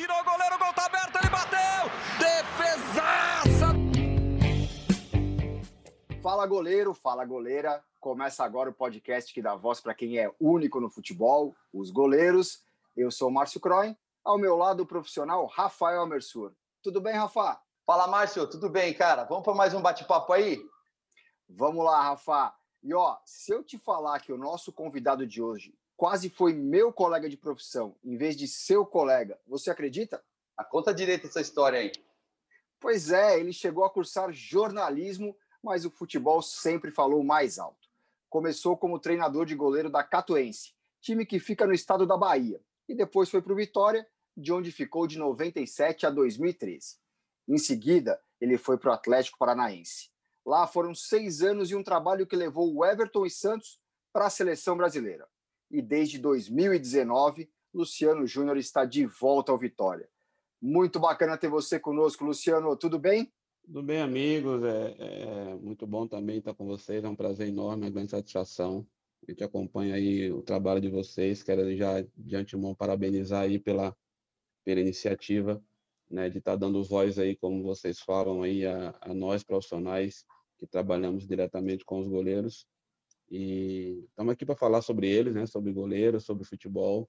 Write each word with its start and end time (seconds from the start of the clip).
tirou 0.00 0.18
o 0.18 0.24
goleiro, 0.24 0.54
o 0.54 0.58
gol 0.58 0.72
tá 0.72 0.86
aberto, 0.86 1.14
ele 1.16 1.28
bateu! 1.28 1.90
Defesaça! 2.18 3.66
Fala 6.22 6.46
goleiro, 6.46 6.94
fala 6.94 7.22
goleira. 7.26 7.84
Começa 8.00 8.42
agora 8.42 8.70
o 8.70 8.72
podcast 8.72 9.32
que 9.34 9.42
dá 9.42 9.54
voz 9.54 9.78
para 9.78 9.94
quem 9.94 10.18
é 10.18 10.34
único 10.40 10.80
no 10.80 10.88
futebol, 10.88 11.54
os 11.70 11.90
goleiros. 11.90 12.64
Eu 12.96 13.10
sou 13.10 13.28
o 13.28 13.30
Márcio 13.30 13.60
Croin, 13.60 13.94
ao 14.24 14.38
meu 14.38 14.56
lado 14.56 14.84
o 14.84 14.86
profissional 14.86 15.44
Rafael 15.44 16.06
Mersur. 16.06 16.54
Tudo 16.82 16.98
bem, 16.98 17.12
Rafa? 17.12 17.60
Fala, 17.84 18.06
Márcio, 18.06 18.48
tudo 18.48 18.70
bem, 18.70 18.94
cara? 18.94 19.24
Vamos 19.24 19.44
para 19.44 19.54
mais 19.54 19.74
um 19.74 19.82
bate-papo 19.82 20.32
aí? 20.32 20.58
Vamos 21.46 21.84
lá, 21.84 22.00
Rafa. 22.04 22.54
E 22.82 22.94
ó, 22.94 23.18
se 23.26 23.52
eu 23.52 23.62
te 23.62 23.76
falar 23.76 24.18
que 24.20 24.32
o 24.32 24.38
nosso 24.38 24.72
convidado 24.72 25.26
de 25.26 25.42
hoje 25.42 25.74
quase 26.00 26.30
foi 26.30 26.54
meu 26.54 26.90
colega 26.90 27.28
de 27.28 27.36
profissão, 27.36 27.94
em 28.02 28.16
vez 28.16 28.34
de 28.34 28.48
seu 28.48 28.86
colega, 28.86 29.38
você 29.46 29.70
acredita? 29.70 30.24
A 30.56 30.64
conta 30.64 30.94
direita 30.94 31.26
essa 31.26 31.42
história 31.42 31.78
aí. 31.78 31.92
Pois 32.80 33.10
é, 33.10 33.38
ele 33.38 33.52
chegou 33.52 33.84
a 33.84 33.90
cursar 33.90 34.32
jornalismo, 34.32 35.36
mas 35.62 35.84
o 35.84 35.90
futebol 35.90 36.40
sempre 36.40 36.90
falou 36.90 37.22
mais 37.22 37.58
alto. 37.58 37.86
Começou 38.30 38.78
como 38.78 38.98
treinador 38.98 39.44
de 39.44 39.54
goleiro 39.54 39.90
da 39.90 40.02
Catuense, 40.02 40.72
time 41.02 41.26
que 41.26 41.38
fica 41.38 41.66
no 41.66 41.74
estado 41.74 42.06
da 42.06 42.16
Bahia, 42.16 42.62
e 42.88 42.94
depois 42.94 43.28
foi 43.28 43.42
para 43.42 43.52
o 43.52 43.56
Vitória, 43.56 44.08
de 44.34 44.54
onde 44.54 44.72
ficou 44.72 45.06
de 45.06 45.18
97 45.18 46.06
a 46.06 46.10
2013. 46.10 46.96
Em 47.46 47.58
seguida, 47.58 48.18
ele 48.40 48.56
foi 48.56 48.78
para 48.78 48.92
o 48.92 48.94
Atlético 48.94 49.36
Paranaense. 49.36 50.08
Lá 50.46 50.66
foram 50.66 50.94
seis 50.94 51.42
anos 51.42 51.70
e 51.70 51.76
um 51.76 51.82
trabalho 51.82 52.26
que 52.26 52.36
levou 52.36 52.74
o 52.74 52.86
Everton 52.86 53.26
e 53.26 53.30
Santos 53.30 53.78
para 54.10 54.28
a 54.28 54.30
seleção 54.30 54.78
brasileira 54.78 55.28
e 55.70 55.80
desde 55.80 56.18
2019, 56.18 57.48
Luciano 57.72 58.26
Júnior 58.26 58.56
está 58.56 58.84
de 58.84 59.06
volta 59.06 59.52
ao 59.52 59.58
Vitória. 59.58 60.08
Muito 60.60 60.98
bacana 60.98 61.38
ter 61.38 61.48
você 61.48 61.78
conosco, 61.78 62.24
Luciano. 62.24 62.76
Tudo 62.76 62.98
bem? 62.98 63.32
Tudo 63.64 63.82
bem, 63.82 64.00
amigos. 64.00 64.62
É, 64.64 64.96
é, 64.98 65.54
muito 65.54 65.86
bom 65.86 66.06
também 66.06 66.38
estar 66.38 66.54
com 66.54 66.66
vocês. 66.66 67.04
É 67.04 67.08
um 67.08 67.14
prazer 67.14 67.48
enorme, 67.48 67.84
uma 67.84 67.90
grande 67.90 68.10
satisfação. 68.10 68.86
A 69.26 69.30
gente 69.30 69.44
acompanha 69.44 69.94
aí 69.94 70.30
o 70.32 70.42
trabalho 70.42 70.80
de 70.80 70.88
vocês. 70.88 71.42
Quero 71.42 71.74
já 71.76 72.04
de 72.16 72.36
antemão 72.36 72.74
parabenizar 72.74 73.42
aí 73.42 73.58
pela, 73.58 73.96
pela 74.64 74.80
iniciativa, 74.80 75.62
né, 76.10 76.28
de 76.28 76.38
estar 76.38 76.56
dando 76.56 76.82
voz 76.82 77.18
aí, 77.18 77.36
como 77.36 77.62
vocês 77.62 78.00
falam 78.00 78.42
aí, 78.42 78.66
a, 78.66 78.94
a 79.00 79.14
nós 79.14 79.44
profissionais 79.44 80.24
que 80.58 80.66
trabalhamos 80.66 81.26
diretamente 81.26 81.84
com 81.84 82.00
os 82.00 82.08
goleiros. 82.08 82.66
E 83.30 84.04
estamos 84.08 84.32
aqui 84.32 84.44
para 84.44 84.56
falar 84.56 84.82
sobre 84.82 85.08
eles, 85.08 85.34
né? 85.34 85.46
Sobre 85.46 85.72
goleiro, 85.72 86.20
sobre 86.20 86.44
futebol. 86.44 87.08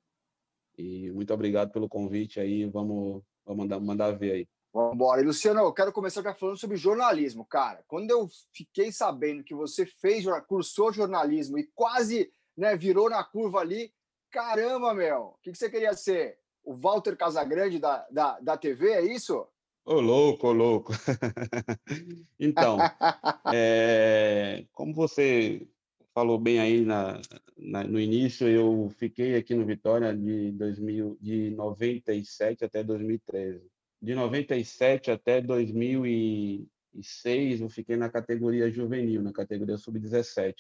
E 0.78 1.12
muito 1.12 1.34
obrigado 1.34 1.72
pelo 1.72 1.90
convite 1.90 2.40
aí. 2.40 2.66
Vamos, 2.66 3.24
vamos 3.46 3.64
mandar, 3.64 3.80
mandar 3.80 4.12
ver 4.12 4.32
aí. 4.32 4.48
Vamos 4.74 4.94
embora. 4.94 5.22
E 5.22 5.26
Luciano, 5.26 5.60
eu 5.62 5.74
quero 5.74 5.92
começar 5.92 6.22
já 6.22 6.34
falando 6.34 6.58
sobre 6.58 6.78
jornalismo, 6.78 7.44
cara. 7.44 7.84
Quando 7.88 8.12
eu 8.12 8.30
fiquei 8.54 8.92
sabendo 8.92 9.44
que 9.44 9.56
você 9.56 9.86
fez, 9.86 10.26
cursou 10.48 10.94
jornalismo 10.94 11.58
e 11.58 11.70
quase 11.74 12.32
né, 12.56 12.76
virou 12.76 13.10
na 13.10 13.24
curva 13.24 13.60
ali, 13.60 13.92
caramba, 14.30 14.94
meu, 14.94 15.22
o 15.22 15.38
que, 15.42 15.52
que 15.52 15.58
você 15.58 15.70
queria 15.70 15.94
ser? 15.94 16.38
O 16.64 16.76
Walter 16.76 17.18
Casagrande 17.18 17.80
da, 17.80 18.08
da, 18.12 18.40
da 18.40 18.58
TV, 18.58 18.92
é 18.92 19.02
isso? 19.02 19.46
Ô, 19.84 20.00
louco, 20.00 20.48
ô, 20.48 20.54
louco. 20.54 20.94
então, 22.40 22.78
é, 23.54 24.66
como 24.72 24.94
você 24.94 25.68
falou 26.14 26.38
bem 26.38 26.60
aí 26.60 26.86
na, 26.86 27.20
na, 27.58 27.84
no 27.84 28.00
início, 28.00 28.48
eu 28.48 28.90
fiquei 28.98 29.36
aqui 29.36 29.56
no 29.56 29.66
Vitória 29.66 30.16
de, 30.16 30.52
2000, 30.52 31.18
de 31.20 31.50
97 31.52 32.66
até 32.66 32.84
2013. 32.84 33.68
De 34.02 34.16
97 34.16 35.12
até 35.12 35.42
2006, 35.42 37.62
eu 37.62 37.70
fiquei 37.70 37.96
na 37.96 38.10
categoria 38.10 38.72
juvenil, 38.72 39.22
na 39.22 39.32
categoria 39.32 39.78
sub-17. 39.78 40.56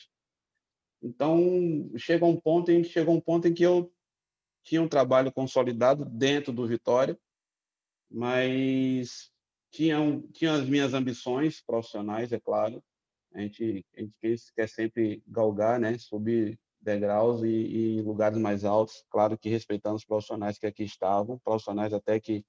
Então, 1.01 1.89
chega 1.97 2.25
um 2.25 2.39
ponto 2.39 2.71
em 2.71 2.83
chegou 2.83 3.15
um 3.15 3.21
ponto 3.21 3.47
em 3.47 3.53
que 3.53 3.63
eu 3.63 3.91
tinha 4.63 4.81
um 4.81 4.87
trabalho 4.87 5.31
consolidado 5.31 6.05
dentro 6.05 6.53
do 6.53 6.67
Vitória, 6.67 7.17
mas 8.09 9.31
tinha, 9.71 9.97
tinha 10.31 10.53
as 10.53 10.67
minhas 10.67 10.93
ambições 10.93 11.61
profissionais, 11.61 12.31
é 12.31 12.39
claro, 12.39 12.83
a 13.33 13.41
gente, 13.41 13.85
a 13.95 14.01
gente 14.01 14.53
quer 14.55 14.67
sempre 14.67 15.23
galgar, 15.27 15.79
né, 15.79 15.97
subir 15.97 16.59
degraus 16.79 17.43
e, 17.43 17.47
e 17.47 18.01
lugares 18.01 18.37
mais 18.37 18.65
altos, 18.65 19.05
claro 19.09 19.37
que 19.37 19.49
respeitando 19.49 19.95
os 19.95 20.05
profissionais 20.05 20.57
que 20.57 20.65
aqui 20.65 20.83
estavam, 20.83 21.39
profissionais 21.39 21.93
até 21.93 22.19
que 22.19 22.43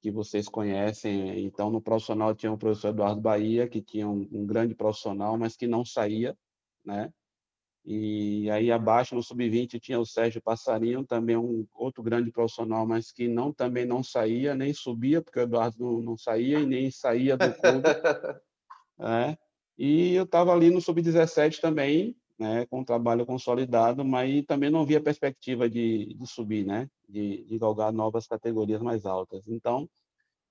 que 0.00 0.10
vocês 0.10 0.48
conhecem. 0.48 1.44
Então, 1.44 1.70
no 1.70 1.80
profissional 1.80 2.34
tinha 2.34 2.52
o 2.52 2.58
professor 2.58 2.88
Eduardo 2.90 3.20
Bahia, 3.20 3.68
que 3.68 3.82
tinha 3.82 4.08
um, 4.08 4.28
um 4.30 4.46
grande 4.46 4.74
profissional, 4.74 5.36
mas 5.36 5.56
que 5.56 5.66
não 5.66 5.84
saía, 5.84 6.36
né? 6.84 7.12
E 7.84 8.50
aí 8.50 8.72
abaixo 8.72 9.14
no 9.14 9.22
sub-20 9.22 9.80
tinha 9.80 9.98
o 9.98 10.06
Sérgio 10.06 10.42
Passarinho, 10.42 11.04
também 11.04 11.36
um 11.36 11.66
outro 11.72 12.02
grande 12.02 12.32
profissional, 12.32 12.84
mas 12.84 13.12
que 13.12 13.28
não 13.28 13.52
também 13.52 13.86
não 13.86 14.02
saía, 14.02 14.54
nem 14.54 14.72
subia, 14.72 15.22
porque 15.22 15.38
o 15.38 15.42
Eduardo 15.42 15.76
não, 15.78 16.00
não 16.02 16.16
saía 16.16 16.58
e 16.58 16.66
nem 16.66 16.90
saía 16.90 17.36
do 17.36 17.52
clube. 17.54 17.82
né? 18.98 19.38
E 19.78 20.14
eu 20.14 20.24
estava 20.24 20.52
ali 20.52 20.70
no 20.70 20.80
sub-17 20.80 21.60
também, 21.60 22.16
né, 22.38 22.66
com 22.66 22.84
trabalho 22.84 23.26
consolidado, 23.26 24.04
mas 24.04 24.44
também 24.46 24.70
não 24.70 24.86
via 24.86 25.00
perspectiva 25.00 25.68
de, 25.68 26.14
de 26.14 26.26
subir, 26.26 26.64
né, 26.64 26.88
de, 27.08 27.44
de 27.44 27.58
galgar 27.58 27.92
novas 27.92 28.26
categorias 28.26 28.80
mais 28.80 29.04
altas. 29.06 29.46
Então, 29.48 29.88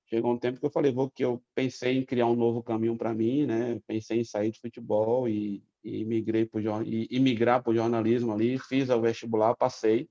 chegou 0.08 0.34
um 0.34 0.38
tempo 0.38 0.60
que 0.60 0.66
eu 0.66 0.72
falei, 0.72 0.92
vou 0.92 1.10
que 1.10 1.24
eu 1.24 1.42
pensei 1.54 1.98
em 1.98 2.06
criar 2.06 2.28
um 2.28 2.36
novo 2.36 2.62
caminho 2.62 2.98
para 2.98 3.14
mim, 3.14 3.46
né, 3.46 3.80
pensei 3.88 4.20
em 4.20 4.24
sair 4.24 4.52
de 4.52 4.60
futebol 4.60 5.28
e, 5.28 5.64
e 5.84 6.06
migrei 6.06 6.46
pro, 6.46 6.60
e, 6.84 7.08
e 7.10 7.20
migrar 7.20 7.64
para 7.64 7.72
o 7.72 7.76
jornalismo 7.76 8.32
ali, 8.32 8.58
fiz 8.60 8.90
o 8.90 9.02
vestibular, 9.02 9.56
passei. 9.56 10.08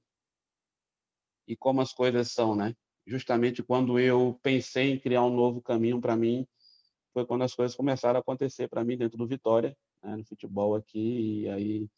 E 1.46 1.56
como 1.56 1.80
as 1.80 1.92
coisas 1.92 2.30
são, 2.32 2.54
né? 2.54 2.74
Justamente 3.06 3.62
quando 3.62 3.98
eu 3.98 4.38
pensei 4.42 4.92
em 4.92 4.98
criar 4.98 5.22
um 5.24 5.34
novo 5.34 5.60
caminho 5.60 6.00
para 6.00 6.16
mim, 6.16 6.46
foi 7.14 7.24
quando 7.24 7.42
as 7.42 7.54
coisas 7.54 7.76
começaram 7.76 8.18
a 8.18 8.20
acontecer 8.20 8.68
para 8.68 8.84
mim 8.84 8.98
dentro 8.98 9.16
do 9.16 9.26
Vitória, 9.26 9.76
né, 10.02 10.16
no 10.16 10.24
futebol 10.24 10.74
aqui. 10.74 11.44
E 11.44 11.48
aí, 11.48 11.88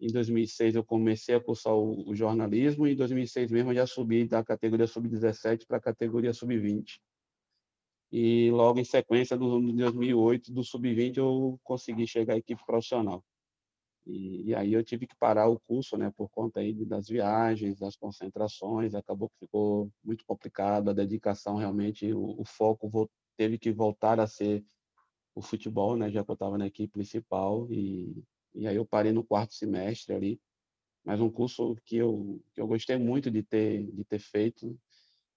em 0.00 0.08
2006, 0.08 0.74
eu 0.74 0.84
comecei 0.84 1.36
a 1.36 1.40
cursar 1.40 1.74
o, 1.74 2.10
o 2.10 2.14
jornalismo, 2.14 2.86
e 2.86 2.92
em 2.92 2.96
2006 2.96 3.50
mesmo 3.50 3.70
eu 3.70 3.76
já 3.76 3.86
subi 3.86 4.26
da 4.26 4.44
categoria 4.44 4.86
sub-17 4.86 5.66
para 5.66 5.78
a 5.78 5.80
categoria 5.80 6.32
sub-20. 6.32 6.98
E 8.12 8.50
logo 8.50 8.78
em 8.80 8.84
sequência, 8.84 9.36
do, 9.36 9.60
de 9.60 9.72
2008, 9.72 10.52
do 10.52 10.62
sub-20, 10.64 11.16
eu 11.18 11.58
consegui 11.62 12.06
chegar 12.06 12.34
à 12.34 12.38
equipe 12.38 12.62
profissional. 12.66 13.24
E, 14.04 14.50
e, 14.50 14.54
aí 14.54 14.72
eu 14.72 14.84
tive 14.84 15.06
que 15.06 15.16
parar 15.16 15.48
o 15.48 15.58
curso, 15.60 15.96
né, 15.96 16.12
por 16.16 16.28
conta 16.30 16.60
aí 16.60 16.72
das 16.84 17.08
viagens, 17.08 17.78
das 17.78 17.96
concentrações, 17.96 18.94
acabou 18.94 19.28
que 19.28 19.46
ficou 19.46 19.90
muito 20.04 20.24
complicado, 20.24 20.90
a 20.90 20.92
dedicação 20.92 21.56
realmente, 21.56 22.12
o, 22.12 22.40
o 22.40 22.44
foco 22.44 22.88
teve 23.36 23.58
que 23.58 23.72
voltar 23.72 24.18
a 24.20 24.26
ser 24.26 24.64
o 25.34 25.42
futebol, 25.42 25.96
né? 25.96 26.10
Já 26.10 26.24
que 26.24 26.30
eu 26.30 26.34
estava 26.34 26.56
na 26.56 26.66
equipe 26.66 26.92
principal 26.92 27.66
e, 27.70 28.24
e 28.54 28.66
aí 28.66 28.76
eu 28.76 28.86
parei 28.86 29.12
no 29.12 29.24
quarto 29.24 29.54
semestre 29.54 30.14
ali, 30.14 30.40
mas 31.04 31.20
um 31.20 31.30
curso 31.30 31.76
que 31.84 31.96
eu, 31.96 32.40
que 32.54 32.60
eu 32.60 32.66
gostei 32.66 32.96
muito 32.96 33.30
de 33.30 33.42
ter 33.42 33.84
de 33.92 34.04
ter 34.04 34.18
feito 34.18 34.76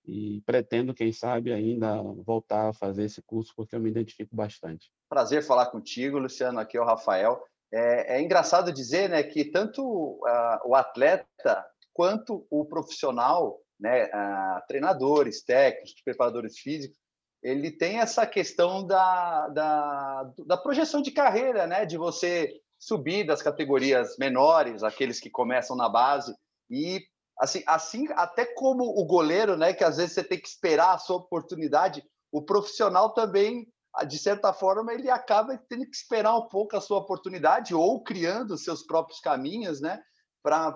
e 0.05 0.41
pretendo, 0.41 0.93
quem 0.93 1.11
sabe, 1.11 1.53
ainda 1.53 2.01
voltar 2.01 2.69
a 2.69 2.73
fazer 2.73 3.03
esse 3.03 3.21
curso 3.21 3.53
porque 3.55 3.75
eu 3.75 3.79
me 3.79 3.89
identifico 3.89 4.35
bastante. 4.35 4.91
Prazer 5.07 5.43
falar 5.43 5.67
contigo, 5.67 6.17
Luciano. 6.17 6.59
Aqui 6.59 6.77
é 6.77 6.81
o 6.81 6.85
Rafael. 6.85 7.43
É, 7.71 8.17
é 8.17 8.21
engraçado 8.21 8.73
dizer, 8.73 9.09
né, 9.09 9.21
que 9.21 9.45
tanto 9.45 9.83
uh, 9.83 10.59
o 10.65 10.73
atleta 10.73 11.63
quanto 11.93 12.47
o 12.49 12.65
profissional, 12.65 13.59
né, 13.79 14.05
uh, 14.05 14.67
treinadores, 14.67 15.43
técnicos, 15.43 16.01
preparadores 16.03 16.57
físicos, 16.57 16.98
ele 17.41 17.71
tem 17.71 17.99
essa 17.99 18.25
questão 18.25 18.85
da, 18.85 19.47
da, 19.49 20.31
da 20.45 20.57
projeção 20.57 21.01
de 21.01 21.11
carreira, 21.11 21.65
né? 21.65 21.85
De 21.85 21.97
você 21.97 22.53
subir 22.77 23.25
das 23.25 23.41
categorias 23.41 24.17
menores, 24.17 24.83
aqueles 24.83 25.19
que 25.19 25.29
começam 25.29 25.75
na 25.75 25.89
base 25.89 26.33
e 26.69 27.01
assim, 27.39 27.63
assim 27.65 28.07
até 28.11 28.45
como 28.45 28.83
o 28.83 29.05
goleiro, 29.05 29.57
né? 29.57 29.73
Que 29.73 29.83
às 29.83 29.97
vezes 29.97 30.13
você 30.13 30.23
tem 30.23 30.39
que 30.39 30.47
esperar 30.47 30.93
a 30.93 30.97
sua 30.97 31.17
oportunidade, 31.17 32.03
o 32.31 32.41
profissional 32.41 33.13
também, 33.13 33.67
de 34.07 34.17
certa 34.17 34.53
forma, 34.53 34.93
ele 34.93 35.09
acaba 35.09 35.57
tendo 35.69 35.85
que 35.85 35.95
esperar 35.95 36.35
um 36.35 36.47
pouco 36.47 36.75
a 36.75 36.81
sua 36.81 36.99
oportunidade 36.99 37.73
ou 37.73 38.03
criando 38.03 38.57
seus 38.57 38.83
próprios 38.83 39.19
caminhos, 39.19 39.81
né? 39.81 40.01
Para 40.43 40.75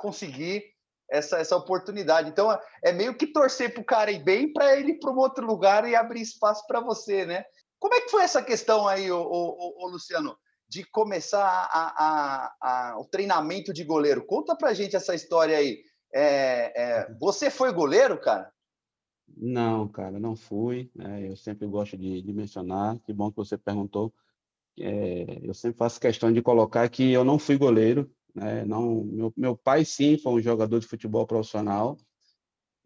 conseguir 0.00 0.64
essa, 1.10 1.38
essa 1.38 1.56
oportunidade. 1.56 2.28
Então, 2.28 2.56
é 2.82 2.92
meio 2.92 3.16
que 3.16 3.26
torcer 3.26 3.72
para 3.72 3.82
o 3.82 3.86
cara 3.86 4.10
ir 4.10 4.22
bem 4.22 4.52
para 4.52 4.76
ele 4.78 4.92
ir 4.92 4.98
para 4.98 5.12
um 5.12 5.18
outro 5.18 5.46
lugar 5.46 5.88
e 5.88 5.94
abrir 5.94 6.20
espaço 6.20 6.64
para 6.66 6.80
você, 6.80 7.24
né? 7.24 7.44
Como 7.78 7.94
é 7.94 8.00
que 8.00 8.10
foi 8.10 8.22
essa 8.22 8.42
questão 8.42 8.88
aí, 8.88 9.10
ô, 9.10 9.20
ô, 9.20 9.84
ô 9.84 9.88
Luciano, 9.88 10.36
de 10.68 10.84
começar 10.84 11.44
a, 11.44 11.94
a, 11.96 12.56
a, 12.60 12.98
o 12.98 13.04
treinamento 13.04 13.72
de 13.72 13.84
goleiro? 13.84 14.24
Conta 14.26 14.56
para 14.56 14.74
gente 14.74 14.96
essa 14.96 15.14
história 15.14 15.56
aí. 15.56 15.78
É, 16.12 16.72
é, 16.74 17.14
você 17.20 17.50
foi 17.50 17.72
goleiro, 17.72 18.18
cara? 18.20 18.50
Não, 19.36 19.86
cara, 19.88 20.18
não 20.18 20.34
fui. 20.34 20.90
Né? 20.94 21.28
Eu 21.28 21.36
sempre 21.36 21.66
gosto 21.66 21.96
de, 21.96 22.22
de, 22.22 22.32
mencionar. 22.32 22.98
Que 23.00 23.12
bom 23.12 23.30
que 23.30 23.36
você 23.36 23.58
perguntou. 23.58 24.12
É, 24.78 25.40
eu 25.42 25.54
sempre 25.54 25.78
faço 25.78 26.00
questão 26.00 26.32
de 26.32 26.42
colocar 26.42 26.88
que 26.88 27.12
eu 27.12 27.24
não 27.24 27.38
fui 27.38 27.56
goleiro. 27.56 28.10
Né? 28.36 28.66
Não, 28.66 29.02
meu, 29.04 29.32
meu 29.34 29.56
pai 29.56 29.82
sim 29.84 30.18
foi 30.18 30.34
um 30.34 30.42
jogador 30.42 30.78
de 30.78 30.86
futebol 30.86 31.26
profissional. 31.26 31.96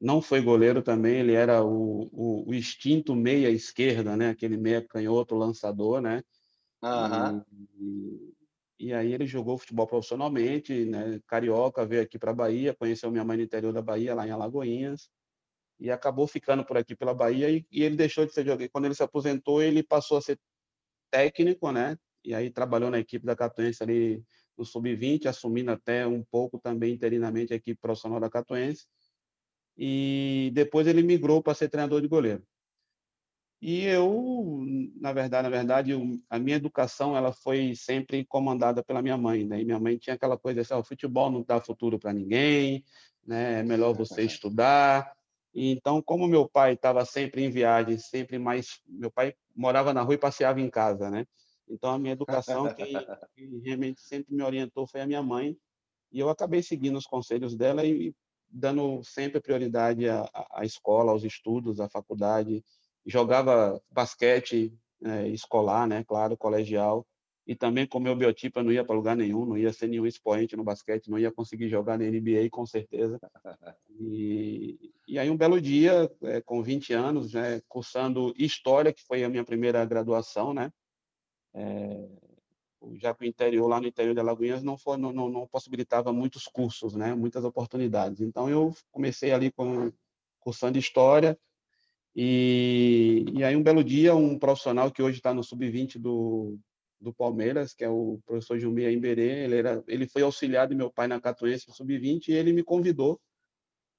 Não 0.00 0.23
foi 0.23 0.41
goleiro 0.41 0.81
também. 0.81 1.19
Ele 1.19 1.32
era 1.35 1.64
o, 1.64 2.08
o, 2.12 2.49
o 2.49 2.55
instinto 2.55 3.17
meia 3.17 3.50
esquerda, 3.50 4.17
né? 4.17 4.31
Aquele 4.31 4.56
meia 4.56 4.81
canhoto 4.81 5.35
lançador, 5.35 6.00
né? 6.00 6.23
Uhum. 6.82 7.44
E, 8.79 8.87
e 8.87 8.94
aí 8.94 9.12
ele 9.12 9.26
jogou 9.26 9.58
futebol 9.58 9.88
profissionalmente, 9.88 10.85
né? 10.85 11.20
Carioca, 11.26 11.85
veio 11.85 12.02
aqui 12.02 12.17
para 12.17 12.31
a 12.31 12.35
Bahia, 12.35 12.73
conheceu 12.73 13.11
minha 13.11 13.25
mãe 13.25 13.37
no 13.37 13.43
interior 13.43 13.73
da 13.73 13.82
Bahia, 13.82 14.14
lá 14.14 14.26
em 14.26 14.31
Alagoinhas, 14.31 15.11
e 15.81 15.91
acabou 15.91 16.29
ficando 16.29 16.64
por 16.64 16.76
aqui 16.79 16.94
pela 16.94 17.12
Bahia 17.12 17.50
e, 17.50 17.67
e 17.73 17.82
ele 17.82 17.97
deixou 17.97 18.25
de 18.25 18.32
ser 18.32 18.44
jogador. 18.44 18.70
Quando 18.70 18.85
ele 18.85 18.94
se 18.94 19.02
aposentou, 19.02 19.61
ele 19.61 19.82
passou 19.82 20.17
a 20.17 20.23
ser 20.23 20.38
técnico, 21.11 21.73
né? 21.73 21.99
E 22.25 22.35
aí 22.35 22.50
trabalhou 22.50 22.91
na 22.91 23.00
equipe 23.00 23.26
da 23.26 23.35
Catuense 23.35 23.82
ali 23.82 24.25
no 24.61 24.67
sub-20, 24.67 25.27
assumindo 25.27 25.71
até 25.71 26.07
um 26.07 26.23
pouco 26.23 26.59
também 26.59 26.95
interinamente 26.95 27.53
a 27.53 27.57
equipe 27.57 27.81
profissional 27.81 28.21
da 28.21 28.31
Catuense. 28.31 28.87
E 29.77 30.51
depois 30.53 30.87
ele 30.87 31.03
migrou 31.03 31.43
para 31.43 31.55
ser 31.55 31.71
treinador 31.71 32.03
de 32.03 32.09
goleiro. 32.09 32.47
E 33.62 33.85
eu, 33.85 34.65
na 34.97 35.12
verdade, 35.12 35.43
na 35.43 35.51
verdade, 35.51 35.93
a 36.31 36.39
minha 36.39 36.57
educação 36.57 37.17
ela 37.17 37.33
foi 37.33 37.75
sempre 37.75 38.25
comandada 38.25 38.83
pela 38.83 39.03
minha 39.03 39.19
mãe, 39.19 39.45
né? 39.45 39.61
E 39.61 39.65
minha 39.65 39.79
mãe 39.79 39.99
tinha 39.99 40.15
aquela 40.15 40.39
coisa 40.39 40.62
assim, 40.62 40.75
o 40.75 40.85
futebol 40.85 41.31
não 41.31 41.43
dá 41.43 41.61
futuro 41.61 41.99
para 41.99 42.12
ninguém, 42.12 42.85
né? 43.27 43.61
É 43.61 43.62
melhor 43.62 43.95
você 43.95 44.23
estudar. 44.23 45.15
E 45.55 45.71
então, 45.73 46.01
como 46.01 46.27
meu 46.27 46.49
pai 46.49 46.75
estava 46.75 47.05
sempre 47.05 47.45
em 47.45 47.51
viagem, 47.51 47.99
sempre 47.99 48.39
mais, 48.39 48.81
meu 48.87 49.11
pai 49.11 49.35
morava 49.55 49.93
na 49.93 50.03
rua 50.03 50.15
e 50.15 50.19
passeava 50.19 50.61
em 50.61 50.71
casa, 50.71 51.11
né? 51.11 51.27
Então 51.71 51.91
a 51.91 51.99
minha 51.99 52.13
educação 52.13 52.73
que, 52.75 52.85
que 53.35 53.59
realmente 53.65 54.01
sempre 54.01 54.35
me 54.35 54.43
orientou 54.43 54.87
foi 54.87 55.01
a 55.01 55.07
minha 55.07 55.23
mãe. 55.23 55.57
E 56.13 56.19
eu 56.19 56.29
acabei 56.29 56.63
seguindo 56.63 56.99
os 56.99 57.07
conselhos 57.07 57.57
dela 57.57 57.85
e 57.87 58.15
dando 58.49 59.03
sempre 59.05 59.41
prioridade 59.41 60.09
à, 60.09 60.29
à 60.51 60.65
escola, 60.65 61.13
aos 61.13 61.23
estudos, 61.23 61.81
à 61.81 61.89
faculdade 61.89 62.65
jogava 63.07 63.81
basquete 63.91 64.73
é, 65.03 65.29
escolar, 65.29 65.87
né, 65.87 66.05
claro, 66.05 66.37
colegial, 66.37 67.07
e 67.47 67.57
também 67.57 67.87
com 67.87 67.99
meu 67.99 68.15
biotipo 68.15 68.61
eu 68.61 68.65
não 68.65 68.73
ia 68.73 68.85
para 68.85 68.95
lugar 68.95 69.17
nenhum, 69.17 69.45
não 69.45 69.57
ia 69.57 69.73
ser 69.73 69.89
nenhum 69.89 70.07
expoente 70.07 70.57
no 70.57 70.63
basquete, 70.63 71.11
não 71.11 71.19
ia 71.19 71.33
conseguir 71.33 71.69
jogar 71.69 71.99
na 71.99 72.05
NBA 72.05 72.49
com 72.51 72.65
certeza. 72.67 73.19
E, 73.99 74.93
e 75.09 75.19
aí 75.19 75.29
um 75.31 75.37
belo 75.37 75.61
dia, 75.61 76.11
é, 76.23 76.41
com 76.41 76.63
20 76.63 76.93
anos, 76.93 77.33
né, 77.33 77.61
cursando 77.67 78.33
História, 78.37 78.93
que 78.93 79.03
foi 79.03 79.25
a 79.25 79.29
minha 79.29 79.45
primeira 79.45 79.85
graduação, 79.85 80.55
né, 80.55 80.71
é, 81.55 82.08
já 82.94 83.14
que 83.14 83.25
o 83.25 83.29
interior, 83.29 83.69
lá 83.69 83.81
no 83.81 83.87
interior 83.87 84.14
de 84.14 84.20
Alagoinhas, 84.20 84.62
não, 84.62 84.76
não, 84.99 85.12
não, 85.12 85.29
não 85.29 85.47
possibilitava 85.47 86.12
muitos 86.12 86.44
cursos, 86.44 86.94
né, 86.94 87.14
muitas 87.14 87.44
oportunidades. 87.44 88.20
Então 88.20 88.49
eu 88.49 88.75
comecei 88.91 89.32
ali 89.32 89.50
com 89.50 89.93
cursando 90.41 90.79
História, 90.79 91.38
e, 92.14 93.25
e 93.32 93.44
aí, 93.44 93.55
um 93.55 93.62
belo 93.62 93.85
dia, 93.85 94.14
um 94.14 94.38
profissional 94.38 94.91
que 94.91 95.02
hoje 95.02 95.19
está 95.19 95.32
no 95.32 95.44
sub-20 95.44 95.99
do, 95.99 96.58
do 97.00 97.12
Palmeiras, 97.12 97.73
que 97.73 97.85
é 97.85 97.88
o 97.88 98.20
professor 98.26 98.58
Gilmir 98.58 98.91
Imberê, 98.91 99.44
ele, 99.44 99.56
era, 99.56 99.85
ele 99.87 100.06
foi 100.06 100.23
auxiliar 100.23 100.67
de 100.67 100.75
meu 100.75 100.91
pai 100.91 101.06
na 101.06 101.20
Catuense 101.20 101.69
no 101.69 101.75
sub-20 101.75 102.29
e 102.29 102.32
ele 102.32 102.52
me 102.52 102.64
convidou 102.64 103.20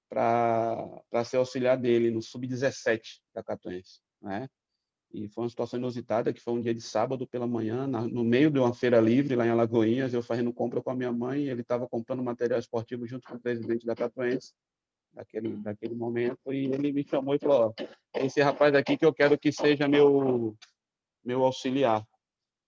para 0.10 1.24
ser 1.26 1.38
auxiliar 1.38 1.78
dele 1.78 2.12
no 2.12 2.22
sub-17 2.22 3.22
da 3.34 3.42
Catuense, 3.42 4.02
né? 4.22 4.50
E 5.14 5.28
foi 5.28 5.44
uma 5.44 5.50
situação 5.50 5.78
inusitada, 5.78 6.32
que 6.32 6.40
foi 6.40 6.54
um 6.54 6.62
dia 6.62 6.74
de 6.74 6.82
sábado 6.82 7.28
pela 7.28 7.46
manhã, 7.46 7.86
na, 7.86 8.08
no 8.08 8.24
meio 8.24 8.50
de 8.50 8.60
uma 8.60 8.74
feira 8.74 9.00
livre 9.00 9.36
lá 9.36 9.46
em 9.46 9.50
Alagoinhas, 9.50 10.14
eu 10.14 10.24
fazendo 10.24 10.54
compra 10.54 10.82
com 10.82 10.90
a 10.90 10.96
minha 10.96 11.12
mãe, 11.12 11.48
ele 11.48 11.62
estava 11.62 11.88
comprando 11.88 12.24
material 12.24 12.60
esportivo 12.60 13.06
junto 13.06 13.28
com 13.28 13.36
o 13.36 13.40
presidente 13.40 13.86
da 13.86 13.96
Catuense, 13.96 14.54
daquele, 15.14 15.58
daquele 15.58 15.96
momento, 15.96 16.54
e 16.54 16.66
ele 16.66 16.94
me 16.94 17.04
chamou 17.04 17.36
e 17.36 17.40
falou, 17.40 17.74
é 18.14 18.26
esse 18.26 18.42
rapaz 18.42 18.74
aqui 18.74 18.98
que 18.98 19.06
eu 19.06 19.14
quero 19.14 19.38
que 19.38 19.52
seja 19.52 19.88
meu, 19.88 20.56
meu 21.24 21.44
auxiliar. 21.44 22.06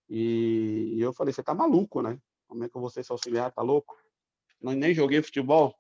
E, 0.10 0.96
e 0.96 1.02
eu 1.02 1.14
falei, 1.14 1.34
você 1.34 1.42
tá 1.42 1.54
maluco, 1.54 2.02
né? 2.02 2.20
Como 2.48 2.64
é 2.64 2.70
que 2.70 2.76
eu 2.76 2.82
vou 2.82 2.90
ser 2.90 3.04
seu 3.04 3.14
auxiliar? 3.14 3.52
Tá 3.52 3.62
louco? 3.62 3.96
Não, 4.62 4.74
nem 4.74 4.94
joguei 4.94 5.22
futebol. 5.22 5.74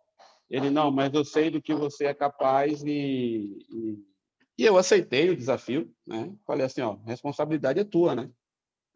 Ele, 0.49 0.69
não, 0.69 0.91
mas 0.91 1.13
eu 1.13 1.25
sei 1.25 1.49
do 1.49 1.61
que 1.61 1.73
você 1.73 2.05
é 2.05 2.13
capaz 2.13 2.83
e, 2.83 3.65
e, 3.69 4.12
e 4.57 4.65
eu 4.65 4.77
aceitei 4.77 5.29
o 5.29 5.35
desafio, 5.35 5.91
né? 6.05 6.31
Falei 6.45 6.65
assim, 6.65 6.81
ó, 6.81 6.97
responsabilidade 7.05 7.79
é 7.79 7.83
tua, 7.83 8.15
né? 8.15 8.29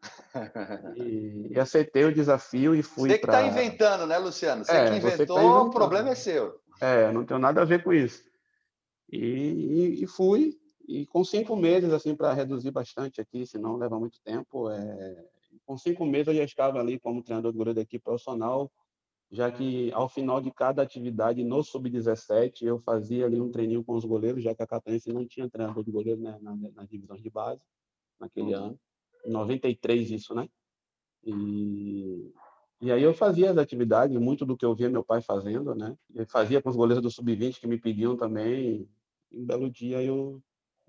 E, 0.96 1.48
e, 1.50 1.58
aceitei 1.58 2.04
o 2.04 2.14
desafio 2.14 2.74
e 2.74 2.82
fui 2.82 3.08
para. 3.08 3.16
Você 3.16 3.18
que 3.18 3.26
está 3.26 3.46
inventando, 3.46 4.06
né, 4.06 4.16
Luciano? 4.18 4.64
Você 4.64 4.70
é, 4.70 4.90
que 4.90 4.96
inventou, 4.96 5.10
você 5.10 5.26
tá 5.26 5.62
o 5.62 5.70
problema 5.70 6.10
é 6.10 6.14
seu. 6.14 6.60
É, 6.80 7.10
não 7.10 7.24
tenho 7.24 7.40
nada 7.40 7.62
a 7.62 7.64
ver 7.64 7.82
com 7.82 7.92
isso. 7.92 8.22
E, 9.10 9.18
e, 9.18 10.04
e 10.04 10.06
fui, 10.06 10.56
e 10.86 11.04
com 11.06 11.24
cinco 11.24 11.56
meses, 11.56 11.92
assim, 11.92 12.14
para 12.14 12.32
reduzir 12.32 12.70
bastante 12.70 13.20
aqui, 13.20 13.44
senão 13.44 13.76
leva 13.76 13.98
muito 13.98 14.20
tempo, 14.22 14.70
é, 14.70 15.24
com 15.66 15.76
cinco 15.76 16.06
meses 16.06 16.28
eu 16.28 16.34
já 16.34 16.44
estava 16.44 16.78
ali 16.78 16.98
como 17.00 17.22
treinador 17.22 17.50
de 17.52 17.58
goleiro 17.58 17.74
da 17.74 17.82
equipe 17.82 18.04
profissional, 18.04 18.70
já 19.30 19.50
que 19.50 19.92
ao 19.92 20.08
final 20.08 20.40
de 20.40 20.50
cada 20.50 20.82
atividade 20.82 21.44
no 21.44 21.62
Sub-17 21.62 22.62
eu 22.62 22.78
fazia 22.78 23.26
ali 23.26 23.40
um 23.40 23.50
treininho 23.50 23.84
com 23.84 23.94
os 23.94 24.04
goleiros, 24.04 24.42
já 24.42 24.54
que 24.54 24.62
a 24.62 24.66
Cataense 24.66 25.12
não 25.12 25.26
tinha 25.26 25.48
treinador 25.50 25.84
de 25.84 25.90
goleiro 25.90 26.20
né, 26.20 26.38
na, 26.40 26.56
nas 26.56 26.88
divisões 26.88 27.22
de 27.22 27.30
base 27.30 27.60
naquele 28.18 28.54
uhum. 28.54 28.64
ano. 28.64 28.80
Em 29.24 29.30
93 29.30 30.10
isso, 30.10 30.34
né? 30.34 30.48
E 31.24 32.32
e 32.80 32.92
aí 32.92 33.02
eu 33.02 33.12
fazia 33.12 33.50
as 33.50 33.58
atividades, 33.58 34.16
muito 34.20 34.46
do 34.46 34.56
que 34.56 34.64
eu 34.64 34.74
via 34.74 34.88
meu 34.88 35.02
pai 35.02 35.20
fazendo, 35.20 35.74
né? 35.74 35.96
Eu 36.14 36.24
fazia 36.26 36.62
com 36.62 36.70
os 36.70 36.76
goleiros 36.76 37.02
do 37.02 37.10
sub-20 37.10 37.58
que 37.58 37.66
me 37.66 37.76
pediam 37.76 38.16
também. 38.16 38.88
E 39.32 39.38
um 39.40 39.44
belo 39.44 39.68
dia 39.68 40.02
eu 40.02 40.40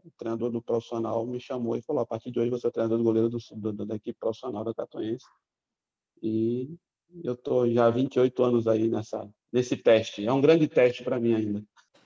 o 0.03 0.11
treinador 0.17 0.49
do 0.49 0.61
profissional 0.61 1.25
me 1.25 1.39
chamou 1.39 1.75
e 1.75 1.81
falou: 1.81 2.01
a 2.01 2.05
partir 2.05 2.31
de 2.31 2.39
hoje 2.39 2.51
você 2.51 2.67
é 2.67 2.69
o 2.69 2.71
treinador 2.71 2.97
do 2.97 3.03
goleiro 3.03 3.27
do, 3.29 3.39
do, 3.55 3.85
da 3.85 3.95
equipe 3.95 4.17
profissional 4.19 4.63
da 4.63 4.73
Catuense. 4.73 5.25
E 6.21 6.77
eu 7.23 7.35
tô 7.35 7.69
já 7.69 7.85
há 7.85 7.89
28 7.89 8.43
anos 8.43 8.67
aí 8.67 8.87
nessa 8.87 9.27
nesse 9.51 9.75
teste. 9.75 10.25
É 10.25 10.31
um 10.31 10.41
grande 10.41 10.67
teste 10.67 11.03
para 11.03 11.19
mim 11.19 11.33
ainda. 11.33 11.63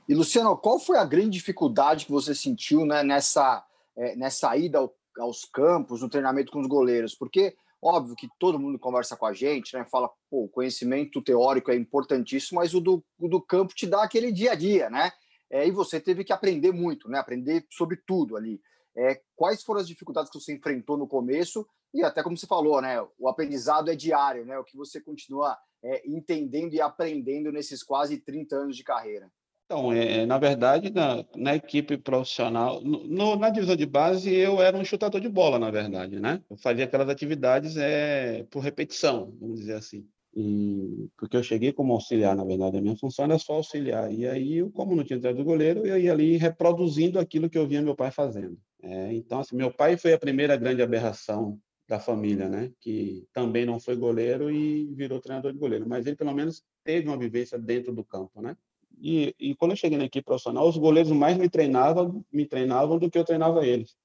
E 0.08 0.14
Luciano, 0.14 0.58
qual 0.58 0.80
foi 0.80 0.98
a 0.98 1.06
grande 1.06 1.32
dificuldade 1.32 2.06
que 2.06 2.12
você 2.12 2.34
sentiu 2.34 2.86
né, 2.86 3.04
nessa 3.04 3.66
é, 3.98 4.16
nessa 4.16 4.56
ida 4.56 4.80
ao, 4.80 4.96
aos 5.20 5.46
campos, 5.46 6.02
no 6.02 6.10
treinamento 6.10 6.52
com 6.52 6.60
os 6.60 6.68
goleiros? 6.68 7.16
Porque 7.16 7.56
Óbvio 7.84 8.16
que 8.16 8.30
todo 8.40 8.58
mundo 8.58 8.80
conversa 8.80 9.18
com 9.18 9.26
a 9.26 9.34
gente, 9.34 9.76
né? 9.76 9.86
Fala, 9.92 10.10
pô, 10.30 10.46
o 10.46 10.50
conhecimento 10.50 11.22
teórico 11.22 11.70
é 11.70 11.76
importantíssimo, 11.76 12.62
mas 12.62 12.74
o 12.74 12.80
do, 12.80 13.04
o 13.20 13.28
do 13.28 13.42
campo 13.42 13.76
te 13.76 13.86
dá 13.86 14.04
aquele 14.04 14.32
dia 14.32 14.54
a 14.54 14.56
dia, 14.56 14.90
né? 14.90 15.12
É, 15.52 15.68
e 15.68 15.72
você 15.72 16.00
teve 16.00 16.24
que 16.24 16.32
aprender 16.32 16.72
muito, 16.72 17.10
né? 17.10 17.20
Aprender 17.20 17.66
sobre 17.70 17.98
tudo 18.08 18.38
ali. 18.38 18.62
É, 18.96 19.22
quais 19.36 19.64
foram 19.64 19.82
as 19.82 19.88
dificuldades 19.88 20.32
que 20.32 20.40
você 20.40 20.54
enfrentou 20.54 20.98
no 20.98 21.08
começo? 21.08 21.68
E 21.94 22.04
até 22.04 22.24
como 22.24 22.38
você 22.38 22.48
falou, 22.48 22.82
né? 22.82 23.02
O 23.18 23.28
aprendizado 23.28 23.90
é 23.90 23.96
diário, 23.96 24.46
né? 24.46 24.58
O 24.58 24.64
que 24.64 24.78
você 24.78 25.00
continua 25.02 25.58
é, 25.84 26.02
entendendo 26.08 26.74
e 26.74 26.82
aprendendo 26.82 27.52
nesses 27.52 27.84
quase 27.84 28.18
30 28.18 28.56
anos 28.56 28.78
de 28.78 28.84
carreira. 28.84 29.32
Então, 29.66 29.94
é, 29.94 30.26
na 30.26 30.38
verdade, 30.38 30.92
na, 30.92 31.26
na 31.36 31.56
equipe 31.56 31.98
profissional, 31.98 32.82
no, 32.82 33.36
na 33.36 33.50
divisão 33.50 33.76
de 33.76 33.86
base, 33.86 34.34
eu 34.34 34.62
era 34.62 34.78
um 34.78 34.84
chutador 34.84 35.22
de 35.22 35.30
bola, 35.30 35.58
na 35.58 35.72
verdade, 35.72 36.20
né? 36.20 36.44
Eu 36.50 36.58
fazia 36.58 36.86
aquelas 36.86 37.10
atividades 37.10 37.78
é, 37.78 38.44
por 38.52 38.60
repetição, 38.60 39.36
vamos 39.40 39.62
dizer 39.62 39.76
assim. 39.76 40.06
E, 40.36 41.10
porque 41.18 41.38
eu 41.38 41.44
cheguei 41.44 41.72
como 41.72 41.94
auxiliar, 41.94 42.36
na 42.36 42.44
verdade, 42.44 42.78
a 42.78 42.82
minha 42.82 42.98
função 42.98 43.26
era 43.26 43.38
só 43.38 43.54
auxiliar. 43.54 44.12
E 44.12 44.28
aí, 44.28 44.58
eu, 44.58 44.72
como 44.72 44.96
não 44.96 45.04
tinha 45.04 45.18
entrado 45.18 45.38
do 45.38 45.44
goleiro, 45.44 45.86
eu 45.86 45.98
ia 45.98 46.12
ali 46.12 46.38
reproduzindo 46.38 47.20
aquilo 47.20 47.50
que 47.50 47.58
eu 47.58 47.68
via 47.68 47.82
meu 47.82 47.96
pai 47.96 48.12
fazendo. 48.12 48.58
É, 48.84 49.14
então, 49.14 49.40
assim, 49.40 49.56
meu 49.56 49.72
pai 49.72 49.96
foi 49.96 50.12
a 50.12 50.20
primeira 50.20 50.58
grande 50.58 50.82
aberração 50.82 51.58
da 51.88 52.00
família, 52.00 52.50
né? 52.50 52.72
Que 52.82 53.26
também 53.32 53.66
não 53.66 53.80
foi 53.80 53.96
goleiro 53.96 54.52
e 54.52 54.94
virou 54.94 55.22
treinador 55.22 55.54
de 55.54 55.58
goleiro, 55.58 55.88
mas 55.88 56.06
ele 56.06 56.18
pelo 56.18 56.34
menos 56.34 56.62
teve 56.84 57.08
uma 57.08 57.18
vivência 57.18 57.58
dentro 57.58 57.94
do 57.94 58.04
campo, 58.04 58.42
né? 58.42 58.58
E, 59.00 59.34
e 59.40 59.56
quando 59.56 59.72
eu 59.72 59.78
cheguei 59.78 59.98
na 59.98 60.06
equipe 60.06 60.26
profissional, 60.26 60.68
os 60.68 60.78
goleiros 60.78 61.12
mais 61.12 61.38
me 61.38 61.50
treinavam, 61.50 62.24
me 62.32 62.46
treinavam 62.46 63.00
do 63.00 63.10
que 63.10 63.18
eu 63.18 63.24
treinava 63.24 63.66
eles. 63.66 63.98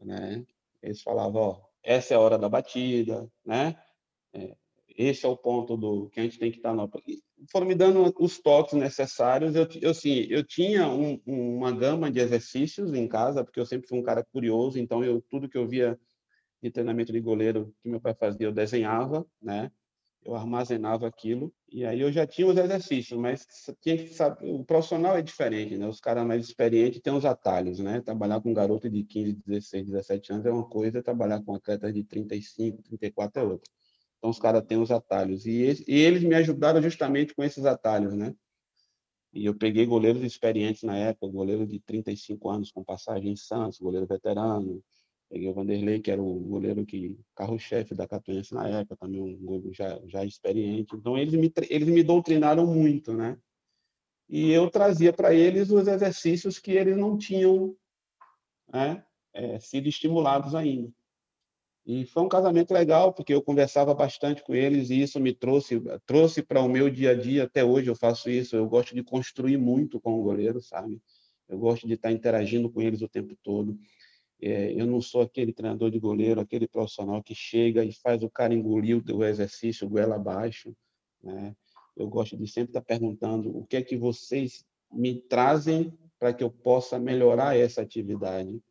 Né? 0.00 0.44
Eles 0.82 1.02
falavam, 1.02 1.42
ó, 1.42 1.60
essa 1.82 2.14
é 2.14 2.16
a 2.16 2.20
hora 2.20 2.38
da 2.38 2.48
batida, 2.48 3.30
né? 3.44 3.76
É, 4.32 4.56
esse 4.96 5.26
é 5.26 5.28
o 5.28 5.36
ponto 5.36 5.76
do 5.76 6.08
que 6.10 6.20
a 6.20 6.22
gente 6.22 6.38
tem 6.38 6.50
que 6.50 6.58
estar 6.58 6.72
no... 6.72 6.90
Foram 7.50 7.66
me 7.66 7.74
dando 7.74 8.12
os 8.18 8.38
toques 8.38 8.74
necessários. 8.74 9.54
Eu, 9.54 9.66
eu, 9.80 9.90
assim, 9.90 10.26
eu 10.28 10.44
tinha 10.44 10.88
um, 10.88 11.20
uma 11.26 11.72
gama 11.72 12.10
de 12.10 12.20
exercícios 12.20 12.92
em 12.92 13.08
casa, 13.08 13.44
porque 13.44 13.60
eu 13.60 13.66
sempre 13.66 13.88
fui 13.88 13.98
um 13.98 14.02
cara 14.02 14.24
curioso, 14.32 14.78
então 14.78 15.04
eu 15.04 15.22
tudo 15.28 15.48
que 15.48 15.58
eu 15.58 15.66
via 15.66 15.98
de 16.62 16.70
treinamento 16.70 17.12
de 17.12 17.20
goleiro 17.20 17.74
que 17.82 17.88
meu 17.88 18.00
pai 18.00 18.14
fazia, 18.14 18.46
eu 18.46 18.52
desenhava, 18.52 19.26
né? 19.40 19.70
eu 20.24 20.34
armazenava 20.34 21.06
aquilo 21.06 21.52
e 21.72 21.84
aí 21.84 22.00
eu 22.00 22.12
já 22.12 22.26
tinha 22.26 22.46
os 22.46 22.56
exercícios, 22.56 23.18
mas 23.18 23.46
tinha 23.80 23.96
que 23.96 24.08
saber, 24.08 24.46
o 24.50 24.64
profissional 24.64 25.16
é 25.16 25.22
diferente, 25.22 25.76
né? 25.76 25.86
Os 25.86 26.00
caras 26.00 26.26
mais 26.26 26.44
experientes 26.44 27.00
têm 27.00 27.12
os 27.12 27.24
atalhos, 27.24 27.78
né? 27.78 28.00
Trabalhar 28.00 28.40
com 28.40 28.50
um 28.50 28.54
garoto 28.54 28.90
de 28.90 29.04
15, 29.04 29.34
16, 29.46 29.86
17 29.86 30.32
anos 30.32 30.46
é 30.46 30.50
uma 30.50 30.68
coisa, 30.68 31.02
trabalhar 31.02 31.42
com 31.42 31.54
atletas 31.54 31.94
de 31.94 32.04
35, 32.04 32.82
34 32.82 33.40
é 33.40 33.44
outra. 33.44 33.70
Então 34.20 34.30
os 34.30 34.38
caras 34.38 34.62
têm 34.64 34.78
os 34.78 34.92
atalhos 34.92 35.46
e, 35.46 35.84
e 35.88 35.98
eles 35.98 36.22
me 36.22 36.34
ajudaram 36.36 36.80
justamente 36.80 37.34
com 37.34 37.42
esses 37.42 37.64
atalhos, 37.64 38.14
né? 38.14 38.34
E 39.32 39.46
eu 39.46 39.54
peguei 39.54 39.86
goleiros 39.86 40.22
experientes 40.22 40.82
na 40.82 40.96
época, 40.96 41.32
goleiro 41.32 41.66
de 41.66 41.80
35 41.80 42.48
anos 42.48 42.70
com 42.70 42.84
passagem 42.84 43.32
em 43.32 43.36
Santos, 43.36 43.80
goleiro 43.80 44.06
veterano, 44.06 44.82
Peguei 45.30 45.48
o 45.48 45.54
Vanderlei, 45.54 46.00
que 46.00 46.10
era 46.10 46.20
o 46.20 46.40
goleiro 46.40 46.84
que 46.84 47.16
carro-chefe 47.36 47.94
da 47.94 48.06
Catuense 48.06 48.52
na 48.52 48.66
época, 48.66 48.96
também 48.96 49.22
um 49.22 49.36
goleiro 49.36 49.72
já, 49.72 50.00
já 50.08 50.24
experiente. 50.24 50.96
Então, 50.96 51.16
eles 51.16 51.34
me, 51.34 51.52
eles 51.68 51.86
me 51.86 52.02
doutrinaram 52.02 52.66
muito, 52.66 53.12
né? 53.12 53.38
E 54.28 54.50
eu 54.50 54.68
trazia 54.68 55.12
para 55.12 55.32
eles 55.32 55.70
os 55.70 55.86
exercícios 55.86 56.58
que 56.58 56.72
eles 56.72 56.96
não 56.96 57.16
tinham 57.16 57.76
né, 58.72 59.04
é, 59.32 59.60
sido 59.60 59.88
estimulados 59.88 60.52
ainda. 60.52 60.92
E 61.86 62.04
foi 62.04 62.22
um 62.22 62.28
casamento 62.28 62.72
legal, 62.72 63.12
porque 63.12 63.32
eu 63.32 63.42
conversava 63.42 63.94
bastante 63.94 64.42
com 64.44 64.54
eles 64.54 64.90
e 64.90 65.00
isso 65.00 65.18
me 65.18 65.32
trouxe 65.32 65.80
trouxe 66.06 66.42
para 66.42 66.60
o 66.60 66.68
meu 66.68 66.90
dia 66.90 67.12
a 67.12 67.14
dia. 67.14 67.44
Até 67.44 67.64
hoje 67.64 67.88
eu 67.88 67.96
faço 67.96 68.30
isso. 68.30 68.54
Eu 68.54 68.68
gosto 68.68 68.94
de 68.94 69.02
construir 69.02 69.56
muito 69.56 70.00
com 70.00 70.18
o 70.18 70.22
goleiro, 70.22 70.60
sabe? 70.60 71.00
Eu 71.48 71.58
gosto 71.58 71.86
de 71.86 71.94
estar 71.94 72.12
interagindo 72.12 72.70
com 72.70 72.80
eles 72.80 73.02
o 73.02 73.08
tempo 73.08 73.34
todo. 73.42 73.78
É, 74.40 74.72
eu 74.72 74.86
não 74.86 75.00
sou 75.00 75.22
aquele 75.22 75.52
treinador 75.52 75.90
de 75.90 75.98
goleiro, 75.98 76.40
aquele 76.40 76.66
profissional 76.66 77.22
que 77.22 77.34
chega 77.34 77.84
e 77.84 77.92
faz 77.92 78.22
o 78.22 78.30
cara 78.30 78.54
engolir 78.54 79.02
o 79.12 79.24
exercício 79.24 79.88
goela 79.88 80.16
abaixo. 80.16 80.74
Né? 81.22 81.54
Eu 81.96 82.08
gosto 82.08 82.36
de 82.36 82.46
sempre 82.46 82.70
estar 82.70 82.82
perguntando 82.82 83.54
o 83.56 83.66
que 83.66 83.76
é 83.76 83.82
que 83.82 83.96
vocês 83.96 84.64
me 84.92 85.20
trazem 85.20 85.92
para 86.18 86.32
que 86.32 86.42
eu 86.42 86.50
possa 86.50 86.98
melhorar 86.98 87.56
essa 87.56 87.82
atividade. 87.82 88.62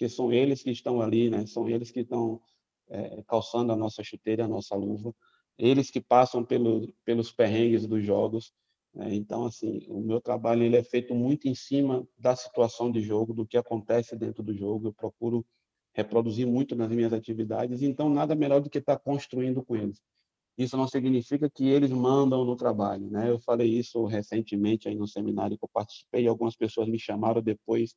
Porque 0.00 0.08
são 0.08 0.32
eles 0.32 0.62
que 0.62 0.70
estão 0.70 1.02
ali, 1.02 1.28
né? 1.28 1.44
são 1.44 1.68
eles 1.68 1.90
que 1.90 2.00
estão 2.00 2.40
é, 2.88 3.22
calçando 3.28 3.70
a 3.70 3.76
nossa 3.76 4.02
chuteira, 4.02 4.46
a 4.46 4.48
nossa 4.48 4.74
luva, 4.74 5.14
eles 5.58 5.90
que 5.90 6.00
passam 6.00 6.42
pelo, 6.42 6.90
pelos 7.04 7.30
perrengues 7.30 7.86
dos 7.86 8.02
jogos. 8.02 8.50
Né? 8.94 9.14
Então, 9.14 9.44
assim, 9.44 9.84
o 9.90 10.00
meu 10.00 10.18
trabalho 10.18 10.62
ele 10.62 10.78
é 10.78 10.82
feito 10.82 11.14
muito 11.14 11.48
em 11.48 11.54
cima 11.54 12.08
da 12.16 12.34
situação 12.34 12.90
de 12.90 13.02
jogo, 13.02 13.34
do 13.34 13.46
que 13.46 13.58
acontece 13.58 14.16
dentro 14.16 14.42
do 14.42 14.54
jogo. 14.54 14.88
Eu 14.88 14.92
procuro 14.94 15.44
reproduzir 15.92 16.46
muito 16.46 16.74
nas 16.74 16.88
minhas 16.88 17.12
atividades, 17.12 17.82
então 17.82 18.08
nada 18.08 18.34
melhor 18.34 18.62
do 18.62 18.70
que 18.70 18.78
estar 18.78 18.98
construindo 18.98 19.62
com 19.62 19.76
eles. 19.76 20.00
Isso 20.56 20.78
não 20.78 20.88
significa 20.88 21.50
que 21.50 21.68
eles 21.68 21.90
mandam 21.90 22.42
no 22.42 22.56
trabalho, 22.56 23.10
né? 23.10 23.28
Eu 23.28 23.38
falei 23.38 23.68
isso 23.68 24.06
recentemente 24.06 24.88
aí 24.88 24.94
no 24.94 25.06
seminário 25.06 25.58
que 25.58 25.64
eu 25.64 25.70
participei, 25.70 26.26
algumas 26.26 26.56
pessoas 26.56 26.88
me 26.88 26.98
chamaram 26.98 27.42
depois 27.42 27.94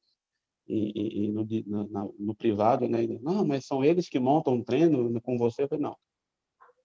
e, 0.67 1.25
e 1.25 1.31
no, 1.31 1.45
no, 1.65 2.15
no, 2.17 2.35
privado, 2.35 2.87
né? 2.87 3.05
Não, 3.21 3.45
mas 3.45 3.65
são 3.65 3.83
eles 3.83 4.07
que 4.07 4.19
montam 4.19 4.53
um 4.55 4.63
treino 4.63 5.19
com 5.21 5.37
você? 5.37 5.63
Eu 5.63 5.67
falei, 5.67 5.83
não, 5.83 5.95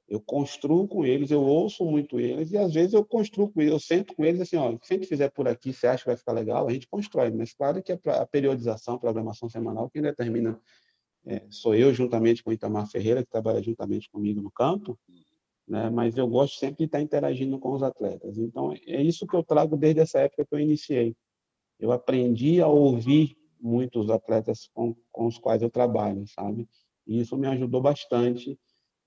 eu 0.08 0.20
construo 0.20 0.88
com 0.88 1.04
eles, 1.04 1.30
eu 1.30 1.42
ouço 1.42 1.84
muito 1.84 2.18
eles, 2.18 2.50
e 2.50 2.56
às 2.56 2.72
vezes 2.72 2.94
eu 2.94 3.04
construo 3.04 3.50
com 3.52 3.60
eles, 3.60 3.72
eu 3.72 3.78
sento 3.78 4.14
com 4.14 4.24
eles 4.24 4.40
assim, 4.40 4.56
ó, 4.56 4.76
se 4.82 4.94
a 4.94 4.96
gente 4.96 5.06
fizer 5.06 5.30
por 5.30 5.46
aqui, 5.46 5.72
você 5.72 5.86
acha 5.86 6.02
que 6.02 6.08
vai 6.08 6.16
ficar 6.16 6.32
legal, 6.32 6.66
a 6.66 6.72
gente 6.72 6.88
constrói, 6.88 7.30
mas 7.30 7.52
claro 7.52 7.82
que 7.82 7.92
a 7.92 8.26
periodização, 8.26 8.94
a 8.94 8.98
programação 8.98 9.48
semanal, 9.48 9.90
quem 9.90 10.00
determina 10.00 10.58
é, 11.26 11.44
sou 11.50 11.74
eu, 11.74 11.92
juntamente 11.92 12.42
com 12.42 12.50
o 12.50 12.52
Itamar 12.52 12.88
Ferreira, 12.90 13.22
que 13.22 13.30
trabalha 13.30 13.62
juntamente 13.62 14.08
comigo 14.10 14.40
no 14.40 14.50
campo, 14.50 14.98
né, 15.66 15.90
mas 15.90 16.16
eu 16.16 16.26
gosto 16.26 16.58
sempre 16.58 16.78
de 16.78 16.84
estar 16.84 17.02
interagindo 17.02 17.58
com 17.58 17.72
os 17.72 17.82
atletas. 17.82 18.38
Então, 18.38 18.72
é 18.72 19.02
isso 19.02 19.26
que 19.26 19.36
eu 19.36 19.44
trago 19.44 19.76
desde 19.76 20.00
essa 20.00 20.20
época 20.20 20.46
que 20.46 20.54
eu 20.54 20.58
iniciei. 20.58 21.14
Eu 21.78 21.92
aprendi 21.92 22.62
a 22.62 22.66
ouvir 22.66 23.36
muitos 23.60 24.10
atletas 24.10 24.68
com, 24.72 24.94
com 25.12 25.26
os 25.26 25.38
quais 25.38 25.62
eu 25.62 25.70
trabalho, 25.70 26.24
sabe? 26.28 26.68
E 27.06 27.20
isso 27.20 27.36
me 27.36 27.46
ajudou 27.46 27.80
bastante 27.80 28.58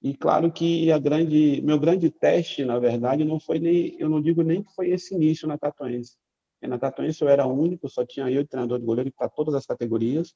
e 0.02 0.16
claro 0.16 0.52
que 0.52 0.92
a 0.92 0.98
grande, 0.98 1.62
meu 1.62 1.80
grande 1.80 2.10
teste, 2.10 2.66
na 2.66 2.80
verdade, 2.80 3.24
não 3.24 3.40
foi 3.40 3.60
nem, 3.60 3.96
eu 4.00 4.10
não 4.10 4.20
digo 4.20 4.42
nem 4.42 4.64
que 4.64 4.74
foi 4.74 4.90
esse 4.90 5.14
início 5.14 5.48
na 5.48 5.60
Tatuense. 5.60 6.18
Na 6.60 6.80
Tatuense 6.80 7.22
eu 7.22 7.30
era 7.30 7.46
único, 7.46 7.88
só 7.88 8.04
tinha 8.04 8.30
eu, 8.32 8.48
treinador 8.48 8.80
de 8.80 8.86
goleiro, 8.86 9.12
para 9.16 9.30
todas 9.30 9.54
as 9.54 9.66
categorias. 9.66 10.34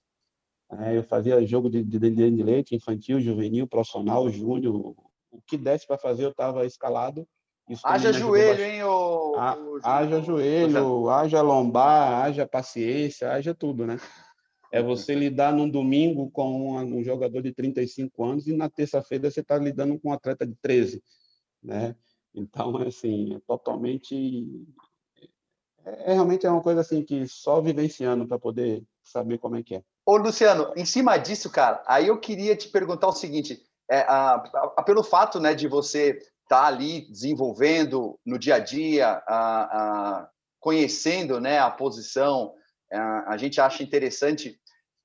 É, 0.71 0.95
eu 0.97 1.03
fazia 1.03 1.43
jogo 1.45 1.69
de, 1.69 1.83
de, 1.83 1.97
de 1.99 2.43
leite, 2.43 2.75
infantil, 2.75 3.19
juvenil, 3.19 3.67
profissional, 3.67 4.29
júnior, 4.29 4.95
o 5.31 5.41
que 5.47 5.57
desse 5.57 5.87
para 5.87 5.97
fazer 5.97 6.25
eu 6.25 6.29
estava 6.29 6.65
escalado. 6.65 7.27
Isso 7.67 7.81
haja 7.83 8.13
joelho, 8.13 8.63
hein, 8.63 8.83
o, 8.83 9.31
o 9.31 9.79
Haja 9.83 10.21
joelho, 10.21 11.09
haja 11.09 11.41
lombar, 11.41 12.23
haja 12.23 12.45
paciência, 12.47 13.31
haja 13.31 13.55
tudo, 13.55 13.87
né? 13.87 13.99
É 14.71 14.83
você 14.83 15.15
lidar 15.15 15.53
num 15.53 15.69
domingo 15.69 16.29
com 16.29 16.77
um 16.77 17.03
jogador 17.03 17.41
de 17.41 17.53
35 17.53 18.23
anos 18.23 18.47
e 18.47 18.53
na 18.53 18.69
terça-feira 18.69 19.31
você 19.31 19.39
está 19.39 19.57
lidando 19.57 19.99
com 19.99 20.09
um 20.09 20.13
atleta 20.13 20.45
de 20.45 20.53
13, 20.55 21.01
né? 21.63 21.95
Então, 22.33 22.77
assim, 22.77 23.35
é 23.35 23.39
totalmente... 23.47 24.45
É, 25.83 26.11
é, 26.11 26.13
realmente 26.13 26.45
é 26.45 26.51
uma 26.51 26.61
coisa 26.61 26.81
assim 26.81 27.03
que 27.03 27.27
só 27.27 27.61
vivenciando 27.61 28.27
para 28.27 28.37
poder 28.37 28.83
saber 29.01 29.37
como 29.39 29.55
é 29.55 29.63
que 29.63 29.75
é. 29.75 29.83
Ô, 30.05 30.17
Luciano, 30.17 30.71
em 30.75 30.85
cima 30.85 31.17
disso, 31.17 31.49
cara, 31.49 31.81
aí 31.87 32.07
eu 32.07 32.19
queria 32.19 32.55
te 32.55 32.69
perguntar 32.69 33.07
o 33.07 33.13
seguinte, 33.13 33.63
é, 33.89 34.01
a, 34.01 34.35
a, 34.77 34.83
pelo 34.83 35.03
fato 35.03 35.39
né, 35.39 35.55
de 35.55 35.67
você 35.67 36.19
estar 36.45 36.61
tá 36.61 36.65
ali 36.67 37.01
desenvolvendo 37.11 38.17
no 38.25 38.39
dia 38.39 38.55
a 38.55 38.59
dia, 38.59 39.21
a, 39.27 40.19
a 40.19 40.29
conhecendo 40.59 41.39
né, 41.39 41.59
a 41.59 41.69
posição, 41.69 42.53
a, 43.27 43.37
gente 43.37 43.61
acha 43.61 43.83
interessante 43.83 44.59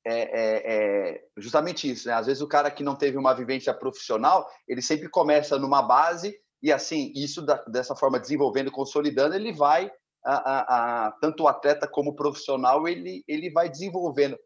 é, 0.07 0.15
é, 0.15 0.63
é, 0.65 1.25
justamente 1.37 1.91
isso, 1.91 2.09
né? 2.09 2.15
Às 2.15 2.27
vezes 2.27 2.41
o 2.41 2.49
cara 2.49 2.71
que 2.71 2.83
não 2.83 2.97
teve 2.97 3.19
uma 3.19 3.35
vivência 3.35 3.75
profissional, 3.75 4.49
ele 4.67 4.81
sempre 4.81 5.09
começa 5.11 5.59
numa 5.59 5.83
base 5.83 6.35
e 6.63 6.73
assim, 6.73 7.13
isso 7.15 7.43
da, 7.43 7.63
dessa 7.65 7.95
forma 7.95 8.19
desenvolvendo, 8.19 8.71
consolidando, 8.71 9.35
ele 9.35 9.53
vai 9.53 9.91
a, 10.25 10.35
a, 10.35 11.07
a, 11.07 11.13
tanto 11.21 11.43
o 11.43 11.49
atleta 11.49 11.87
como 11.87 12.11
o 12.11 12.17
profissional, 12.17 12.89
ele 12.89 13.23
ele 13.29 13.51
vai 13.51 13.69
desenvolvendo. 13.69 14.39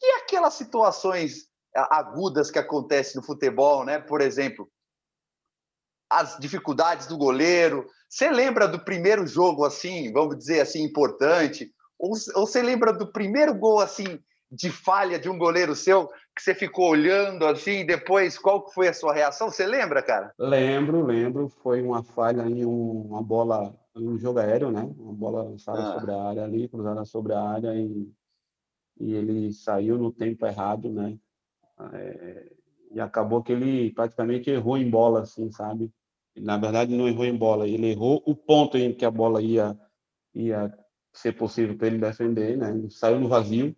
E 0.00 0.22
aquelas 0.22 0.54
situações 0.54 1.48
agudas 1.74 2.50
que 2.50 2.58
acontecem 2.58 3.20
no 3.20 3.26
futebol, 3.26 3.84
né? 3.84 3.98
Por 3.98 4.20
exemplo, 4.20 4.68
as 6.12 6.36
dificuldades 6.38 7.06
do 7.06 7.16
goleiro. 7.16 7.86
Você 8.08 8.30
lembra 8.30 8.68
do 8.68 8.78
primeiro 8.78 9.26
jogo 9.26 9.64
assim, 9.64 10.12
vamos 10.12 10.36
dizer 10.36 10.60
assim, 10.60 10.82
importante? 10.82 11.72
Ou, 11.98 12.12
ou 12.34 12.46
você 12.46 12.62
lembra 12.62 12.92
do 12.92 13.10
primeiro 13.10 13.54
gol 13.54 13.80
assim 13.80 14.18
de 14.50 14.70
falha 14.70 15.18
de 15.18 15.30
um 15.30 15.38
goleiro 15.38 15.74
seu 15.74 16.08
que 16.36 16.42
você 16.42 16.54
ficou 16.54 16.90
olhando 16.90 17.46
assim 17.46 17.80
e 17.80 17.86
depois 17.86 18.38
qual 18.38 18.70
foi 18.70 18.88
a 18.88 18.94
sua 18.94 19.14
reação? 19.14 19.50
Você 19.50 19.66
lembra, 19.66 20.02
cara? 20.02 20.32
Lembro, 20.38 21.04
lembro. 21.04 21.48
Foi 21.48 21.80
uma 21.80 22.02
falha 22.02 22.42
em 22.42 22.64
um, 22.66 23.02
uma 23.02 23.22
bola, 23.22 23.74
um 23.96 24.18
jogo 24.18 24.38
aéreo, 24.38 24.70
né? 24.70 24.82
Uma 24.98 25.12
bola 25.12 25.42
lançada 25.42 25.82
ah. 25.82 25.94
sobre 25.94 26.12
a 26.12 26.22
área 26.22 26.44
ali, 26.44 26.68
cruzada 26.68 27.04
sobre 27.06 27.32
a 27.32 27.40
área 27.40 27.74
e, 27.74 28.10
e 29.00 29.14
ele 29.14 29.52
saiu 29.52 29.96
no 29.96 30.12
tempo 30.12 30.44
errado, 30.44 30.90
né? 30.90 31.18
É, 31.94 32.52
e 32.92 33.00
acabou 33.00 33.42
que 33.42 33.52
ele 33.52 33.90
praticamente 33.92 34.50
errou 34.50 34.76
em 34.76 34.88
bola, 34.88 35.22
assim, 35.22 35.50
sabe? 35.50 35.90
Na 36.36 36.56
verdade, 36.56 36.94
não 36.94 37.08
errou 37.08 37.24
em 37.24 37.36
bola, 37.36 37.68
ele 37.68 37.90
errou 37.90 38.22
o 38.26 38.34
ponto 38.34 38.78
em 38.78 38.92
que 38.92 39.04
a 39.04 39.10
bola 39.10 39.42
ia, 39.42 39.78
ia 40.34 40.72
ser 41.12 41.32
possível 41.32 41.76
para 41.76 41.88
ele 41.88 41.98
defender, 41.98 42.56
né? 42.56 42.70
Ele 42.70 42.90
saiu 42.90 43.20
no 43.20 43.28
vazio 43.28 43.76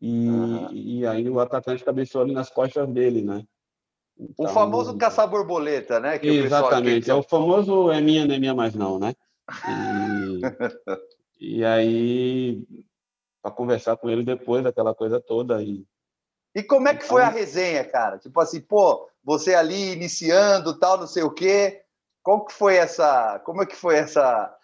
e, 0.00 0.28
uhum. 0.28 0.72
e 0.72 1.06
aí 1.06 1.28
o 1.28 1.40
atacante 1.40 1.84
cabeceou 1.84 2.24
ali 2.24 2.32
nas 2.32 2.48
costas 2.48 2.88
dele, 2.88 3.22
né? 3.22 3.44
Então, 4.18 4.46
o 4.46 4.48
famoso 4.48 4.96
caçar 4.96 5.28
borboleta, 5.28 5.98
né? 5.98 6.18
exatamente, 6.22 7.10
é 7.10 7.14
o 7.14 7.22
famoso 7.22 7.90
é 7.90 8.00
minha, 8.00 8.26
não 8.26 8.34
é 8.34 8.38
minha 8.38 8.54
mais 8.54 8.74
não, 8.74 8.98
né? 8.98 9.14
E, 11.40 11.58
e 11.58 11.64
aí, 11.64 12.62
para 13.42 13.50
conversar 13.50 13.96
com 13.96 14.10
ele 14.10 14.22
depois 14.22 14.62
daquela 14.62 14.94
coisa 14.94 15.20
toda. 15.20 15.62
E, 15.62 15.86
e 16.54 16.62
como 16.62 16.88
é 16.88 16.94
que 16.94 17.04
foi 17.04 17.22
então 17.22 17.32
a 17.32 17.34
resenha, 17.34 17.84
cara? 17.84 18.18
Tipo 18.18 18.40
assim, 18.40 18.60
pô, 18.60 19.08
você 19.24 19.54
ali 19.54 19.92
iniciando, 19.92 20.78
tal, 20.78 20.98
não 20.98 21.06
sei 21.06 21.22
o 21.22 21.30
quê. 21.30 21.82
Como 22.22 22.44
que 22.44 22.52
foi 22.52 22.76
essa. 22.76 23.38
Como 23.40 23.62
é 23.62 23.66
que 23.66 23.76
foi 23.76 23.96
essa 23.96 24.54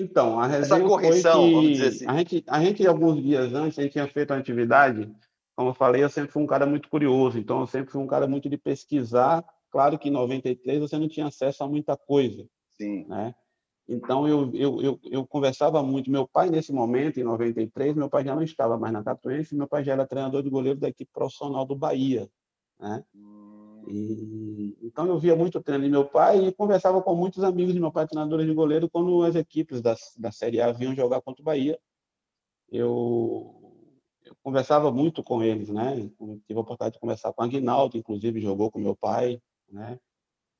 então, 0.00 0.38
a 0.38 0.46
resenha 0.46 0.86
correção, 0.86 1.50
foi 1.52 1.72
que 1.72 1.82
assim. 1.82 2.06
a, 2.06 2.16
gente, 2.18 2.44
a 2.46 2.60
gente, 2.60 2.86
alguns 2.86 3.20
dias 3.20 3.52
antes, 3.52 3.78
a 3.78 3.82
gente 3.82 3.92
tinha 3.92 4.06
feito 4.06 4.32
uma 4.32 4.38
atividade, 4.38 5.12
como 5.56 5.70
eu 5.70 5.74
falei, 5.74 6.04
eu 6.04 6.08
sempre 6.08 6.30
fui 6.30 6.40
um 6.40 6.46
cara 6.46 6.64
muito 6.64 6.88
curioso, 6.88 7.36
então 7.36 7.60
eu 7.60 7.66
sempre 7.66 7.90
fui 7.90 8.00
um 8.00 8.06
cara 8.06 8.28
muito 8.28 8.48
de 8.48 8.56
pesquisar. 8.56 9.44
Claro 9.72 9.98
que 9.98 10.08
em 10.08 10.12
93 10.12 10.78
você 10.78 10.96
não 10.96 11.08
tinha 11.08 11.26
acesso 11.26 11.64
a 11.64 11.68
muita 11.68 11.96
coisa. 11.96 12.46
Sim. 12.76 13.06
Né? 13.08 13.34
Então, 13.88 14.28
eu, 14.28 14.52
eu, 14.54 14.80
eu, 14.80 15.00
eu, 15.02 15.26
conversava 15.26 15.82
muito. 15.82 16.10
Meu 16.12 16.28
pai, 16.28 16.48
nesse 16.48 16.72
momento, 16.72 17.18
em 17.18 17.24
93, 17.24 17.96
meu 17.96 18.08
pai 18.08 18.22
já 18.24 18.36
não 18.36 18.42
estava 18.42 18.78
mais 18.78 18.92
na 18.92 19.02
Catuense, 19.02 19.56
meu 19.56 19.66
pai 19.66 19.82
já 19.82 19.94
era 19.94 20.06
treinador 20.06 20.44
de 20.44 20.50
goleiro 20.50 20.78
da 20.78 20.88
equipe 20.88 21.10
profissional 21.12 21.64
do 21.64 21.74
Bahia. 21.74 22.28
Né? 22.78 23.02
Hum. 23.14 23.37
E, 23.90 24.76
então 24.82 25.06
eu 25.06 25.18
via 25.18 25.34
muito 25.34 25.58
o 25.58 25.62
treino 25.62 25.84
de 25.84 25.90
meu 25.90 26.04
pai 26.04 26.46
e 26.46 26.52
conversava 26.52 27.00
com 27.02 27.14
muitos 27.14 27.42
amigos 27.42 27.72
de 27.72 27.80
meu 27.80 27.90
pai, 27.90 28.06
treinadores 28.06 28.46
de 28.46 28.52
goleiro, 28.52 28.88
quando 28.90 29.22
as 29.22 29.34
equipes 29.34 29.80
da, 29.80 29.96
da 30.18 30.30
Série 30.30 30.60
A 30.60 30.72
vinham 30.72 30.94
jogar 30.94 31.22
contra 31.22 31.40
o 31.40 31.44
Bahia. 31.44 31.78
Eu, 32.70 33.58
eu 34.24 34.36
conversava 34.42 34.92
muito 34.92 35.22
com 35.22 35.42
eles, 35.42 35.70
né? 35.70 35.96
Tive 36.46 36.58
a 36.58 36.60
oportunidade 36.60 36.94
de 36.94 37.00
conversar 37.00 37.32
com 37.32 37.42
o 37.42 37.44
Aguinaldo, 37.44 37.96
inclusive 37.96 38.40
jogou 38.40 38.70
com 38.70 38.78
meu 38.78 38.94
pai, 38.94 39.40
né? 39.70 39.98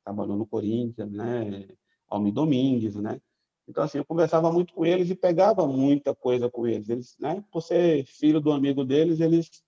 Trabalhou 0.02 0.36
no 0.36 0.46
Corinthians, 0.46 1.12
né? 1.12 1.68
Almi 2.08 2.32
Domingues, 2.32 2.96
né? 2.96 3.20
Então, 3.68 3.84
assim, 3.84 3.98
eu 3.98 4.04
conversava 4.06 4.50
muito 4.50 4.72
com 4.72 4.86
eles 4.86 5.10
e 5.10 5.14
pegava 5.14 5.66
muita 5.66 6.14
coisa 6.14 6.50
com 6.50 6.66
eles. 6.66 6.88
Eles, 6.88 7.14
né? 7.20 7.44
Por 7.52 7.60
ser 7.60 8.06
filho 8.06 8.40
do 8.40 8.50
amigo 8.50 8.82
deles, 8.82 9.20
eles 9.20 9.62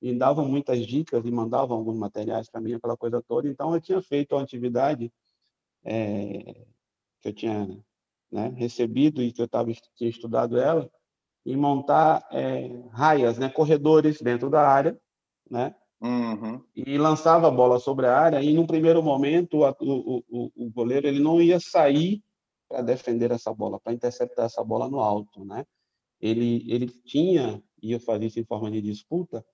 me 0.00 0.14
davam 0.14 0.46
muitas 0.48 0.86
dicas 0.86 1.24
e 1.24 1.30
mandavam 1.30 1.78
alguns 1.78 1.96
materiais 1.96 2.48
para 2.48 2.60
mim, 2.60 2.74
aquela 2.74 2.96
coisa 2.96 3.22
toda. 3.22 3.48
Então, 3.48 3.74
eu 3.74 3.80
tinha 3.80 4.00
feito 4.02 4.34
uma 4.34 4.42
atividade 4.42 5.12
é, 5.84 6.66
que 7.20 7.28
eu 7.28 7.32
tinha 7.32 7.84
né, 8.30 8.52
recebido 8.56 9.22
e 9.22 9.32
que 9.32 9.40
eu 9.40 9.48
tava, 9.48 9.72
tinha 9.94 10.10
estudado 10.10 10.58
ela, 10.58 10.90
e 11.46 11.56
montar 11.56 12.26
é, 12.32 12.68
raias, 12.90 13.38
né, 13.38 13.48
corredores 13.48 14.20
dentro 14.20 14.50
da 14.50 14.66
área, 14.66 14.98
né, 15.50 15.74
uhum. 16.00 16.62
e 16.74 16.96
lançava 16.98 17.48
a 17.48 17.50
bola 17.50 17.78
sobre 17.78 18.06
a 18.06 18.18
área. 18.18 18.42
E, 18.42 18.52
num 18.52 18.66
primeiro 18.66 19.02
momento, 19.02 19.62
o, 19.80 20.24
o, 20.28 20.52
o 20.56 20.70
goleiro 20.70 21.06
ele 21.06 21.20
não 21.20 21.40
ia 21.40 21.60
sair 21.60 22.22
para 22.68 22.82
defender 22.82 23.30
essa 23.30 23.52
bola, 23.52 23.78
para 23.78 23.92
interceptar 23.92 24.46
essa 24.46 24.64
bola 24.64 24.88
no 24.88 25.00
alto, 25.00 25.44
né? 25.44 25.64
Ele, 26.20 26.64
ele 26.72 26.86
tinha, 26.88 27.62
e 27.82 27.92
eu 27.92 28.00
fazia 28.00 28.26
isso 28.26 28.40
em 28.40 28.44
forma 28.44 28.70
de 28.70 28.80
disputa, 28.80 29.44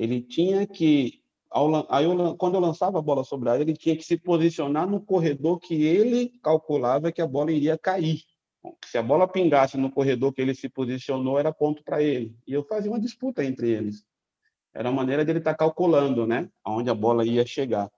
ele 0.00 0.22
tinha 0.22 0.66
que, 0.66 1.20
ao, 1.50 1.86
aí 1.92 2.06
eu, 2.06 2.34
quando 2.36 2.54
eu 2.54 2.60
lançava 2.60 2.98
a 2.98 3.02
bola 3.02 3.22
sobre 3.22 3.50
a 3.50 3.52
área, 3.52 3.62
ele 3.62 3.76
tinha 3.76 3.94
que 3.94 4.02
se 4.02 4.16
posicionar 4.16 4.88
no 4.88 4.98
corredor 4.98 5.58
que 5.60 5.74
ele 5.74 6.30
calculava 6.42 7.12
que 7.12 7.20
a 7.20 7.26
bola 7.26 7.52
iria 7.52 7.76
cair. 7.76 8.22
Se 8.86 8.96
a 8.96 9.02
bola 9.02 9.28
pingasse 9.28 9.76
no 9.76 9.92
corredor 9.92 10.32
que 10.32 10.40
ele 10.40 10.54
se 10.54 10.70
posicionou, 10.70 11.38
era 11.38 11.52
ponto 11.52 11.84
para 11.84 12.02
ele. 12.02 12.34
E 12.46 12.54
eu 12.54 12.64
fazia 12.64 12.90
uma 12.90 12.98
disputa 12.98 13.44
entre 13.44 13.68
eles. 13.68 14.02
Era 14.72 14.88
a 14.88 14.92
maneira 14.92 15.22
dele 15.22 15.40
estar 15.40 15.52
tá 15.52 15.58
calculando, 15.58 16.26
né, 16.26 16.48
aonde 16.64 16.88
a 16.88 16.94
bola 16.94 17.26
ia 17.26 17.44
chegar. 17.44 17.90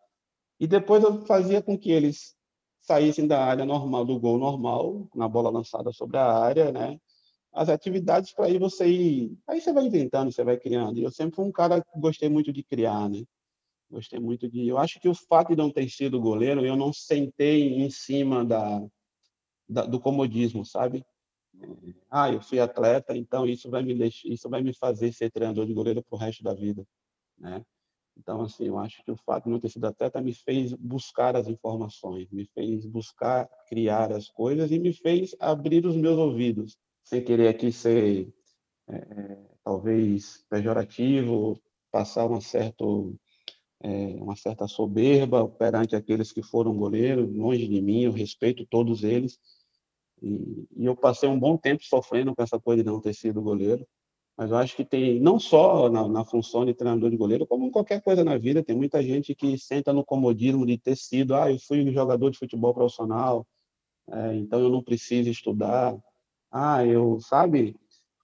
E 0.58 0.66
depois 0.66 1.04
eu 1.04 1.24
fazia 1.24 1.62
com 1.62 1.78
que 1.78 1.92
eles 1.92 2.34
saíssem 2.80 3.28
da 3.28 3.44
área 3.44 3.64
normal, 3.64 4.04
do 4.04 4.18
gol 4.18 4.38
normal, 4.38 5.08
na 5.14 5.28
bola 5.28 5.50
lançada 5.50 5.92
sobre 5.92 6.16
a 6.16 6.26
área, 6.26 6.72
né? 6.72 6.98
As 7.52 7.68
atividades 7.68 8.32
para 8.32 8.46
aí 8.46 8.58
você 8.58 8.86
ir. 8.86 9.38
Aí 9.46 9.60
você 9.60 9.72
vai 9.72 9.84
inventando, 9.84 10.32
você 10.32 10.42
vai 10.42 10.56
criando. 10.56 10.98
E 10.98 11.02
eu 11.02 11.10
sempre 11.10 11.36
fui 11.36 11.44
um 11.44 11.52
cara 11.52 11.82
que 11.82 12.00
gostei 12.00 12.28
muito 12.28 12.52
de 12.52 12.62
criar, 12.62 13.08
né? 13.10 13.24
Gostei 13.90 14.18
muito 14.18 14.48
de. 14.48 14.66
Eu 14.66 14.78
acho 14.78 14.98
que 14.98 15.08
o 15.08 15.14
fato 15.14 15.48
de 15.48 15.56
não 15.56 15.70
ter 15.70 15.88
sido 15.90 16.20
goleiro, 16.20 16.64
eu 16.64 16.76
não 16.76 16.92
sentei 16.92 17.74
em 17.74 17.90
cima 17.90 18.44
da, 18.44 18.82
da 19.68 19.84
do 19.84 20.00
comodismo, 20.00 20.64
sabe? 20.64 21.04
Ah, 22.10 22.30
eu 22.30 22.40
fui 22.40 22.58
atleta, 22.58 23.16
então 23.16 23.46
isso 23.46 23.70
vai 23.70 23.82
me 23.82 23.94
deixar, 23.94 24.28
isso 24.28 24.48
vai 24.48 24.62
me 24.62 24.74
fazer 24.74 25.12
ser 25.12 25.30
treinador 25.30 25.66
de 25.66 25.74
goleiro 25.74 26.02
para 26.02 26.16
o 26.16 26.18
resto 26.18 26.42
da 26.42 26.54
vida, 26.54 26.86
né? 27.38 27.64
Então, 28.16 28.42
assim, 28.42 28.66
eu 28.66 28.78
acho 28.78 29.02
que 29.04 29.10
o 29.10 29.16
fato 29.16 29.44
de 29.44 29.50
não 29.50 29.60
ter 29.60 29.70
sido 29.70 29.86
atleta 29.86 30.20
me 30.20 30.34
fez 30.34 30.72
buscar 30.74 31.34
as 31.36 31.48
informações, 31.48 32.30
me 32.30 32.46
fez 32.46 32.84
buscar 32.86 33.48
criar 33.66 34.12
as 34.12 34.28
coisas 34.28 34.70
e 34.70 34.78
me 34.78 34.92
fez 34.92 35.34
abrir 35.40 35.86
os 35.86 35.96
meus 35.96 36.18
ouvidos, 36.18 36.78
sem 37.04 37.22
querer 37.22 37.48
aqui 37.48 37.72
ser, 37.72 38.32
é, 38.88 39.38
talvez, 39.64 40.44
pejorativo, 40.48 41.60
passar 41.90 42.26
uma, 42.26 42.40
certo, 42.40 43.14
é, 43.80 43.88
uma 44.20 44.36
certa 44.36 44.66
soberba 44.66 45.48
perante 45.48 45.96
aqueles 45.96 46.32
que 46.32 46.42
foram 46.42 46.76
goleiros, 46.76 47.32
longe 47.34 47.66
de 47.68 47.80
mim, 47.82 48.02
eu 48.02 48.12
respeito 48.12 48.66
todos 48.66 49.04
eles. 49.04 49.38
E, 50.22 50.66
e 50.76 50.84
eu 50.86 50.96
passei 50.96 51.28
um 51.28 51.38
bom 51.38 51.56
tempo 51.56 51.84
sofrendo 51.84 52.34
com 52.34 52.42
essa 52.42 52.58
coisa 52.60 52.82
de 52.82 52.88
não 52.88 53.00
ter 53.00 53.14
sido 53.14 53.42
goleiro. 53.42 53.86
Mas 54.36 54.50
eu 54.50 54.56
acho 54.56 54.74
que 54.74 54.84
tem, 54.84 55.20
não 55.20 55.38
só 55.38 55.90
na, 55.90 56.08
na, 56.08 56.24
função 56.24 56.64
de 56.64 56.72
treinador 56.72 57.10
de 57.10 57.16
goleiro, 57.16 57.46
como 57.46 57.66
em 57.66 57.70
qualquer 57.70 58.00
coisa 58.02 58.24
na 58.24 58.38
vida, 58.38 58.62
tem 58.62 58.74
muita 58.74 59.02
gente 59.02 59.34
que 59.34 59.58
senta 59.58 59.92
no 59.92 60.04
comodismo 60.04 60.64
de 60.64 60.78
ter 60.78 60.96
sido, 60.96 61.34
ah, 61.34 61.50
eu 61.50 61.58
fui 61.58 61.90
jogador 61.92 62.30
de 62.30 62.38
futebol 62.38 62.72
profissional, 62.72 63.46
é, 64.10 64.34
então 64.36 64.60
eu 64.60 64.70
não 64.70 64.82
preciso 64.82 65.28
estudar. 65.28 65.96
Ah, 66.52 66.84
eu, 66.84 67.18
sabe? 67.20 67.74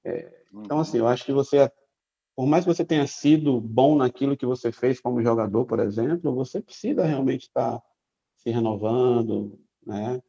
É, 0.04 0.30
então, 0.52 0.78
assim, 0.80 0.98
eu 0.98 1.08
acho 1.08 1.24
que 1.24 1.32
você, 1.32 1.70
por 2.36 2.46
mais 2.46 2.64
que 2.64 2.72
você 2.72 2.84
tenha 2.84 3.06
sido 3.06 3.60
bom 3.60 3.96
naquilo 3.96 4.36
que 4.36 4.46
você 4.46 4.70
fez 4.70 5.00
como 5.00 5.22
jogador, 5.22 5.64
por 5.64 5.80
exemplo, 5.80 6.34
você 6.34 6.60
precisa 6.60 7.04
realmente 7.04 7.44
estar 7.44 7.82
se 8.36 8.50
renovando, 8.50 9.58
né? 9.84 10.20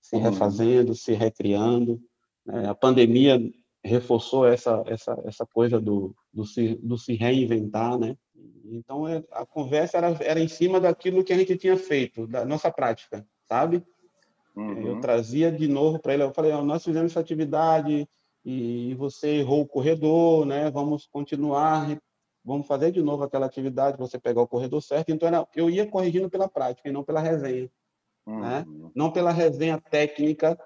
se 0.00 0.16
uhum. 0.16 0.22
refazendo, 0.22 0.94
se 0.94 1.12
recriando. 1.12 2.00
Né? 2.46 2.68
A 2.68 2.74
pandemia 2.74 3.38
reforçou 3.84 4.46
essa 4.46 4.82
essa 4.86 5.20
essa 5.24 5.46
coisa 5.46 5.80
do 5.80 6.14
do 6.32 6.44
se, 6.44 6.76
do 6.76 6.96
se 6.96 7.14
reinventar, 7.14 7.98
né? 7.98 8.16
Então 8.64 9.06
é, 9.06 9.22
a 9.32 9.46
conversa 9.46 9.98
era 9.98 10.08
era 10.20 10.40
em 10.40 10.48
cima 10.48 10.80
daquilo 10.80 11.24
que 11.24 11.32
a 11.32 11.36
gente 11.36 11.56
tinha 11.56 11.76
feito, 11.76 12.26
da 12.26 12.44
nossa 12.44 12.70
prática, 12.70 13.26
sabe? 13.46 13.84
Uhum. 14.58 14.86
Eu 14.86 15.00
trazia 15.00 15.52
de 15.52 15.68
novo 15.68 16.00
para 16.00 16.14
ele, 16.14 16.24
eu 16.24 16.32
falei, 16.32 16.52
oh, 16.52 16.64
nós 16.64 16.84
fizemos 16.84 17.12
essa 17.12 17.20
atividade 17.20 18.08
e 18.44 18.94
você 18.94 19.36
errou 19.36 19.60
o 19.60 19.66
corredor, 19.66 20.44
né? 20.44 20.68
Vamos 20.70 21.06
continuar, 21.06 21.96
vamos 22.44 22.66
fazer 22.66 22.90
de 22.90 23.00
novo 23.00 23.22
aquela 23.22 23.46
atividade, 23.46 23.98
você 23.98 24.18
pegar 24.18 24.42
o 24.42 24.48
corredor 24.48 24.82
certo. 24.82 25.10
Então 25.10 25.28
era, 25.28 25.46
eu 25.54 25.70
ia 25.70 25.86
corrigindo 25.86 26.28
pela 26.28 26.48
prática 26.48 26.88
e 26.88 26.92
não 26.92 27.04
pela 27.04 27.20
resenha, 27.20 27.70
né? 28.26 28.64
uhum. 28.66 28.84
né? 28.84 28.90
Não 28.94 29.12
pela 29.12 29.30
resenha 29.30 29.80
técnica 29.80 30.58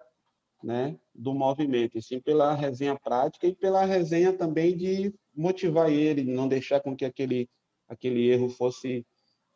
né, 0.63 0.97
do 1.15 1.35
movimento, 1.35 1.99
e 1.99 2.03
sim 2.03 2.21
pela 2.21 2.55
resenha 2.55 2.99
prática 2.99 3.47
e 3.47 3.55
pela 3.55 3.85
resenha 3.85 4.33
também 4.33 4.77
de 4.77 5.13
motivar 5.35 5.91
ele, 5.91 6.23
não 6.23 6.47
deixar 6.47 6.81
com 6.81 6.97
que 6.97 7.05
aquele, 7.05 7.51
aquele 7.89 8.29
erro 8.29 8.49
fosse 8.49 9.05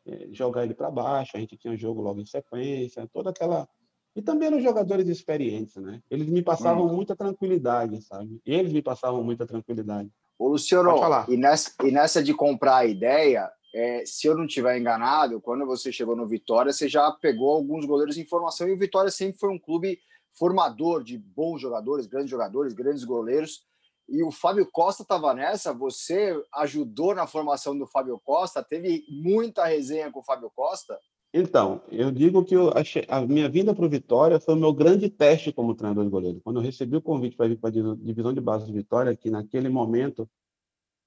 é, 0.06 0.28
jogar 0.32 0.64
ele 0.64 0.74
para 0.74 0.90
baixo. 0.90 1.36
A 1.36 1.40
gente 1.40 1.56
tinha 1.56 1.76
jogo 1.76 2.02
logo 2.02 2.20
em 2.20 2.26
sequência, 2.26 3.08
toda 3.12 3.30
aquela. 3.30 3.68
E 4.16 4.22
também 4.22 4.52
os 4.52 4.62
jogadores 4.62 5.06
experientes, 5.08 5.76
né? 5.76 6.02
Eles 6.10 6.26
me 6.26 6.42
passavam 6.42 6.86
hum. 6.86 6.94
muita 6.94 7.14
tranquilidade, 7.14 8.00
sabe? 8.00 8.40
Eles 8.46 8.72
me 8.72 8.80
passavam 8.80 9.22
muita 9.22 9.46
tranquilidade. 9.46 10.10
Ô, 10.38 10.48
Luciano, 10.48 10.90
e 11.28 11.36
nessa, 11.36 11.72
e 11.84 11.90
nessa 11.90 12.22
de 12.22 12.32
comprar 12.32 12.78
a 12.78 12.86
ideia, 12.86 13.50
é, 13.74 14.04
se 14.06 14.26
eu 14.26 14.34
não 14.34 14.46
estiver 14.46 14.78
enganado, 14.78 15.38
quando 15.38 15.66
você 15.66 15.92
chegou 15.92 16.16
no 16.16 16.26
Vitória, 16.26 16.72
você 16.72 16.88
já 16.88 17.12
pegou 17.12 17.50
alguns 17.50 17.84
goleiros 17.84 18.16
em 18.16 18.24
formação 18.24 18.66
e 18.66 18.72
o 18.72 18.78
Vitória 18.78 19.10
sempre 19.10 19.38
foi 19.38 19.50
um 19.50 19.58
clube 19.58 19.98
formador 20.32 21.04
de 21.04 21.18
bons 21.18 21.60
jogadores, 21.60 22.06
grandes 22.06 22.30
jogadores, 22.30 22.72
grandes 22.72 23.04
goleiros. 23.04 23.66
E 24.08 24.22
o 24.22 24.30
Fábio 24.30 24.66
Costa 24.72 25.02
estava 25.02 25.34
nessa. 25.34 25.74
Você 25.74 26.34
ajudou 26.54 27.14
na 27.14 27.26
formação 27.26 27.76
do 27.76 27.86
Fábio 27.86 28.18
Costa? 28.24 28.62
Teve 28.62 29.04
muita 29.10 29.66
resenha 29.66 30.10
com 30.10 30.20
o 30.20 30.24
Fábio 30.24 30.50
Costa? 30.54 30.98
Então, 31.38 31.82
eu 31.90 32.10
digo 32.10 32.44
que 32.44 32.56
eu 32.56 32.70
achei, 32.70 33.04
a 33.08 33.20
minha 33.20 33.48
vinda 33.48 33.74
para 33.74 33.84
o 33.84 33.88
Vitória 33.88 34.40
foi 34.40 34.54
o 34.54 34.58
meu 34.58 34.72
grande 34.72 35.10
teste 35.10 35.52
como 35.52 35.74
treinador 35.74 36.04
de 36.04 36.10
goleiro. 36.10 36.40
Quando 36.42 36.56
eu 36.56 36.62
recebi 36.62 36.96
o 36.96 37.02
convite 37.02 37.36
para 37.36 37.48
vir 37.48 37.58
para 37.58 37.68
a 37.68 37.72
divisão 37.72 38.32
de 38.32 38.40
base 38.40 38.64
de 38.64 38.72
Vitória, 38.72 39.14
que 39.14 39.30
naquele 39.30 39.68
momento 39.68 40.28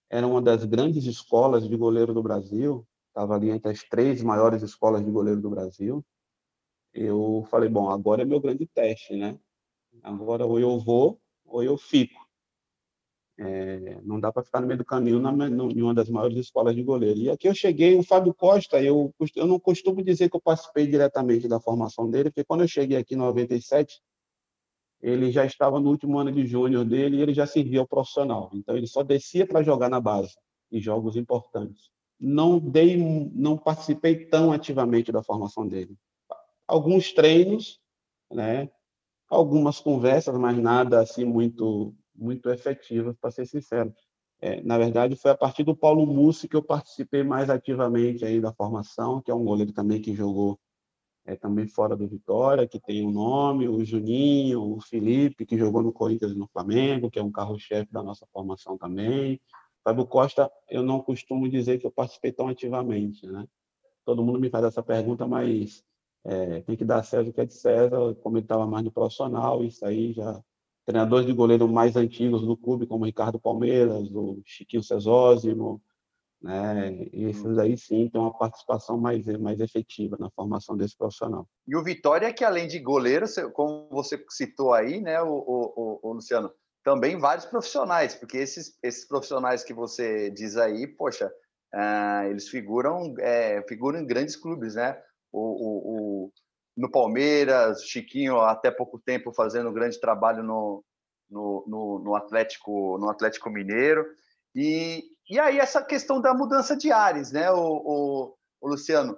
era 0.09 0.27
uma 0.27 0.41
das 0.41 0.63
grandes 0.65 1.05
escolas 1.05 1.67
de 1.67 1.75
goleiro 1.75 2.13
do 2.13 2.21
Brasil, 2.21 2.85
estava 3.07 3.35
ali 3.35 3.49
entre 3.49 3.71
as 3.71 3.81
três 3.83 4.21
maiores 4.21 4.61
escolas 4.61 5.03
de 5.03 5.09
goleiro 5.09 5.41
do 5.41 5.49
Brasil 5.49 6.05
eu 6.93 7.45
falei, 7.49 7.69
bom, 7.69 7.89
agora 7.89 8.23
é 8.23 8.25
meu 8.25 8.39
grande 8.39 8.65
teste, 8.65 9.15
né? 9.15 9.39
Agora 10.01 10.45
ou 10.45 10.59
eu 10.59 10.79
vou 10.79 11.19
ou 11.45 11.63
eu 11.63 11.77
fico. 11.77 12.28
É, 13.41 14.01
não 14.03 14.19
dá 14.19 14.33
para 14.33 14.43
ficar 14.43 14.59
no 14.59 14.67
meio 14.67 14.77
do 14.77 14.83
caminho 14.83 15.19
na, 15.19 15.31
em 15.47 15.81
uma 15.81 15.93
das 15.93 16.09
maiores 16.09 16.37
escolas 16.37 16.75
de 16.75 16.83
goleiro. 16.83 17.19
E 17.19 17.29
aqui 17.29 17.47
eu 17.47 17.55
cheguei, 17.55 17.95
o 17.95 18.03
Fábio 18.03 18.33
Costa, 18.33 18.81
eu, 18.83 19.13
eu 19.35 19.47
não 19.47 19.57
costumo 19.57 20.03
dizer 20.03 20.29
que 20.29 20.35
eu 20.35 20.41
participei 20.41 20.85
diretamente 20.85 21.47
da 21.47 21.59
formação 21.59 22.09
dele, 22.09 22.29
porque 22.29 22.43
quando 22.43 22.61
eu 22.61 22.67
cheguei 22.67 22.97
aqui 22.97 23.15
em 23.15 23.17
97, 23.17 24.01
ele 25.01 25.31
já 25.31 25.45
estava 25.45 25.79
no 25.79 25.89
último 25.89 26.19
ano 26.19 26.33
de 26.33 26.45
júnior 26.45 26.83
dele 26.83 27.17
e 27.17 27.21
ele 27.21 27.33
já 27.33 27.47
servia 27.47 27.79
ao 27.79 27.87
profissional. 27.87 28.49
Então 28.53 28.75
ele 28.75 28.87
só 28.87 29.03
descia 29.03 29.47
para 29.47 29.63
jogar 29.63 29.89
na 29.89 30.01
base, 30.01 30.35
em 30.69 30.81
jogos 30.81 31.15
importantes. 31.15 31.89
Não 32.19 32.59
dei, 32.59 32.97
não 32.97 33.57
participei 33.57 34.25
tão 34.25 34.51
ativamente 34.51 35.13
da 35.13 35.23
formação 35.23 35.65
dele 35.65 35.97
alguns 36.69 37.11
treinos, 37.11 37.79
né? 38.31 38.69
algumas 39.27 39.79
conversas, 39.79 40.37
mas 40.37 40.57
nada 40.57 41.01
assim 41.01 41.25
muito 41.25 41.93
muito 42.19 42.49
efetivo, 42.49 43.15
para 43.19 43.31
ser 43.31 43.45
sincero. 43.45 43.93
É, 44.41 44.61
na 44.63 44.77
verdade, 44.77 45.15
foi 45.15 45.31
a 45.31 45.37
partir 45.37 45.63
do 45.63 45.75
Paulo 45.75 46.05
Mussi 46.05 46.47
que 46.47 46.55
eu 46.55 46.63
participei 46.63 47.23
mais 47.23 47.49
ativamente 47.49 48.23
aí 48.23 48.39
da 48.39 48.53
formação, 48.53 49.21
que 49.21 49.31
é 49.31 49.33
um 49.33 49.43
goleiro 49.43 49.73
também 49.73 50.01
que 50.01 50.13
jogou 50.13 50.59
é, 51.25 51.35
também 51.35 51.67
fora 51.67 51.95
do 51.95 52.07
Vitória, 52.07 52.67
que 52.67 52.79
tem 52.79 53.05
um 53.05 53.11
nome, 53.11 53.67
o 53.67 53.83
Juninho, 53.83 54.61
o 54.61 54.81
Felipe, 54.81 55.45
que 55.45 55.57
jogou 55.57 55.81
no 55.81 55.91
Corinthians 55.91 56.31
e 56.31 56.37
no 56.37 56.47
Flamengo, 56.47 57.11
que 57.11 57.19
é 57.19 57.23
um 57.23 57.31
carro-chefe 57.31 57.91
da 57.91 58.01
nossa 58.01 58.25
formação 58.31 58.77
também. 58.77 59.39
Fábio 59.83 60.05
Costa, 60.05 60.49
eu 60.69 60.83
não 60.83 61.01
costumo 61.01 61.49
dizer 61.49 61.79
que 61.79 61.85
eu 61.85 61.91
participei 61.91 62.31
tão 62.31 62.47
ativamente, 62.47 63.27
né? 63.27 63.45
todo 64.09 64.23
mundo 64.23 64.39
me 64.39 64.49
faz 64.49 64.65
essa 64.65 64.81
pergunta, 64.81 65.27
mas 65.27 65.83
é, 66.25 66.61
tem 66.61 66.75
que 66.75 66.83
dar 66.83 67.03
César 67.03 67.29
o 67.29 67.33
que 67.33 67.41
é 67.41 67.45
de 67.45 67.53
César, 67.53 68.15
como 68.23 68.37
ele 68.37 68.45
estava 68.45 68.65
mais 68.65 68.83
no 68.83 68.91
profissional, 68.91 69.63
isso 69.63 69.85
aí 69.85 70.13
já 70.13 70.41
treinadores 70.89 71.27
de 71.27 71.33
goleiro 71.33 71.67
mais 71.67 71.95
antigos 71.95 72.41
do 72.41 72.57
clube, 72.57 72.87
como 72.87 73.05
Ricardo 73.05 73.39
Palmeiras, 73.39 74.09
o 74.11 74.41
Chiquinho 74.43 74.81
Cesósimo, 74.81 75.79
né? 76.41 76.91
E 77.13 77.25
esses 77.25 77.59
aí 77.59 77.77
sim 77.77 78.09
têm 78.09 78.19
uma 78.19 78.35
participação 78.35 78.97
mais, 78.97 79.27
mais 79.37 79.59
efetiva 79.59 80.17
na 80.19 80.31
formação 80.31 80.75
desse 80.75 80.97
profissional. 80.97 81.47
E 81.67 81.75
o 81.75 81.83
Vitória, 81.83 82.25
é 82.25 82.33
que 82.33 82.43
além 82.43 82.67
de 82.67 82.79
goleiro, 82.79 83.27
como 83.53 83.87
você 83.91 84.23
citou 84.29 84.73
aí, 84.73 84.99
né, 84.99 85.21
o, 85.21 85.27
o, 85.27 85.99
o, 86.01 86.13
Luciano, 86.13 86.51
também 86.83 87.19
vários 87.19 87.45
profissionais, 87.45 88.15
porque 88.15 88.37
esses, 88.37 88.75
esses 88.81 89.07
profissionais 89.07 89.63
que 89.63 89.75
você 89.75 90.31
diz 90.31 90.57
aí, 90.57 90.87
poxa, 90.87 91.31
uh, 91.75 92.25
eles 92.31 92.49
figuram, 92.49 93.13
é, 93.19 93.63
figuram 93.67 93.99
em 93.99 94.07
grandes 94.07 94.35
clubes, 94.35 94.73
né? 94.73 94.99
O, 95.31 95.39
o, 95.39 96.25
o, 96.25 96.31
no 96.79 96.89
Palmeiras, 96.89 97.83
Chiquinho 97.83 98.39
até 98.39 98.71
pouco 98.71 98.97
tempo 98.97 99.33
fazendo 99.33 99.69
um 99.69 99.73
grande 99.73 99.99
trabalho 99.99 100.41
no, 100.41 100.81
no, 101.29 101.65
no, 101.67 101.99
no 101.99 102.15
Atlético 102.15 102.97
no 102.97 103.09
Atlético 103.09 103.49
Mineiro. 103.49 104.05
E, 104.55 105.03
e 105.29 105.37
aí 105.37 105.59
essa 105.59 105.83
questão 105.83 106.21
da 106.21 106.33
mudança 106.33 106.77
de 106.77 106.89
ares, 106.89 107.33
né, 107.33 107.51
o, 107.51 107.57
o, 107.57 108.35
o 108.61 108.69
Luciano, 108.69 109.17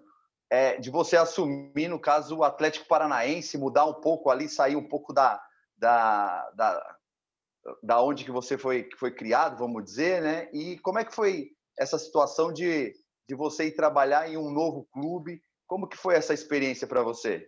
é, 0.49 0.77
de 0.77 0.89
você 0.89 1.15
assumir, 1.15 1.87
no 1.87 1.99
caso, 1.99 2.37
o 2.37 2.43
Atlético 2.43 2.87
Paranaense, 2.87 3.59
mudar 3.59 3.85
um 3.85 3.93
pouco 3.93 4.31
ali, 4.31 4.49
sair 4.49 4.75
um 4.75 4.87
pouco 4.87 5.13
da, 5.13 5.39
da, 5.77 6.49
da, 6.55 6.95
da 7.83 8.01
onde 8.01 8.25
que 8.25 8.31
você 8.31 8.57
foi, 8.57 8.89
foi 8.97 9.11
criado, 9.11 9.59
vamos 9.59 9.83
dizer, 9.83 10.19
né? 10.21 10.49
E 10.51 10.79
como 10.79 10.97
é 10.97 11.05
que 11.05 11.13
foi 11.13 11.51
essa 11.77 11.99
situação 11.99 12.51
de, 12.51 12.91
de 13.29 13.35
você 13.35 13.65
ir 13.65 13.75
trabalhar 13.75 14.27
em 14.27 14.35
um 14.35 14.51
novo 14.51 14.87
clube? 14.91 15.41
Como 15.71 15.87
que 15.87 15.95
foi 15.95 16.15
essa 16.15 16.33
experiência 16.33 16.85
para 16.85 17.01
você? 17.01 17.47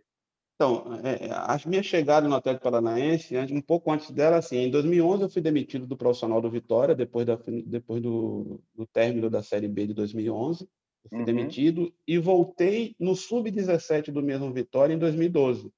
Então, 0.56 0.86
é, 1.04 1.30
a 1.30 1.60
minha 1.66 1.84
chegada 1.84 2.26
no 2.26 2.36
Atlético 2.36 2.64
Paranaense, 2.64 3.36
um 3.38 3.60
pouco 3.60 3.92
antes 3.92 4.12
dela, 4.12 4.38
assim, 4.38 4.60
em 4.60 4.72
2011 4.72 5.24
eu 5.24 5.30
fui 5.30 5.42
demitido 5.42 5.86
do 5.86 5.98
profissional 5.98 6.40
do 6.40 6.50
Vitória, 6.50 6.96
depois, 6.96 7.26
da, 7.26 7.38
depois 7.66 8.02
do, 8.02 8.62
do 8.74 8.86
término 8.86 9.30
da 9.30 9.44
Série 9.44 9.68
B 9.68 9.88
de 9.88 9.94
2011. 9.94 10.64
Eu 10.64 11.10
fui 11.10 11.20
uhum. 11.20 11.26
demitido 11.26 11.94
e 12.08 12.18
voltei 12.18 12.96
no 12.98 13.14
Sub-17 13.14 14.10
do 14.10 14.24
mesmo 14.24 14.54
Vitória 14.54 14.94
em 14.94 14.98
2012, 14.98 15.70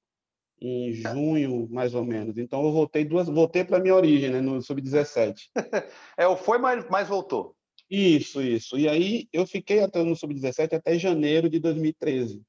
em 0.60 0.92
junho, 0.92 1.68
mais 1.68 1.96
ou 1.96 2.04
menos. 2.04 2.38
Então, 2.38 2.64
eu 2.64 2.70
voltei 2.70 3.04
duas, 3.04 3.26
voltei 3.26 3.64
para 3.64 3.78
a 3.78 3.80
minha 3.80 3.96
origem, 3.96 4.30
né, 4.30 4.40
no 4.40 4.62
Sub-17. 4.62 5.34
é, 6.16 6.36
foi, 6.36 6.58
mas, 6.58 6.88
mas 6.88 7.08
voltou. 7.08 7.55
Isso, 7.88 8.42
isso. 8.42 8.76
E 8.76 8.88
aí 8.88 9.28
eu 9.32 9.46
fiquei 9.46 9.80
até 9.80 10.02
no 10.02 10.16
Sub-17 10.16 10.74
até 10.74 10.98
janeiro 10.98 11.48
de 11.48 11.60
2013. 11.60 12.42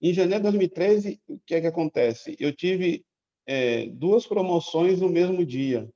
Em 0.00 0.12
janeiro 0.12 0.38
de 0.38 0.50
2013, 0.50 1.20
o 1.28 1.38
que 1.40 1.54
é 1.54 1.60
que 1.60 1.66
acontece? 1.66 2.36
Eu 2.38 2.52
tive 2.52 3.04
é, 3.46 3.86
duas 3.86 4.26
promoções 4.26 5.00
no 5.00 5.08
mesmo 5.08 5.44
dia, 5.44 5.88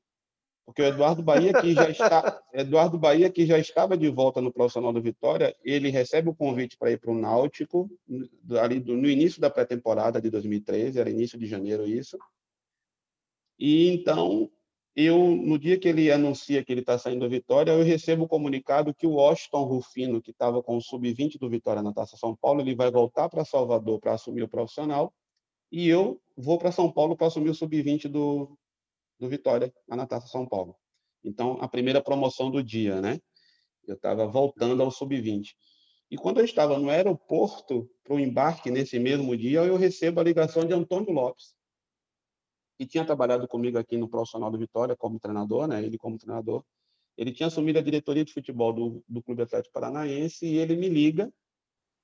porque 0.64 0.82
o 0.82 0.86
Eduardo 0.86 1.22
Bahia, 1.22 1.52
que 1.52 1.72
já 1.72 1.90
está, 1.90 2.40
Eduardo 2.54 2.98
Bahia, 2.98 3.30
que 3.30 3.44
já 3.44 3.58
estava 3.58 3.96
de 3.96 4.08
volta 4.08 4.40
no 4.40 4.52
profissional 4.52 4.92
do 4.92 5.02
Vitória, 5.02 5.54
ele 5.62 5.90
recebe 5.90 6.28
o 6.28 6.34
convite 6.34 6.76
para 6.76 6.92
ir 6.92 6.98
para 6.98 7.10
o 7.10 7.18
Náutico 7.18 7.90
ali 8.60 8.80
do, 8.80 8.96
no 8.96 9.08
início 9.08 9.40
da 9.40 9.50
pré-temporada 9.50 10.20
de 10.20 10.30
2013, 10.30 10.98
era 10.98 11.10
início 11.10 11.38
de 11.38 11.46
janeiro 11.46 11.86
isso. 11.86 12.16
E 13.58 13.88
então 13.88 14.50
eu 14.94 15.18
no 15.36 15.58
dia 15.58 15.78
que 15.78 15.88
ele 15.88 16.10
anuncia 16.10 16.64
que 16.64 16.72
ele 16.72 16.80
está 16.80 16.98
saindo 16.98 17.20
do 17.20 17.30
Vitória, 17.30 17.72
eu 17.72 17.82
recebo 17.82 18.24
o 18.24 18.28
comunicado 18.28 18.94
que 18.94 19.06
o 19.06 19.12
Washington 19.12 19.64
Rufino, 19.64 20.20
que 20.20 20.30
estava 20.30 20.62
com 20.62 20.76
o 20.76 20.82
sub-20 20.82 21.38
do 21.38 21.48
Vitória 21.48 21.82
na 21.82 21.92
Taça 21.92 22.16
São 22.16 22.36
Paulo, 22.36 22.60
ele 22.60 22.74
vai 22.74 22.90
voltar 22.90 23.28
para 23.28 23.44
Salvador 23.44 23.98
para 23.98 24.12
assumir 24.12 24.42
o 24.42 24.48
profissional, 24.48 25.12
e 25.70 25.88
eu 25.88 26.20
vou 26.36 26.58
para 26.58 26.70
São 26.70 26.92
Paulo 26.92 27.16
para 27.16 27.28
assumir 27.28 27.50
o 27.50 27.54
sub-20 27.54 28.08
do, 28.08 28.58
do 29.18 29.28
Vitória 29.28 29.72
na 29.88 30.06
Taça 30.06 30.26
São 30.26 30.46
Paulo. 30.46 30.76
Então, 31.24 31.56
a 31.60 31.68
primeira 31.68 32.02
promoção 32.02 32.50
do 32.50 32.62
dia, 32.62 33.00
né? 33.00 33.18
Eu 33.86 33.94
estava 33.94 34.26
voltando 34.26 34.82
ao 34.82 34.90
sub-20. 34.90 35.54
E 36.10 36.16
quando 36.16 36.40
eu 36.40 36.44
estava 36.44 36.78
no 36.78 36.90
aeroporto 36.90 37.88
para 38.04 38.14
o 38.14 38.20
embarque 38.20 38.70
nesse 38.70 38.98
mesmo 38.98 39.34
dia, 39.34 39.60
eu 39.60 39.76
recebo 39.76 40.20
a 40.20 40.24
ligação 40.24 40.66
de 40.66 40.74
Antônio 40.74 41.10
Lopes, 41.10 41.54
que 42.78 42.86
tinha 42.86 43.04
trabalhado 43.04 43.46
comigo 43.46 43.78
aqui 43.78 43.96
no 43.96 44.08
profissional 44.08 44.50
do 44.50 44.58
Vitória 44.58 44.96
como 44.96 45.20
treinador, 45.20 45.66
né? 45.66 45.82
Ele 45.82 45.98
como 45.98 46.18
treinador. 46.18 46.64
Ele 47.16 47.32
tinha 47.32 47.46
assumido 47.46 47.78
a 47.78 47.82
diretoria 47.82 48.24
de 48.24 48.32
futebol 48.32 48.72
do, 48.72 49.04
do 49.08 49.22
Clube 49.22 49.42
Atlético 49.42 49.72
Paranaense 49.72 50.46
e 50.46 50.56
ele 50.56 50.74
me 50.76 50.88
liga, 50.88 51.32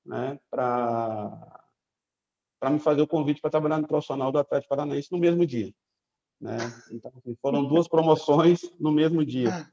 né, 0.04 0.38
para 0.50 1.64
para 2.60 2.70
me 2.70 2.80
fazer 2.80 3.00
o 3.00 3.06
convite 3.06 3.40
para 3.40 3.50
trabalhar 3.50 3.78
no 3.78 3.86
profissional 3.86 4.32
do 4.32 4.38
Atlético 4.38 4.70
Paranaense 4.70 5.12
no 5.12 5.18
mesmo 5.18 5.46
dia, 5.46 5.72
né? 6.40 6.58
Então 6.90 7.12
assim, 7.16 7.36
foram 7.40 7.64
duas 7.64 7.86
promoções 7.86 8.60
no 8.80 8.90
mesmo 8.90 9.24
dia. 9.24 9.70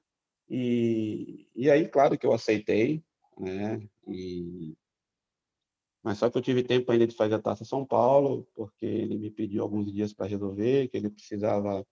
E, 0.47 1.49
e 1.55 1.71
aí, 1.71 1.87
claro 1.87 2.17
que 2.17 2.25
eu 2.27 2.31
aceitei, 2.31 3.03
né? 3.39 3.81
E 4.07 4.77
mas 6.05 6.19
só 6.19 6.29
que 6.29 6.37
eu 6.37 6.41
tive 6.43 6.61
tempo 6.61 6.91
ainda 6.91 7.07
de 7.07 7.15
fazer 7.15 7.33
a 7.33 7.41
Taça 7.41 7.65
São 7.65 7.83
Paulo, 7.83 8.47
porque 8.53 8.85
ele 8.85 9.17
me 9.17 9.31
pediu 9.31 9.63
alguns 9.63 9.91
dias 9.91 10.13
para 10.13 10.27
resolver, 10.27 10.87
que 10.87 10.97
ele 10.97 11.09
precisava 11.09 11.83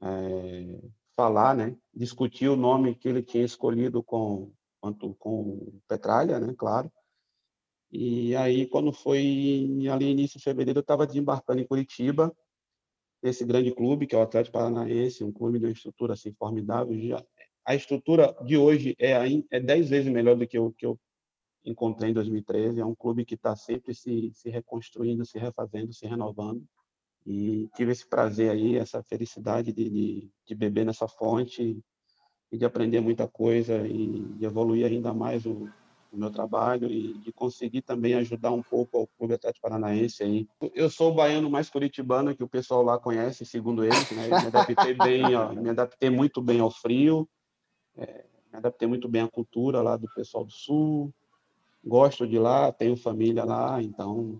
é, 0.00 0.80
falar, 1.16 1.56
né? 1.56 1.76
Discutir 1.92 2.48
o 2.48 2.54
nome 2.54 2.94
que 2.94 3.08
ele 3.08 3.24
tinha 3.24 3.44
escolhido 3.44 4.04
com, 4.04 4.52
com 5.18 5.40
o 5.40 5.82
Petralha, 5.88 6.38
né? 6.38 6.54
Claro. 6.56 6.88
E 7.90 8.36
aí, 8.36 8.68
quando 8.68 8.92
foi 8.92 9.18
ali 9.90 10.12
início 10.12 10.38
de 10.38 10.44
fevereiro, 10.44 10.78
eu 10.78 10.82
estava 10.82 11.04
desembarcando 11.04 11.60
em 11.60 11.66
Curitiba, 11.66 12.32
esse 13.20 13.44
grande 13.44 13.74
clube, 13.74 14.06
que 14.06 14.14
é 14.14 14.18
o 14.18 14.22
Atlético 14.22 14.58
Paranaense, 14.58 15.24
um 15.24 15.32
clube 15.32 15.58
de 15.58 15.66
uma 15.66 15.72
estrutura 15.72 16.12
assim 16.12 16.32
formidável. 16.34 16.96
Já, 17.00 17.24
a 17.66 17.74
estrutura 17.74 18.32
de 18.44 18.56
hoje 18.56 18.94
é, 18.96 19.14
é 19.50 19.58
dez 19.58 19.90
vezes 19.90 20.12
melhor 20.12 20.36
do 20.36 20.46
que 20.46 20.56
o 20.56 20.70
que 20.70 20.86
eu 20.86 20.96
encontrei 21.64 22.10
em 22.10 22.14
2013. 22.14 22.80
É 22.80 22.84
um 22.84 22.94
clube 22.94 23.24
que 23.24 23.34
está 23.34 23.56
sempre 23.56 23.94
se, 23.94 24.30
se 24.34 24.50
reconstruindo, 24.50 25.24
se 25.24 25.38
refazendo, 25.38 25.92
se 25.92 26.06
renovando. 26.06 26.62
E 27.26 27.68
tive 27.74 27.92
esse 27.92 28.06
prazer 28.06 28.50
aí, 28.50 28.76
essa 28.76 29.02
felicidade 29.02 29.72
de, 29.72 29.88
de, 29.88 30.30
de 30.46 30.54
beber 30.54 30.84
nessa 30.84 31.08
fonte 31.08 31.82
e 32.52 32.58
de 32.58 32.64
aprender 32.64 33.00
muita 33.00 33.26
coisa 33.26 33.86
e 33.86 34.20
de 34.36 34.44
evoluir 34.44 34.86
ainda 34.86 35.12
mais 35.14 35.46
o, 35.46 35.68
o 36.12 36.16
meu 36.16 36.30
trabalho 36.30 36.90
e 36.90 37.14
de 37.14 37.32
conseguir 37.32 37.82
também 37.82 38.14
ajudar 38.14 38.52
um 38.52 38.62
pouco 38.62 38.98
ao 38.98 39.06
Clube 39.06 39.34
Atlético 39.34 39.62
Paranaense 39.62 40.22
aí. 40.22 40.46
Eu 40.74 40.88
sou 40.88 41.10
o 41.10 41.14
baiano 41.14 41.50
mais 41.50 41.68
curitibano 41.68 42.36
que 42.36 42.44
o 42.44 42.48
pessoal 42.48 42.82
lá 42.82 42.98
conhece, 42.98 43.44
segundo 43.44 43.82
eles, 43.84 44.10
né? 44.10 44.28
me 44.28 44.46
adaptei 44.46 44.94
bem, 44.94 45.34
ó, 45.34 45.52
me 45.52 45.70
adaptei 45.70 46.10
muito 46.10 46.40
bem 46.40 46.60
ao 46.60 46.70
frio, 46.70 47.28
é, 47.96 48.24
me 48.52 48.58
adaptei 48.58 48.86
muito 48.86 49.08
bem 49.08 49.22
à 49.22 49.28
cultura 49.28 49.82
lá 49.82 49.96
do 49.96 50.06
pessoal 50.14 50.44
do 50.44 50.52
Sul, 50.52 51.12
gosto 51.84 52.26
de 52.26 52.38
lá, 52.38 52.72
tenho 52.72 52.96
família 52.96 53.44
lá, 53.44 53.80
então. 53.82 54.38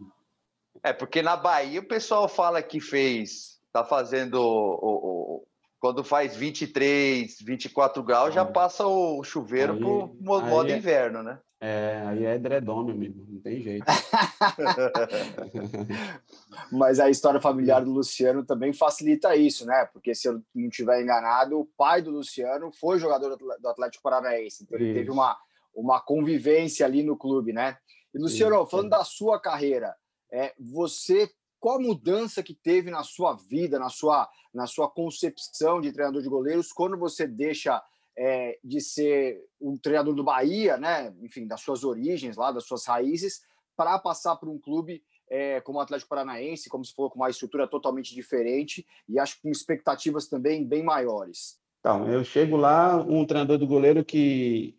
É, 0.83 0.93
porque 0.93 1.23
na 1.23 1.37
Bahia 1.37 1.81
o 1.81 1.89
pessoal 1.89 2.29
fala 2.29 2.63
que 2.63 2.81
fez, 2.81 3.61
tá 3.73 3.85
fazendo 3.85 4.35
o, 4.35 4.79
o, 4.83 5.47
quando 5.79 6.03
faz 6.03 6.37
23, 6.37 7.37
24 7.41 8.03
graus, 8.03 8.35
já 8.35 8.45
passa 8.45 8.87
o 8.87 9.23
chuveiro 9.23 9.75
aí, 9.75 9.79
pro 9.79 10.17
modo 10.21 10.71
é, 10.71 10.77
inverno, 10.77 11.23
né? 11.23 11.39
É, 11.61 12.03
aí 12.07 12.27
é 12.27 12.35
edredom, 12.35 12.85
meu 12.85 12.95
amigo, 12.95 13.25
não 13.27 13.41
tem 13.41 13.63
jeito. 13.63 13.87
Mas 16.71 17.01
a 17.01 17.09
história 17.09 17.41
familiar 17.41 17.83
do 17.83 17.91
Luciano 17.91 18.45
também 18.45 18.73
facilita 18.73 19.35
isso, 19.35 19.65
né? 19.65 19.89
Porque 19.93 20.15
se 20.15 20.29
eu 20.29 20.43
não 20.55 20.69
estiver 20.69 21.01
enganado, 21.01 21.59
o 21.59 21.65
pai 21.65 22.03
do 22.03 22.11
Luciano 22.11 22.71
foi 22.73 22.99
jogador 22.99 23.37
do 23.37 23.69
Atlético 23.69 24.03
Paranaense, 24.03 24.65
então 24.65 24.79
ele 24.79 24.93
teve 24.93 25.11
uma 25.11 25.39
uma 25.75 26.01
convivência 26.01 26.87
ali 26.87 27.03
no 27.03 27.17
clube, 27.17 27.53
né? 27.53 27.77
E 28.15 28.19
Luciano, 28.19 28.65
sim, 28.65 28.71
falando 28.71 28.91
da 28.91 29.05
sua 29.05 29.41
carreira, 29.41 29.95
é, 30.33 30.55
você 30.59 31.31
qual 31.65 31.79
a 31.79 31.81
mudança 31.81 32.43
que 32.43 32.53
teve 32.53 32.91
na 32.91 33.03
sua 33.03 33.33
vida, 33.33 33.79
na 33.79 33.89
sua, 33.89 34.29
na 34.53 34.67
sua 34.67 34.87
concepção 34.87 35.81
de 35.81 35.91
treinador 35.93 36.21
de 36.21 36.29
goleiros, 36.29 36.71
quando 36.71 36.99
você 36.99 37.27
deixa 37.27 37.83
é, 38.19 38.59
de 38.63 38.83
ser 38.83 39.43
um 39.59 39.75
treinador 39.79 40.15
do 40.15 40.23
Bahia, 40.23 40.77
né? 40.77 41.15
Enfim, 41.23 41.47
das 41.47 41.63
suas 41.63 41.83
origens 41.83 42.37
lá, 42.37 42.53
das 42.53 42.67
suas 42.67 42.85
raízes, 42.85 43.41
para 43.75 43.99
passar 43.99 44.37
por 44.37 44.51
um 44.51 44.59
clube 44.59 45.03
é, 45.31 45.59
como 45.63 45.79
o 45.79 45.81
Atlético 45.81 46.11
Paranaense, 46.11 46.69
como 46.69 46.85
se 46.85 46.93
for 46.93 47.09
com 47.09 47.21
uma 47.21 47.31
estrutura 47.31 47.67
totalmente 47.67 48.15
diferente 48.15 48.87
e 49.09 49.19
acho 49.19 49.37
que 49.37 49.43
com 49.45 49.49
expectativas 49.49 50.29
também 50.29 50.67
bem 50.67 50.83
maiores. 50.83 51.59
Então, 51.81 52.07
eu 52.13 52.23
chego 52.25 52.59
lá, 52.59 52.99
um 52.99 53.25
treinador 53.25 53.57
do 53.57 53.67
goleiro 53.67 54.05
que 54.05 54.79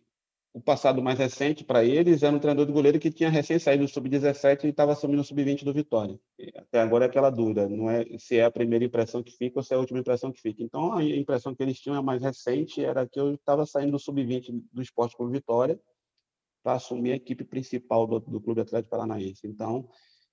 o 0.56 0.60
passado 0.62 1.02
mais 1.02 1.18
recente 1.18 1.62
para 1.62 1.84
eles 1.84 2.22
era 2.22 2.34
um 2.34 2.38
treinador 2.38 2.64
de 2.64 2.72
goleiro 2.72 2.98
que 2.98 3.12
tinha 3.12 3.28
recém 3.28 3.58
saído 3.58 3.84
do 3.84 3.90
sub-17 3.90 4.64
e 4.64 4.68
estava 4.68 4.92
assumindo 4.92 5.20
o 5.20 5.24
sub-20 5.24 5.64
do 5.64 5.70
Vitória. 5.70 6.18
Até 6.56 6.80
agora 6.80 7.04
é 7.04 7.08
aquela 7.08 7.28
dúvida, 7.28 7.68
não 7.68 7.90
é 7.90 8.06
se 8.18 8.38
é 8.38 8.44
a 8.46 8.50
primeira 8.50 8.82
impressão 8.82 9.22
que 9.22 9.36
fica 9.36 9.58
ou 9.58 9.62
se 9.62 9.74
é 9.74 9.76
a 9.76 9.78
última 9.80 9.98
impressão 9.98 10.32
que 10.32 10.40
fica. 10.40 10.62
Então 10.62 10.94
a 10.94 11.04
impressão 11.04 11.54
que 11.54 11.62
eles 11.62 11.78
tinham 11.78 11.94
a 11.94 12.02
mais 12.02 12.22
recente 12.22 12.82
era 12.82 13.06
que 13.06 13.20
eu 13.20 13.34
estava 13.34 13.66
saindo 13.66 13.92
do 13.92 13.98
sub-20 13.98 14.64
do 14.72 14.80
Esporte 14.80 15.14
Clube 15.14 15.34
Vitória 15.34 15.78
para 16.62 16.72
assumir 16.72 17.12
a 17.12 17.16
equipe 17.16 17.44
principal 17.44 18.06
do, 18.06 18.18
do 18.18 18.40
Clube 18.40 18.62
Atlético 18.62 18.92
Paranaense. 18.92 19.46
Então, 19.46 19.86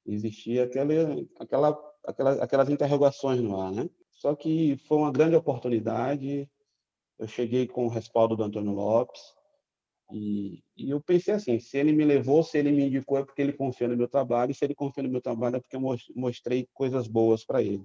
existia 0.05 0.63
aquela, 0.63 1.77
aquela, 2.07 2.33
aquelas 2.41 2.69
interrogações 2.69 3.41
no 3.41 3.59
ar, 3.59 3.73
né? 3.73 3.89
Só 4.09 4.33
que 4.33 4.77
foi 4.87 4.99
uma 4.99 5.11
grande 5.11 5.35
oportunidade. 5.35 6.49
Eu 7.19 7.27
cheguei 7.27 7.67
com 7.67 7.87
o 7.87 7.89
respaldo 7.89 8.37
do 8.37 8.43
Antônio 8.43 8.71
Lopes 8.71 9.21
e, 10.13 10.63
e, 10.77 10.91
eu 10.91 11.01
pensei 11.01 11.33
assim: 11.33 11.59
se 11.59 11.77
ele 11.77 11.91
me 11.91 12.05
levou, 12.05 12.43
se 12.43 12.57
ele 12.57 12.71
me 12.71 12.85
indicou, 12.85 13.17
é 13.17 13.25
porque 13.25 13.41
ele 13.41 13.53
confia 13.53 13.87
no 13.87 13.97
meu 13.97 14.07
trabalho, 14.07 14.51
e 14.51 14.53
se 14.53 14.63
ele 14.63 14.75
confia 14.75 15.03
no 15.03 15.09
meu 15.09 15.21
trabalho, 15.21 15.55
é 15.55 15.59
porque 15.59 15.75
eu 15.75 15.81
mostrei 16.15 16.67
coisas 16.73 17.07
boas 17.07 17.43
para 17.43 17.63
ele. 17.63 17.83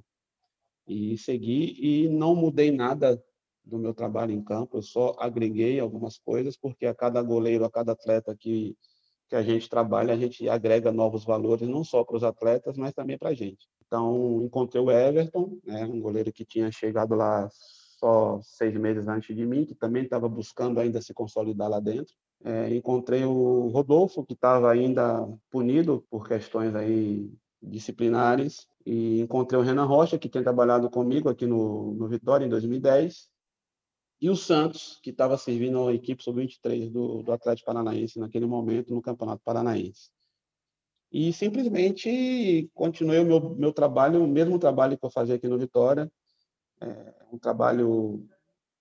E 0.87 1.17
segui 1.19 1.77
e 1.79 2.09
não 2.09 2.35
mudei 2.35 2.71
nada 2.71 3.23
do 3.65 3.79
meu 3.79 3.95
trabalho 3.95 4.33
em 4.33 4.43
campo, 4.43 4.79
eu 4.79 4.83
só 4.83 5.15
agreguei 5.19 5.81
algumas 5.81 6.19
coisas, 6.19 6.57
porque 6.57 6.87
a 6.87 6.95
cada 6.95 7.23
goleiro, 7.23 7.65
a 7.65 7.71
cada 7.71 7.93
atleta 7.93 8.35
que, 8.37 8.77
que 9.29 9.37
a 9.37 9.43
gente 9.43 9.69
trabalha, 9.69 10.15
a 10.15 10.17
gente 10.17 10.49
agrega 10.49 10.93
novos 10.93 11.25
valores, 11.25 11.69
não 11.69 11.85
só 11.85 12.05
para 12.05 12.17
os 12.17 12.25
atletas, 12.25 12.77
mas 12.79 12.95
também 12.95 13.19
para 13.19 13.31
a 13.31 13.35
gente. 13.35 13.69
Então, 13.87 14.43
encontrei 14.43 14.83
o 14.83 14.91
Everton, 14.91 15.59
né, 15.65 15.85
um 15.85 16.01
goleiro 16.01 16.33
que 16.33 16.45
tinha 16.45 16.71
chegado 16.73 17.15
lá 17.15 17.49
só 17.99 18.41
seis 18.43 18.75
meses 18.77 19.09
antes 19.09 19.35
de 19.35 19.45
mim, 19.45 19.65
que 19.65 19.75
também 19.75 20.05
estava 20.05 20.29
buscando 20.29 20.79
ainda 20.81 21.03
se 21.03 21.13
consolidar 21.13 21.69
lá 21.69 21.81
dentro. 21.81 22.15
É, 22.45 22.75
encontrei 22.75 23.25
o 23.25 23.69
Rodolfo, 23.69 24.25
que 24.25 24.35
estava 24.35 24.71
ainda 24.71 25.27
punido 25.51 26.05
por 26.09 26.27
questões 26.29 26.75
aí 26.75 27.31
disciplinares, 27.61 28.69
e 28.87 29.21
encontrei 29.21 29.61
o 29.61 29.63
Renan 29.63 29.85
Rocha, 29.85 30.19
que 30.19 30.29
tem 30.29 30.43
trabalhado 30.43 30.89
comigo 30.89 31.29
aqui 31.29 31.47
no, 31.47 31.93
no 31.95 32.09
Vitória 32.09 32.47
em 32.47 32.49
2010, 32.49 33.29
e 34.21 34.31
o 34.31 34.37
Santos, 34.37 34.99
que 35.03 35.11
estava 35.11 35.37
servindo 35.37 35.87
a 35.87 35.95
equipe 35.95 36.23
sub-23 36.23 36.91
do, 36.91 37.23
do 37.23 37.33
Atlético 37.33 37.67
Paranaense 37.67 38.19
naquele 38.19 38.47
momento 38.47 38.95
no 38.95 39.03
Campeonato 39.03 39.43
Paranaense. 39.45 40.11
E 41.11 41.33
simplesmente 41.33 42.71
continuei 42.75 43.21
o 43.21 43.25
meu, 43.25 43.55
meu 43.57 43.73
trabalho, 43.73 44.23
o 44.23 44.29
mesmo 44.29 44.59
trabalho 44.59 44.99
que 44.99 45.05
eu 45.05 45.11
fazia 45.11 45.37
aqui 45.37 45.49
no 45.49 45.59
Vitória, 45.59 46.11
é 46.81 47.15
um 47.33 47.39
trabalho 47.39 48.27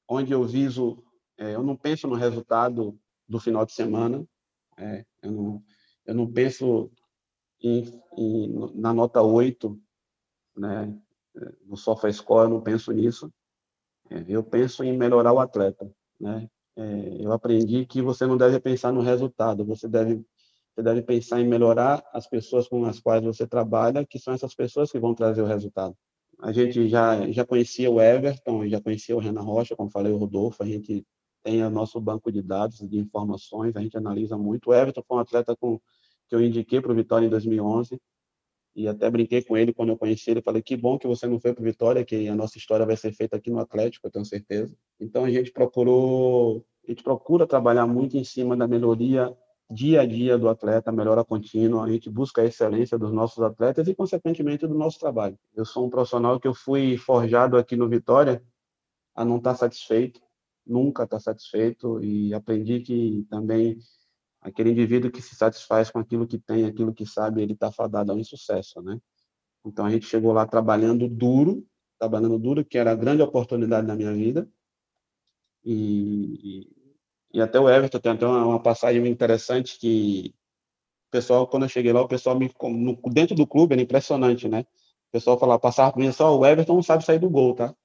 onde 0.08 0.32
eu 0.32 0.44
viso, 0.44 1.04
é, 1.38 1.56
eu 1.56 1.64
não 1.64 1.76
penso 1.76 2.08
no 2.08 2.16
resultado 2.16 2.98
do 3.28 3.40
final 3.40 3.66
de 3.66 3.74
semana, 3.74 4.26
é, 4.78 5.06
eu, 5.22 5.32
não, 5.32 5.64
eu 6.06 6.16
não 6.16 6.32
penso 6.32 6.92
em, 7.62 8.02
em, 8.18 8.80
na 8.80 8.94
nota 8.94 9.22
8, 9.22 9.80
né, 10.56 10.98
no 11.66 11.76
SofaScore, 11.76 12.46
eu 12.46 12.50
não 12.50 12.62
penso 12.62 12.92
nisso, 12.92 13.32
é, 14.10 14.24
eu 14.28 14.44
penso 14.44 14.84
em 14.84 14.98
melhorar 14.98 15.34
o 15.34 15.40
atleta, 15.40 15.90
né? 16.20 16.50
É, 16.76 17.26
eu 17.26 17.32
aprendi 17.32 17.88
que 17.88 18.04
você 18.04 18.28
não 18.28 18.38
deve 18.38 18.60
pensar 18.60 18.92
no 18.92 19.02
resultado, 19.02 19.66
você 19.66 19.88
deve 19.88 20.24
você 20.78 20.84
deve 20.84 21.02
pensar 21.02 21.42
em 21.42 21.48
melhorar 21.48 22.08
as 22.14 22.28
pessoas 22.28 22.68
com 22.68 22.86
as 22.86 23.00
quais 23.00 23.24
você 23.24 23.48
trabalha, 23.48 24.06
que 24.06 24.20
são 24.20 24.36
essas 24.36 24.54
pessoas 24.54 24.92
que 24.92 25.00
vão 25.00 25.16
trazer 25.16 25.42
o 25.42 25.48
resultado. 25.48 25.98
A 26.40 26.52
gente 26.52 26.88
já 26.88 27.30
já 27.32 27.46
conhecia 27.46 27.90
o 27.90 28.00
Everton, 28.00 28.68
já 28.68 28.80
conhecia 28.80 29.16
o 29.16 29.20
Renan 29.20 29.42
Rocha, 29.42 29.76
como 29.76 29.90
falei, 29.90 30.12
o 30.12 30.18
Rodolfo, 30.18 30.62
a 30.64 30.68
gente 30.68 31.06
tem 31.44 31.64
o 31.64 31.70
nosso 31.70 32.00
banco 32.00 32.32
de 32.32 32.42
dados, 32.42 32.78
de 32.80 32.98
informações, 32.98 33.76
a 33.76 33.82
gente 33.82 33.98
analisa 33.98 34.38
muito. 34.38 34.70
O 34.70 34.74
Everton 34.74 35.04
foi 35.08 35.18
um 35.18 35.20
atleta 35.22 35.56
com, 35.56 35.80
que 36.28 36.36
eu 36.36 36.42
indiquei 36.42 36.82
para 36.82 36.92
o 36.92 36.96
Vitória 36.96 37.26
em 37.26 37.30
2011, 37.30 38.00
e 38.76 38.88
até 38.88 39.10
brinquei 39.10 39.42
com 39.44 39.58
ele 39.58 39.74
quando 39.74 39.90
eu 39.90 39.98
conheci 39.98 40.30
ele, 40.30 40.42
falei 40.42 40.62
que 40.62 40.78
bom 40.78 41.00
que 41.00 41.08
você 41.08 41.26
não 41.26 41.40
foi 41.40 41.54
para 41.54 41.64
Vitória, 41.64 42.06
que 42.06 42.28
a 42.28 42.36
nossa 42.36 42.60
história 42.60 42.86
vai 42.86 42.96
ser 42.96 43.12
feita 43.12 43.36
aqui 43.36 43.50
no 43.50 43.60
Atlético, 43.60 44.06
eu 44.06 44.12
tenho 44.12 44.26
certeza. 44.26 44.78
Então 45.00 45.26
a 45.26 45.32
gente 45.32 45.52
procurou, 45.52 46.64
a 46.88 46.92
gente 46.92 47.02
procura 47.02 47.48
trabalhar 47.48 47.88
muito 47.88 48.16
em 48.18 48.24
cima 48.24 48.56
da 48.56 48.68
melhoria 48.68 49.36
dia 49.70 50.02
a 50.02 50.06
dia 50.06 50.38
do 50.38 50.48
atleta, 50.48 50.92
melhora 50.92 51.26
contínua, 51.26 51.86
a 51.86 51.92
gente 51.92 52.10
busca 52.10 52.42
a 52.42 52.46
excelência 52.46 52.98
dos 52.98 53.12
nossos 53.12 53.44
atletas 53.44 53.88
e 53.88 53.96
consequentemente 53.96 54.66
do 54.66 54.74
nosso 54.74 55.00
trabalho. 55.00 55.38
Eu 55.54 55.66
sou 55.66 55.86
um 55.86 55.90
profissional 55.90 56.40
que 56.40 56.48
eu 56.48 56.54
fui 56.54 56.98
forjado 56.98 57.58
aqui 57.58 57.76
no 57.76 57.90
Vitória 57.90 58.42
a 59.14 59.26
não 59.26 59.38
estar 59.38 59.56
satisfeito, 59.56 60.22
nunca 60.66 61.04
estar 61.04 61.20
satisfeito 61.20 62.02
e 62.02 62.34
aprendi 62.34 62.80
que 62.80 63.26
também 63.30 63.78
aquele 64.42 64.72
indivíduo 64.72 65.12
que 65.12 65.22
se 65.22 65.36
satisfaz 65.36 65.92
com 65.92 66.00
aquilo 66.00 66.28
que 66.28 66.40
tem, 66.40 66.66
aquilo 66.66 66.94
que 66.94 67.06
sabe, 67.06 67.42
ele 67.42 67.54
está 67.54 67.72
fadado 67.72 68.12
ao 68.12 68.18
insucesso, 68.18 68.82
né? 68.82 69.00
Então 69.66 69.86
a 69.86 69.90
gente 69.90 70.06
chegou 70.06 70.32
lá 70.32 70.46
trabalhando 70.46 71.10
duro, 71.10 71.66
trabalhando 72.00 72.40
duro, 72.40 72.64
que 72.64 72.78
era 72.78 72.92
a 72.92 72.96
grande 72.96 73.22
oportunidade 73.22 73.88
da 73.88 73.96
minha 73.96 74.14
vida. 74.14 74.50
E, 75.66 76.70
e, 77.38 77.42
até 77.42 77.60
o 77.60 77.70
Everton 77.70 78.00
tem 78.00 78.12
até 78.12 78.26
uma, 78.26 78.46
uma, 78.46 78.60
passagem 78.60 79.06
interessante 79.08 79.78
que 79.80 80.34
o 81.10 81.12
pessoal, 81.12 81.48
quando 81.48 81.64
eu 81.64 81.70
cheguei 81.70 81.94
lá, 81.94 82.02
o 82.02 82.08
pessoal 82.08 82.38
me 82.38 82.52
no, 82.64 83.00
dentro 83.12 83.36
do 83.36 83.46
clube 83.46 83.74
era 83.74 83.82
impressionante, 83.82 84.48
né? 84.50 84.62
O 85.10 85.12
pessoal 85.12 85.38
falava, 85.40 85.60
passava 85.60 85.92
por 85.94 86.00
mim 86.00 86.12
só, 86.12 86.38
o 86.38 86.46
Everton 86.46 86.74
não 86.74 86.84
sabe 86.84 87.06
sair 87.06 87.20
do 87.20 87.30
gol, 87.30 87.54
tá? 87.54 87.76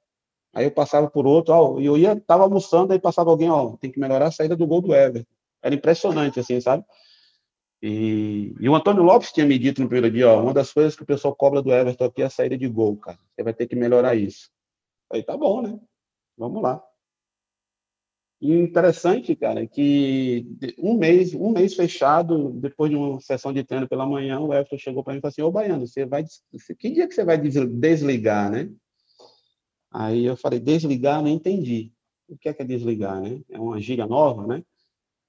Aí 0.54 0.64
eu 0.64 0.70
passava 0.70 1.08
por 1.10 1.26
outro, 1.26 1.54
ó, 1.54 1.80
e 1.80 1.86
eu 1.86 1.98
ia, 1.98 2.18
tava 2.20 2.44
almoçando, 2.44 2.92
aí 2.92 2.98
passava 2.98 3.30
alguém, 3.30 3.50
ó, 3.50 3.76
tem 3.76 3.90
que 3.90 4.00
melhorar 4.00 4.28
a 4.28 4.30
saída 4.32 4.56
do 4.56 4.66
gol 4.66 4.80
do 4.80 4.94
Everton. 4.94 5.30
Era 5.62 5.74
impressionante, 5.74 6.40
assim, 6.40 6.60
sabe? 6.60 6.84
E, 7.82 8.54
e, 8.60 8.68
o 8.68 8.74
Antônio 8.74 9.02
Lopes 9.02 9.32
tinha 9.32 9.44
me 9.44 9.58
dito 9.58 9.82
no 9.82 9.88
primeiro 9.88 10.14
dia, 10.14 10.30
ó, 10.30 10.42
uma 10.42 10.54
das 10.54 10.72
coisas 10.72 10.96
que 10.96 11.02
o 11.02 11.06
pessoal 11.06 11.34
cobra 11.34 11.60
do 11.60 11.72
Everton 11.72 12.04
aqui 12.04 12.22
é 12.22 12.26
a 12.26 12.30
saída 12.30 12.56
de 12.56 12.68
gol, 12.68 12.96
cara. 12.96 13.18
Você 13.34 13.42
vai 13.42 13.52
ter 13.52 13.66
que 13.66 13.76
melhorar 13.76 14.14
isso. 14.14 14.50
Aí 15.12 15.22
tá 15.22 15.36
bom, 15.36 15.62
né? 15.62 15.78
Vamos 16.38 16.62
lá. 16.62 16.82
Interessante, 18.44 19.36
cara, 19.36 19.64
que 19.68 20.44
um 20.76 20.98
mês, 20.98 21.32
um 21.32 21.52
mês 21.52 21.74
fechado, 21.74 22.50
depois 22.50 22.90
de 22.90 22.96
uma 22.96 23.20
sessão 23.20 23.52
de 23.52 23.62
treino 23.62 23.88
pela 23.88 24.04
manhã, 24.04 24.40
o 24.40 24.52
Everton 24.52 24.76
chegou 24.76 25.04
para 25.04 25.12
mim 25.12 25.18
e 25.18 25.20
falou 25.20 25.30
assim: 25.30 25.42
Ô 25.42 25.52
Baiano, 25.52 25.86
você 25.86 26.04
vai. 26.04 26.24
Que 26.76 26.90
dia 26.90 27.06
que 27.06 27.14
você 27.14 27.24
vai 27.24 27.38
desligar, 27.38 28.50
né? 28.50 28.68
Aí 29.92 30.24
eu 30.24 30.36
falei: 30.36 30.58
desligar, 30.58 31.22
não 31.22 31.28
entendi. 31.28 31.92
O 32.28 32.36
que 32.36 32.48
é, 32.48 32.52
que 32.52 32.62
é 32.62 32.64
desligar, 32.64 33.20
né? 33.20 33.40
É 33.48 33.60
uma 33.60 33.80
gíria 33.80 34.06
nova, 34.08 34.44
né? 34.44 34.64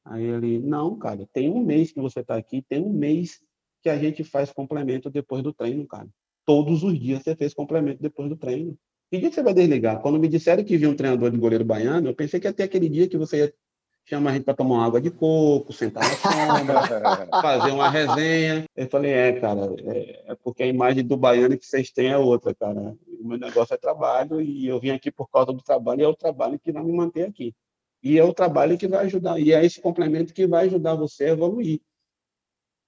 Aí 0.03 0.23
ele, 0.23 0.57
não, 0.57 0.97
cara, 0.97 1.29
tem 1.31 1.51
um 1.51 1.63
mês 1.63 1.91
que 1.91 2.01
você 2.01 2.21
está 2.21 2.35
aqui, 2.35 2.63
tem 2.67 2.81
um 2.81 2.91
mês 2.91 3.39
que 3.83 3.89
a 3.89 3.97
gente 3.99 4.23
faz 4.23 4.51
complemento 4.51 5.11
depois 5.11 5.43
do 5.43 5.53
treino, 5.53 5.85
cara. 5.85 6.09
Todos 6.47 6.81
os 6.81 6.99
dias 6.99 7.21
você 7.21 7.35
fez 7.35 7.53
complemento 7.53 8.01
depois 8.01 8.27
do 8.27 8.35
treino. 8.35 8.75
Que 9.13 9.19
dia 9.19 9.29
que 9.29 9.35
você 9.35 9.43
vai 9.43 9.53
desligar? 9.53 10.01
Quando 10.01 10.17
me 10.17 10.27
disseram 10.27 10.63
que 10.63 10.75
vinha 10.75 10.89
um 10.89 10.95
treinador 10.95 11.29
de 11.29 11.37
goleiro 11.37 11.63
baiano, 11.63 12.09
eu 12.09 12.15
pensei 12.15 12.39
que 12.39 12.47
ia 12.47 12.51
ter 12.51 12.63
aquele 12.63 12.89
dia 12.89 13.07
que 13.07 13.15
você 13.15 13.37
ia 13.37 13.53
chamar 14.05 14.31
a 14.31 14.33
gente 14.33 14.43
para 14.43 14.55
tomar 14.55 14.77
uma 14.77 14.85
água 14.87 14.99
de 14.99 15.11
coco, 15.11 15.71
sentar 15.71 16.01
na 16.01 16.15
sombra, 16.15 16.81
fazer 17.39 17.69
uma 17.69 17.91
resenha. 17.91 18.65
Eu 18.75 18.89
falei, 18.89 19.11
é, 19.11 19.33
cara, 19.33 19.71
é, 19.85 20.31
é, 20.31 20.35
porque 20.43 20.63
a 20.63 20.65
imagem 20.65 21.05
do 21.05 21.15
baiano 21.15 21.55
que 21.55 21.63
vocês 21.63 21.91
têm 21.91 22.07
é 22.07 22.17
outra, 22.17 22.55
cara. 22.55 22.97
O 23.21 23.27
meu 23.27 23.37
negócio 23.37 23.75
é 23.75 23.77
trabalho 23.77 24.41
e 24.41 24.65
eu 24.65 24.79
vim 24.79 24.89
aqui 24.89 25.11
por 25.11 25.29
causa 25.29 25.53
do 25.53 25.61
trabalho 25.61 26.01
e 26.01 26.05
é 26.05 26.07
o 26.07 26.15
trabalho 26.15 26.57
que 26.57 26.71
vai 26.71 26.83
me 26.83 26.91
manter 26.91 27.27
aqui. 27.27 27.53
E 28.01 28.17
é 28.17 28.23
o 28.23 28.33
trabalho 28.33 28.79
que 28.79 28.87
vai 28.87 29.05
ajudar, 29.05 29.39
e 29.39 29.53
é 29.53 29.63
esse 29.63 29.79
complemento 29.79 30.33
que 30.33 30.47
vai 30.47 30.65
ajudar 30.65 30.95
você 30.95 31.25
a 31.25 31.29
evoluir. 31.29 31.79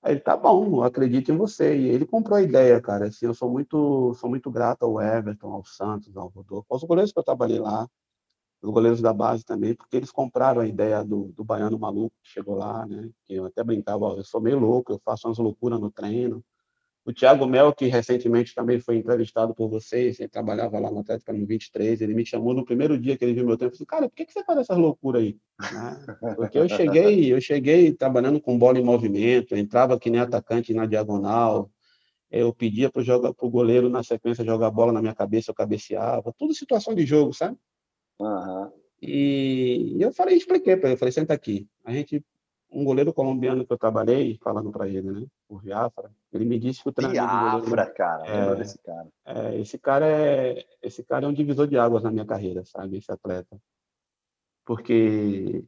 Aí 0.06 0.12
ele, 0.14 0.20
tá 0.20 0.38
bom, 0.38 0.84
acredito 0.84 1.32
em 1.32 1.38
você. 1.38 1.76
E 1.76 1.88
ele 1.90 2.06
comprou 2.06 2.38
a 2.38 2.42
ideia, 2.42 2.80
cara. 2.80 3.08
Assim, 3.08 3.26
eu 3.26 3.34
sou 3.34 3.50
muito, 3.50 4.14
sou 4.14 4.30
muito 4.30 4.52
grato 4.52 4.84
ao 4.84 5.02
Everton, 5.02 5.52
ao 5.52 5.66
Santos, 5.66 6.16
ao 6.16 6.28
Rodolfo, 6.28 6.68
aos 6.70 6.84
goleiros 6.84 7.12
que 7.12 7.18
eu 7.18 7.24
trabalhei 7.24 7.60
lá, 7.60 7.88
os 8.62 8.70
goleiros 8.72 9.02
da 9.02 9.14
base 9.14 9.44
também, 9.46 9.76
porque 9.76 9.98
eles 9.98 10.12
compraram 10.12 10.62
a 10.62 10.68
ideia 10.68 11.04
do, 11.04 11.34
do 11.34 11.44
baiano 11.44 11.80
maluco 11.80 12.16
que 12.24 12.30
chegou 12.30 12.56
lá, 12.56 12.86
né? 12.86 13.10
Que 13.26 13.36
eu 13.36 13.46
até 13.46 13.64
brincava, 13.64 14.06
eu 14.18 14.24
sou 14.24 14.42
meio 14.42 14.60
louco, 14.60 14.94
eu 14.94 15.02
faço 15.04 15.28
umas 15.28 15.40
loucuras 15.40 15.80
no 15.80 15.92
treino. 15.92 16.44
O 17.06 17.14
Thiago 17.14 17.46
Mel, 17.46 17.72
que 17.72 17.86
recentemente 17.86 18.56
também 18.56 18.80
foi 18.80 18.98
entrevistado 18.98 19.54
por 19.54 19.70
vocês, 19.70 20.20
ele 20.20 20.28
trabalhava 20.28 20.80
lá 20.80 20.90
no 20.90 21.02
Atlético 21.02 21.34
no 21.34 21.46
23, 21.46 22.02
ele 22.02 22.16
me 22.16 22.26
chamou 22.26 22.52
no 22.52 22.66
primeiro 22.66 22.98
dia 22.98 23.16
que 23.16 23.24
ele 23.24 23.36
viu 23.36 23.46
meu 23.46 23.56
tempo 23.56 23.70
e 23.70 23.74
disse, 23.74 23.86
cara, 23.86 24.10
por 24.10 24.16
que, 24.16 24.26
que 24.26 24.34
você 24.34 24.44
faz 24.44 24.58
essas 24.58 24.76
loucuras 24.76 25.22
aí? 25.22 25.38
Porque 26.36 26.58
eu 26.58 26.68
cheguei, 26.68 27.32
eu 27.32 27.40
cheguei 27.40 27.94
trabalhando 27.94 28.42
com 28.42 28.58
bola 28.58 28.80
em 28.80 28.84
movimento, 28.84 29.56
entrava 29.56 30.00
que 30.00 30.10
nem 30.10 30.20
atacante 30.20 30.74
na 30.74 30.88
diagonal, 30.88 31.70
eu 32.32 32.52
pedia 32.52 32.90
para 32.90 33.04
o 33.40 33.50
goleiro 33.52 33.88
na 33.88 34.02
sequência 34.02 34.44
jogar 34.44 34.68
a 34.68 34.72
bola 34.72 34.92
na 34.92 35.02
minha 35.02 35.14
cabeça, 35.14 35.52
eu 35.52 35.56
cabeceava, 35.56 36.34
tudo 36.36 36.56
situação 36.56 36.96
de 36.96 37.06
jogo, 37.06 37.32
sabe? 37.34 37.56
Uhum. 38.20 38.72
E 39.00 39.98
eu 40.00 40.12
falei, 40.12 40.36
expliquei 40.38 40.76
para 40.76 40.90
ele, 40.90 40.96
eu 40.96 40.98
falei, 40.98 41.12
senta 41.12 41.36
aqui, 41.36 41.68
a 41.84 41.92
gente 41.92 42.26
um 42.76 42.84
goleiro 42.84 43.14
colombiano 43.14 43.66
que 43.66 43.72
eu 43.72 43.78
trabalhei, 43.78 44.38
falando 44.44 44.70
para 44.70 44.88
ele, 44.88 45.10
né? 45.10 45.26
O 45.48 45.58
Viafra, 45.58 46.12
ele 46.34 46.44
me 46.44 46.60
disse 46.60 46.84
que 46.84 46.90
o 46.90 46.92
treinador 46.92 47.62
Viafra, 47.62 47.86
cara, 47.94 48.28
é, 48.28 48.56
desse 48.56 48.78
cara. 48.80 49.08
É, 49.26 49.60
esse 49.60 49.78
cara 49.78 50.06
é 50.06 50.66
esse 50.84 51.04
cara 51.04 51.26
é 51.26 51.30
um 51.30 51.34
divisor 51.34 51.68
de 51.68 51.78
águas 51.78 52.04
na 52.04 52.12
minha 52.12 52.26
carreira, 52.26 52.66
sabe? 52.66 52.98
Esse 52.98 53.10
atleta, 53.10 53.58
porque 54.66 55.64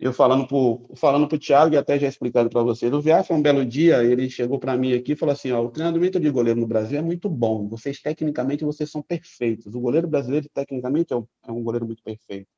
eu 0.00 0.12
falando 0.12 0.48
pro 0.48 0.90
falando 0.96 1.28
pro 1.28 1.38
Thiago 1.38 1.74
e 1.74 1.78
até 1.78 1.96
já 1.96 2.08
explicado 2.08 2.50
para 2.50 2.62
vocês, 2.62 2.92
o 2.92 3.00
Viafra 3.00 3.36
um 3.36 3.42
belo 3.42 3.64
dia 3.64 4.02
ele 4.02 4.28
chegou 4.28 4.58
para 4.58 4.76
mim 4.76 4.94
aqui 4.94 5.12
e 5.12 5.16
falou 5.16 5.32
assim, 5.32 5.52
ó, 5.52 5.62
o 5.64 5.70
treinamento 5.70 6.18
de 6.18 6.28
goleiro 6.28 6.58
no 6.58 6.66
Brasil 6.66 6.98
é 6.98 7.02
muito 7.02 7.28
bom, 7.30 7.68
vocês 7.68 8.02
tecnicamente 8.02 8.64
vocês 8.64 8.90
são 8.90 9.00
perfeitos, 9.00 9.74
o 9.76 9.80
goleiro 9.80 10.08
brasileiro 10.08 10.48
tecnicamente 10.52 11.12
é 11.12 11.16
um, 11.16 11.26
é 11.46 11.52
um 11.52 11.62
goleiro 11.62 11.86
muito 11.86 12.02
perfeito, 12.02 12.48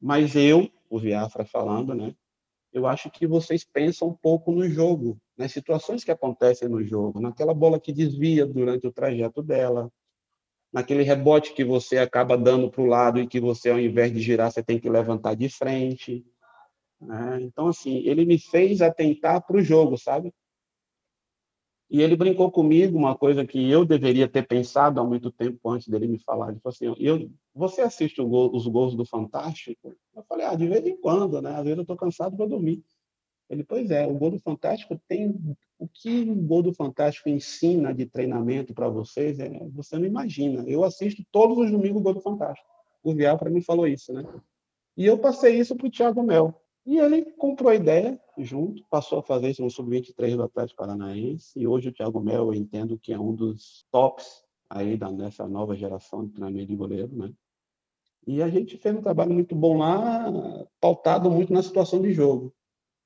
mas 0.00 0.36
eu, 0.36 0.70
o 0.88 0.98
Viafra 1.00 1.44
falando, 1.44 1.94
né? 1.94 2.14
Eu 2.72 2.86
acho 2.86 3.10
que 3.10 3.26
vocês 3.26 3.64
pensam 3.64 4.08
um 4.08 4.14
pouco 4.14 4.50
no 4.50 4.68
jogo, 4.68 5.18
nas 5.36 5.52
situações 5.52 6.02
que 6.02 6.10
acontecem 6.10 6.68
no 6.68 6.82
jogo, 6.82 7.20
naquela 7.20 7.52
bola 7.52 7.78
que 7.78 7.92
desvia 7.92 8.46
durante 8.46 8.86
o 8.86 8.92
trajeto 8.92 9.42
dela, 9.42 9.90
naquele 10.72 11.02
rebote 11.02 11.52
que 11.52 11.64
você 11.64 11.98
acaba 11.98 12.36
dando 12.36 12.70
para 12.70 12.80
o 12.80 12.86
lado 12.86 13.20
e 13.20 13.26
que 13.26 13.38
você, 13.38 13.70
ao 13.70 13.78
invés 13.78 14.10
de 14.12 14.20
girar, 14.20 14.50
você 14.50 14.62
tem 14.62 14.80
que 14.80 14.88
levantar 14.88 15.34
de 15.34 15.48
frente. 15.50 16.24
Né? 16.98 17.40
Então, 17.42 17.68
assim, 17.68 17.98
ele 18.06 18.24
me 18.24 18.38
fez 18.38 18.80
atentar 18.80 19.46
para 19.46 19.56
o 19.56 19.62
jogo, 19.62 19.98
sabe? 19.98 20.32
E 21.90 22.00
ele 22.00 22.16
brincou 22.16 22.50
comigo 22.50 22.96
uma 22.96 23.14
coisa 23.14 23.44
que 23.44 23.70
eu 23.70 23.84
deveria 23.84 24.26
ter 24.26 24.46
pensado 24.46 24.98
há 24.98 25.04
muito 25.04 25.30
tempo 25.30 25.68
antes 25.68 25.88
dele 25.88 26.06
me 26.06 26.18
falar. 26.18 26.48
Ele 26.48 26.60
falou 26.60 26.74
assim: 26.74 27.04
eu, 27.04 27.30
Você 27.54 27.82
assiste 27.82 28.22
gol, 28.22 28.50
os 28.54 28.66
gols 28.66 28.94
do 28.94 29.04
Fantástico? 29.04 29.94
Eu 30.14 30.22
falei: 30.24 30.46
Ah, 30.46 30.54
de 30.54 30.66
vez 30.66 30.86
em 30.86 30.96
quando, 30.96 31.40
né? 31.42 31.50
Às 31.50 31.64
vezes 31.64 31.76
eu 31.76 31.82
estou 31.82 31.96
cansado 31.96 32.36
para 32.36 32.46
dormir. 32.46 32.82
Ele, 33.50 33.62
pois 33.62 33.90
é, 33.90 34.06
o 34.06 34.14
gol 34.14 34.30
do 34.30 34.40
Fantástico 34.40 34.98
tem. 35.06 35.28
O 35.78 35.86
que 35.86 36.22
o 36.22 36.34
gol 36.34 36.62
do 36.62 36.72
Fantástico 36.72 37.28
ensina 37.28 37.92
de 37.92 38.06
treinamento 38.06 38.72
para 38.72 38.88
vocês, 38.88 39.38
é, 39.38 39.50
você 39.70 39.98
não 39.98 40.06
imagina. 40.06 40.64
Eu 40.66 40.84
assisto 40.84 41.22
todos 41.30 41.58
os 41.58 41.70
domingos 41.70 42.00
o 42.00 42.04
gol 42.04 42.14
do 42.14 42.20
Fantástico. 42.20 42.68
O 43.02 43.14
Vial 43.14 43.36
para 43.36 43.50
mim 43.50 43.60
falou 43.60 43.86
isso, 43.86 44.12
né? 44.12 44.24
E 44.96 45.04
eu 45.04 45.18
passei 45.18 45.58
isso 45.58 45.76
para 45.76 45.86
o 45.86 45.90
Thiago 45.90 46.22
Mel. 46.22 46.54
E 46.86 46.98
ele 46.98 47.22
comprou 47.32 47.70
a 47.70 47.74
ideia 47.74 48.20
junto, 48.38 48.84
passou 48.90 49.18
a 49.18 49.22
fazer 49.22 49.50
isso 49.50 49.62
no 49.62 49.70
Sub-23 49.70 50.36
do 50.36 50.42
Atlético 50.42 50.78
Paranaense, 50.78 51.58
e 51.58 51.66
hoje 51.66 51.90
o 51.90 51.92
Thiago 51.92 52.20
Mel 52.20 52.48
eu 52.48 52.54
entendo 52.54 52.98
que 52.98 53.12
é 53.12 53.18
um 53.18 53.34
dos 53.34 53.86
tops 53.90 54.42
aí 54.68 54.96
da, 54.96 55.10
nessa 55.10 55.46
nova 55.46 55.76
geração 55.76 56.24
de 56.24 56.32
treinamento 56.32 56.68
de 56.68 56.76
goleiro, 56.76 57.14
né? 57.14 57.32
E 58.26 58.42
a 58.42 58.48
gente 58.48 58.76
fez 58.76 58.94
um 58.94 59.02
trabalho 59.02 59.32
muito 59.32 59.54
bom 59.54 59.78
lá, 59.78 60.66
pautado 60.80 61.30
muito 61.30 61.52
na 61.52 61.62
situação 61.62 62.00
de 62.00 62.12
jogo. 62.12 62.54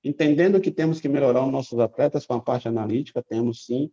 Entendendo 0.05 0.61
que 0.61 0.71
temos 0.71 1.01
que 1.01 1.09
melhorar 1.09 1.45
os 1.45 1.51
nossos 1.51 1.79
atletas 1.79 2.27
com 2.27 2.35
a 2.35 2.41
parte 2.41 2.69
analítica, 2.69 3.23
temos 3.23 3.65
sim, 3.65 3.91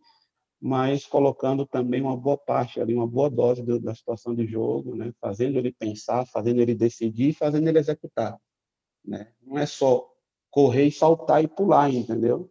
mas 0.60 1.06
colocando 1.06 1.66
também 1.66 2.00
uma 2.00 2.16
boa 2.16 2.38
parte 2.38 2.80
ali, 2.80 2.94
uma 2.94 3.06
boa 3.06 3.28
dose 3.28 3.62
do, 3.62 3.80
da 3.80 3.94
situação 3.94 4.34
de 4.34 4.46
jogo, 4.46 4.94
né? 4.94 5.12
fazendo 5.20 5.58
ele 5.58 5.72
pensar, 5.72 6.26
fazendo 6.26 6.60
ele 6.60 6.74
decidir, 6.74 7.32
fazendo 7.32 7.68
ele 7.68 7.78
executar. 7.78 8.38
Né? 9.04 9.32
Não 9.42 9.58
é 9.58 9.66
só 9.66 10.08
correr 10.50 10.84
e 10.84 10.92
saltar 10.92 11.42
e 11.42 11.48
pular, 11.48 11.92
entendeu? 11.92 12.50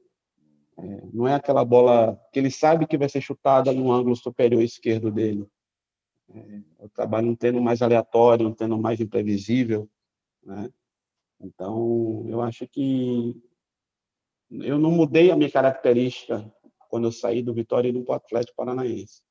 É, 0.78 1.02
não 1.14 1.28
é 1.28 1.36
aquela 1.36 1.64
bola 1.64 2.20
que 2.32 2.40
ele 2.40 2.52
sabe 2.52 2.86
que 2.86 2.98
vai 2.98 3.08
ser 3.08 3.22
chutada 3.22 3.72
no 3.72 3.92
ângulo 3.92 4.16
superior 4.16 4.62
esquerdo 4.62 5.12
dele. 5.12 5.48
É, 6.36 6.62
o 6.80 6.89
trabalho 6.89 7.30
um 7.30 7.36
tendo 7.36 7.62
mais 7.62 7.82
aleatório, 7.82 8.48
um 8.48 8.54
tendo 8.54 8.78
mais 8.78 9.00
imprevisível. 9.00 9.89
Né? 10.43 10.69
Então, 11.39 12.26
eu 12.28 12.41
acho 12.41 12.67
que 12.67 13.36
eu 14.52 14.78
não 14.78 14.91
mudei 14.91 15.32
a 15.32 15.36
minha 15.36 15.52
característica 15.52 16.52
quando 16.89 17.08
eu 17.08 17.12
saí 17.12 17.41
do 17.41 17.54
Vitória 17.54 17.89
e 17.89 17.91
do 17.91 18.12
Atlético 18.12 18.56
Paranaense. 18.56 19.22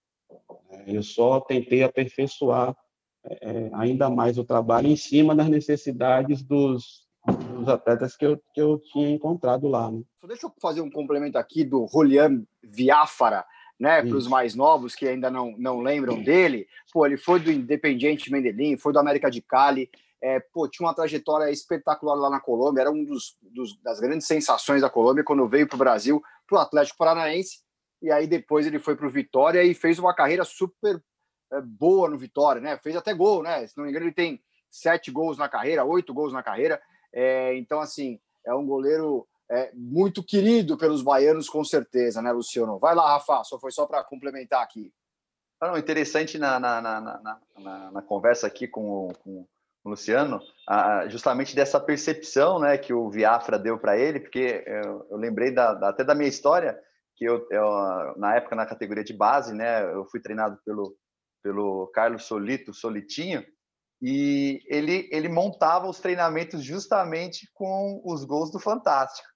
É, 0.70 0.96
eu 0.96 1.02
só 1.02 1.40
tentei 1.40 1.82
aperfeiçoar 1.82 2.76
é, 3.24 3.70
ainda 3.74 4.10
mais 4.10 4.38
o 4.38 4.44
trabalho 4.44 4.88
em 4.88 4.96
cima 4.96 5.34
das 5.34 5.48
necessidades 5.48 6.42
dos, 6.42 7.06
dos 7.54 7.68
atletas 7.68 8.16
que 8.16 8.26
eu, 8.26 8.40
que 8.52 8.60
eu 8.60 8.78
tinha 8.78 9.10
encontrado 9.10 9.68
lá. 9.68 9.90
Né? 9.90 10.02
Deixa 10.26 10.46
eu 10.46 10.52
fazer 10.60 10.80
um 10.80 10.90
complemento 10.90 11.38
aqui 11.38 11.64
do 11.64 11.86
Julian 11.86 12.44
Viáfara, 12.62 13.44
né, 13.78 14.02
para 14.02 14.16
os 14.16 14.28
mais 14.28 14.54
novos 14.54 14.94
que 14.94 15.08
ainda 15.08 15.30
não, 15.30 15.54
não 15.58 15.80
lembram 15.80 16.22
dele. 16.22 16.66
Pô, 16.92 17.04
ele 17.04 17.16
foi 17.16 17.40
do 17.40 17.50
Independiente 17.50 18.30
Medellín, 18.30 18.76
foi 18.76 18.92
do 18.92 18.98
América 18.98 19.30
de 19.30 19.42
Cali, 19.42 19.90
é, 20.22 20.38
pô, 20.38 20.68
tinha 20.68 20.86
uma 20.86 20.94
trajetória 20.94 21.50
espetacular 21.50 22.14
lá 22.14 22.30
na 22.30 22.38
Colômbia, 22.38 22.82
era 22.82 22.90
um 22.92 23.04
dos, 23.04 23.36
dos 23.42 23.76
das 23.82 23.98
grandes 23.98 24.26
sensações 24.26 24.80
da 24.80 24.88
Colômbia 24.88 25.24
quando 25.24 25.48
veio 25.48 25.66
para 25.66 25.74
o 25.74 25.78
Brasil, 25.78 26.22
para 26.46 26.58
o 26.58 26.60
Atlético 26.60 26.96
Paranaense, 26.96 27.58
e 28.00 28.10
aí 28.10 28.28
depois 28.28 28.64
ele 28.64 28.78
foi 28.78 28.94
para 28.94 29.06
o 29.06 29.10
Vitória 29.10 29.64
e 29.64 29.74
fez 29.74 29.98
uma 29.98 30.14
carreira 30.14 30.44
super 30.44 31.02
é, 31.52 31.60
boa 31.60 32.08
no 32.08 32.16
Vitória, 32.16 32.60
né? 32.62 32.78
Fez 32.78 32.94
até 32.94 33.12
gol, 33.12 33.42
né? 33.42 33.66
Se 33.66 33.76
não 33.76 33.84
me 33.84 33.90
engano, 33.90 34.06
ele 34.06 34.14
tem 34.14 34.40
sete 34.70 35.10
gols 35.10 35.36
na 35.36 35.48
carreira, 35.48 35.84
oito 35.84 36.14
gols 36.14 36.32
na 36.32 36.42
carreira. 36.42 36.80
É, 37.12 37.56
então, 37.56 37.80
assim, 37.80 38.20
é 38.46 38.54
um 38.54 38.64
goleiro 38.64 39.26
é, 39.50 39.70
muito 39.74 40.22
querido 40.22 40.76
pelos 40.76 41.02
baianos, 41.02 41.48
com 41.48 41.64
certeza, 41.64 42.22
né, 42.22 42.32
Luciano? 42.32 42.78
Vai 42.78 42.94
lá, 42.94 43.14
Rafa, 43.14 43.44
só 43.44 43.58
foi 43.58 43.70
só 43.70 43.86
para 43.86 44.02
complementar 44.04 44.62
aqui. 44.62 44.92
Não, 45.60 45.78
interessante 45.78 46.38
na, 46.38 46.58
na, 46.58 46.80
na, 46.80 47.90
na, 47.92 48.02
conversa 48.02 48.48
aqui 48.48 48.66
com 48.66 49.06
o, 49.06 49.14
com 49.18 49.46
o 49.84 49.90
Luciano, 49.90 50.40
justamente 51.08 51.54
dessa 51.54 51.78
percepção 51.78 52.58
né, 52.58 52.76
que 52.76 52.92
o 52.92 53.08
Viafra 53.08 53.58
deu 53.58 53.78
para 53.78 53.96
ele, 53.96 54.18
porque 54.18 54.64
eu, 54.66 55.06
eu 55.08 55.16
lembrei 55.16 55.52
da, 55.52 55.72
da, 55.74 55.88
até 55.90 56.02
da 56.02 56.16
minha 56.16 56.28
história, 56.28 56.76
que 57.14 57.24
eu, 57.24 57.46
eu, 57.50 58.16
na 58.16 58.34
época 58.34 58.56
na 58.56 58.66
categoria 58.66 59.04
de 59.04 59.12
base, 59.12 59.54
né, 59.54 59.84
eu 59.92 60.04
fui 60.06 60.20
treinado 60.20 60.58
pelo, 60.64 60.96
pelo 61.42 61.86
Carlos 61.94 62.24
Solito, 62.24 62.74
Solitinho, 62.74 63.44
e 64.02 64.60
ele, 64.66 65.08
ele 65.12 65.28
montava 65.28 65.88
os 65.88 66.00
treinamentos 66.00 66.64
justamente 66.64 67.48
com 67.54 68.02
os 68.04 68.24
gols 68.24 68.50
do 68.50 68.58
Fantástico. 68.58 69.28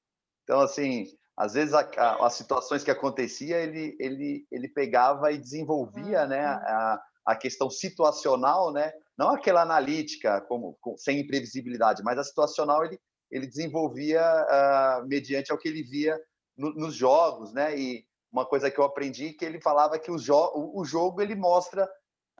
Então, 0.46 0.61
assim, 0.61 1.06
às 1.37 1.54
vezes 1.54 1.74
a, 1.74 1.80
a, 1.80 2.24
as 2.26 2.35
situações 2.35 2.85
que 2.85 2.90
acontecia 2.90 3.56
ele, 3.59 3.96
ele, 3.98 4.46
ele 4.48 4.68
pegava 4.68 5.32
e 5.32 5.38
desenvolvia 5.38 6.24
né, 6.24 6.46
uhum. 6.46 6.62
a, 6.62 7.02
a 7.26 7.37
questão 7.37 7.68
situacional, 7.68 8.72
né, 8.72 8.92
não 9.18 9.30
aquela 9.30 9.62
analítica 9.62 10.40
como, 10.42 10.78
com, 10.80 10.96
sem 10.96 11.18
imprevisibilidade, 11.18 12.02
mas 12.04 12.16
a 12.16 12.24
situacional 12.24 12.85
ele, 12.85 12.98
ele 13.28 13.46
desenvolvia 13.48 14.22
uh, 14.22 15.06
mediante 15.09 15.50
ao 15.50 15.59
que 15.59 15.66
ele 15.68 15.82
via 15.82 16.16
no, 16.56 16.72
nos 16.74 16.94
jogos, 16.94 17.52
né? 17.52 17.76
E 17.76 18.06
uma 18.30 18.46
coisa 18.46 18.70
que 18.70 18.78
eu 18.78 18.85
aprendi 18.85 19.32
que 19.32 19.44
ele 19.44 19.61
falava 19.61 19.98
que 19.98 20.11
o, 20.11 20.18
jo 20.18 20.52
o, 20.54 20.80
o 20.80 20.85
jogo 20.85 21.20
ele 21.20 21.35
mostra 21.35 21.85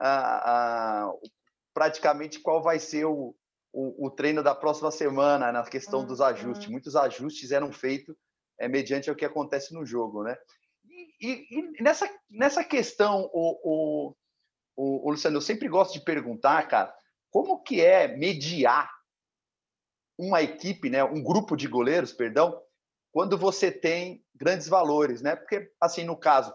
uh, 0.01 1.11
uh, 1.11 1.19
praticamente 1.73 2.39
qual 2.39 2.61
vai 2.61 2.79
ser 2.79 3.05
o, 3.05 3.35
o, 3.71 4.07
o 4.07 4.11
treino 4.11 4.41
da 4.41 4.55
próxima 4.55 4.91
semana 4.91 5.51
na 5.51 5.63
questão 5.63 6.05
dos 6.05 6.21
ajustes. 6.21 6.65
Uhum. 6.65 6.73
Muitos 6.73 6.95
ajustes 6.95 7.51
eram 7.51 7.71
feitos 7.71 8.15
é, 8.59 8.67
mediante 8.67 9.09
o 9.11 9.15
que 9.15 9.25
acontece 9.25 9.73
no 9.73 9.85
jogo, 9.85 10.23
né? 10.23 10.37
E, 10.89 11.11
e, 11.21 11.79
e 11.79 11.83
nessa, 11.83 12.09
nessa 12.29 12.63
questão, 12.63 13.29
o, 13.33 13.59
o, 13.63 14.15
o, 14.75 15.07
o, 15.07 15.11
Luciano, 15.11 15.37
eu 15.37 15.41
sempre 15.41 15.67
gosto 15.67 15.93
de 15.93 16.05
perguntar, 16.05 16.67
cara, 16.67 16.93
como 17.29 17.61
que 17.61 17.81
é 17.81 18.07
mediar 18.07 18.89
uma 20.17 20.41
equipe, 20.41 20.89
né, 20.89 21.03
um 21.03 21.21
grupo 21.21 21.55
de 21.55 21.67
goleiros, 21.67 22.11
perdão, 22.11 22.59
quando 23.11 23.37
você 23.37 23.71
tem 23.71 24.23
grandes 24.33 24.67
valores, 24.67 25.21
né? 25.21 25.35
Porque 25.35 25.71
assim, 25.79 26.03
no 26.03 26.17
caso, 26.17 26.53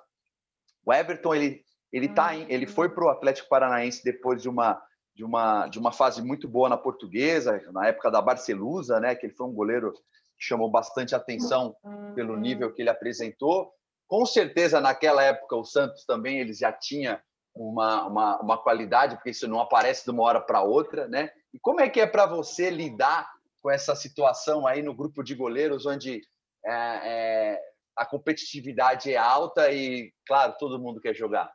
o 0.85 0.92
Everton 0.92 1.35
ele 1.35 1.64
ele 1.92 2.09
tá 2.09 2.35
em, 2.35 2.51
ele 2.51 2.66
foi 2.66 2.88
para 2.88 3.05
o 3.05 3.11
Atlético 3.11 3.48
Paranaense 3.48 4.03
depois 4.03 4.40
de 4.40 4.48
uma 4.48 4.83
de 5.14 5.25
uma, 5.25 5.68
de 5.68 5.79
uma 5.79 5.92
fase 5.92 6.22
muito 6.22 6.48
boa 6.48 6.68
na 6.68 6.77
portuguesa, 6.77 7.61
na 7.72 7.87
época 7.87 8.11
da 8.11 8.22
Barcelusa, 8.22 8.98
né, 8.98 9.14
que 9.14 9.27
ele 9.27 9.35
foi 9.35 9.46
um 9.46 9.53
goleiro 9.53 9.92
que 9.92 10.01
chamou 10.38 10.70
bastante 10.70 11.14
atenção 11.14 11.77
pelo 12.14 12.37
nível 12.37 12.72
que 12.72 12.83
ele 12.83 12.90
apresentou. 12.90 13.72
Com 14.09 14.27
certeza, 14.27 14.81
naquela 14.81 15.22
época, 15.22 15.57
o 15.57 15.64
Santos 15.64 16.05
também 16.05 16.38
eles 16.38 16.59
já 16.59 16.72
tinha 16.72 17.22
uma, 17.55 18.07
uma, 18.07 18.40
uma 18.40 18.59
qualidade, 18.59 19.16
porque 19.16 19.31
isso 19.31 19.46
não 19.46 19.61
aparece 19.61 20.05
de 20.05 20.11
uma 20.11 20.22
hora 20.22 20.40
para 20.40 20.62
outra. 20.62 21.07
Né? 21.09 21.31
E 21.53 21.59
como 21.59 21.81
é 21.81 21.88
que 21.88 22.01
é 22.01 22.07
para 22.07 22.27
você 22.27 22.70
lidar 22.70 23.31
com 23.62 23.70
essa 23.70 23.94
situação 23.94 24.66
aí 24.66 24.83
no 24.83 24.94
grupo 24.94 25.22
de 25.22 25.35
goleiros, 25.35 25.87
onde 25.87 26.20
é, 26.64 26.72
é, 26.72 27.61
a 27.96 28.05
competitividade 28.05 29.12
é 29.12 29.16
alta 29.16 29.70
e, 29.70 30.12
claro, 30.27 30.57
todo 30.59 30.81
mundo 30.81 31.01
quer 31.01 31.14
jogar? 31.14 31.53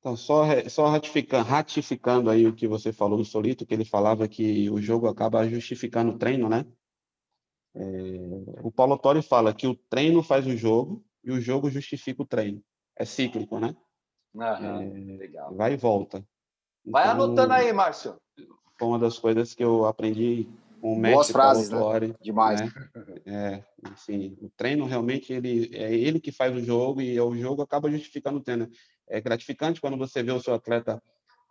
Então, 0.00 0.16
só, 0.16 0.44
só 0.68 0.88
ratificando, 0.88 1.44
ratificando 1.44 2.30
aí 2.30 2.46
o 2.46 2.54
que 2.54 2.66
você 2.66 2.90
falou 2.90 3.18
do 3.18 3.24
Solito, 3.24 3.66
que 3.66 3.74
ele 3.74 3.84
falava 3.84 4.26
que 4.26 4.68
o 4.70 4.80
jogo 4.80 5.06
acaba 5.06 5.46
justificando 5.46 6.12
o 6.12 6.18
treino, 6.18 6.48
né? 6.48 6.64
É, 7.74 7.82
o 8.62 8.72
Paulo 8.72 8.98
Torre 8.98 9.20
fala 9.20 9.54
que 9.54 9.66
o 9.66 9.74
treino 9.74 10.22
faz 10.22 10.46
o 10.46 10.56
jogo 10.56 11.04
e 11.22 11.30
o 11.30 11.40
jogo 11.40 11.70
justifica 11.70 12.22
o 12.22 12.26
treino. 12.26 12.64
É 12.96 13.04
cíclico, 13.04 13.60
né? 13.60 13.76
Aham, 14.34 14.82
é, 14.82 15.16
legal. 15.16 15.54
Vai 15.54 15.74
e 15.74 15.76
volta. 15.76 16.26
Vai 16.84 17.04
então, 17.04 17.24
anotando 17.24 17.52
aí, 17.52 17.70
Márcio. 17.70 18.16
Foi 18.78 18.88
uma 18.88 18.98
das 18.98 19.18
coisas 19.18 19.54
que 19.54 19.62
eu 19.62 19.84
aprendi 19.84 20.48
com 20.80 20.94
o 20.94 20.98
mestre 20.98 21.14
Boas 21.14 21.30
frases, 21.30 21.68
Paulo 21.68 21.84
Torre. 21.84 22.08
Né? 22.08 22.14
Demais. 22.22 22.60
Né? 22.60 22.72
É, 23.26 23.64
assim, 23.92 24.36
o 24.40 24.48
treino 24.48 24.86
realmente 24.86 25.30
ele 25.30 25.70
é 25.74 25.92
ele 25.92 26.18
que 26.18 26.32
faz 26.32 26.56
o 26.56 26.64
jogo 26.64 27.02
e 27.02 27.20
o 27.20 27.36
jogo 27.36 27.60
acaba 27.60 27.90
justificando 27.90 28.38
o 28.38 28.42
treino 28.42 28.68
é 29.10 29.20
gratificante 29.20 29.80
quando 29.80 29.96
você 29.96 30.22
vê 30.22 30.32
o 30.32 30.40
seu 30.40 30.54
atleta 30.54 31.02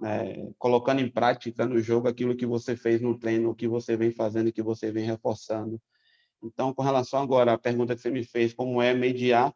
é, 0.04 0.50
colocando 0.58 1.02
em 1.02 1.12
prática 1.12 1.66
no 1.66 1.80
jogo 1.80 2.08
aquilo 2.08 2.36
que 2.36 2.46
você 2.46 2.76
fez 2.76 3.02
no 3.02 3.18
treino, 3.18 3.50
o 3.50 3.56
que 3.56 3.68
você 3.68 3.98
vem 3.98 4.12
fazendo 4.12 4.48
e 4.50 4.52
que 4.52 4.64
você 4.64 4.92
vem 4.92 5.06
reforçando. 5.06 5.80
Então, 6.42 6.74
com 6.74 6.82
relação 6.82 7.22
agora 7.22 7.54
à 7.54 7.58
pergunta 7.58 7.96
que 7.96 8.02
você 8.02 8.10
me 8.10 8.24
fez, 8.24 8.54
como 8.54 8.82
é 8.82 8.94
mediar 8.94 9.54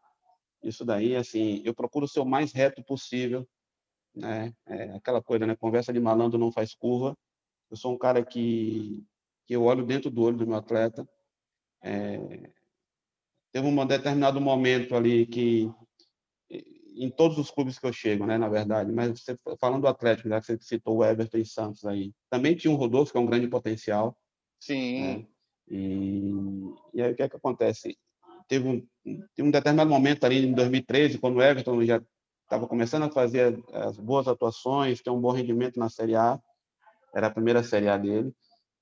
isso 0.62 0.86
daí, 0.86 1.16
assim, 1.16 1.62
eu 1.66 1.74
procuro 1.74 2.08
ser 2.08 2.20
o 2.20 2.26
mais 2.26 2.51
reto 2.54 2.84
possível, 2.84 3.47
né? 4.16 4.54
É 4.68 4.91
aquela 4.95 5.22
coisa, 5.22 5.47
né? 5.47 5.56
Conversa 5.56 5.93
de 5.93 5.99
malandro 5.99 6.38
não 6.39 6.51
faz 6.51 6.76
curva. 6.76 7.18
Eu 7.72 7.78
sou 7.78 7.93
um 7.93 7.97
cara 7.97 8.24
que 8.24 9.04
que 9.45 9.56
eu 9.56 9.64
olho 9.64 9.86
dentro 9.86 10.10
do 10.10 10.22
olho 10.24 10.38
do 10.38 10.47
meu 10.47 10.58
atleta, 10.58 11.08
É, 11.82 12.18
teve 13.51 13.68
um 13.68 13.86
determinado 13.86 14.39
momento 14.41 14.95
ali 14.95 15.26
que 15.28 15.70
em 16.96 17.10
todos 17.10 17.38
os 17.38 17.50
clubes 17.50 17.80
que 17.80 17.86
eu 17.86 17.94
chego, 17.94 18.26
né, 18.26 18.38
na 18.38 18.48
verdade, 18.48 18.91
mas 18.91 19.20
você, 19.20 19.38
falando 19.60 19.82
do 19.82 19.88
Atlético, 19.88 20.30
já 20.30 20.39
que 20.39 20.46
você 20.46 20.58
citou 20.62 20.98
o 20.98 21.06
Everton 21.06 21.38
e 21.38 21.46
Santos 21.46 21.86
aí, 21.86 22.14
também 22.30 22.56
tinha 22.56 22.72
o 22.72 22.76
Rodolfo, 22.76 23.12
que 23.12 23.18
é 23.18 23.22
um 23.22 23.26
grande 23.26 23.48
potencial. 23.48 24.18
Sim. 24.60 25.02
Né? 25.02 25.28
E, 25.70 26.32
e 26.94 27.02
aí 27.02 27.12
o 27.12 27.16
que 27.16 27.24
é 27.24 27.30
que 27.30 27.36
acontece? 27.36 27.98
Teve 28.48 28.68
um, 28.68 28.88
teve 29.36 29.48
um 29.48 29.52
determinado 29.52 29.89
momento 29.89 30.24
ali 30.26 30.46
em 30.46 30.54
2013, 30.54 31.18
quando 31.18 31.38
o 31.38 31.41
Everton 31.41 31.84
já 31.84 32.02
estava 32.44 32.68
começando 32.68 33.04
a 33.04 33.12
fazer 33.12 33.62
as 33.74 33.98
boas 33.98 34.28
atuações, 34.28 35.02
ter 35.02 35.10
um 35.10 35.20
bom 35.20 35.32
rendimento 35.32 35.80
na 35.80 35.89
Série 35.89 36.16
A, 36.16 36.39
era 37.14 37.28
a 37.28 37.32
primeira 37.32 37.64
Série 37.64 37.88
A 37.88 37.98
dele. 37.98 38.34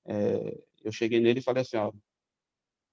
É, 0.04 0.58
eu 0.84 0.92
cheguei 0.92 1.20
nele 1.20 1.40
e 1.40 1.42
falei 1.42 1.62
assim, 1.62 1.76
ó, 1.76 1.92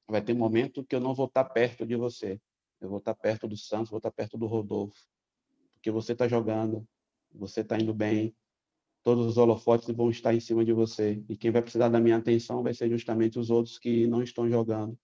vai 0.07 0.21
ter 0.21 0.33
um 0.33 0.37
momento 0.37 0.83
que 0.83 0.95
eu 0.95 0.99
não 0.99 1.13
vou 1.13 1.25
estar 1.25 1.43
perto 1.45 1.85
de 1.85 1.95
você. 1.95 2.39
Eu 2.81 2.89
vou 2.89 2.99
estar 2.99 3.13
perto 3.13 3.47
do 3.47 3.57
Santos, 3.57 3.89
vou 3.89 3.97
estar 3.97 4.11
perto 4.11 4.37
do 4.37 4.45
Rodolfo. 4.47 4.97
Porque 5.73 5.91
você 5.91 6.13
está 6.13 6.27
jogando, 6.27 6.87
você 7.33 7.61
está 7.61 7.77
indo 7.77 7.93
bem, 7.93 8.35
todos 9.03 9.25
os 9.25 9.37
holofotes 9.37 9.89
vão 9.89 10.09
estar 10.09 10.33
em 10.33 10.39
cima 10.39 10.63
de 10.63 10.73
você. 10.73 11.23
E 11.29 11.35
quem 11.37 11.51
vai 11.51 11.61
precisar 11.61 11.89
da 11.89 11.99
minha 11.99 12.17
atenção 12.17 12.63
vai 12.63 12.73
ser 12.73 12.89
justamente 12.89 13.39
os 13.39 13.49
outros 13.49 13.77
que 13.77 14.07
não 14.07 14.21
estão 14.21 14.49
jogando 14.49 14.97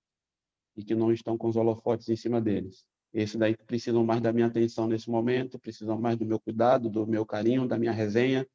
e 0.76 0.84
que 0.84 0.96
não 0.96 1.12
estão 1.12 1.38
com 1.38 1.48
os 1.48 1.56
holofotes 1.56 2.10
em 2.10 2.16
cima 2.16 2.42
deles. 2.42 2.86
Esse 3.14 3.38
daí 3.38 3.56
precisam 3.56 4.04
mais 4.04 4.22
da 4.22 4.34
minha 4.34 4.48
atenção 4.48 4.88
nesse 4.88 5.10
momento, 5.10 5.58
precisam 5.58 5.98
mais 5.98 6.18
do 6.18 6.26
meu 6.26 6.40
cuidado, 6.40 6.90
do 6.90 7.08
meu 7.08 7.26
carinho, 7.26 7.68
da 7.68 7.78
minha 7.80 7.94
resenha. 7.94 8.46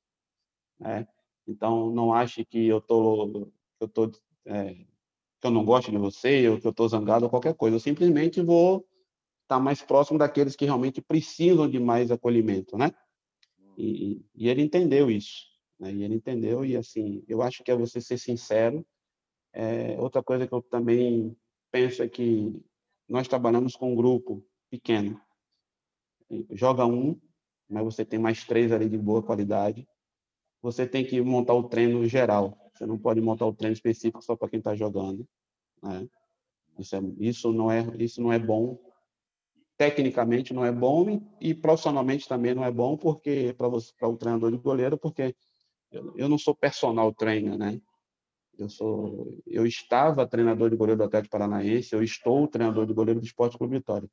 Né? 0.79 1.07
Então, 1.47 1.91
não 1.91 2.13
ache 2.13 2.45
que 2.45 2.67
eu 2.67 2.81
tô, 2.81 3.51
eu 3.81 3.89
tô, 3.89 4.13
é, 4.45 4.75
que 4.75 5.47
eu 5.47 5.51
não 5.51 5.65
gosto 5.65 5.91
de 5.91 5.97
você, 5.97 6.47
ou 6.49 6.61
que 6.61 6.67
eu 6.67 6.71
estou 6.71 6.87
zangado, 6.87 7.25
ou 7.25 7.31
qualquer 7.31 7.55
coisa. 7.55 7.77
Eu 7.77 7.81
simplesmente 7.81 8.43
vou 8.43 8.87
tá 9.51 9.59
mais 9.59 9.83
próximo 9.83 10.17
daqueles 10.17 10.55
que 10.55 10.65
realmente 10.65 11.03
precisam 11.03 11.69
de 11.69 11.81
mais 11.81 12.13
acolhimento, 12.13 12.79
né? 12.79 12.93
E, 13.77 14.25
e 14.33 14.49
ele 14.49 14.63
entendeu 14.63 15.11
isso, 15.11 15.49
né? 15.77 15.93
E 15.93 16.05
ele 16.05 16.15
entendeu 16.15 16.65
e 16.65 16.77
assim, 16.77 17.25
eu 17.27 17.43
acho 17.43 17.65
que 17.65 17.71
é 17.73 17.77
você 17.77 18.01
ser 18.01 18.17
sincero. 18.17 18.87
É, 19.53 20.01
outra 20.01 20.23
coisa 20.23 20.47
que 20.47 20.53
eu 20.53 20.63
também 20.63 21.37
penso 21.69 22.01
é 22.01 22.09
que 22.09 22.63
nós 23.09 23.27
trabalhamos 23.27 23.75
com 23.75 23.93
um 23.93 23.97
grupo 23.97 24.47
pequeno. 24.71 25.21
Joga 26.53 26.87
um, 26.87 27.21
mas 27.69 27.83
você 27.83 28.05
tem 28.05 28.21
mais 28.21 28.45
três 28.45 28.71
ali 28.71 28.89
de 28.89 28.97
boa 28.97 29.21
qualidade. 29.21 29.85
Você 30.63 30.87
tem 30.87 31.05
que 31.05 31.21
montar 31.21 31.55
o 31.55 31.65
treino 31.65 32.07
geral. 32.07 32.57
Você 32.73 32.87
não 32.87 32.97
pode 32.97 33.21
montar 33.21 33.47
o 33.47 33.53
treino 33.53 33.75
específico 33.75 34.23
só 34.23 34.37
para 34.37 34.49
quem 34.49 34.61
está 34.61 34.77
jogando. 34.77 35.27
Né? 35.83 36.09
Isso, 36.79 36.95
é, 36.95 37.01
isso, 37.19 37.53
não 37.53 37.69
é, 37.69 37.85
isso 37.99 38.23
não 38.23 38.33
é 38.33 38.39
bom. 38.39 38.79
Tecnicamente 39.81 40.53
não 40.53 40.63
é 40.63 40.71
bom 40.71 41.23
e, 41.41 41.55
profissionalmente 41.55 42.29
também 42.29 42.55
não 42.55 42.63
é 42.63 42.71
bom 42.71 42.99
porque 42.99 43.55
para 43.57 43.67
o 44.11 44.17
treinador 44.19 44.51
de 44.51 44.59
goleiro, 44.59 44.99
porque 44.99 45.35
eu, 45.91 46.13
eu 46.19 46.29
não 46.29 46.37
sou 46.37 46.55
personal 46.55 47.15
trainer, 47.15 47.57
né? 47.57 47.81
Eu 48.59 48.69
sou, 48.69 49.43
eu 49.47 49.65
estava 49.65 50.27
treinador 50.27 50.69
de 50.69 50.77
goleiro 50.77 50.99
do 50.99 51.05
Atlético 51.05 51.33
Paranaense, 51.33 51.95
eu 51.95 52.03
estou 52.03 52.47
treinador 52.47 52.85
de 52.85 52.93
goleiro 52.93 53.21
do 53.21 53.25
Esporte 53.25 53.57
Clube 53.57 53.79
Vitória. 53.79 54.07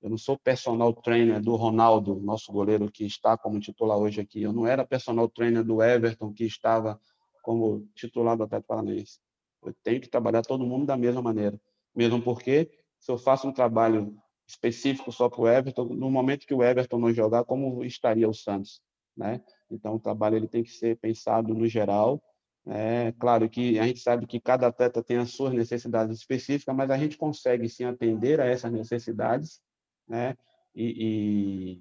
Eu 0.00 0.08
não 0.08 0.16
sou 0.16 0.38
personal 0.38 0.94
trainer 0.94 1.42
do 1.42 1.56
Ronaldo, 1.56 2.18
nosso 2.18 2.50
goleiro 2.50 2.90
que 2.90 3.04
está 3.04 3.36
como 3.36 3.60
titular 3.60 3.98
hoje 3.98 4.18
aqui. 4.18 4.40
Eu 4.40 4.54
não 4.54 4.66
era 4.66 4.82
personal 4.82 5.28
trainer 5.28 5.62
do 5.62 5.82
Everton, 5.82 6.32
que 6.32 6.46
estava 6.46 6.98
como 7.42 7.86
titular 7.94 8.34
do 8.34 8.44
Atlético 8.44 8.68
Paranaense. 8.68 9.20
Eu 9.62 9.74
tenho 9.82 10.00
que 10.00 10.08
trabalhar 10.08 10.40
todo 10.40 10.64
mundo 10.64 10.86
da 10.86 10.96
mesma 10.96 11.20
maneira. 11.20 11.60
Mesmo 11.94 12.22
porque, 12.22 12.70
se 12.98 13.12
eu 13.12 13.18
faço 13.18 13.46
um 13.46 13.52
trabalho 13.52 14.16
específico 14.52 15.10
só 15.10 15.28
para 15.28 15.40
o 15.40 15.48
Everton, 15.48 15.84
no 15.84 16.10
momento 16.10 16.46
que 16.46 16.54
o 16.54 16.62
Everton 16.62 16.98
não 16.98 17.12
jogar, 17.12 17.44
como 17.44 17.84
estaria 17.84 18.28
o 18.28 18.34
Santos? 18.34 18.80
Né? 19.16 19.42
Então, 19.70 19.94
o 19.96 20.00
trabalho 20.00 20.36
ele 20.36 20.48
tem 20.48 20.62
que 20.62 20.70
ser 20.70 20.96
pensado 20.98 21.54
no 21.54 21.66
geral. 21.66 22.22
É 22.66 23.12
claro 23.18 23.48
que 23.48 23.78
a 23.78 23.86
gente 23.86 24.00
sabe 24.00 24.26
que 24.26 24.40
cada 24.40 24.68
atleta 24.68 25.02
tem 25.02 25.16
as 25.16 25.30
suas 25.30 25.52
necessidades 25.52 26.16
específicas, 26.16 26.74
mas 26.74 26.90
a 26.90 26.96
gente 26.96 27.16
consegue 27.16 27.68
sim 27.68 27.84
atender 27.84 28.40
a 28.40 28.46
essas 28.46 28.70
necessidades 28.70 29.60
né? 30.08 30.36
E, 30.74 31.80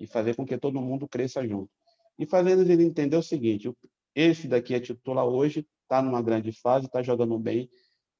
e, 0.00 0.04
e, 0.04 0.06
fazer 0.06 0.34
com 0.34 0.44
que 0.44 0.58
todo 0.58 0.80
mundo 0.80 1.08
cresça 1.08 1.46
junto. 1.46 1.70
E 2.18 2.26
fazendo 2.26 2.62
ele 2.62 2.84
entender 2.84 3.16
o 3.16 3.22
seguinte: 3.22 3.72
esse 4.14 4.48
daqui 4.48 4.74
é 4.74 4.80
titular 4.80 5.26
hoje, 5.26 5.66
está 5.82 6.02
numa 6.02 6.22
grande 6.22 6.52
fase, 6.52 6.86
está 6.86 7.02
jogando 7.02 7.38
bem. 7.38 7.70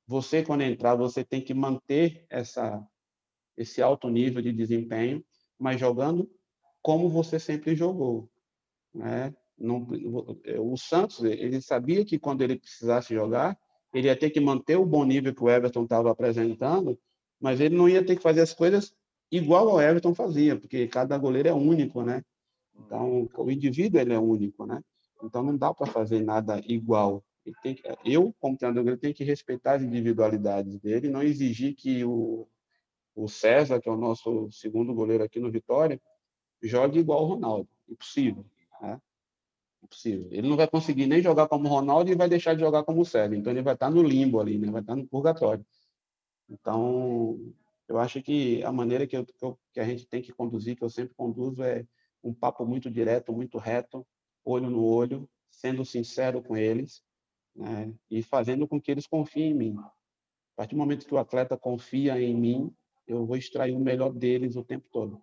Você, 0.06 0.42
quando 0.44 0.62
entrar, 0.62 0.94
você 0.96 1.24
tem 1.24 1.40
que 1.40 1.54
manter 1.54 2.26
essa, 2.28 2.84
esse 3.56 3.82
alto 3.82 4.08
nível 4.08 4.42
de 4.42 4.52
desempenho, 4.52 5.24
mas 5.58 5.80
jogando 5.80 6.30
como 6.82 7.08
você 7.08 7.38
sempre 7.38 7.74
jogou. 7.74 8.28
Né? 8.94 9.34
Não, 9.56 9.86
o 10.58 10.76
Santos, 10.76 11.22
ele 11.22 11.60
sabia 11.60 12.04
que 12.04 12.18
quando 12.18 12.42
ele 12.42 12.58
precisasse 12.58 13.14
jogar, 13.14 13.56
ele 13.94 14.08
ia 14.08 14.16
ter 14.16 14.30
que 14.30 14.40
manter 14.40 14.76
o 14.76 14.86
bom 14.86 15.04
nível 15.04 15.34
que 15.34 15.44
o 15.44 15.50
Everton 15.50 15.84
estava 15.84 16.10
apresentando, 16.10 16.98
mas 17.40 17.60
ele 17.60 17.76
não 17.76 17.88
ia 17.88 18.04
ter 18.04 18.16
que 18.16 18.22
fazer 18.22 18.40
as 18.40 18.52
coisas 18.52 18.94
igual 19.30 19.68
ao 19.68 19.80
Everton 19.80 20.14
fazia, 20.14 20.58
porque 20.58 20.88
cada 20.88 21.16
goleiro 21.16 21.48
é 21.48 21.52
único, 21.52 22.02
né? 22.02 22.22
Então, 22.74 23.28
o 23.36 23.50
indivíduo 23.50 24.00
ele 24.00 24.12
é 24.12 24.18
único, 24.18 24.66
né? 24.66 24.82
Então, 25.22 25.42
não 25.42 25.56
dá 25.56 25.72
para 25.72 25.86
fazer 25.86 26.20
nada 26.20 26.60
igual. 26.66 27.24
Que, 27.62 27.80
eu, 28.04 28.34
como 28.40 28.56
treinador, 28.56 28.98
tenho 28.98 29.14
que 29.14 29.24
respeitar 29.24 29.74
as 29.74 29.82
individualidades 29.82 30.78
dele, 30.78 31.08
não 31.08 31.22
exigir 31.22 31.74
que 31.74 32.04
o, 32.04 32.46
o 33.14 33.28
César, 33.28 33.80
que 33.80 33.88
é 33.88 33.92
o 33.92 33.96
nosso 33.96 34.50
segundo 34.50 34.94
goleiro 34.94 35.24
aqui 35.24 35.38
no 35.38 35.50
Vitória, 35.50 36.00
jogue 36.62 36.98
igual 36.98 37.20
ao 37.20 37.26
Ronaldo. 37.26 37.68
Impossível. 37.88 38.44
Né? 38.80 39.00
Impossível. 39.82 40.28
Ele 40.30 40.48
não 40.48 40.56
vai 40.56 40.68
conseguir 40.68 41.06
nem 41.06 41.20
jogar 41.20 41.48
como 41.48 41.66
o 41.66 41.70
Ronaldo 41.70 42.10
e 42.10 42.14
vai 42.14 42.28
deixar 42.28 42.54
de 42.54 42.60
jogar 42.60 42.84
como 42.84 43.00
o 43.00 43.04
César. 43.04 43.34
Então, 43.34 43.52
ele 43.52 43.62
vai 43.62 43.74
estar 43.74 43.90
no 43.90 44.02
limbo 44.02 44.40
ali, 44.40 44.58
né? 44.58 44.70
vai 44.70 44.80
estar 44.80 44.96
no 44.96 45.06
purgatório. 45.06 45.64
Então, 46.48 47.38
eu 47.88 47.98
acho 47.98 48.22
que 48.22 48.62
a 48.62 48.72
maneira 48.72 49.06
que, 49.06 49.16
eu, 49.16 49.26
que, 49.72 49.80
a 49.80 49.84
gente 49.84 50.06
tem 50.06 50.22
que 50.22 50.32
conduzir, 50.32 50.76
que 50.76 50.84
eu 50.84 50.90
sempre 50.90 51.14
conduzo, 51.14 51.62
é 51.62 51.86
um 52.22 52.32
papo 52.32 52.64
muito 52.64 52.90
direto, 52.90 53.32
muito 53.32 53.58
reto, 53.58 54.06
olho 54.44 54.70
no 54.70 54.84
olho, 54.84 55.28
sendo 55.50 55.84
sincero 55.84 56.42
com 56.42 56.56
eles 56.56 57.02
né? 57.54 57.92
e 58.10 58.22
fazendo 58.22 58.66
com 58.66 58.80
que 58.80 58.90
eles 58.90 59.06
confiem 59.06 59.50
em 59.50 59.54
mim. 59.54 59.76
A 59.78 60.56
partir 60.56 60.74
do 60.74 60.78
momento 60.78 61.06
que 61.06 61.14
o 61.14 61.18
atleta 61.18 61.56
confia 61.56 62.20
em 62.20 62.34
mim, 62.34 62.74
eu 63.16 63.26
vou 63.26 63.36
extrair 63.36 63.74
o 63.74 63.80
melhor 63.80 64.12
deles 64.12 64.56
o 64.56 64.64
tempo 64.64 64.86
todo. 64.90 65.22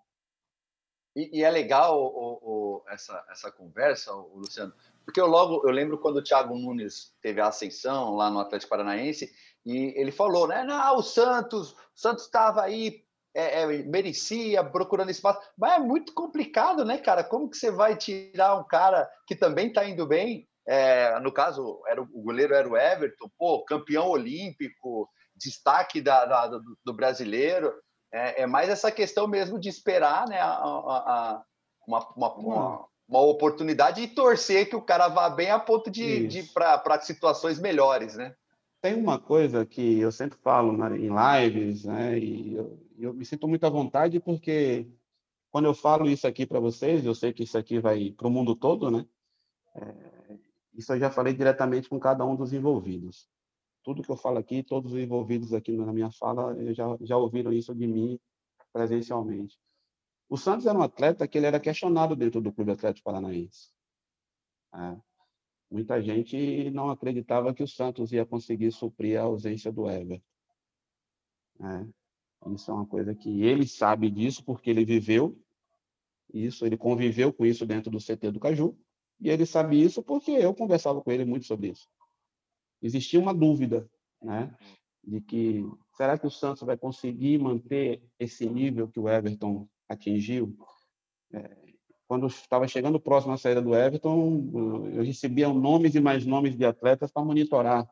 E, 1.16 1.40
e 1.40 1.44
é 1.44 1.50
legal 1.50 2.00
o, 2.00 2.40
o, 2.42 2.84
essa, 2.90 3.26
essa 3.30 3.52
conversa, 3.52 4.14
Luciano, 4.14 4.74
porque 5.04 5.20
eu 5.20 5.28
logo 5.28 5.68
eu 5.68 5.72
lembro 5.72 5.98
quando 5.98 6.18
o 6.18 6.24
Thiago 6.24 6.56
Nunes 6.56 7.16
teve 7.22 7.42
a 7.42 7.48
ascensão 7.48 8.16
lá 8.16 8.30
no 8.30 8.40
Atlético 8.40 8.70
Paranaense 8.70 9.34
e 9.66 9.94
ele 10.00 10.12
falou, 10.12 10.48
né? 10.48 10.64
Não, 10.64 10.98
o 10.98 11.04
Santos, 11.04 11.72
o 11.72 11.78
Santos 11.96 12.26
estava 12.26 12.62
aí, 12.62 13.04
é, 13.34 13.64
é, 13.64 13.66
merecia, 13.84 14.64
procurando 14.64 15.12
espaço. 15.12 15.42
Mas 15.58 15.74
é 15.74 15.80
muito 15.80 16.14
complicado, 16.14 16.86
né, 16.86 16.98
cara? 16.98 17.24
Como 17.24 17.50
que 17.50 17.58
você 17.58 17.72
vai 17.72 17.98
tirar 17.98 18.56
um 18.56 18.64
cara 18.64 19.10
que 19.28 19.36
também 19.36 19.68
está 19.68 19.88
indo 19.88 20.08
bem? 20.08 20.48
É, 20.68 21.20
no 21.20 21.32
caso, 21.32 21.82
era, 21.88 22.02
o 22.02 22.22
goleiro 22.22 22.54
era 22.54 22.70
o 22.70 22.78
Everton, 22.78 23.30
pô, 23.38 23.64
campeão 23.66 24.08
olímpico, 24.08 25.10
destaque 25.40 26.02
da, 26.02 26.26
da 26.26 26.48
do, 26.48 26.78
do, 26.86 26.94
brasileiro. 26.94 27.74
É, 28.12 28.44
é, 28.44 28.48
mais 28.48 28.70
essa 28.70 28.92
questão 28.92 29.28
mesmo 29.28 29.60
de 29.60 29.70
esperar 29.70 30.28
né, 30.28 30.40
a, 30.40 30.48
a, 30.48 30.58
a 30.58 31.44
uma, 31.88 32.08
uma, 32.16 32.34
uma, 32.36 32.86
uma, 33.08 33.22
oportunidade 33.22 34.02
e 34.02 34.08
torcer 34.08 34.70
que 34.70 34.76
o 34.76 34.82
cara 34.82 35.08
vá 35.08 35.30
bem 35.30 35.52
a 35.52 35.60
ponto 35.60 35.90
de, 35.90 36.28
de 36.28 36.44
para 36.44 37.02
situações 37.02 37.60
melhores, 37.60 38.16
né? 38.16 38.36
tem 38.82 38.96
uma 38.96 39.20
coisa 39.20 39.66
que 39.66 40.00
eu 40.00 40.12
sempre 40.12 40.38
falo 40.40 40.72
né, 40.72 40.98
em 40.98 41.10
lives, 41.10 41.84
né, 41.84 42.18
e 42.18 42.56
eu, 42.56 42.80
eu, 42.98 43.14
me 43.14 43.26
sinto 43.26 43.48
muito 43.48 43.66
à 43.66 43.70
vontade 43.70 44.20
porque 44.20 44.88
quando 45.52 45.66
eu 45.66 45.74
falo 45.74 46.10
isso 46.10 46.28
aqui 46.28 46.46
para 46.46 46.60
vocês, 46.60 47.06
eu 47.06 47.14
sei 47.14 47.34
que 47.34 47.44
isso 47.44 47.58
aqui 47.58 47.80
vai 47.80 48.12
para 48.12 48.28
o 48.28 48.32
mundo 48.32 48.56
todo, 48.56 48.92
né? 48.92 49.06
É, 49.76 50.38
isso 50.76 50.94
eu 50.94 51.00
já 51.00 51.10
falei 51.10 51.34
diretamente 51.34 51.90
com 51.90 52.00
cada 52.00 52.24
um 52.24 52.36
dos 52.36 52.54
envolvidos. 52.54 53.28
Tudo 53.90 54.04
que 54.04 54.12
eu 54.12 54.16
falo 54.16 54.38
aqui, 54.38 54.62
todos 54.62 54.94
os 54.94 55.00
envolvidos 55.00 55.52
aqui 55.52 55.76
na 55.76 55.92
minha 55.92 56.12
fala, 56.12 56.56
já, 56.76 56.86
já 57.02 57.18
ouviram 57.18 57.52
isso 57.52 57.74
de 57.74 57.88
mim 57.88 58.20
presencialmente. 58.72 59.58
O 60.30 60.38
Santos 60.38 60.68
era 60.68 60.78
um 60.78 60.84
atleta 60.84 61.28
que 61.28 61.40
ele 61.40 61.48
era 61.48 61.60
questionado 61.60 62.16
dentro 62.16 62.40
do 62.40 62.54
Clube 62.54 62.74
Atlético 62.74 63.06
Paranaense. 63.06 63.72
É. 64.76 64.96
Muita 65.72 66.00
gente 66.04 66.70
não 66.70 66.92
acreditava 66.92 67.52
que 67.52 67.64
o 67.64 67.68
Santos 67.68 68.12
ia 68.12 68.28
conseguir 68.28 68.72
suprir 68.72 69.20
a 69.20 69.24
ausência 69.24 69.72
do 69.72 69.90
Everton. 69.90 70.24
É, 71.60 72.54
isso 72.54 72.70
é 72.70 72.74
uma 72.76 72.86
coisa 72.86 73.16
que 73.16 73.42
ele 73.42 73.68
sabe 73.68 74.12
disso 74.12 74.46
porque 74.46 74.70
ele 74.70 74.86
viveu 74.86 75.36
isso, 76.32 76.64
ele 76.64 76.78
conviveu 76.78 77.34
com 77.34 77.44
isso 77.44 77.66
dentro 77.66 77.90
do 77.90 77.98
CT 77.98 78.30
do 78.30 78.40
Caju, 78.40 78.78
e 79.20 79.32
ele 79.32 79.48
sabe 79.48 79.82
isso 79.82 80.04
porque 80.04 80.30
eu 80.30 80.54
conversava 80.54 81.02
com 81.02 81.12
ele 81.12 81.26
muito 81.26 81.48
sobre 81.48 81.70
isso. 81.70 81.90
Existia 82.82 83.20
uma 83.20 83.34
dúvida, 83.34 83.90
né? 84.22 84.56
de 85.04 85.22
que 85.22 85.66
será 85.96 86.18
que 86.18 86.28
o 86.28 86.32
Santos 86.32 86.64
vai 86.64 86.78
conseguir 86.78 87.40
manter 87.40 88.04
esse 88.20 88.48
nível 88.48 88.88
que 88.88 89.00
o 89.00 89.10
Everton 89.10 89.68
atingiu? 89.88 90.56
É, 91.34 91.58
quando 92.08 92.28
estava 92.28 92.68
chegando 92.68 93.00
próximo 93.00 93.34
à 93.34 93.38
saída 93.38 93.62
do 93.62 93.76
Everton, 93.76 94.90
eu 94.94 95.04
recebia 95.04 95.48
nomes 95.50 95.96
e 95.96 96.00
mais 96.00 96.26
nomes 96.26 96.56
de 96.56 96.66
atletas 96.66 97.12
para 97.12 97.24
monitorar, 97.24 97.90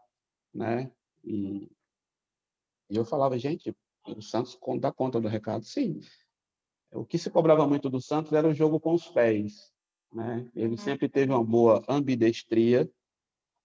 né? 0.53 0.91
E, 1.23 1.69
e 2.89 2.95
eu 2.95 3.05
falava, 3.05 3.37
gente, 3.37 3.75
o 4.05 4.21
Santos 4.21 4.57
dá 4.79 4.91
conta 4.91 5.19
do 5.19 5.27
recado? 5.27 5.65
Sim. 5.65 5.99
O 6.91 7.05
que 7.05 7.17
se 7.17 7.29
cobrava 7.29 7.67
muito 7.67 7.89
do 7.89 8.01
Santos 8.01 8.33
era 8.33 8.47
o 8.47 8.53
jogo 8.53 8.79
com 8.79 8.93
os 8.93 9.07
pés, 9.07 9.71
né? 10.11 10.49
Ele 10.55 10.71
uhum. 10.71 10.77
sempre 10.77 11.09
teve 11.09 11.31
uma 11.31 11.43
boa 11.43 11.83
ambidestria, 11.87 12.89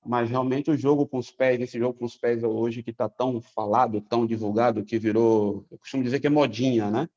mas 0.05 0.29
realmente 0.29 0.71
o 0.71 0.77
jogo 0.77 1.07
com 1.07 1.19
os 1.19 1.31
pés, 1.31 1.61
esse 1.61 1.79
jogo 1.79 1.99
com 1.99 2.05
os 2.05 2.17
pés 2.17 2.43
hoje 2.43 2.83
que 2.83 2.91
está 2.91 3.09
tão 3.09 3.41
falado, 3.41 4.01
tão 4.01 4.27
divulgado, 4.27 4.85
que 4.85 4.99
virou, 4.99 5.65
eu 5.71 5.79
costumo 5.79 6.03
dizer 6.03 6.21
que 6.21 6.27
é 6.27 6.31
modinha, 6.31 6.91
né? 6.91 7.09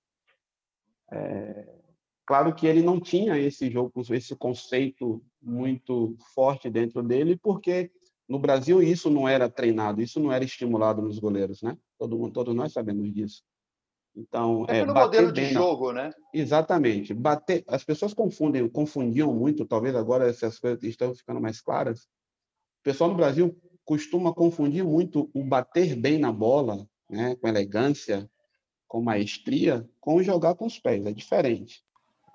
É, 1.12 1.68
claro 2.26 2.54
que 2.54 2.68
ele 2.68 2.82
não 2.82 3.00
tinha 3.00 3.38
esse 3.38 3.70
jogo, 3.70 3.92
esse 4.12 4.36
conceito 4.36 5.24
muito 5.42 6.16
forte 6.34 6.70
dentro 6.70 7.02
dele, 7.02 7.38
porque 7.38 7.92
no 8.28 8.40
Brasil 8.40 8.82
isso 8.82 9.10
não 9.10 9.28
era 9.28 9.50
treinado, 9.50 10.02
isso 10.02 10.20
não 10.20 10.32
era 10.32 10.44
estimulado 10.44 11.02
nos 11.02 11.20
goleiros, 11.20 11.62
né? 11.62 11.78
Todo 11.98 12.18
mundo, 12.18 12.34
todos 12.34 12.54
nós 12.54 12.72
sabemos 12.72 13.12
disso. 13.14 13.44
Então, 14.16 14.66
é, 14.70 14.80
é 14.80 14.86
pelo 14.86 14.94
modelo 14.94 15.32
de 15.32 15.46
jogo, 15.50 15.92
né? 15.92 16.12
Exatamente. 16.34 17.14
Bater, 17.14 17.64
as 17.68 17.84
pessoas 17.84 18.14
confundem, 18.14 18.68
confundiam 18.70 19.34
muito, 19.34 19.66
talvez 19.66 19.94
agora 19.96 20.30
essas 20.30 20.58
coisas 20.58 20.82
estão 20.84 21.14
ficando 21.14 21.42
mais 21.42 21.60
claras. 21.60 22.08
O 22.86 22.92
pessoal 22.92 23.10
no 23.10 23.16
Brasil 23.16 23.60
costuma 23.84 24.32
confundir 24.32 24.84
muito 24.84 25.28
o 25.34 25.44
bater 25.44 25.96
bem 25.96 26.20
na 26.20 26.32
bola, 26.32 26.88
né, 27.10 27.36
com 27.36 27.48
elegância, 27.48 28.30
com 28.88 29.02
maestria, 29.02 29.90
com 30.00 30.22
jogar 30.22 30.54
com 30.54 30.68
os 30.68 30.78
pés. 30.78 31.04
É 31.04 31.12
diferente. 31.12 31.84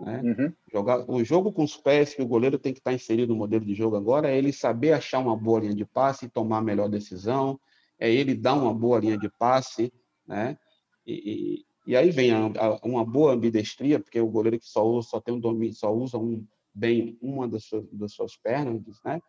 Né? 0.01 0.21
Uhum. 0.25 0.53
Jogar, 0.73 1.09
o 1.09 1.23
jogo 1.23 1.53
com 1.53 1.63
os 1.63 1.77
pés 1.77 2.15
que 2.15 2.23
o 2.23 2.27
goleiro 2.27 2.59
tem 2.59 2.73
que 2.73 2.81
estar 2.81 2.93
inserido 2.93 3.33
no 3.33 3.39
modelo 3.39 3.65
de 3.65 3.75
jogo 3.75 3.95
agora 3.95 4.29
é 4.29 4.37
ele 4.37 4.53
saber 4.53 4.93
achar 4.93 5.21
uma 5.21 5.37
boa 5.37 5.61
linha 5.61 5.75
de 5.75 5.85
passe 5.85 6.27
e 6.27 6.29
tomar 6.29 6.59
a 6.59 6.63
melhor 6.63 6.89
decisão, 6.89 7.61
é 7.97 8.13
ele 8.13 8.35
dar 8.35 8.55
uma 8.55 8.75
boa 8.75 8.99
linha 8.99 9.17
de 9.17 9.31
passe, 9.31 9.93
né? 10.27 10.59
E, 11.07 11.65
e 11.87 11.97
aí 11.97 12.11
vem 12.11 12.33
a, 12.33 12.47
a, 12.47 12.81
uma 12.83 13.05
boa 13.05 13.35
ambidestria, 13.35 14.01
porque 14.01 14.21
o 14.21 14.27
goleiro 14.27 14.59
que 14.59 14.67
só 14.67 14.85
usa, 14.85 15.11
só 15.11 15.21
tem 15.21 15.33
um 15.33 15.41
domínio, 15.41 15.77
só 15.77 15.95
usa 15.95 16.19
um, 16.19 16.45
bem 16.75 17.17
uma 17.23 17.47
das 17.47 17.67
suas, 17.67 17.87
das 17.93 18.13
suas 18.13 18.37
pernas, 18.37 18.83
né? 19.05 19.21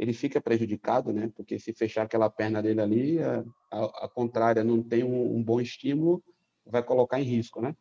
Ele 0.00 0.14
fica 0.14 0.40
prejudicado, 0.40 1.12
né? 1.12 1.30
Porque 1.36 1.58
se 1.58 1.74
fechar 1.74 2.04
aquela 2.04 2.30
perna 2.30 2.62
dele 2.62 2.80
ali, 2.80 3.18
a, 3.18 3.44
a, 3.70 4.06
a 4.06 4.08
contrária 4.08 4.64
não 4.64 4.82
tem 4.82 5.04
um, 5.04 5.36
um, 5.36 5.44
bom 5.44 5.60
estímulo, 5.60 6.24
vai 6.64 6.82
colocar 6.82 7.20
em 7.20 7.24
risco, 7.24 7.60
né? 7.60 7.76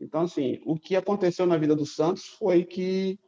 Então, 0.00 0.22
assim, 0.22 0.58
o 0.64 0.74
que 0.74 0.96
aconteceu 0.96 1.44
na 1.44 1.58
vida 1.58 1.76
do 1.76 1.84
Santos 1.84 2.24
foi 2.24 2.64
que, 2.64 3.20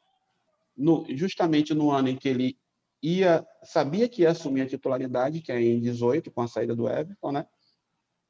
no, 0.75 1.05
justamente 1.14 1.75
no 1.75 1.91
ano 1.91 2.09
em 2.09 2.17
que 2.17 2.27
ele 2.27 2.59
ia, 3.03 3.47
sabia 3.62 4.09
que 4.09 4.23
ia 4.23 4.31
assumir 4.31 4.62
a 4.62 4.67
titularidade, 4.67 5.43
que 5.43 5.53
é 5.53 5.61
em 5.61 5.79
18, 5.79 6.31
com 6.31 6.41
a 6.41 6.49
saída 6.49 6.75
do 6.75 6.89
Everton, 6.89 7.33
né? 7.33 7.47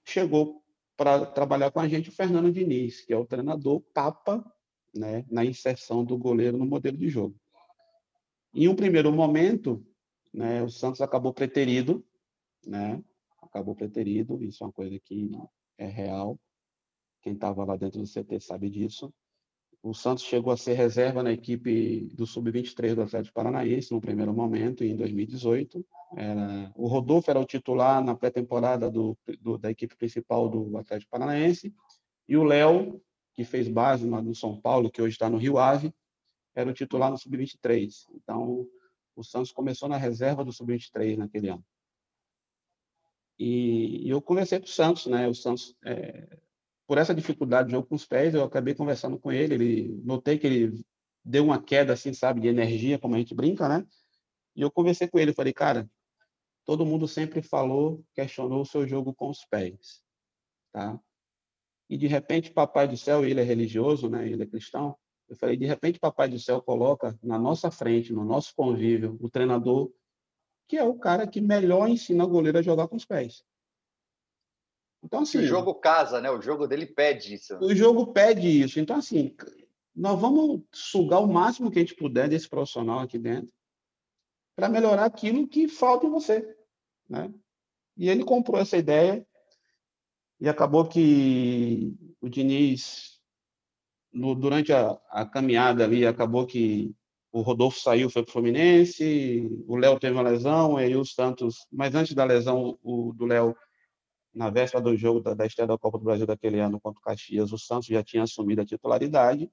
Chegou 0.05 0.65
para 0.97 1.27
trabalhar 1.27 1.71
com 1.71 1.79
a 1.79 1.87
gente 1.87 2.09
o 2.09 2.13
Fernando 2.13 2.51
Diniz, 2.51 3.03
que 3.03 3.13
é 3.13 3.17
o 3.17 3.25
treinador 3.25 3.81
papa 3.95 4.45
né, 4.93 5.25
na 5.31 5.45
inserção 5.45 6.05
do 6.05 6.19
goleiro 6.19 6.57
no 6.57 6.67
modelo 6.67 6.97
de 6.97 7.09
jogo. 7.09 7.39
Em 8.59 8.69
um 8.69 8.75
primeiro 8.75 9.13
momento, 9.13 9.85
né, 10.33 10.63
o 10.63 10.71
Santos 10.71 11.03
acabou 11.03 11.31
preterido, 11.31 12.03
né, 12.67 13.03
acabou 13.43 13.75
preterido, 13.75 14.43
isso 14.43 14.65
é 14.65 14.67
uma 14.67 14.73
coisa 14.73 14.99
que 14.99 15.31
é 15.77 15.87
real. 15.87 16.41
Quem 17.21 17.35
estava 17.35 17.67
lá 17.67 17.77
dentro 17.77 18.01
do 18.01 18.09
CT 18.09 18.41
sabe 18.41 18.71
disso. 18.71 19.13
O 19.83 19.93
Santos 19.93 20.25
chegou 20.25 20.51
a 20.55 20.57
ser 20.57 20.73
reserva 20.73 21.23
na 21.23 21.33
equipe 21.33 22.09
do 22.15 22.27
Sub-23 22.27 22.95
do 22.95 23.03
Atlético 23.03 23.35
Paranaense 23.35 23.93
no 23.93 24.01
primeiro 24.01 24.33
momento, 24.33 24.83
em 24.83 24.97
2018. 24.97 25.85
Era, 26.17 26.73
o 26.75 26.87
Rodolfo 26.87 27.31
era 27.31 27.39
o 27.39 27.45
titular 27.45 28.03
na 28.03 28.15
pré-temporada 28.15 28.91
da 29.61 29.71
equipe 29.71 29.95
principal 29.99 30.49
do 30.49 30.79
Atlético 30.79 31.11
Paranaense. 31.11 31.75
E 32.27 32.39
o 32.39 32.43
Léo, 32.43 33.03
que 33.35 33.45
fez 33.45 33.69
base 33.69 34.07
no 34.07 34.35
São 34.35 34.59
Paulo, 34.59 34.91
que 34.91 35.03
hoje 35.03 35.13
está 35.13 35.29
no 35.29 35.37
Rio 35.37 35.59
Ave, 35.59 35.93
era 36.57 36.71
o 36.71 36.75
titular 36.75 37.11
no 37.11 37.19
Sub-23. 37.19 38.07
Então, 38.15 38.67
o 39.15 39.23
Santos 39.23 39.53
começou 39.53 39.89
na 39.89 39.97
reserva 39.97 40.45
do 40.45 40.53
Sub-23 40.53 41.17
naquele 41.17 41.51
ano. 41.51 41.65
E, 43.39 44.07
e 44.07 44.11
eu 44.11 44.21
conversei 44.21 44.59
com 44.59 44.65
o 44.65 44.69
Santos, 44.69 45.07
né? 45.07 45.29
O 45.29 45.35
Santos 45.35 45.77
é, 45.85 46.39
por 46.87 46.99
essa 46.99 47.15
dificuldade 47.15 47.69
de 47.69 47.73
jogo 47.73 47.89
com 47.89 47.95
os 47.97 48.07
pés, 48.07 48.35
eu 48.35 48.45
acabei 48.45 48.75
conversando 48.75 49.19
com 49.19 49.33
ele, 49.33 49.55
ele 49.55 50.01
notei 50.05 50.39
que 50.39 50.47
ele 50.47 50.85
deu 51.25 51.45
uma 51.45 51.61
queda 51.61 51.93
assim, 51.93 52.15
sabe, 52.15 52.41
de 52.41 52.49
energia, 52.49 52.99
como 52.99 53.15
a 53.15 53.19
gente 53.19 53.35
brinca, 53.35 53.69
né? 53.69 53.87
E 54.55 54.63
eu 54.63 54.71
conversei 54.71 55.09
com 55.09 55.19
ele, 55.19 55.35
falei, 55.35 55.53
cara, 55.53 55.91
todo 56.65 56.87
mundo 56.87 57.09
sempre 57.09 57.43
falou, 57.43 58.05
questionou 58.15 58.63
o 58.63 58.67
seu 58.67 58.87
jogo 58.87 59.13
com 59.13 59.29
os 59.29 59.45
pés, 59.45 60.03
tá? 60.73 60.99
E 61.91 61.99
de 61.99 62.07
repente, 62.07 62.53
papai 62.53 62.89
do 62.89 62.97
céu, 62.97 63.25
ele 63.25 63.41
é 63.41 63.45
religioso, 63.45 64.09
né? 64.09 64.29
Ele 64.29 64.43
é 64.43 64.47
cristão. 64.47 64.97
Eu 65.29 65.37
falei, 65.37 65.57
de 65.57 65.67
repente, 65.67 65.99
papai 65.99 66.29
do 66.29 66.39
céu 66.39 66.63
coloca 66.63 67.19
na 67.23 67.39
nossa 67.39 67.71
frente, 67.71 68.13
no 68.13 68.25
nosso 68.25 68.55
convívio, 68.55 69.17
o 69.21 69.29
treinador 69.29 69.91
que 70.69 70.77
é 70.77 70.83
o 70.83 70.99
cara 70.99 71.27
que 71.27 71.41
melhor 71.41 71.89
ensina 71.89 72.25
o 72.25 72.29
goleiro 72.29 72.59
a 72.59 72.63
jogar 72.63 72.89
com 72.89 72.97
os 72.97 73.05
pés. 73.05 73.45
Então, 75.03 75.21
assim. 75.21 75.39
O 75.39 75.47
jogo 75.47 75.75
casa, 75.75 76.21
né? 76.21 76.31
O 76.31 76.41
jogo 76.41 76.67
dele 76.67 76.87
pede 76.87 77.35
isso. 77.35 77.57
O 77.59 77.75
jogo 77.75 78.13
pede 78.13 78.49
isso. 78.49 78.81
Então, 78.81 78.97
assim, 78.97 79.37
nós 79.95 80.21
vamos 80.21 80.63
sugar 80.73 81.21
o 81.21 81.33
máximo 81.33 81.71
que 81.71 81.79
a 81.79 81.83
gente 81.83 81.95
puder 81.95 82.29
desse 82.29 82.49
profissional 82.49 83.01
aqui 83.01 83.19
dentro 83.19 83.55
para 84.57 84.69
melhorar 84.69 85.05
aquilo 85.05 85.47
que 85.47 85.69
falta 85.69 86.07
em 86.07 86.11
você, 86.11 86.57
né? 87.09 87.33
E 87.97 88.09
ele 88.09 88.25
comprou 88.25 88.61
essa 88.61 88.77
ideia 88.77 89.27
e 90.41 90.49
acabou 90.49 90.87
que 90.89 91.95
o 92.21 92.29
Diniz, 92.29 93.16
no, 94.17 94.35
durante 94.35 94.73
a, 94.73 94.99
a, 95.11 95.27
caminhada 95.27 95.85
ali, 95.85 96.07
acabou 96.07 96.47
que 96.47 96.95
o 97.31 97.43
Rodolfo 97.43 97.79
saiu, 97.79 98.09
foi 98.09 98.23
para 98.23 98.31
o 98.31 98.33
Fluminense, 98.33 99.47
o 99.67 99.77
Léo 99.77 99.99
teve 100.01 100.15
uma 100.15 100.23
lesão, 100.23 100.81
e 100.81 100.85
aí 100.85 100.97
o 100.97 101.05
Santos, 101.05 101.67
mas 101.71 101.95
antes 101.95 102.15
da 102.15 102.25
lesão 102.25 102.79
o, 102.83 103.13
do 103.13 103.27
Léo, 103.27 103.55
na 104.35 104.49
véspera 104.51 104.83
do 104.83 104.97
jogo 104.97 105.21
da, 105.21 105.35
da 105.35 105.47
estreia 105.47 105.69
da 105.69 105.79
Copa 105.79 105.99
do 105.99 106.05
Brasil 106.05 106.27
daquele 106.27 106.61
ano 106.61 106.81
contra 106.81 106.99
o 106.99 107.03
Caxias, 107.03 107.53
o 107.53 107.59
Santos 107.59 107.89
já 107.89 108.03
tinha 108.03 108.23
assumido 108.23 108.63
a 108.63 108.67
titularidade. 108.67 109.51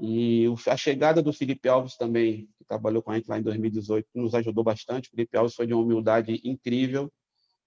E 0.00 0.46
a 0.66 0.76
chegada 0.76 1.22
do 1.22 1.32
Felipe 1.32 1.68
Alves 1.68 1.96
também, 1.96 2.48
que 2.58 2.64
trabalhou 2.64 3.02
com 3.02 3.10
a 3.10 3.14
gente 3.14 3.28
lá 3.28 3.38
em 3.38 3.42
2018, 3.42 4.08
nos 4.14 4.34
ajudou 4.34 4.64
bastante. 4.64 5.08
O 5.08 5.10
Felipe 5.10 5.36
Alves 5.36 5.54
foi 5.54 5.66
de 5.66 5.74
uma 5.74 5.82
humildade 5.82 6.40
incrível. 6.44 7.12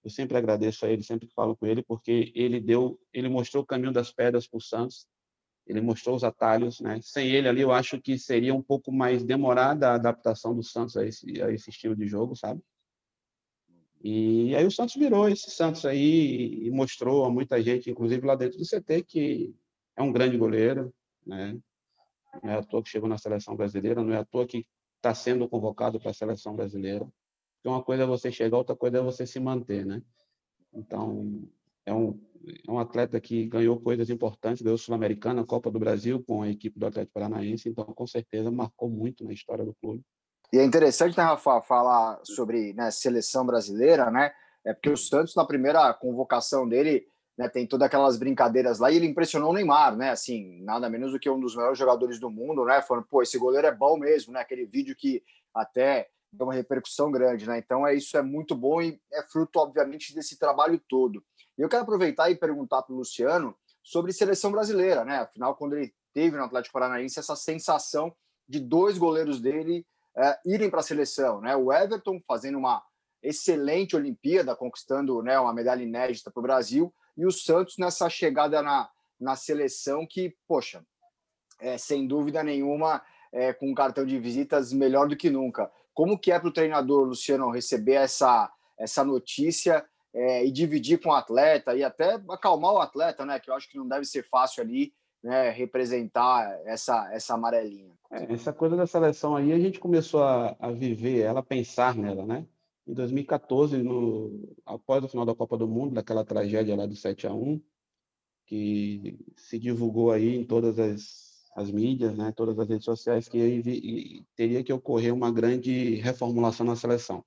Eu 0.04 0.10
sempre 0.10 0.38
agradeço 0.38 0.86
a 0.86 0.90
ele, 0.90 1.04
sempre 1.04 1.28
falo 1.36 1.56
com 1.56 1.66
ele, 1.66 1.84
porque 1.84 2.32
ele 2.36 2.60
deu, 2.60 3.00
ele 3.14 3.30
mostrou 3.30 3.64
o 3.64 3.66
caminho 3.66 3.94
das 3.94 4.12
pedras 4.12 4.48
para 4.48 4.58
o 4.58 4.62
Santos. 4.62 5.08
Ele 5.68 5.82
mostrou 5.82 6.16
os 6.16 6.24
atalhos, 6.24 6.80
né? 6.80 7.00
Sem 7.02 7.30
ele 7.32 7.48
ali, 7.48 7.62
eu 7.62 7.72
acho 7.72 8.00
que 8.00 8.18
seria 8.20 8.54
um 8.54 8.62
pouco 8.62 8.92
mais 8.92 9.24
demorada 9.24 9.90
a 9.90 9.96
adaptação 9.96 10.56
do 10.56 10.64
Santos 10.64 10.96
a 10.96 11.06
esse, 11.06 11.42
a 11.42 11.52
esse 11.52 11.70
estilo 11.70 11.96
de 11.96 12.06
jogo, 12.08 12.36
sabe? 12.36 12.62
E 14.04 14.56
aí 14.56 14.64
o 14.64 14.72
Santos 14.72 14.96
virou 14.96 15.28
esse 15.28 15.50
Santos 15.50 15.84
aí 15.86 16.68
e 16.68 16.70
mostrou 16.70 17.26
a 17.26 17.30
muita 17.32 17.60
gente, 17.62 17.90
inclusive 17.90 18.26
lá 18.26 18.36
dentro 18.36 18.60
do 18.60 18.64
CT, 18.64 19.04
que 19.04 19.56
é 19.96 20.04
um 20.04 20.12
grande 20.12 20.38
goleiro, 20.38 20.94
né? 21.26 21.58
Não 22.44 22.52
é 22.52 22.58
à 22.58 22.64
toa 22.64 22.84
que 22.84 22.90
chegou 22.90 23.10
na 23.10 23.18
seleção 23.18 23.56
brasileira, 23.56 24.04
não 24.04 24.14
é 24.14 24.18
à 24.18 24.26
toa 24.26 24.46
que 24.46 24.68
está 24.98 25.14
sendo 25.16 25.50
convocado 25.50 26.00
para 26.00 26.12
a 26.12 26.14
seleção 26.14 26.56
brasileira. 26.56 27.06
Porque 27.56 27.70
uma 27.70 27.82
coisa 27.82 28.04
é 28.04 28.06
você 28.06 28.32
chegar, 28.32 28.58
outra 28.58 28.76
coisa 28.76 29.00
é 29.00 29.02
você 29.02 29.26
se 29.26 29.40
manter, 29.40 29.86
né? 29.86 30.04
Então, 30.72 31.48
é 31.86 31.94
um, 31.94 32.20
é 32.68 32.72
um 32.72 32.80
atleta 32.80 33.20
que 33.20 33.46
ganhou 33.48 33.80
coisas 33.80 34.10
importantes, 34.10 34.62
ganhou 34.62 34.78
Sul-Americana, 34.78 35.46
Copa 35.46 35.72
do 35.72 35.80
Brasil 35.80 36.24
com 36.26 36.42
a 36.42 36.50
equipe 36.50 36.80
do 36.80 36.86
Atlético 36.86 37.14
Paranaense, 37.14 37.70
então 37.70 37.86
com 37.86 38.08
certeza 38.08 38.52
marcou 38.52 38.90
muito 38.90 39.24
na 39.24 39.34
história 39.34 39.66
do 39.66 39.76
clube. 39.76 40.04
E 40.54 40.58
é 40.58 40.64
interessante, 40.64 41.18
né, 41.18 41.24
Rafa, 41.24 41.62
falar 41.62 42.20
sobre 42.24 42.74
né, 42.74 42.92
seleção 42.92 43.46
brasileira, 43.46 44.12
né? 44.12 44.32
É 44.66 44.74
porque 44.74 44.90
o 44.90 44.98
Santos, 44.98 45.36
na 45.36 45.46
primeira 45.46 45.94
convocação 45.94 46.68
dele, 46.68 47.06
né, 47.38 47.50
tem 47.50 47.68
todas 47.68 47.86
aquelas 47.86 48.18
brincadeiras 48.18 48.80
lá 48.80 48.92
e 48.92 48.96
ele 48.96 49.06
impressionou 49.06 49.50
o 49.52 49.54
Neymar, 49.54 49.96
né? 49.96 50.12
Assim, 50.12 50.62
nada 50.64 50.90
menos 50.90 51.12
do 51.12 51.20
que 51.20 51.30
um 51.30 51.40
dos 51.40 51.56
melhores 51.56 51.78
jogadores 51.78 52.20
do 52.20 52.30
mundo, 52.30 52.64
né? 52.66 52.82
Falando, 52.82 53.06
pô, 53.10 53.22
esse 53.22 53.38
goleiro 53.38 53.68
é 53.68 53.76
bom 53.76 53.98
mesmo, 53.98 54.34
né? 54.34 54.40
Aquele 54.40 54.66
vídeo 54.66 54.96
que 54.96 55.22
até 55.54 56.08
deu 56.32 56.48
uma 56.48 56.54
repercussão 56.54 57.12
grande, 57.12 57.48
né? 57.48 57.58
Então, 57.58 57.86
é 57.86 57.94
isso 57.94 58.18
é 58.18 58.22
muito 58.22 58.56
bom 58.56 58.82
e 58.82 59.00
é 59.12 59.24
fruto, 59.24 59.60
obviamente, 59.60 60.14
desse 60.14 60.38
trabalho 60.38 60.82
todo. 60.88 61.24
E 61.58 61.62
eu 61.62 61.70
quero 61.70 61.84
aproveitar 61.84 62.30
e 62.30 62.36
perguntar 62.36 62.82
para 62.84 62.94
o 62.94 62.98
Luciano 62.98 63.56
sobre 63.84 64.12
seleção 64.12 64.52
brasileira, 64.52 65.06
né? 65.06 65.20
Afinal, 65.20 65.56
quando 65.56 65.78
ele 65.78 65.94
teve 66.14 66.38
no 66.38 66.44
Atlético 66.44 66.74
Paranaense 66.74 67.20
essa 67.20 67.36
sensação 67.36 68.16
de 68.48 68.60
dois 68.60 68.98
goleiros 68.98 69.40
dele 69.40 69.86
é, 70.18 70.40
irem 70.46 70.70
para 70.70 70.80
a 70.80 70.84
seleção, 70.84 71.42
né? 71.42 71.56
O 71.56 71.72
Everton 71.72 72.22
fazendo 72.28 72.58
uma 72.58 72.84
excelente 73.22 73.96
Olimpíada, 73.96 74.56
conquistando 74.56 75.22
né, 75.22 75.38
uma 75.40 75.54
medalha 75.54 75.84
inédita 75.84 76.30
para 76.32 76.40
o 76.40 76.44
Brasil, 76.44 76.94
e 77.18 77.26
o 77.26 77.32
Santos 77.32 77.78
nessa 77.78 78.10
chegada 78.10 78.62
na, 78.62 78.90
na 79.20 79.36
seleção 79.36 80.06
que, 80.08 80.36
poxa, 80.48 80.86
é, 81.60 81.78
sem 81.78 82.08
dúvida 82.08 82.44
nenhuma, 82.44 83.02
é, 83.32 83.54
com 83.54 83.70
um 83.70 83.74
cartão 83.74 84.06
de 84.06 84.20
visitas 84.20 84.72
melhor 84.72 85.08
do 85.08 85.16
que 85.16 85.30
nunca. 85.30 85.72
Como 85.94 86.20
que 86.20 86.32
é 86.32 86.40
para 86.40 86.50
o 86.50 86.54
treinador, 86.54 87.06
Luciano, 87.06 87.50
receber 87.50 87.94
essa, 87.94 88.52
essa 88.78 89.04
notícia 89.04 89.86
é, 90.16 90.46
e 90.46 90.52
dividir 90.52 91.00
com 91.02 91.10
o 91.10 91.14
atleta 91.14 91.76
e 91.76 91.84
até 91.84 92.14
acalmar 92.30 92.74
o 92.74 92.80
atleta, 92.80 93.26
né? 93.26 93.40
Que 93.40 93.50
eu 93.50 93.54
acho 93.54 93.70
que 93.70 93.78
não 93.78 93.88
deve 93.88 94.06
ser 94.06 94.24
fácil 94.24 94.64
ali 94.64 94.94
né, 95.22 95.50
representar 95.50 96.58
essa, 96.66 97.14
essa 97.14 97.34
amarelinha. 97.34 97.94
É, 98.10 98.34
essa 98.34 98.54
coisa 98.54 98.78
da 98.78 98.88
seleção 98.88 99.36
aí, 99.36 99.52
a 99.52 99.60
gente 99.60 99.80
começou 99.80 100.24
a, 100.24 100.56
a 100.58 100.72
viver 100.72 101.20
ela, 101.20 101.44
pensar 101.44 101.96
nela, 101.96 102.26
né? 102.26 102.48
Em 102.88 102.94
2014, 102.94 103.78
no, 103.78 104.48
após 104.66 105.04
o 105.04 105.08
final 105.10 105.26
da 105.26 105.36
Copa 105.36 105.58
do 105.58 105.68
Mundo, 105.68 105.96
daquela 105.96 106.24
tragédia 106.24 106.76
lá 106.76 106.86
do 106.86 106.96
7 106.96 107.28
a 107.28 107.34
1 107.34 107.62
que 108.46 109.18
se 109.36 109.58
divulgou 109.58 110.12
aí 110.12 110.36
em 110.36 110.44
todas 110.44 110.78
as, 110.78 111.50
as 111.56 111.72
mídias, 111.72 112.16
né, 112.16 112.32
todas 112.32 112.58
as 112.60 112.70
redes 112.70 112.86
sociais, 112.86 113.28
que 113.28 114.24
teria 114.36 114.64
que 114.64 114.72
ocorrer 114.72 115.14
uma 115.14 115.32
grande 115.32 115.96
reformulação 115.96 116.66
na 116.66 116.76
seleção. 116.76 117.26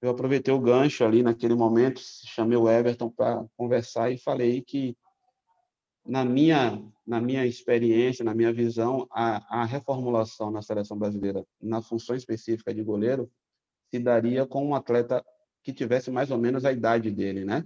Eu 0.00 0.10
aproveitei 0.10 0.54
o 0.54 0.60
gancho 0.60 1.04
ali 1.04 1.22
naquele 1.22 1.54
momento, 1.54 2.00
chamei 2.00 2.56
o 2.56 2.68
Everton 2.68 3.10
para 3.10 3.44
conversar 3.56 4.10
e 4.12 4.18
falei 4.18 4.62
que 4.62 4.96
na 6.06 6.24
minha, 6.24 6.82
na 7.06 7.20
minha 7.20 7.44
experiência, 7.44 8.24
na 8.24 8.34
minha 8.34 8.52
visão, 8.52 9.06
a, 9.10 9.62
a 9.62 9.64
reformulação 9.64 10.50
na 10.50 10.62
seleção 10.62 10.96
brasileira, 10.96 11.44
na 11.60 11.82
função 11.82 12.16
específica 12.16 12.72
de 12.72 12.82
goleiro, 12.82 13.30
se 13.90 13.98
daria 13.98 14.46
com 14.46 14.66
um 14.66 14.74
atleta 14.74 15.24
que 15.62 15.72
tivesse 15.72 16.10
mais 16.10 16.30
ou 16.30 16.38
menos 16.38 16.64
a 16.64 16.72
idade 16.72 17.10
dele, 17.10 17.44
né? 17.44 17.64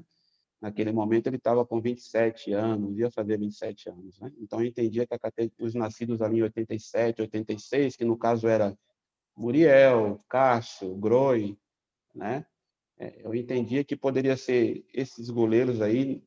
Naquele 0.60 0.92
momento 0.92 1.26
ele 1.26 1.36
estava 1.36 1.66
com 1.66 1.80
27 1.80 2.52
anos, 2.52 2.98
ia 2.98 3.10
fazer 3.10 3.38
27 3.38 3.90
anos, 3.90 4.18
né? 4.20 4.32
Então 4.38 4.60
eu 4.60 4.66
entendia 4.66 5.06
que 5.06 5.14
a 5.14 5.18
os 5.60 5.74
nascidos 5.74 6.20
ali 6.22 6.38
em 6.38 6.42
87, 6.42 7.22
86, 7.22 7.96
que 7.96 8.04
no 8.04 8.16
caso 8.16 8.48
era 8.48 8.76
Muriel, 9.36 10.24
Cássio, 10.28 10.94
Groi, 10.96 11.56
né? 12.14 12.46
É, 12.98 13.26
eu 13.26 13.34
entendia 13.34 13.84
que 13.84 13.96
poderia 13.96 14.36
ser 14.36 14.84
esses 14.92 15.30
goleiros 15.30 15.80
aí, 15.80 16.22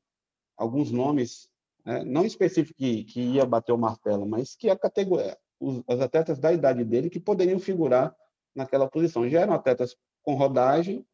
alguns 0.58 0.92
nomes 0.92 1.50
né? 1.86 2.04
não 2.04 2.26
específico 2.26 2.78
que, 2.78 3.04
que 3.04 3.22
ia 3.22 3.46
bater 3.46 3.72
o 3.72 3.78
martelo, 3.78 4.28
mas 4.28 4.56
que 4.56 4.70
a 4.70 4.78
categoria, 4.78 5.38
os, 5.60 5.84
os 5.88 6.02
atletas 6.02 6.40
da 6.40 6.52
idade 6.52 6.84
dele 6.84 7.10
que 7.10 7.20
poderiam 7.20 7.60
figurar 7.60 8.16
naquela 8.54 8.90
posição. 8.90 9.30
Já 9.30 9.42
eram 9.42 9.54
atletas 9.54 9.96
com 10.24 10.34
rodagem, 10.34 11.06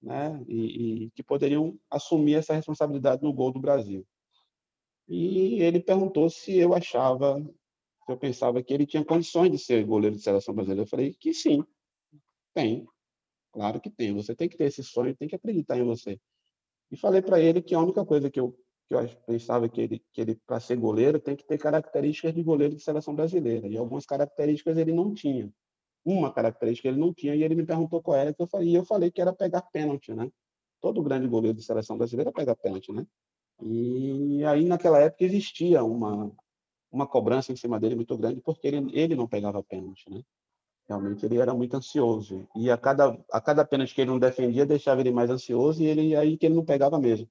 né? 0.00 0.42
E, 0.46 1.04
e, 1.04 1.10
que 1.10 1.22
poderiam 1.22 1.78
assumir 1.90 2.34
essa 2.34 2.54
responsabilidade 2.54 3.22
no 3.22 3.32
gol 3.32 3.50
do 3.50 3.60
Brasil. 3.60 4.06
E 5.08 5.62
ele 5.62 5.80
perguntou 5.80 6.28
se 6.28 6.56
eu 6.56 6.74
achava, 6.74 7.44
eu 8.08 8.16
pensava 8.16 8.62
que 8.62 8.72
ele 8.72 8.86
tinha 8.86 9.04
condições 9.04 9.50
de 9.50 9.58
ser 9.58 9.84
goleiro 9.84 10.16
de 10.16 10.22
seleção 10.22 10.54
brasileira. 10.54 10.82
Eu 10.82 10.88
falei 10.88 11.14
que 11.14 11.32
sim, 11.32 11.64
tem, 12.54 12.86
claro 13.56 13.80
que 13.80 13.90
tem. 13.90 14.14
Você 14.14 14.36
tem 14.36 14.48
que 14.48 14.56
ter 14.56 14.64
esse 14.64 14.84
sonho, 14.84 15.16
tem 15.16 15.26
que 15.26 15.34
acreditar 15.34 15.78
em 15.78 15.84
você. 15.84 16.20
E 16.90 16.96
falei 16.96 17.22
para 17.22 17.40
ele 17.40 17.62
que 17.62 17.74
a 17.74 17.80
única 17.80 18.04
coisa 18.04 18.30
que 18.30 18.38
eu 18.38 18.54
que 18.88 18.94
eu 18.94 19.04
pensava 19.26 19.68
que 19.68 19.80
ele, 19.80 20.04
que 20.12 20.20
ele 20.20 20.36
para 20.46 20.60
ser 20.60 20.76
goleiro, 20.76 21.18
tem 21.18 21.34
que 21.34 21.44
ter 21.44 21.58
características 21.58 22.32
de 22.32 22.40
goleiro 22.42 22.76
de 22.76 22.82
seleção 22.82 23.16
brasileira. 23.16 23.66
E 23.66 23.76
algumas 23.76 24.06
características 24.06 24.78
ele 24.78 24.92
não 24.92 25.12
tinha. 25.12 25.52
Uma 26.04 26.32
característica 26.32 26.88
ele 26.88 26.98
não 26.98 27.12
tinha, 27.12 27.34
e 27.34 27.42
ele 27.42 27.56
me 27.56 27.66
perguntou 27.66 28.00
qual 28.00 28.16
era, 28.16 28.32
que 28.32 28.40
eu 28.40 28.46
falei, 28.46 28.68
e 28.68 28.74
eu 28.76 28.84
falei 28.84 29.10
que 29.10 29.20
era 29.20 29.32
pegar 29.32 29.62
pênalti, 29.62 30.14
né? 30.14 30.30
Todo 30.80 31.02
grande 31.02 31.26
goleiro 31.26 31.56
de 31.56 31.64
seleção 31.64 31.98
brasileira 31.98 32.30
pega 32.30 32.54
pênalti, 32.54 32.92
né? 32.92 33.04
E 33.60 34.44
aí, 34.44 34.64
naquela 34.66 35.00
época, 35.00 35.24
existia 35.24 35.82
uma, 35.82 36.30
uma 36.92 37.08
cobrança 37.08 37.52
em 37.52 37.56
cima 37.56 37.80
dele 37.80 37.96
muito 37.96 38.16
grande, 38.16 38.40
porque 38.40 38.68
ele, 38.68 38.88
ele 38.92 39.16
não 39.16 39.26
pegava 39.26 39.64
pênalti, 39.64 40.08
né? 40.08 40.22
Realmente 40.88 41.26
ele 41.26 41.38
era 41.38 41.52
muito 41.52 41.76
ansioso. 41.76 42.48
E 42.54 42.70
a 42.70 42.76
cada, 42.76 43.18
a 43.32 43.40
cada 43.40 43.64
pênalti 43.64 43.94
que 43.94 44.00
ele 44.00 44.10
não 44.10 44.18
defendia, 44.18 44.64
deixava 44.64 45.00
ele 45.00 45.10
mais 45.10 45.30
ansioso, 45.30 45.82
e 45.82 45.86
ele 45.86 46.14
aí 46.14 46.36
que 46.36 46.46
ele 46.46 46.54
não 46.54 46.64
pegava 46.64 46.98
mesmo. 46.98 47.28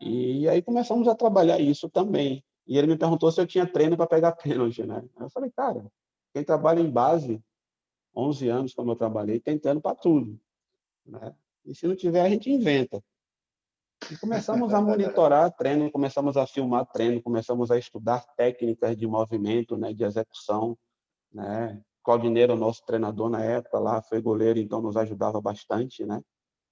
E 0.00 0.48
aí 0.48 0.62
começamos 0.62 1.06
a 1.08 1.14
trabalhar 1.14 1.58
isso 1.60 1.88
também. 1.88 2.42
E 2.66 2.76
ele 2.76 2.86
me 2.86 2.98
perguntou 2.98 3.30
se 3.30 3.40
eu 3.40 3.46
tinha 3.46 3.66
treino 3.70 3.96
para 3.96 4.06
pegar 4.06 4.32
pênalti, 4.36 4.82
né? 4.82 5.04
Eu 5.20 5.30
falei, 5.30 5.50
cara, 5.50 5.84
quem 6.32 6.42
trabalha 6.42 6.80
em 6.80 6.90
base, 6.90 7.42
11 8.14 8.48
anos 8.48 8.74
como 8.74 8.92
eu 8.92 8.96
trabalhei, 8.96 9.40
treino 9.40 9.80
para 9.80 9.94
tudo, 9.94 10.38
né? 11.04 11.34
E 11.64 11.74
se 11.74 11.86
não 11.86 11.96
tiver, 11.96 12.20
a 12.20 12.28
gente 12.28 12.50
inventa. 12.50 13.02
E 14.10 14.16
começamos 14.18 14.72
a 14.72 14.80
monitorar 14.80 15.50
treino, 15.56 15.90
começamos 15.90 16.36
a 16.36 16.46
filmar 16.46 16.86
treino, 16.86 17.22
começamos 17.22 17.70
a 17.70 17.78
estudar 17.78 18.24
técnicas 18.36 18.96
de 18.96 19.06
movimento, 19.06 19.76
né, 19.76 19.92
de 19.92 20.04
execução, 20.04 20.78
né? 21.32 21.82
Claudineiro, 22.06 22.54
nosso 22.54 22.84
treinador 22.86 23.28
na 23.28 23.42
época 23.42 23.80
lá, 23.80 24.00
foi 24.00 24.22
goleiro, 24.22 24.60
então 24.60 24.80
nos 24.80 24.96
ajudava 24.96 25.40
bastante, 25.40 26.06
né? 26.06 26.22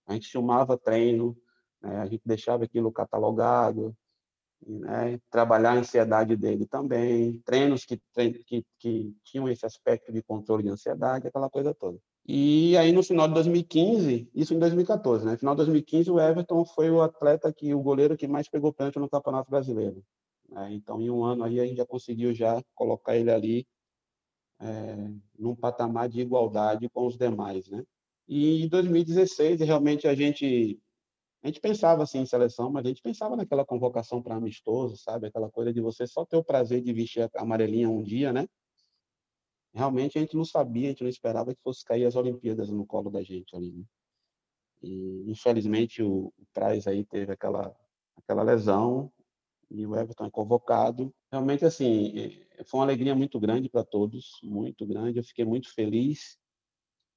A 0.07 0.13
gente 0.13 0.29
filmava 0.29 0.79
treino, 0.79 1.37
né? 1.83 1.97
A 1.99 2.07
gente 2.07 2.23
deixava 2.25 2.63
aquilo 2.63 2.93
catalogado, 2.93 3.93
né? 4.65 5.19
trabalhar 5.33 5.73
a 5.73 5.79
ansiedade 5.79 6.37
dele 6.37 6.69
também, 6.69 7.43
treinos 7.45 7.85
que, 7.85 8.01
que, 8.47 8.65
que 8.79 9.13
tinham 9.25 9.49
esse 9.49 9.67
aspecto 9.67 10.13
de 10.13 10.23
controle 10.23 10.63
de 10.63 10.69
ansiedade, 10.69 11.27
aquela 11.27 11.51
coisa 11.51 11.75
toda. 11.75 11.99
E 12.25 12.77
aí, 12.77 12.93
no 12.93 13.03
final 13.03 13.27
de 13.27 13.35
2015, 13.35 14.31
isso 14.33 14.55
em 14.55 14.59
2014, 14.61 15.27
né? 15.27 15.33
No 15.33 15.39
final 15.39 15.55
de 15.55 15.65
2015, 15.65 16.13
o 16.13 16.21
Everton 16.21 16.65
foi 16.65 16.93
o 16.93 17.03
atleta 17.03 17.53
que, 17.53 17.75
o 17.75 17.83
goleiro 17.83 18.17
que 18.17 18.29
mais 18.29 18.49
pegou 18.49 18.73
pênalti 18.73 19.01
no 19.01 19.11
Campeonato 19.11 19.51
Brasileiro. 19.51 20.01
Né? 20.49 20.75
Então, 20.75 21.01
em 21.01 21.11
um 21.11 21.25
ano 21.25 21.43
aí, 21.43 21.59
a 21.59 21.67
gente 21.67 21.79
já 21.79 21.85
conseguiu 21.85 22.33
já 22.33 22.63
colocar 22.77 23.17
ele 23.17 23.33
ali 23.33 23.67
é, 24.65 25.11
num 25.39 25.55
patamar 25.55 26.09
de 26.09 26.21
igualdade 26.21 26.89
com 26.89 27.07
os 27.07 27.19
demais, 27.19 27.69
né? 27.69 27.85
E 28.27 28.65
em 28.65 28.69
2016, 28.69 29.61
realmente 29.61 30.09
a 30.09 30.15
gente 30.15 30.81
a 31.43 31.47
gente 31.49 31.61
pensava 31.61 32.03
assim 32.03 32.21
em 32.21 32.27
seleção, 32.27 32.71
mas 32.71 32.87
a 32.87 32.89
gente 32.89 33.03
pensava 33.03 33.37
naquela 33.37 33.67
convocação 33.67 34.23
para 34.23 34.35
amistoso, 34.35 34.97
sabe? 34.97 35.27
Aquela 35.27 35.51
coisa 35.51 35.75
de 35.75 35.81
você 35.81 36.07
só 36.07 36.25
ter 36.25 36.39
o 36.39 36.45
prazer 36.45 36.81
de 36.81 36.91
vestir 36.91 37.23
a 37.23 37.43
amarelinha 37.43 37.91
um 37.91 38.03
dia, 38.03 38.33
né? 38.33 38.49
Realmente 39.75 40.17
a 40.17 40.23
gente 40.23 40.37
não 40.37 40.45
sabia, 40.45 40.87
a 40.87 40.91
gente 40.93 41.03
não 41.03 41.11
esperava 41.11 41.55
que 41.55 41.61
fosse 41.61 41.85
cair 41.85 42.07
as 42.07 42.17
Olimpíadas 42.17 42.71
no 42.71 42.87
colo 42.87 43.11
da 43.11 43.23
gente 43.23 43.55
ali, 43.55 43.73
né? 43.73 43.85
E 44.83 45.31
infelizmente 45.31 46.03
o, 46.03 46.33
o 46.39 46.47
Praz 46.55 46.87
aí 46.87 47.05
teve 47.05 47.33
aquela 47.33 47.77
aquela 48.17 48.43
lesão 48.43 49.13
e 49.71 49.87
o 49.87 49.95
Everton 49.97 50.27
é 50.27 50.31
convocado. 50.31 51.15
Realmente 51.35 51.65
assim, 51.65 52.17
é, 52.17 52.63
foi 52.63 52.79
uma 52.79 52.87
alegria 52.87 53.13
muito 53.13 53.41
grande 53.41 53.69
para 53.69 53.83
todos, 53.83 54.39
muito 54.41 54.87
grande. 54.87 55.19
Eu 55.19 55.25
fiquei 55.25 55.45
muito 55.45 55.75
feliz 55.75 56.39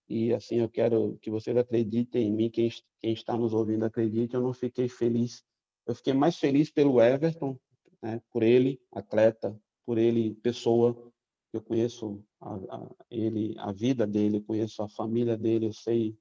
e 0.09 0.34
assim, 0.34 0.55
eu 0.55 0.68
quero 0.68 1.20
que 1.22 1.30
vocês 1.30 1.55
acreditem 1.55 2.26
em 2.28 2.34
mim, 2.34 2.49
quem, 2.49 2.68
quem 2.99 3.13
está 3.13 3.38
nos 3.38 3.53
ouvindo 3.53 3.86
acredite, 3.86 4.34
eu 4.34 4.41
não 4.41 4.53
fiquei 4.53 4.89
feliz. 4.89 5.43
Eu 5.86 5.93
fiquei 5.93 6.13
mais 6.13 6.36
feliz 6.36 6.72
pelo 6.72 6.99
Everton, 6.99 7.59
né, 8.01 8.20
por 8.32 8.41
ele, 8.41 8.82
atleta, 8.91 9.55
por 9.86 9.99
ele, 9.99 10.34
pessoa. 10.41 10.97
Eu 11.53 11.61
conheço 11.61 12.20
a, 12.41 12.55
a, 12.55 12.89
ele, 13.11 13.53
a 13.59 13.72
vida 13.72 14.07
dele, 14.07 14.41
conheço 14.41 14.82
a 14.82 14.89
família 14.89 15.38
dele, 15.38 15.68
eu 15.68 15.74
sei 15.74 16.18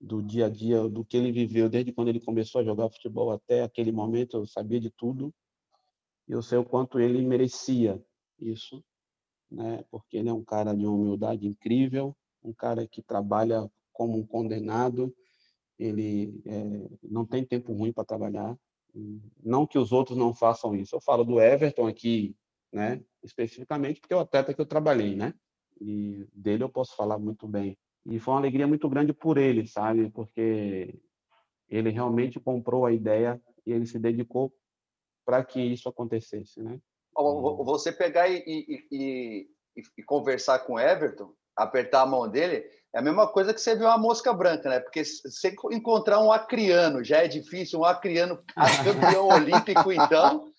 do 0.00 0.22
dia 0.22 0.46
a 0.46 0.48
dia, 0.48 0.88
do 0.88 1.04
que 1.04 1.16
ele 1.16 1.32
viveu 1.32 1.68
desde 1.68 1.90
quando 1.90 2.10
ele 2.10 2.20
começou 2.20 2.60
a 2.60 2.64
jogar 2.64 2.88
futebol 2.90 3.32
até 3.32 3.64
aquele 3.64 3.90
momento, 3.90 4.36
eu 4.36 4.46
sabia 4.46 4.78
de 4.78 4.90
tudo. 4.90 5.34
Eu 6.28 6.42
sei 6.42 6.58
o 6.58 6.64
quanto 6.64 7.00
ele 7.00 7.22
merecia 7.22 8.02
isso, 8.38 8.84
né? 9.50 9.82
Porque 9.90 10.18
ele 10.18 10.28
é 10.28 10.32
um 10.32 10.44
cara 10.44 10.74
de 10.74 10.84
uma 10.86 10.94
humildade 10.94 11.46
incrível, 11.46 12.14
um 12.42 12.52
cara 12.52 12.86
que 12.86 13.02
trabalha 13.02 13.68
como 13.92 14.18
um 14.18 14.26
condenado, 14.26 15.14
ele 15.78 16.40
é, 16.46 16.88
não 17.02 17.24
tem 17.24 17.44
tempo 17.44 17.72
ruim 17.72 17.92
para 17.92 18.04
trabalhar. 18.04 18.56
Não 19.42 19.66
que 19.66 19.78
os 19.78 19.92
outros 19.92 20.18
não 20.18 20.34
façam 20.34 20.74
isso. 20.74 20.94
Eu 20.94 21.00
falo 21.00 21.24
do 21.24 21.40
Everton 21.40 21.86
aqui, 21.86 22.36
né, 22.72 23.02
especificamente, 23.22 24.00
porque 24.00 24.12
é 24.12 24.16
o 24.16 24.20
atleta 24.20 24.52
que 24.52 24.60
eu 24.60 24.66
trabalhei, 24.66 25.14
né? 25.14 25.32
E 25.80 26.26
dele 26.34 26.64
eu 26.64 26.68
posso 26.68 26.94
falar 26.96 27.18
muito 27.18 27.46
bem. 27.46 27.78
E 28.04 28.18
foi 28.18 28.34
uma 28.34 28.40
alegria 28.40 28.66
muito 28.66 28.88
grande 28.88 29.12
por 29.12 29.38
ele, 29.38 29.66
sabe? 29.66 30.10
Porque 30.10 30.98
ele 31.68 31.90
realmente 31.90 32.40
comprou 32.40 32.86
a 32.86 32.92
ideia 32.92 33.40
e 33.66 33.72
ele 33.72 33.86
se 33.86 33.98
dedicou 33.98 34.52
para 35.28 35.44
que 35.44 35.60
isso 35.60 35.86
acontecesse, 35.90 36.62
né? 36.62 36.78
Você 37.14 37.92
pegar 37.92 38.28
e, 38.28 38.42
e, 38.46 38.86
e, 38.90 39.46
e 39.98 40.02
conversar 40.02 40.60
com 40.60 40.72
o 40.72 40.80
Everton, 40.80 41.34
apertar 41.54 42.00
a 42.00 42.06
mão 42.06 42.26
dele, 42.26 42.64
é 42.94 42.98
a 42.98 43.02
mesma 43.02 43.26
coisa 43.26 43.52
que 43.52 43.60
você 43.60 43.76
ver 43.76 43.84
uma 43.84 43.98
mosca 43.98 44.32
branca, 44.32 44.70
né? 44.70 44.80
Porque 44.80 45.04
você 45.04 45.54
encontrar 45.70 46.20
um 46.20 46.32
acriano 46.32 47.04
já 47.04 47.18
é 47.18 47.28
difícil, 47.28 47.80
um 47.80 47.84
acriano 47.84 48.42
campeão 48.82 49.28
olímpico, 49.28 49.92
então. 49.92 50.50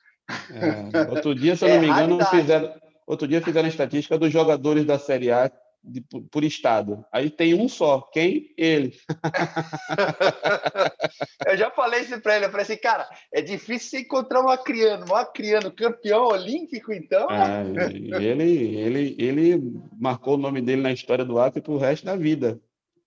É, 0.52 1.10
outro 1.10 1.34
dia, 1.34 1.56
se 1.56 1.66
eu 1.66 1.70
não 1.70 1.76
é 1.76 1.80
me 1.80 1.88
engano, 1.88 2.24
fizeram, 2.28 2.72
outro 3.08 3.28
dia 3.28 3.42
fizeram 3.42 3.66
a 3.66 3.72
estatística 3.72 4.20
dos 4.20 4.32
jogadores 4.32 4.86
da 4.86 5.00
Série 5.00 5.32
A 5.32 5.52
de, 5.84 6.02
por 6.02 6.44
estado. 6.44 7.06
Aí 7.12 7.30
tem 7.30 7.54
um 7.54 7.68
só. 7.68 8.02
Quem? 8.14 8.54
Ele. 8.58 8.94
eu 11.48 11.58
já 11.58 11.72
falei 11.72 12.02
isso 12.02 12.20
para 12.22 12.36
ele. 12.36 12.46
Eu 12.46 12.52
falei 12.52 12.64
assim, 12.64 12.78
cara, 12.78 13.10
é 13.34 13.42
difícil 13.42 13.90
você 13.90 14.00
encontrar 14.00 14.42
um 14.42 14.50
acriano. 14.50 15.06
Um 15.10 15.16
acriano 15.16 15.72
campeão 15.72 16.28
olímpico, 16.28 16.94
então. 16.94 17.28
É, 17.30 17.92
ele, 18.22 18.78
ele, 18.78 19.16
ele 19.18 19.74
marcou 20.00 20.36
o 20.36 20.38
nome 20.38 20.62
dele 20.62 20.82
na 20.82 20.92
história 20.92 21.26
do 21.26 21.40
Acre 21.40 21.62
para 21.62 21.74
o 21.74 21.78
resto 21.78 22.06
da 22.06 22.16
vida. 22.16 22.60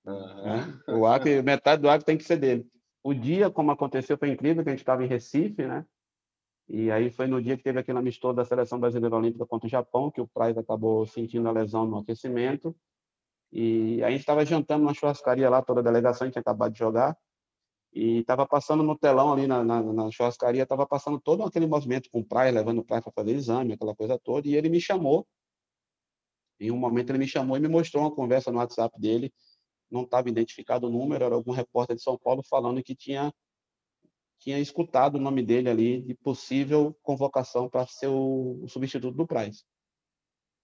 Uhum. 0.04 0.44
Né? 0.44 0.74
O 0.88 1.06
Acre, 1.06 1.42
metade 1.42 1.82
do 1.82 1.88
Acre 1.88 2.04
tem 2.04 2.16
que 2.16 2.24
ser 2.24 2.36
dele. 2.36 2.66
O 3.04 3.12
dia, 3.12 3.50
como 3.50 3.70
aconteceu, 3.70 4.16
foi 4.16 4.30
incrível, 4.30 4.62
que 4.62 4.68
a 4.68 4.72
gente 4.72 4.80
estava 4.80 5.04
em 5.04 5.08
Recife, 5.08 5.62
né? 5.62 5.84
E 6.68 6.90
aí 6.90 7.10
foi 7.10 7.26
no 7.26 7.42
dia 7.42 7.56
que 7.56 7.62
teve 7.62 7.80
aquele 7.80 7.98
amistoso 7.98 8.34
da 8.34 8.44
Seleção 8.44 8.78
Brasileira 8.78 9.16
Olímpica 9.16 9.46
contra 9.46 9.66
o 9.66 9.70
Japão, 9.70 10.10
que 10.10 10.20
o 10.20 10.26
Praz 10.26 10.56
acabou 10.56 11.06
sentindo 11.06 11.48
a 11.48 11.52
lesão 11.52 11.86
no 11.86 11.98
aquecimento. 11.98 12.74
E 13.52 14.02
a 14.02 14.10
gente 14.10 14.20
estava 14.20 14.44
jantando 14.44 14.84
na 14.84 14.94
churrascaria 14.94 15.50
lá, 15.50 15.60
toda 15.62 15.80
a 15.80 15.82
delegação, 15.82 16.30
tinha 16.30 16.40
acabado 16.40 16.72
de 16.72 16.78
jogar. 16.78 17.16
E 17.92 18.20
estava 18.20 18.46
passando 18.46 18.82
no 18.82 18.96
telão 18.96 19.32
ali 19.32 19.46
na, 19.46 19.62
na, 19.62 19.82
na 19.82 20.10
churrascaria, 20.10 20.62
estava 20.62 20.86
passando 20.86 21.20
todo 21.20 21.42
aquele 21.42 21.66
movimento 21.66 22.08
com 22.10 22.20
o 22.20 22.24
Praz, 22.24 22.54
levando 22.54 22.78
o 22.78 22.84
Praz 22.84 23.02
para 23.02 23.12
fazer 23.12 23.32
exame, 23.32 23.74
aquela 23.74 23.94
coisa 23.94 24.18
toda. 24.18 24.48
E 24.48 24.56
ele 24.56 24.70
me 24.70 24.80
chamou. 24.80 25.26
Em 26.58 26.70
um 26.70 26.78
momento 26.78 27.10
ele 27.10 27.18
me 27.18 27.28
chamou 27.28 27.56
e 27.56 27.60
me 27.60 27.68
mostrou 27.68 28.04
uma 28.04 28.14
conversa 28.14 28.50
no 28.50 28.58
WhatsApp 28.58 28.98
dele. 28.98 29.30
Não 29.90 30.04
estava 30.04 30.30
identificado 30.30 30.86
o 30.86 30.90
número, 30.90 31.22
era 31.22 31.34
algum 31.34 31.52
repórter 31.52 31.96
de 31.96 32.02
São 32.02 32.16
Paulo 32.16 32.42
falando 32.42 32.82
que 32.82 32.94
tinha 32.94 33.30
tinha 34.42 34.58
escutado 34.58 35.14
o 35.14 35.20
nome 35.20 35.42
dele 35.42 35.70
ali 35.70 36.02
de 36.02 36.14
possível 36.14 36.96
convocação 37.00 37.68
para 37.68 37.86
ser 37.86 38.08
o, 38.08 38.66
substituto 38.66 39.16
do 39.16 39.26
Price. 39.26 39.64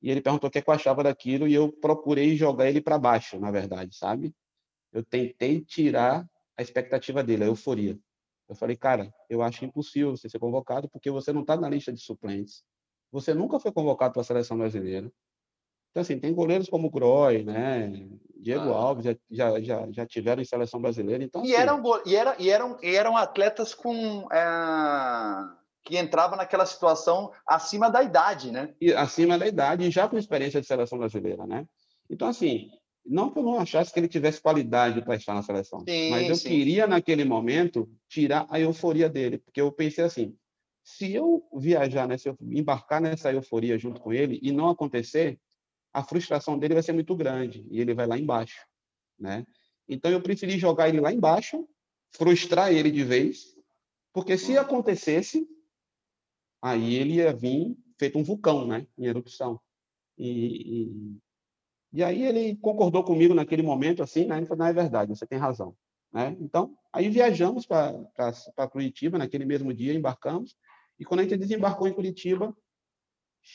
E 0.02 0.10
ele 0.10 0.20
perguntou 0.20 0.50
o 0.52 0.58
é 0.58 0.60
que 0.60 0.68
eu 0.68 0.74
achava 0.74 1.04
daquilo 1.04 1.46
e 1.46 1.54
eu 1.54 1.72
procurei 1.72 2.36
jogar 2.36 2.68
ele 2.68 2.80
para 2.80 2.98
baixo, 2.98 3.38
na 3.38 3.50
verdade, 3.52 3.94
sabe? 3.94 4.34
Eu 4.92 5.04
tentei 5.04 5.60
tirar 5.64 6.28
a 6.56 6.62
expectativa 6.62 7.22
dele, 7.22 7.44
a 7.44 7.46
euforia. 7.46 7.98
Eu 8.48 8.56
falei, 8.56 8.76
cara, 8.76 9.12
eu 9.28 9.42
acho 9.42 9.64
impossível 9.64 10.16
você 10.16 10.28
ser 10.28 10.38
convocado 10.40 10.88
porque 10.88 11.10
você 11.10 11.32
não 11.32 11.42
está 11.42 11.56
na 11.56 11.68
lista 11.68 11.92
de 11.92 12.00
suplentes. 12.00 12.64
Você 13.12 13.32
nunca 13.32 13.60
foi 13.60 13.70
convocado 13.70 14.12
para 14.12 14.22
a 14.22 14.24
seleção 14.24 14.58
brasileira. 14.58 15.12
Então, 15.98 16.02
assim, 16.02 16.18
tem 16.20 16.32
goleiros 16.32 16.68
como 16.68 16.86
o 16.86 16.90
Groy, 16.90 17.42
né? 17.42 17.90
Diego 18.36 18.70
ah. 18.70 18.76
Alves 18.76 19.04
já, 19.28 19.60
já, 19.60 19.90
já 19.90 20.06
tiveram 20.06 20.40
em 20.40 20.44
seleção 20.44 20.80
brasileira. 20.80 21.24
Então, 21.24 21.44
e, 21.44 21.52
assim, 21.52 21.62
eram, 21.62 21.82
e, 22.06 22.14
era, 22.14 22.36
e, 22.38 22.50
eram, 22.50 22.78
e 22.80 22.94
eram 22.94 23.16
atletas 23.16 23.74
com. 23.74 24.28
É, 24.30 25.58
que 25.82 25.98
entravam 25.98 26.36
naquela 26.36 26.66
situação 26.66 27.32
acima 27.46 27.90
da 27.90 28.02
idade, 28.02 28.52
né? 28.52 28.74
E, 28.80 28.92
acima 28.92 29.36
da 29.36 29.46
idade 29.48 29.90
já 29.90 30.06
com 30.06 30.16
experiência 30.18 30.60
de 30.60 30.66
seleção 30.66 30.98
brasileira, 30.98 31.46
né? 31.46 31.66
Então, 32.08 32.28
assim, 32.28 32.68
não 33.04 33.30
que 33.30 33.38
eu 33.40 33.42
não 33.42 33.58
achasse 33.58 33.92
que 33.92 33.98
ele 33.98 34.06
tivesse 34.06 34.40
qualidade 34.40 35.02
para 35.02 35.16
estar 35.16 35.34
na 35.34 35.42
seleção, 35.42 35.82
sim, 35.88 36.10
mas 36.10 36.28
eu 36.28 36.36
sim. 36.36 36.50
queria, 36.50 36.86
naquele 36.86 37.24
momento, 37.24 37.88
tirar 38.08 38.46
a 38.50 38.60
euforia 38.60 39.08
dele, 39.08 39.38
porque 39.38 39.60
eu 39.60 39.72
pensei 39.72 40.04
assim: 40.04 40.36
se 40.84 41.12
eu 41.12 41.42
viajar, 41.54 42.06
né, 42.06 42.16
se 42.16 42.28
eu 42.28 42.36
embarcar 42.40 43.00
nessa 43.00 43.32
euforia 43.32 43.78
junto 43.78 44.00
com 44.00 44.12
ele 44.12 44.38
e 44.42 44.52
não 44.52 44.70
acontecer, 44.70 45.38
a 45.92 46.02
frustração 46.02 46.58
dele 46.58 46.74
vai 46.74 46.82
ser 46.82 46.92
muito 46.92 47.14
grande 47.16 47.66
e 47.70 47.80
ele 47.80 47.94
vai 47.94 48.06
lá 48.06 48.18
embaixo, 48.18 48.66
né? 49.18 49.46
Então 49.88 50.10
eu 50.10 50.20
preferi 50.20 50.58
jogar 50.58 50.88
ele 50.88 51.00
lá 51.00 51.12
embaixo, 51.12 51.66
frustrar 52.12 52.72
ele 52.72 52.90
de 52.90 53.02
vez, 53.04 53.56
porque 54.12 54.36
se 54.36 54.56
acontecesse, 54.58 55.48
aí 56.60 56.94
ele 56.94 57.14
ia 57.14 57.32
vir 57.32 57.76
feito 57.98 58.18
um 58.18 58.24
vulcão, 58.24 58.66
né, 58.66 58.86
em 58.96 59.06
erupção. 59.06 59.60
E, 60.16 60.84
e, 60.84 61.18
e 61.92 62.04
aí 62.04 62.22
ele 62.22 62.56
concordou 62.56 63.02
comigo 63.02 63.34
naquele 63.34 63.62
momento, 63.62 64.02
assim, 64.02 64.26
né? 64.26 64.36
Ele 64.36 64.46
falou, 64.46 64.64
não, 64.64 64.66
é 64.66 64.72
verdade, 64.72 65.16
você 65.16 65.26
tem 65.26 65.38
razão. 65.38 65.76
Né? 66.12 66.36
Então, 66.40 66.74
aí 66.92 67.08
viajamos 67.08 67.66
para 67.66 68.68
Curitiba, 68.70 69.18
naquele 69.18 69.44
mesmo 69.44 69.72
dia, 69.72 69.94
embarcamos, 69.94 70.56
e 70.98 71.04
quando 71.04 71.20
a 71.20 71.22
gente 71.22 71.36
desembarcou 71.36 71.86
em 71.86 71.92
Curitiba, 71.92 72.56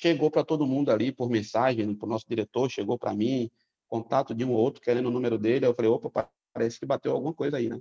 chegou 0.02 0.32
para 0.32 0.44
todo 0.44 0.66
mundo 0.66 0.92
ali 0.92 1.12
por 1.12 1.30
mensagem, 1.30 1.94
para 1.94 2.06
o 2.06 2.10
nosso 2.10 2.26
diretor, 2.28 2.70
chegou 2.70 2.98
para 2.98 3.14
mim, 3.14 3.50
contato 3.88 4.34
de 4.34 4.44
um 4.44 4.52
ou 4.52 4.58
outro 4.58 4.82
querendo 4.82 5.08
o 5.08 5.12
número 5.12 5.38
dele. 5.38 5.66
Eu 5.66 5.74
falei, 5.74 5.92
opa, 5.92 6.30
parece 6.52 6.80
que 6.80 6.86
bateu 6.86 7.12
alguma 7.12 7.34
coisa 7.34 7.58
aí, 7.58 7.70
né? 7.70 7.80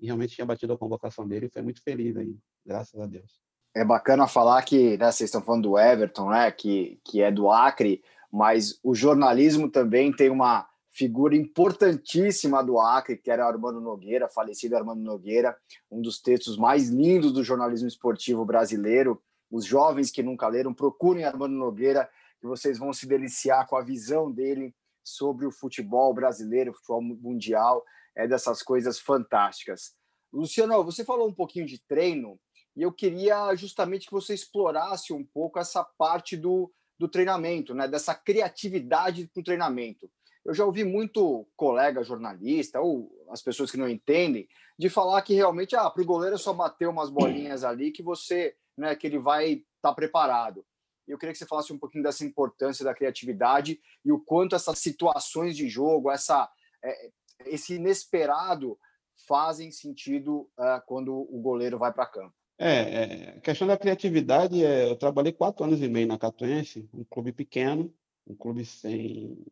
E 0.00 0.06
realmente 0.06 0.34
tinha 0.34 0.46
batido 0.46 0.72
a 0.72 0.78
convocação 0.78 1.28
dele 1.28 1.46
e 1.46 1.50
foi 1.50 1.60
muito 1.60 1.82
feliz 1.82 2.16
aí, 2.16 2.34
graças 2.64 2.98
a 2.98 3.06
Deus. 3.06 3.38
É 3.74 3.84
bacana 3.84 4.26
falar 4.26 4.62
que 4.62 4.96
né, 4.96 5.12
vocês 5.12 5.28
estão 5.28 5.42
falando 5.42 5.64
do 5.64 5.78
Everton, 5.78 6.30
né, 6.30 6.50
que, 6.50 6.98
que 7.04 7.20
é 7.20 7.30
do 7.30 7.50
Acre, 7.50 8.02
mas 8.32 8.80
o 8.82 8.94
jornalismo 8.94 9.70
também 9.70 10.12
tem 10.12 10.30
uma 10.30 10.66
figura 10.88 11.36
importantíssima 11.36 12.64
do 12.64 12.80
Acre, 12.80 13.16
que 13.16 13.30
era 13.30 13.46
Armando 13.46 13.80
Nogueira, 13.80 14.28
falecido 14.28 14.76
Armando 14.76 15.02
Nogueira, 15.02 15.56
um 15.90 16.00
dos 16.00 16.20
textos 16.20 16.56
mais 16.56 16.88
lindos 16.88 17.32
do 17.32 17.44
jornalismo 17.44 17.86
esportivo 17.86 18.44
brasileiro 18.44 19.22
os 19.50 19.64
jovens 19.64 20.10
que 20.10 20.22
nunca 20.22 20.46
leram, 20.48 20.72
procurem 20.72 21.24
Armando 21.24 21.54
Nogueira, 21.54 22.08
que 22.40 22.46
vocês 22.46 22.78
vão 22.78 22.92
se 22.92 23.06
deliciar 23.06 23.66
com 23.66 23.76
a 23.76 23.82
visão 23.82 24.30
dele 24.30 24.74
sobre 25.02 25.46
o 25.46 25.50
futebol 25.50 26.14
brasileiro, 26.14 26.70
o 26.70 26.74
futebol 26.74 27.02
mundial, 27.02 27.84
é 28.14 28.26
dessas 28.28 28.62
coisas 28.62 28.98
fantásticas. 28.98 29.94
Luciano, 30.32 30.84
você 30.84 31.04
falou 31.04 31.28
um 31.28 31.34
pouquinho 31.34 31.66
de 31.66 31.78
treino 31.78 32.38
e 32.76 32.82
eu 32.82 32.92
queria 32.92 33.54
justamente 33.56 34.06
que 34.06 34.12
você 34.12 34.32
explorasse 34.32 35.12
um 35.12 35.24
pouco 35.24 35.58
essa 35.58 35.82
parte 35.82 36.36
do, 36.36 36.72
do 36.98 37.08
treinamento, 37.08 37.74
né? 37.74 37.88
dessa 37.88 38.14
criatividade 38.14 39.26
para 39.26 39.40
o 39.40 39.44
treinamento. 39.44 40.10
Eu 40.44 40.54
já 40.54 40.64
ouvi 40.64 40.84
muito 40.84 41.46
colega 41.56 42.04
jornalista 42.04 42.80
ou 42.80 43.10
as 43.28 43.42
pessoas 43.42 43.70
que 43.70 43.76
não 43.76 43.88
entendem 43.88 44.48
de 44.78 44.88
falar 44.88 45.20
que 45.22 45.34
realmente 45.34 45.76
ah, 45.76 45.90
para 45.90 46.02
o 46.02 46.06
goleiro 46.06 46.36
é 46.36 46.38
só 46.38 46.52
bater 46.52 46.88
umas 46.88 47.10
bolinhas 47.10 47.64
ali 47.64 47.90
que 47.90 48.02
você 48.02 48.54
né, 48.76 48.94
que 48.94 49.06
ele 49.06 49.18
vai 49.18 49.52
estar 49.52 49.64
tá 49.82 49.94
preparado. 49.94 50.64
Eu 51.06 51.18
queria 51.18 51.32
que 51.32 51.38
você 51.38 51.46
falasse 51.46 51.72
um 51.72 51.78
pouquinho 51.78 52.04
dessa 52.04 52.24
importância 52.24 52.84
da 52.84 52.94
criatividade 52.94 53.80
e 54.04 54.12
o 54.12 54.20
quanto 54.20 54.54
essas 54.54 54.78
situações 54.78 55.56
de 55.56 55.68
jogo, 55.68 56.10
essa, 56.10 56.48
é, 56.84 57.10
esse 57.46 57.74
inesperado 57.74 58.78
fazem 59.26 59.70
sentido 59.70 60.48
uh, 60.58 60.80
quando 60.86 61.14
o 61.14 61.40
goleiro 61.40 61.78
vai 61.78 61.92
para 61.92 62.06
campo. 62.06 62.34
É, 62.58 62.74
é, 62.74 63.30
a 63.38 63.40
questão 63.40 63.66
da 63.66 63.76
criatividade, 63.76 64.62
é, 64.64 64.90
eu 64.90 64.96
trabalhei 64.96 65.32
quatro 65.32 65.64
anos 65.64 65.80
e 65.80 65.88
meio 65.88 66.06
na 66.06 66.18
Catuense, 66.18 66.88
um 66.92 67.04
clube 67.04 67.32
pequeno, 67.32 67.92
um 68.26 68.34
clube 68.34 68.64
sem 68.64 69.42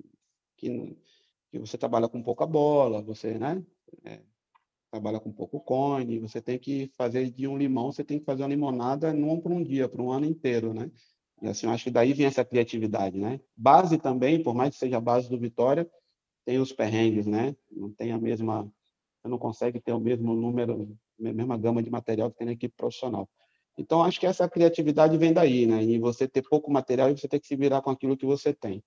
que, 0.57 0.97
que 1.51 1.59
você 1.59 1.79
trabalha 1.79 2.09
com 2.09 2.23
pouca 2.23 2.47
bola, 2.47 3.01
você, 3.01 3.39
né? 3.39 3.64
É, 4.05 4.21
trabalha 4.91 5.20
com 5.20 5.32
pouco 5.32 5.61
cone, 5.61 6.18
você 6.18 6.41
tem 6.41 6.59
que 6.59 6.91
fazer 6.97 7.30
de 7.30 7.47
um 7.47 7.57
limão, 7.57 7.93
você 7.93 8.03
tem 8.03 8.18
que 8.18 8.24
fazer 8.24 8.43
uma 8.43 8.49
limonada 8.49 9.12
não 9.12 9.41
por 9.41 9.53
um 9.53 9.62
dia, 9.62 9.89
por 9.89 10.01
um 10.01 10.11
ano 10.11 10.26
inteiro, 10.26 10.72
né? 10.72 10.91
E 11.43 11.49
assim, 11.49 11.66
eu 11.66 11.72
acho 11.72 11.84
que 11.84 11.91
daí 11.91 12.12
vem 12.12 12.26
essa 12.26 12.45
criatividade, 12.45 13.16
né? 13.18 13.41
Base 13.57 13.99
também, 13.99 14.43
por 14.43 14.55
mais 14.55 14.70
que 14.70 14.76
seja 14.76 14.97
a 14.97 15.01
base 15.01 15.28
do 15.28 15.39
Vitória, 15.39 15.89
tem 16.45 16.59
os 16.59 16.72
perrengues, 16.72 17.26
né? 17.26 17.55
Não 17.70 17.93
tem 17.93 18.12
a 18.12 18.18
mesma, 18.18 18.64
você 19.20 19.28
não 19.28 19.39
consegue 19.39 19.80
ter 19.80 19.93
o 19.93 20.01
mesmo 20.01 20.34
número, 20.34 20.97
a 21.20 21.32
mesma 21.32 21.57
gama 21.57 21.82
de 21.82 21.91
material 21.91 22.30
que 22.30 22.39
tem 22.39 22.47
na 22.47 22.53
equipe 22.53 22.74
profissional. 22.76 23.28
Então, 23.76 24.03
acho 24.03 24.18
que 24.18 24.26
essa 24.26 24.49
criatividade 24.49 25.16
vem 25.16 25.32
daí, 25.32 25.66
né? 25.66 25.84
E 25.84 25.99
você 25.99 26.26
ter 26.26 26.43
pouco 26.43 26.70
material 26.70 27.11
e 27.11 27.16
você 27.16 27.28
ter 27.28 27.39
que 27.39 27.47
se 27.47 27.55
virar 27.55 27.80
com 27.82 27.91
aquilo 27.91 28.16
que 28.16 28.26
você 28.26 28.53
tem. 28.53 28.82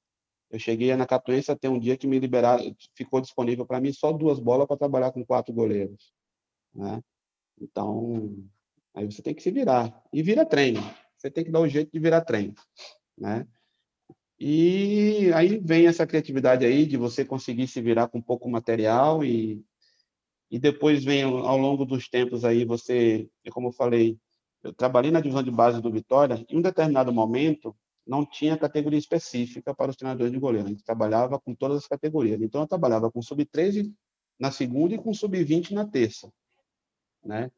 Eu 0.52 0.60
cheguei 0.60 0.94
na 0.96 1.08
Catuense 1.08 1.50
até 1.50 1.70
um 1.70 1.80
dia 1.80 1.96
que 1.96 2.06
me 2.06 2.20
liberaram, 2.20 2.76
ficou 2.94 3.22
disponível 3.22 3.66
para 3.66 3.80
mim 3.80 3.94
só 3.94 4.12
duas 4.12 4.38
bolas 4.38 4.68
para 4.68 4.78
trabalhar 4.78 5.12
com 5.12 5.26
quatro 5.26 5.54
goleiros, 5.54 6.14
né? 6.74 7.02
Então, 7.60 8.36
aí 8.94 9.06
você 9.06 9.22
tem 9.22 9.34
que 9.34 9.42
se 9.42 9.50
virar 9.50 10.04
e 10.12 10.22
vira 10.22 10.46
treino. 10.46 10.82
Você 11.16 11.32
tem 11.32 11.44
que 11.44 11.52
dar 11.52 11.62
um 11.62 11.70
jeito 11.70 11.92
de 11.92 12.00
virar 12.00 12.22
treino, 12.22 12.54
né? 13.18 13.48
E 14.38 15.32
aí 15.34 15.58
vem 15.60 15.88
essa 15.88 16.06
criatividade 16.06 16.66
aí 16.66 16.86
de 16.86 16.98
você 16.98 17.24
conseguir 17.24 17.68
se 17.68 17.80
virar 17.82 18.08
com 18.10 18.22
pouco 18.22 18.50
material 18.50 19.24
e 19.24 19.64
e 20.52 20.60
depois 20.60 21.06
vem 21.06 21.24
ao 21.24 21.58
longo 21.58 21.86
dos 21.86 22.10
tempos 22.10 22.44
aí 22.44 22.66
você, 22.66 23.30
como 23.52 23.70
eu 23.70 23.72
falei, 23.72 24.20
eu 24.62 24.74
trabalhei 24.74 25.10
na 25.10 25.22
divisão 25.22 25.42
de 25.42 25.50
base 25.50 25.82
do 25.82 25.90
Vitória, 25.90 26.46
em 26.50 26.58
um 26.58 26.62
determinado 26.62 27.14
momento 27.14 27.74
não 28.06 28.26
tinha 28.26 28.58
categoria 28.58 29.00
específica 29.00 29.74
para 29.74 29.92
os 29.92 29.96
treinadores 29.96 30.32
de 30.32 30.40
goleiro. 30.40 30.68
A 30.68 30.70
gente 30.70 30.84
trabalhava 30.84 31.40
com 31.40 31.54
todas 31.54 31.78
as 31.78 31.88
categorias. 31.88 32.42
Então, 32.42 32.62
eu 32.62 32.68
trabalhava 32.68 33.12
com 33.12 33.22
sub-13 33.22 33.94
na 34.40 34.52
segunda 34.52 34.96
e 34.96 34.98
com 34.98 35.14
sub-20 35.14 35.72
na 35.72 35.86
terça. 35.86 36.32
Né? 37.24 37.52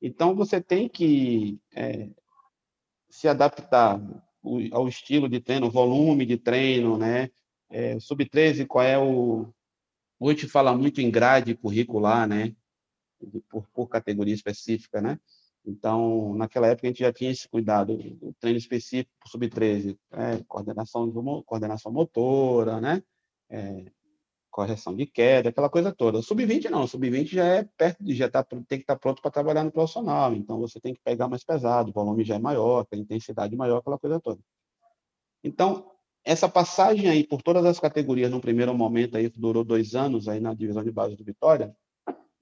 Então, 0.00 0.34
você 0.34 0.60
tem 0.60 0.88
que 0.88 1.60
é, 1.74 2.08
se 3.10 3.28
adaptar 3.28 4.00
ao 4.72 4.88
estilo 4.88 5.28
de 5.28 5.40
treino, 5.40 5.70
volume 5.70 6.24
de 6.24 6.38
treino, 6.38 6.96
né? 6.96 7.30
É, 7.68 8.00
sub-13, 8.00 8.66
qual 8.66 8.84
é 8.84 8.98
o... 8.98 9.52
Hoje 10.18 10.48
fala 10.48 10.76
muito 10.76 11.00
em 11.00 11.10
grade 11.10 11.54
curricular, 11.54 12.26
né? 12.26 12.54
Por, 13.50 13.68
por 13.68 13.88
categoria 13.88 14.34
específica, 14.34 15.00
né? 15.00 15.20
Então, 15.64 16.34
naquela 16.34 16.68
época, 16.68 16.86
a 16.86 16.90
gente 16.90 17.00
já 17.00 17.12
tinha 17.12 17.30
esse 17.30 17.48
cuidado, 17.48 17.92
o 18.22 18.34
treino 18.40 18.58
específico 18.58 19.10
para 19.20 19.30
sub-13, 19.30 19.96
é, 20.12 20.42
coordenação, 20.48 21.10
coordenação 21.44 21.92
motora, 21.92 22.80
né? 22.80 23.02
é, 23.50 23.84
correção 24.50 24.94
de 24.94 25.06
queda, 25.06 25.50
aquela 25.50 25.68
coisa 25.68 25.92
toda. 25.92 26.22
Sub-20 26.22 26.70
não, 26.70 26.86
sub-20 26.86 27.26
já 27.26 27.44
é 27.44 27.64
perto, 27.76 27.98
já 28.14 28.28
tá, 28.30 28.42
tem 28.44 28.64
que 28.66 28.74
estar 28.76 28.94
tá 28.94 28.98
pronto 28.98 29.20
para 29.20 29.30
trabalhar 29.30 29.64
no 29.64 29.72
profissional, 29.72 30.32
então 30.34 30.58
você 30.58 30.80
tem 30.80 30.94
que 30.94 31.00
pegar 31.04 31.28
mais 31.28 31.44
pesado, 31.44 31.90
o 31.90 31.92
volume 31.92 32.24
já 32.24 32.36
é 32.36 32.38
maior, 32.38 32.86
a 32.90 32.96
intensidade 32.96 33.54
maior, 33.56 33.78
aquela 33.78 33.98
coisa 33.98 34.20
toda. 34.20 34.40
Então, 35.42 35.90
essa 36.24 36.48
passagem 36.48 37.08
aí 37.08 37.26
por 37.26 37.42
todas 37.42 37.64
as 37.64 37.80
categorias 37.80 38.30
no 38.30 38.40
primeiro 38.40 38.74
momento 38.74 39.16
aí 39.16 39.28
durou 39.28 39.64
dois 39.64 39.94
anos 39.94 40.28
aí 40.28 40.38
na 40.38 40.54
divisão 40.54 40.84
de 40.84 40.92
base 40.92 41.16
do 41.16 41.24
Vitória, 41.24 41.74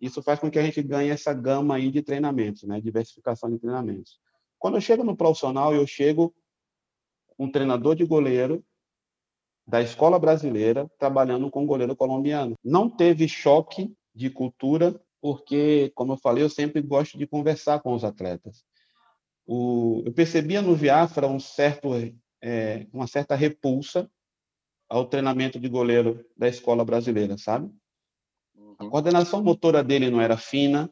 isso 0.01 0.23
faz 0.23 0.39
com 0.39 0.51
que 0.51 0.59
a 0.59 0.63
gente 0.63 0.83
ganhe 0.83 1.11
essa 1.11 1.33
gama 1.33 1.77
aí 1.77 1.91
de 1.91 2.03
treinamentos, 2.03 2.63
né, 2.65 2.81
diversificação 2.81 3.51
de 3.51 3.59
treinamentos. 3.59 4.21
Quando 4.59 4.77
eu 4.77 4.81
chego 4.81 5.05
no 5.05 5.17
profissional, 5.17 5.75
eu 5.75 5.87
chego 5.87 6.35
um 7.39 7.51
treinador 7.51 7.95
de 7.95 8.05
goleiro 8.05 8.65
da 9.67 9.83
escola 9.83 10.19
brasileira 10.19 10.91
trabalhando 10.99 11.51
com 11.51 11.67
goleiro 11.67 11.95
colombiano. 11.95 12.55
Não 12.65 12.89
teve 12.89 13.29
choque 13.29 13.95
de 14.15 14.31
cultura, 14.31 14.99
porque, 15.21 15.93
como 15.95 16.15
eu 16.15 16.17
falei, 16.17 16.43
eu 16.43 16.49
sempre 16.49 16.81
gosto 16.81 17.19
de 17.19 17.27
conversar 17.27 17.81
com 17.81 17.93
os 17.93 18.03
atletas. 18.03 18.65
O, 19.47 20.03
eu 20.07 20.13
percebia 20.13 20.63
no 20.63 20.75
Viafra 20.75 21.27
um 21.27 21.39
certo, 21.39 21.91
é, 22.43 22.87
uma 22.93 23.07
certa 23.07 23.35
repulsa 23.35 24.11
ao 24.89 25.07
treinamento 25.07 25.61
de 25.61 25.69
goleiro 25.69 26.25
da 26.37 26.49
escola 26.49 26.85
brasileira, 26.85 27.37
sabe? 27.37 27.71
A 28.79 28.89
coordenação 28.89 29.43
motora 29.43 29.83
dele 29.83 30.09
não 30.09 30.21
era 30.21 30.37
fina, 30.37 30.91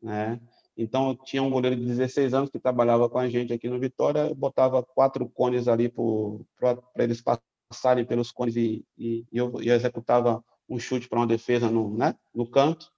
né? 0.00 0.40
Então, 0.76 1.14
tinha 1.14 1.42
um 1.42 1.50
goleiro 1.50 1.76
de 1.76 1.84
16 1.84 2.32
anos 2.32 2.50
que 2.50 2.58
trabalhava 2.58 3.08
com 3.08 3.18
a 3.18 3.28
gente 3.28 3.52
aqui 3.52 3.68
no 3.68 3.78
Vitória, 3.78 4.34
botava 4.34 4.82
quatro 4.82 5.28
cones 5.28 5.68
ali 5.68 5.88
para 5.88 6.78
eles 6.96 7.22
passarem 7.70 8.04
pelos 8.04 8.32
cones 8.32 8.56
e, 8.56 8.84
e, 8.96 9.26
e 9.30 9.38
eu, 9.38 9.52
eu, 9.60 9.74
executava 9.74 10.42
um 10.68 10.78
chute 10.78 11.08
para 11.08 11.18
uma 11.18 11.26
defesa 11.26 11.70
no, 11.70 11.96
né, 11.96 12.14
no 12.34 12.48
canto. 12.48 12.90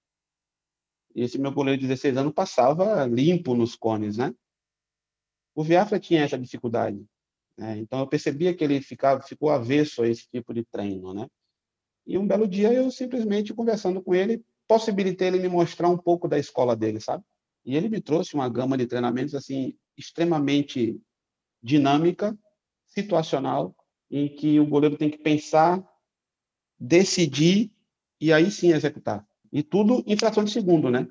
E 1.13 1.23
esse 1.23 1.37
meu 1.37 1.51
goleiro 1.51 1.79
de 1.79 1.87
16 1.87 2.17
anos 2.17 2.33
passava 2.33 3.05
limpo 3.05 3.55
nos 3.55 3.75
cones, 3.75 4.17
né? 4.17 4.33
O 5.53 5.63
Viafra 5.63 5.99
tinha 5.99 6.23
essa 6.23 6.37
dificuldade. 6.37 7.05
Né? 7.57 7.77
Então 7.77 7.99
eu 7.99 8.07
percebia 8.07 8.53
que 8.53 8.63
ele 8.63 8.81
ficava, 8.81 9.21
ficou 9.21 9.49
avesso 9.49 10.03
a 10.03 10.07
esse 10.07 10.27
tipo 10.29 10.53
de 10.53 10.65
treino, 10.65 11.13
né? 11.13 11.27
E 12.05 12.17
um 12.17 12.27
belo 12.27 12.47
dia 12.47 12.71
eu 12.73 12.91
simplesmente 12.91 13.53
conversando 13.53 14.01
com 14.01 14.13
ele, 14.13 14.43
possibilitei 14.67 15.27
ele 15.27 15.39
me 15.39 15.47
mostrar 15.47 15.89
um 15.89 15.97
pouco 15.97 16.27
da 16.27 16.37
escola 16.37 16.75
dele, 16.75 16.99
sabe? 16.99 17.23
E 17.65 17.75
ele 17.75 17.89
me 17.89 17.99
trouxe 17.99 18.35
uma 18.35 18.47
gama 18.47 18.77
de 18.77 18.85
treinamentos 18.85 19.33
assim 19.33 19.75
extremamente 19.97 20.99
dinâmica, 21.61 22.37
situacional 22.85 23.75
em 24.09 24.27
que 24.27 24.59
o 24.59 24.67
goleiro 24.67 24.97
tem 24.97 25.09
que 25.09 25.17
pensar, 25.17 25.83
decidir 26.79 27.71
e 28.21 28.31
aí 28.31 28.51
sim 28.51 28.71
executar. 28.71 29.25
E 29.51 29.63
tudo 29.63 30.03
em 30.05 30.15
fração 30.15 30.43
de 30.43 30.51
segundo, 30.51 30.91
né? 30.91 31.07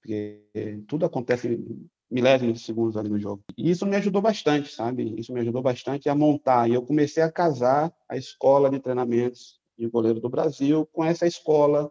Porque 0.00 0.42
tudo 0.88 1.06
acontece 1.06 1.48
em 1.48 1.88
milésimos 2.10 2.54
de 2.54 2.64
segundos 2.64 2.96
ali 2.96 3.08
no 3.08 3.20
jogo. 3.20 3.42
E 3.56 3.70
isso 3.70 3.86
me 3.86 3.96
ajudou 3.96 4.20
bastante, 4.20 4.70
sabe? 4.70 5.14
Isso 5.18 5.32
me 5.32 5.40
ajudou 5.40 5.62
bastante 5.62 6.08
a 6.08 6.14
montar. 6.14 6.68
E 6.68 6.74
eu 6.74 6.82
comecei 6.82 7.22
a 7.22 7.30
casar 7.30 7.94
a 8.08 8.16
escola 8.16 8.68
de 8.68 8.80
treinamentos 8.80 9.61
de 9.82 9.88
goleiro 9.88 10.20
do 10.20 10.28
Brasil 10.28 10.86
com 10.92 11.04
essa 11.04 11.26
escola 11.26 11.90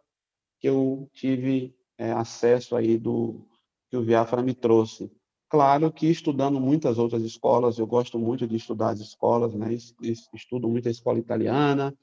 que 0.60 0.70
eu 0.70 1.10
tive 1.14 1.76
é, 1.98 2.12
acesso 2.12 2.76
aí 2.76 2.98
do 2.98 3.46
que 3.90 3.98
o 3.98 4.04
Viafra 4.04 4.42
me 4.42 4.54
trouxe. 4.54 5.12
Claro 5.50 5.92
que 5.92 6.08
estudando 6.08 6.62
muitas 6.62 6.98
outras 6.98 7.22
escolas, 7.24 7.78
eu 7.78 7.86
gosto 7.86 8.18
muito 8.18 8.48
de 8.48 8.56
estudar 8.56 8.92
as 8.92 9.02
escolas, 9.02 9.54
né? 9.54 9.74
Estudo 10.34 10.70
muito 10.70 10.88
a 10.88 10.92
escola 10.92 11.20
italiana, 11.20 11.94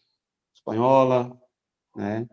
espanhola, 0.55 1.35
né? 1.97 2.29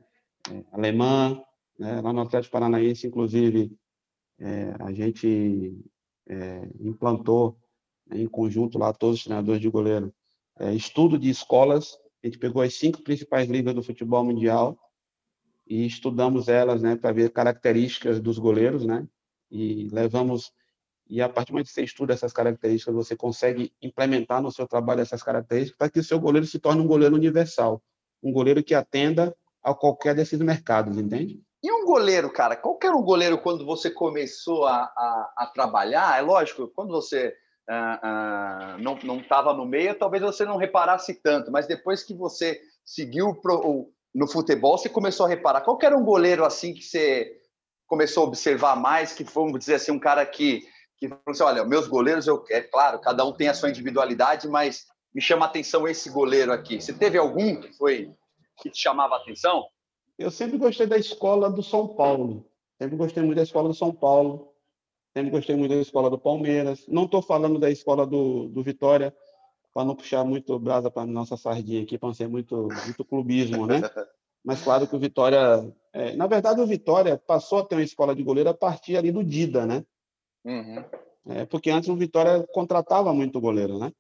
É, 0.52 0.64
alemã, 0.74 1.42
né? 1.80 2.02
Lá 2.02 2.12
no 2.12 2.22
Atlético 2.22 2.52
Paranaense, 2.52 3.08
inclusive, 3.08 3.72
é, 4.38 4.76
a 4.82 4.92
gente 4.92 5.82
é, 6.28 6.70
implantou 6.82 7.58
né, 8.06 8.20
em 8.20 8.28
conjunto 8.28 8.78
lá 8.78 8.92
todos 8.92 9.20
os 9.20 9.24
treinadores 9.24 9.62
de 9.62 9.70
goleiro 9.70 10.14
é, 10.60 10.74
estudo 10.74 11.18
de 11.18 11.30
escolas. 11.30 11.98
A 12.26 12.28
gente 12.28 12.40
pegou 12.40 12.64
as 12.64 12.74
cinco 12.74 13.04
principais 13.04 13.48
ligas 13.48 13.76
do 13.76 13.84
futebol 13.84 14.26
mundial 14.26 14.76
e 15.68 15.86
estudamos 15.86 16.48
elas, 16.48 16.82
né, 16.82 16.96
para 16.96 17.12
ver 17.12 17.30
características 17.30 18.20
dos 18.20 18.40
goleiros, 18.40 18.84
né? 18.84 19.08
E 19.52 19.88
levamos 19.92 20.52
e 21.08 21.22
a 21.22 21.30
partir 21.30 21.52
do 21.52 21.54
momento 21.54 21.68
que 21.68 21.74
você 21.74 21.84
estuda 21.84 22.16
essas 22.16 22.34
características, 22.34 22.96
você 22.96 23.16
consegue 23.16 23.72
implementar 23.80 24.42
no 24.42 24.52
seu 24.52 24.68
trabalho 24.68 25.02
essas 25.02 25.22
características 25.22 25.78
para 25.78 25.88
que 25.88 26.00
o 26.00 26.04
seu 26.04 26.20
goleiro 26.20 26.48
se 26.48 26.58
torne 26.58 26.82
um 26.82 26.88
goleiro 26.88 27.14
universal, 27.14 27.80
um 28.24 28.32
goleiro 28.32 28.64
que 28.64 28.74
atenda 28.74 29.36
a 29.62 29.76
qualquer 29.76 30.16
desses 30.16 30.40
mercados, 30.40 30.98
entende? 30.98 31.44
E 31.62 31.72
um 31.72 31.86
goleiro, 31.86 32.34
cara, 32.34 32.56
qual 32.56 32.80
era 32.82 32.98
um 32.98 33.04
goleiro 33.04 33.40
quando 33.40 33.64
você 33.64 33.92
começou 33.92 34.66
a, 34.66 34.78
a, 34.78 35.34
a 35.38 35.52
trabalhar? 35.54 36.18
É 36.18 36.24
lógico, 36.24 36.68
quando 36.70 36.90
você 36.90 37.36
uh, 37.70 38.78
uh, 38.78 39.06
não 39.06 39.18
estava 39.18 39.54
no 39.54 39.66
meio, 39.66 39.98
talvez 39.98 40.24
você 40.24 40.46
não 40.46 40.58
reparasse 40.58 41.14
tanto, 41.22 41.52
mas 41.52 41.68
depois 41.68 42.04
que 42.04 42.14
você 42.14 42.60
seguiu 42.84 43.36
pro, 43.36 43.92
no 44.14 44.28
futebol, 44.28 44.78
você 44.78 44.90
começou 44.90 45.26
a 45.26 45.30
reparar. 45.30 45.62
Qual 45.62 45.78
era 45.82 45.98
um 45.98 46.04
goleiro 46.04 46.46
assim 46.46 46.74
que 46.74 46.82
você 46.82 47.32
começou 47.88 48.24
a 48.24 48.28
observar 48.28 48.76
mais, 48.76 49.14
que 49.14 49.24
vamos 49.24 49.60
dizer 49.60 49.76
assim, 49.76 49.92
um 49.92 50.00
cara 50.00 50.26
que 50.26 50.62
que 50.98 51.10
falou 51.10 51.22
assim: 51.28 51.44
olha, 51.44 51.66
meus 51.66 51.88
goleiros, 51.88 52.28
eu, 52.28 52.44
é 52.50 52.62
claro, 52.62 53.00
cada 53.00 53.26
um 53.26 53.34
tem 53.34 53.48
a 53.48 53.54
sua 53.54 53.70
individualidade, 53.70 54.48
mas 54.48 54.86
me 55.14 55.22
chama 55.22 55.46
a 55.46 55.50
atenção 55.50 55.88
esse 55.88 56.10
goleiro 56.10 56.52
aqui. 56.52 56.82
Você 56.82 56.94
teve 56.94 57.18
algum 57.18 57.60
que 57.60 57.74
foi 57.74 58.12
que 58.62 58.70
te 58.70 58.82
chamava 58.82 59.16
a 59.16 59.18
atenção? 59.20 59.66
Eu 60.18 60.32
sempre 60.32 60.58
gostei 60.58 60.88
da 60.88 60.98
escola 60.98 61.50
do 61.50 61.62
São 61.62 61.90
Paulo. 61.90 62.50
Sempre 62.82 62.96
gostei 62.98 63.24
muito 63.24 63.38
da 63.38 63.44
escola 63.44 63.68
do 63.68 63.74
São 63.74 63.94
Paulo. 63.94 64.55
Sempre 65.16 65.32
gostei 65.32 65.56
muito 65.56 65.74
da 65.74 65.82
escola 65.82 66.10
do 66.10 66.20
Palmeiras. 66.20 66.86
Não 66.90 67.06
estou 67.06 67.22
falando 67.22 67.58
da 67.58 67.72
escola 67.72 68.06
do, 68.06 68.50
do 68.50 68.62
Vitória, 68.62 69.16
para 69.74 69.86
não 69.86 69.96
puxar 69.96 70.26
muito 70.26 70.60
brasa 70.60 70.92
para 70.92 71.06
nossa 71.06 71.38
sardinha 71.38 71.84
aqui, 71.84 71.98
para 71.98 72.08
não 72.08 72.14
ser 72.14 72.28
muito, 72.28 72.68
muito 72.86 73.06
clubismo, 73.06 73.66
né? 73.66 73.76
Mas 74.44 74.62
claro 74.62 74.86
que 74.86 74.96
o 74.96 75.00
Vitória. 75.00 75.74
É, 75.94 76.16
na 76.18 76.28
verdade, 76.28 76.60
o 76.60 76.68
Vitória 76.68 77.18
passou 77.18 77.60
a 77.60 77.66
ter 77.66 77.76
uma 77.76 77.84
escola 77.84 78.14
de 78.14 78.24
goleiro 78.24 78.50
a 78.50 78.54
partir 78.54 78.98
ali 78.98 79.10
do 79.10 79.24
Dida, 79.24 79.66
né? 79.66 79.86
Uhum. 80.44 80.84
É, 81.28 81.46
porque 81.46 81.70
antes 81.70 81.88
o 81.88 81.96
Vitória 81.96 82.46
contratava 82.54 83.14
muito 83.14 83.40
goleiro, 83.40 83.80
né? 83.80 83.94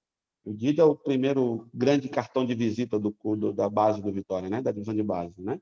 O 0.43 0.53
Dida 0.53 0.81
é 0.81 0.85
o 0.85 0.97
primeiro 0.97 1.67
grande 1.73 2.09
cartão 2.09 2.45
de 2.45 2.53
visita 2.53 2.99
do, 2.99 3.15
do, 3.37 3.53
da 3.53 3.69
base 3.69 4.01
do 4.01 4.11
Vitória, 4.11 4.49
né? 4.49 4.61
Da 4.61 4.71
divisão 4.71 4.93
de 4.93 5.01
base, 5.01 5.41
né? 5.41 5.61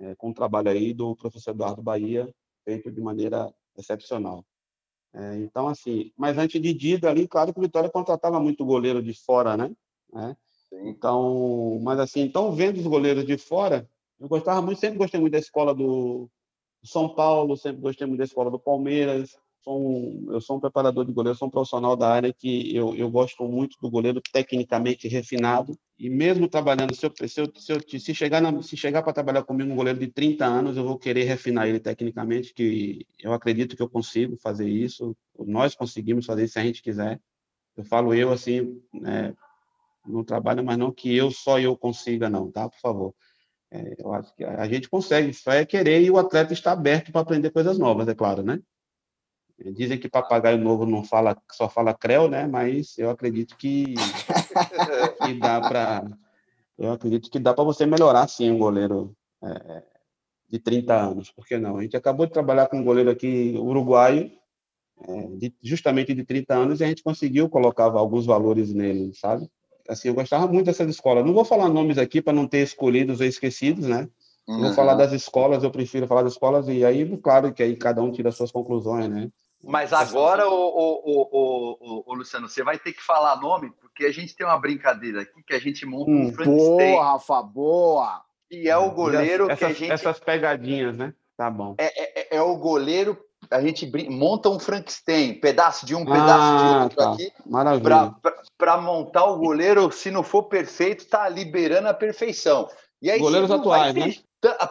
É, 0.00 0.16
com 0.16 0.30
o 0.30 0.34
trabalho 0.34 0.70
aí 0.70 0.92
do 0.92 1.14
professor 1.14 1.52
Eduardo 1.52 1.80
Bahia, 1.80 2.28
feito 2.64 2.90
de 2.90 3.00
maneira 3.00 3.52
excepcional. 3.76 4.44
É, 5.14 5.36
então, 5.36 5.68
assim, 5.68 6.10
mas 6.16 6.38
antes 6.38 6.60
de 6.60 6.72
Dida 6.72 7.10
ali, 7.10 7.28
claro 7.28 7.52
que 7.52 7.58
o 7.58 7.62
Vitória 7.62 7.90
contratava 7.90 8.40
muito 8.40 8.64
goleiro 8.64 9.02
de 9.02 9.12
fora, 9.12 9.56
né? 9.56 9.70
É, 10.14 10.36
então, 10.88 11.78
mas 11.82 11.98
assim, 11.98 12.20
então 12.22 12.52
vendo 12.52 12.78
os 12.78 12.86
goleiros 12.86 13.26
de 13.26 13.36
fora, 13.36 13.88
eu 14.18 14.28
gostava 14.28 14.62
muito, 14.62 14.80
sempre 14.80 14.98
gostei 14.98 15.20
muito 15.20 15.32
da 15.32 15.38
escola 15.38 15.74
do 15.74 16.30
São 16.82 17.08
Paulo, 17.08 17.56
sempre 17.56 17.82
gostei 17.82 18.06
muito 18.06 18.18
da 18.18 18.24
escola 18.24 18.50
do 18.50 18.58
Palmeiras, 18.58 19.36
sou 19.62 19.80
um, 19.80 20.32
eu 20.32 20.40
sou 20.40 20.56
um 20.56 20.60
preparador 20.60 21.04
de 21.04 21.12
goleiro, 21.12 21.38
sou 21.38 21.48
um 21.48 21.50
profissional 21.50 21.96
da 21.96 22.08
área 22.08 22.32
que 22.32 22.74
eu, 22.74 22.94
eu 22.94 23.10
gosto 23.10 23.44
muito 23.44 23.76
do 23.80 23.90
goleiro 23.90 24.20
tecnicamente 24.32 25.08
refinado. 25.08 25.76
E 26.02 26.10
mesmo 26.10 26.48
trabalhando, 26.48 26.96
se, 26.96 27.06
eu, 27.06 27.12
se, 27.28 27.40
eu, 27.40 27.52
se, 27.54 27.72
eu, 27.72 28.00
se 28.00 28.12
chegar, 28.12 28.42
se 28.64 28.76
chegar 28.76 29.04
para 29.04 29.12
trabalhar 29.12 29.44
comigo 29.44 29.70
um 29.70 29.76
goleiro 29.76 30.00
de 30.00 30.08
30 30.08 30.44
anos, 30.44 30.76
eu 30.76 30.82
vou 30.82 30.98
querer 30.98 31.22
refinar 31.22 31.68
ele 31.68 31.78
tecnicamente, 31.78 32.52
que 32.52 33.06
eu 33.20 33.32
acredito 33.32 33.76
que 33.76 33.82
eu 33.84 33.88
consigo 33.88 34.36
fazer 34.36 34.68
isso. 34.68 35.16
Nós 35.38 35.76
conseguimos 35.76 36.26
fazer 36.26 36.42
isso 36.42 36.54
se 36.54 36.58
a 36.58 36.64
gente 36.64 36.82
quiser. 36.82 37.20
Eu 37.76 37.84
falo 37.84 38.12
eu 38.12 38.32
assim, 38.32 38.82
né, 38.92 39.32
no 40.04 40.24
trabalho, 40.24 40.64
mas 40.64 40.76
não 40.76 40.90
que 40.90 41.16
eu 41.16 41.30
só 41.30 41.60
eu 41.60 41.76
consiga, 41.76 42.28
não, 42.28 42.50
tá? 42.50 42.68
Por 42.68 42.80
favor. 42.80 43.14
É, 43.70 43.94
eu 43.96 44.12
acho 44.12 44.34
que 44.34 44.42
a 44.42 44.66
gente 44.66 44.90
consegue, 44.90 45.32
só 45.32 45.52
é 45.52 45.64
querer 45.64 46.02
e 46.02 46.10
o 46.10 46.18
atleta 46.18 46.52
está 46.52 46.72
aberto 46.72 47.12
para 47.12 47.20
aprender 47.20 47.50
coisas 47.52 47.78
novas, 47.78 48.08
é 48.08 48.14
claro, 48.16 48.42
né? 48.42 48.60
Dizem 49.58 49.98
que 49.98 50.08
papagaio 50.08 50.58
novo 50.58 50.84
não 50.86 51.04
fala, 51.04 51.36
só 51.52 51.68
fala 51.68 51.94
creu, 51.94 52.28
né? 52.28 52.46
Mas 52.46 52.98
eu 52.98 53.10
acredito 53.10 53.56
que, 53.56 53.94
que 55.24 55.34
dá 55.34 55.60
para 55.60 56.04
eu 56.78 56.92
acredito 56.92 57.30
que 57.30 57.38
dá 57.38 57.54
para 57.54 57.64
você 57.64 57.86
melhorar 57.86 58.26
sim 58.28 58.50
um 58.50 58.58
goleiro 58.58 59.14
é, 59.42 59.82
de 60.50 60.58
30 60.58 60.94
anos, 60.94 61.30
por 61.30 61.46
que 61.46 61.56
não? 61.56 61.76
A 61.78 61.82
gente 61.82 61.96
acabou 61.96 62.26
de 62.26 62.32
trabalhar 62.32 62.66
com 62.66 62.78
um 62.78 62.84
goleiro 62.84 63.10
aqui 63.10 63.54
uruguaio, 63.56 64.30
é, 65.06 65.26
de, 65.36 65.54
justamente 65.62 66.12
de 66.12 66.24
30 66.24 66.54
anos, 66.54 66.80
e 66.80 66.84
a 66.84 66.88
gente 66.88 67.02
conseguiu 67.02 67.48
colocar 67.48 67.84
alguns 67.84 68.26
valores 68.26 68.72
nele, 68.72 69.12
sabe? 69.14 69.48
Assim, 69.88 70.08
eu 70.08 70.14
gostava 70.14 70.46
muito 70.46 70.66
dessas 70.66 70.88
escolas. 70.88 71.24
Não 71.24 71.32
vou 71.32 71.44
falar 71.44 71.68
nomes 71.68 71.98
aqui 71.98 72.22
para 72.22 72.32
não 72.32 72.46
ter 72.46 72.62
escolhidos 72.62 73.20
ou 73.20 73.26
esquecidos, 73.26 73.86
né? 73.86 74.08
Uhum. 74.48 74.60
Vou 74.62 74.72
falar 74.72 74.94
das 74.94 75.12
escolas, 75.12 75.62
eu 75.62 75.70
prefiro 75.70 76.06
falar 76.06 76.22
das 76.22 76.32
escolas, 76.32 76.66
e 76.68 76.84
aí, 76.84 77.16
claro 77.18 77.52
que 77.52 77.62
aí 77.62 77.76
cada 77.76 78.02
um 78.02 78.10
tira 78.10 78.32
suas 78.32 78.50
conclusões, 78.50 79.08
né? 79.08 79.30
Mas 79.62 79.92
agora, 79.92 80.48
o, 80.48 80.52
o, 80.52 81.28
o, 81.32 82.04
o, 82.06 82.14
Luciano, 82.14 82.48
você 82.48 82.64
vai 82.64 82.78
ter 82.78 82.92
que 82.92 83.02
falar 83.02 83.40
nome, 83.40 83.70
porque 83.80 84.04
a 84.04 84.12
gente 84.12 84.34
tem 84.34 84.44
uma 84.44 84.58
brincadeira 84.58 85.22
aqui 85.22 85.42
que 85.46 85.54
a 85.54 85.60
gente 85.60 85.86
monta 85.86 86.10
um 86.10 86.26
hum, 86.26 86.32
Frankenstein. 86.32 86.92
Boa, 86.92 87.12
Rafa, 87.12 87.42
boa! 87.42 88.22
E 88.50 88.68
é 88.68 88.76
o 88.76 88.90
goleiro 88.90 89.44
essas, 89.44 89.58
que 89.58 89.64
a 89.64 89.72
gente. 89.72 89.92
Essas 89.92 90.18
pegadinhas, 90.18 90.96
né? 90.96 91.14
Tá 91.36 91.48
bom. 91.48 91.74
É, 91.78 92.34
é, 92.34 92.36
é 92.36 92.42
o 92.42 92.56
goleiro, 92.56 93.16
a 93.50 93.60
gente 93.60 93.90
monta 94.10 94.48
um 94.48 94.58
Frankenstein, 94.58 95.34
pedaço 95.34 95.86
de 95.86 95.94
um, 95.94 96.04
pedaço 96.04 96.58
de 96.58 96.64
ah, 96.64 96.82
outro 96.82 96.96
tá. 96.96 97.12
aqui. 97.12 97.32
Maravilha. 97.46 98.14
Para 98.58 98.76
montar 98.78 99.24
o 99.26 99.38
goleiro, 99.38 99.90
se 99.92 100.10
não 100.10 100.22
for 100.22 100.44
perfeito, 100.44 101.06
tá 101.06 101.28
liberando 101.28 101.88
a 101.88 101.94
perfeição. 101.94 102.68
E 103.00 103.10
aí, 103.10 103.18
Goleiros 103.18 103.50
atuais, 103.50 103.94
ter... 103.94 104.06
né? 104.06 104.14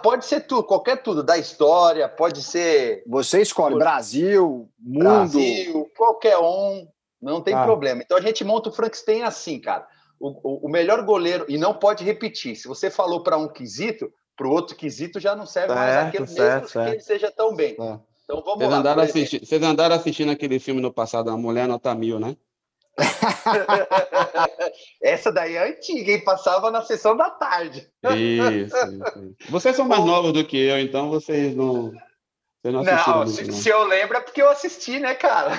Pode 0.04 0.26
ser 0.26 0.42
tudo, 0.42 0.64
qualquer 0.64 1.02
tudo, 1.02 1.24
da 1.24 1.38
história, 1.38 2.10
pode 2.10 2.44
ser. 2.44 3.04
Você 3.08 3.42
escolhe 3.42 3.76
Brasil, 3.76 4.70
mundo. 4.78 5.04
Brasil, 5.06 5.90
qualquer 5.96 6.38
um, 6.38 6.86
não 7.22 7.42
tem 7.42 7.54
ah. 7.54 7.64
problema. 7.64 8.02
Então 8.04 8.18
a 8.18 8.22
gente 8.22 8.44
monta 8.44 8.68
o 8.68 8.74
Frankenstein 8.74 9.24
assim, 9.24 9.60
cara. 9.60 9.88
O, 10.20 10.30
o, 10.44 10.68
o 10.68 10.70
melhor 10.70 11.04
goleiro, 11.04 11.46
e 11.48 11.58
não 11.58 11.74
pode 11.74 12.04
repetir. 12.04 12.56
Se 12.56 12.68
você 12.68 12.92
falou 12.92 13.24
para 13.24 13.38
um 13.38 13.48
quesito, 13.48 14.12
para 14.36 14.46
o 14.46 14.52
outro 14.52 14.76
quesito 14.76 15.20
já 15.20 15.36
não 15.36 15.46
serve 15.46 15.74
certo, 15.74 15.80
mais 15.80 16.08
aquele 16.08 16.28
certo, 16.28 16.54
mesmo 16.54 16.68
certo. 16.68 16.86
que 16.88 16.96
ele 16.96 17.04
seja 17.04 17.32
tão 17.32 17.56
bem. 17.56 17.76
Certo. 17.76 18.04
Então 18.24 18.42
vamos 18.44 18.60
vocês 18.60 18.72
lá. 18.72 18.78
Andaram 18.78 19.04
assisti... 19.04 19.40
Vocês 19.40 19.64
andaram 19.64 19.96
assistindo 19.96 20.32
aquele 20.32 20.60
filme 20.60 20.82
no 20.82 20.92
passado, 20.92 21.30
A 21.30 21.38
Mulher 21.38 21.68
Nota 21.68 21.96
Mil, 21.96 22.20
né? 22.20 22.36
Essa 25.02 25.32
daí 25.32 25.56
é 25.56 25.70
antiga, 25.70 26.12
hein? 26.12 26.24
Passava 26.24 26.70
na 26.70 26.84
sessão 26.84 27.16
da 27.16 27.30
tarde. 27.30 27.88
Isso, 28.16 28.52
isso. 28.52 28.76
Vocês 29.50 29.76
são 29.76 29.88
mais 29.88 30.04
novos 30.04 30.34
do 30.34 30.46
que 30.46 30.58
eu, 30.58 30.80
então 30.80 31.10
vocês 31.10 31.56
não. 31.56 31.92
Vocês 32.64 32.74
não, 32.74 32.84
não, 32.84 33.28
se, 33.28 33.44
não, 33.44 33.54
se, 33.54 33.70
eu 33.70 33.84
lembro 33.86 34.18
é 34.18 34.22
porque 34.22 34.42
eu 34.42 34.50
assisti, 34.50 35.00
né, 35.00 35.16
cara? 35.16 35.52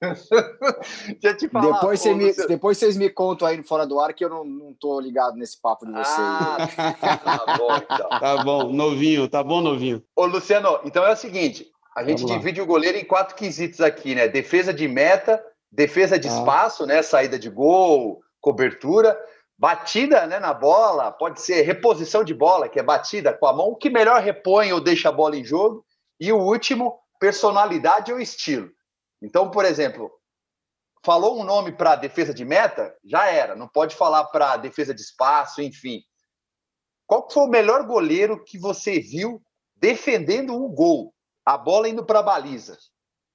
Já 1.22 1.34
te 1.34 1.48
falar, 1.48 1.72
depois, 1.72 2.02
pô, 2.02 2.14
me, 2.14 2.32
depois 2.32 2.78
vocês 2.78 2.96
me 2.96 3.10
contam 3.10 3.48
aí 3.48 3.62
fora 3.62 3.86
do 3.86 4.00
ar 4.00 4.14
que 4.14 4.24
eu 4.24 4.30
não, 4.30 4.44
não 4.44 4.72
tô 4.72 4.98
ligado 5.00 5.36
nesse 5.36 5.60
papo 5.60 5.84
de 5.84 5.92
vocês. 5.92 6.06
Ah, 6.08 6.56
tá 7.22 7.56
bom, 7.58 7.76
então. 7.76 8.08
Tá 8.08 8.44
bom, 8.44 8.72
novinho, 8.72 9.28
tá 9.28 9.42
bom, 9.42 9.60
novinho. 9.60 10.02
Ô, 10.16 10.24
Luciano, 10.24 10.80
então 10.84 11.04
é 11.04 11.12
o 11.12 11.16
seguinte: 11.16 11.66
a 11.96 12.04
gente 12.04 12.24
divide 12.24 12.60
o 12.60 12.66
goleiro 12.66 12.96
em 12.96 13.04
quatro 13.04 13.34
quesitos 13.34 13.80
aqui, 13.80 14.14
né? 14.14 14.28
Defesa 14.28 14.72
de 14.72 14.86
meta, 14.86 15.42
defesa 15.70 16.18
de 16.18 16.28
ah. 16.28 16.30
espaço, 16.30 16.86
né? 16.86 17.02
Saída 17.02 17.38
de 17.38 17.50
gol, 17.50 18.20
cobertura, 18.40 19.18
batida 19.58 20.26
né, 20.26 20.38
na 20.38 20.54
bola, 20.54 21.10
pode 21.10 21.40
ser 21.40 21.62
reposição 21.62 22.22
de 22.22 22.32
bola, 22.32 22.68
que 22.68 22.78
é 22.78 22.82
batida 22.82 23.36
com 23.36 23.46
a 23.46 23.52
mão, 23.52 23.68
o 23.68 23.76
que 23.76 23.90
melhor 23.90 24.22
repõe 24.22 24.72
ou 24.72 24.80
deixa 24.80 25.08
a 25.08 25.12
bola 25.12 25.36
em 25.36 25.44
jogo, 25.44 25.84
e 26.20 26.32
o 26.32 26.38
último, 26.38 26.98
personalidade 27.18 28.12
ou 28.12 28.20
estilo. 28.20 28.70
Então, 29.20 29.50
por 29.50 29.64
exemplo, 29.64 30.10
falou 31.04 31.40
um 31.40 31.44
nome 31.44 31.72
para 31.72 31.96
defesa 31.96 32.32
de 32.32 32.44
meta, 32.44 32.96
já 33.04 33.26
era, 33.26 33.56
não 33.56 33.66
pode 33.66 33.96
falar 33.96 34.24
para 34.26 34.56
defesa 34.56 34.94
de 34.94 35.00
espaço, 35.00 35.60
enfim. 35.60 36.02
Qual 37.06 37.28
foi 37.28 37.44
o 37.44 37.48
melhor 37.48 37.84
goleiro 37.84 38.44
que 38.44 38.58
você 38.58 39.00
viu 39.00 39.42
defendendo 39.74 40.54
o 40.54 40.68
gol? 40.68 41.12
A 41.44 41.56
bola 41.56 41.88
indo 41.88 42.04
para 42.04 42.20
a 42.20 42.22
baliza. 42.22 42.76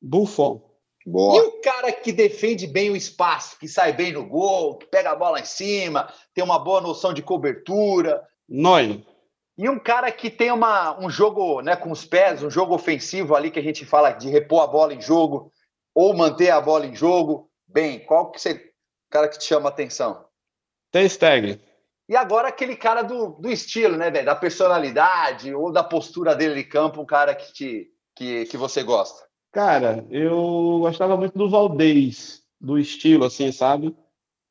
Buffon. 0.01 0.72
Boa. 1.05 1.37
E 1.37 1.47
o 1.47 1.61
cara 1.61 1.91
que 1.91 2.11
defende 2.11 2.65
bem 2.65 2.89
o 2.89 2.95
espaço, 2.95 3.57
que 3.59 3.67
sai 3.67 3.91
bem 3.91 4.13
no 4.13 4.25
gol, 4.25 4.77
que 4.77 4.85
pega 4.85 5.11
a 5.11 5.15
bola 5.15 5.39
em 5.39 5.45
cima, 5.45 6.11
tem 6.33 6.43
uma 6.43 6.59
boa 6.59 6.79
noção 6.79 7.13
de 7.13 7.21
cobertura. 7.21 8.21
Neuer. 8.47 9.01
E 9.57 9.69
um 9.69 9.77
cara 9.77 10.11
que 10.11 10.29
tem 10.29 10.51
uma, 10.51 10.99
um 10.99 11.09
jogo 11.09 11.61
né, 11.61 11.75
com 11.75 11.91
os 11.91 12.05
pés, 12.05 12.41
um 12.41 12.49
jogo 12.49 12.73
ofensivo 12.73 13.35
ali 13.35 13.51
que 13.51 13.59
a 13.59 13.63
gente 13.63 13.85
fala 13.85 14.11
de 14.11 14.29
repor 14.29 14.63
a 14.63 14.67
bola 14.67 14.93
em 14.93 15.01
jogo 15.01 15.51
ou 15.93 16.13
manter 16.13 16.49
a 16.49 16.59
bola 16.59 16.85
em 16.85 16.95
jogo. 16.95 17.49
Bem, 17.67 17.99
qual 17.99 18.31
que 18.31 18.41
você, 18.41 18.71
cara 19.09 19.27
que 19.27 19.37
te 19.37 19.45
chama 19.45 19.69
a 19.69 19.71
atenção? 19.71 20.25
Ter 20.91 21.07
Stegen. 21.07 21.61
E 22.09 22.15
agora 22.15 22.47
aquele 22.47 22.75
cara 22.75 23.01
do, 23.01 23.29
do 23.39 23.49
estilo, 23.49 23.95
né, 23.95 24.09
velho? 24.09 24.25
Da 24.25 24.35
personalidade 24.35 25.53
ou 25.53 25.71
da 25.71 25.83
postura 25.83 26.35
dele 26.35 26.55
de 26.55 26.63
campo, 26.63 27.01
um 27.01 27.05
cara 27.05 27.35
que, 27.35 27.53
te, 27.53 27.87
que, 28.15 28.45
que 28.45 28.57
você 28.57 28.83
gosta. 28.83 29.23
Cara, 29.53 30.03
eu 30.09 30.79
gostava 30.81 31.15
muito 31.15 31.37
do 31.37 31.47
Valdez, 31.47 32.41
do 32.59 32.79
estilo, 32.79 33.23
assim, 33.25 33.51
sabe? 33.51 33.95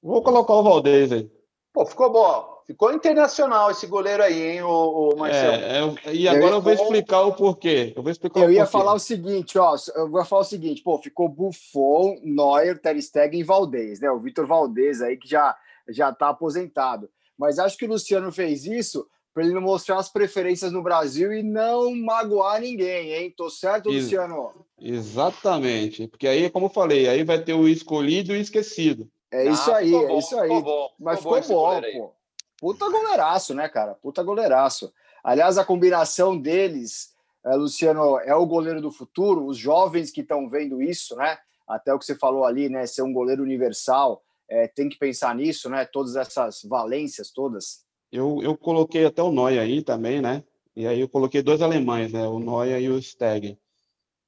Vou 0.00 0.22
colocar 0.22 0.54
o 0.54 0.62
Valdez 0.62 1.10
aí. 1.10 1.28
Pô, 1.72 1.84
ficou 1.84 2.12
bom. 2.12 2.52
Ficou 2.64 2.92
internacional 2.92 3.72
esse 3.72 3.84
goleiro 3.88 4.22
aí, 4.22 4.40
hein, 4.40 4.62
o, 4.62 5.16
Marcelo? 5.16 5.54
É, 5.54 6.10
é, 6.10 6.14
e 6.14 6.28
agora 6.28 6.52
eu, 6.52 6.54
eu 6.54 6.62
vou 6.62 6.72
explicar 6.72 7.22
o 7.22 7.32
porquê. 7.34 7.92
Eu 7.96 8.02
vou 8.02 8.12
explicar 8.12 8.40
eu 8.40 8.52
ia 8.52 8.64
falar 8.64 8.94
o 8.94 8.98
seguinte, 9.00 9.58
ó. 9.58 9.74
Eu 9.96 10.08
vou 10.08 10.24
falar 10.24 10.42
o 10.42 10.44
seguinte, 10.44 10.80
pô, 10.84 10.96
ficou 10.98 11.28
Buffon, 11.28 12.20
Neuer, 12.22 12.80
Ter 12.80 13.02
Stegen 13.02 13.40
e 13.40 13.44
Valdez, 13.44 13.98
né? 13.98 14.08
O 14.08 14.20
Vitor 14.20 14.46
Valdez 14.46 15.02
aí 15.02 15.16
que 15.16 15.28
já 15.28 15.56
já 15.88 16.12
tá 16.12 16.28
aposentado. 16.28 17.10
Mas 17.36 17.58
acho 17.58 17.76
que 17.76 17.84
o 17.84 17.88
Luciano 17.88 18.30
fez 18.30 18.64
isso 18.64 19.04
para 19.34 19.44
ele 19.44 19.54
não 19.54 19.62
mostrar 19.62 19.98
as 19.98 20.08
preferências 20.08 20.70
no 20.70 20.82
Brasil 20.82 21.32
e 21.32 21.42
não 21.42 21.94
magoar 21.94 22.60
ninguém, 22.60 23.12
hein? 23.14 23.34
Tô 23.36 23.48
certo, 23.48 23.90
Ex 23.90 24.04
Luciano? 24.04 24.66
Exatamente. 24.82 26.08
Porque 26.08 26.26
aí, 26.26 26.50
como 26.50 26.66
eu 26.66 26.70
falei, 26.70 27.08
aí 27.08 27.22
vai 27.22 27.40
ter 27.40 27.54
o 27.54 27.68
escolhido 27.68 28.32
e 28.32 28.38
o 28.38 28.40
esquecido. 28.40 29.08
É 29.30 29.48
isso 29.48 29.70
ah, 29.70 29.76
aí, 29.76 29.94
é 29.94 30.18
isso 30.18 30.38
aí. 30.38 30.48
Ficou 30.48 30.62
bom, 30.62 30.90
Mas 30.98 31.18
ficou, 31.18 31.42
ficou 31.42 31.80
bom, 31.80 31.80
pô. 31.92 32.14
Puta 32.58 32.90
goleiraço, 32.90 33.54
né, 33.54 33.68
cara? 33.68 33.94
Puta 33.94 34.22
goleiraço. 34.22 34.92
Aliás, 35.22 35.56
a 35.56 35.64
combinação 35.64 36.36
deles, 36.36 37.14
é, 37.44 37.54
Luciano, 37.54 38.18
é 38.20 38.34
o 38.34 38.46
goleiro 38.46 38.80
do 38.80 38.90
futuro. 38.90 39.46
Os 39.46 39.56
jovens 39.56 40.10
que 40.10 40.20
estão 40.20 40.48
vendo 40.50 40.82
isso, 40.82 41.16
né? 41.16 41.38
Até 41.66 41.94
o 41.94 41.98
que 41.98 42.04
você 42.04 42.16
falou 42.16 42.44
ali, 42.44 42.68
né? 42.68 42.84
Ser 42.86 43.02
um 43.02 43.12
goleiro 43.12 43.42
universal, 43.42 44.22
é, 44.48 44.68
tem 44.68 44.88
que 44.88 44.98
pensar 44.98 45.34
nisso, 45.34 45.70
né? 45.70 45.84
Todas 45.84 46.16
essas 46.16 46.62
valências 46.64 47.30
todas. 47.30 47.84
Eu, 48.10 48.40
eu 48.42 48.56
coloquei 48.56 49.06
até 49.06 49.22
o 49.22 49.32
Neuer 49.32 49.60
aí 49.60 49.82
também, 49.82 50.20
né? 50.20 50.44
E 50.76 50.86
aí 50.86 51.00
eu 51.00 51.08
coloquei 51.08 51.42
dois 51.42 51.62
alemães, 51.62 52.12
né? 52.12 52.26
O 52.26 52.38
Neuer 52.38 52.80
e 52.80 52.88
o 52.88 53.00
Stegen. 53.00 53.58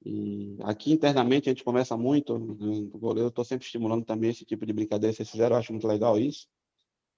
E 0.04 0.56
aqui 0.62 0.92
internamente 0.92 1.48
a 1.48 1.52
gente 1.52 1.64
conversa 1.64 1.96
muito, 1.96 2.34
eu 3.16 3.28
estou 3.28 3.44
sempre 3.44 3.64
estimulando 3.64 4.04
também 4.04 4.30
esse 4.30 4.44
tipo 4.44 4.66
de 4.66 4.72
brincadeira, 4.72 5.14
vocês 5.14 5.30
fizeram, 5.30 5.56
eu 5.56 5.60
acho 5.60 5.72
muito 5.72 5.86
legal 5.86 6.18
isso. 6.18 6.46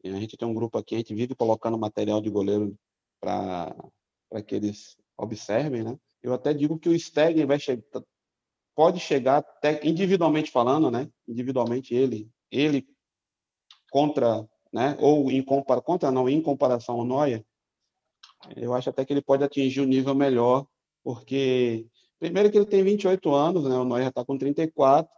E 0.04 0.08
a 0.08 0.20
gente 0.20 0.36
tem 0.36 0.46
um 0.46 0.54
grupo 0.54 0.78
aqui, 0.78 0.94
a 0.94 0.98
gente 0.98 1.14
vive 1.14 1.34
colocando 1.34 1.78
material 1.78 2.20
de 2.20 2.30
goleiro 2.30 2.78
para 3.20 3.74
que 4.46 4.54
eles 4.54 4.96
observem, 5.16 5.82
né? 5.82 5.98
Eu 6.22 6.32
até 6.32 6.54
digo 6.54 6.78
que 6.78 6.88
o 6.88 6.98
Stegen 6.98 7.46
vai 7.46 7.58
chegar, 7.58 7.82
pode 8.74 9.00
chegar 9.00 9.38
até 9.38 9.84
individualmente 9.86 10.50
falando, 10.50 10.90
né? 10.90 11.10
Individualmente 11.26 11.94
ele, 11.94 12.30
ele 12.50 12.86
contra 13.90 14.48
né? 14.72 14.96
Ou 15.00 15.30
em 15.30 15.42
compara 15.42 15.80
contra 15.80 16.10
não, 16.10 16.28
em 16.28 16.42
comparação 16.42 16.96
ao 16.96 17.04
Neuer, 17.04 17.44
eu 18.54 18.74
acho 18.74 18.90
até 18.90 19.04
que 19.04 19.12
ele 19.12 19.22
pode 19.22 19.42
atingir 19.42 19.80
um 19.80 19.86
nível 19.86 20.14
melhor, 20.14 20.66
porque 21.02 21.86
primeiro 22.18 22.50
que 22.50 22.58
ele 22.58 22.66
tem 22.66 22.82
28 22.82 23.34
anos, 23.34 23.64
né? 23.64 23.76
O 23.76 23.84
Neuer 23.84 24.04
já 24.04 24.08
está 24.08 24.24
com 24.24 24.38
34. 24.38 25.10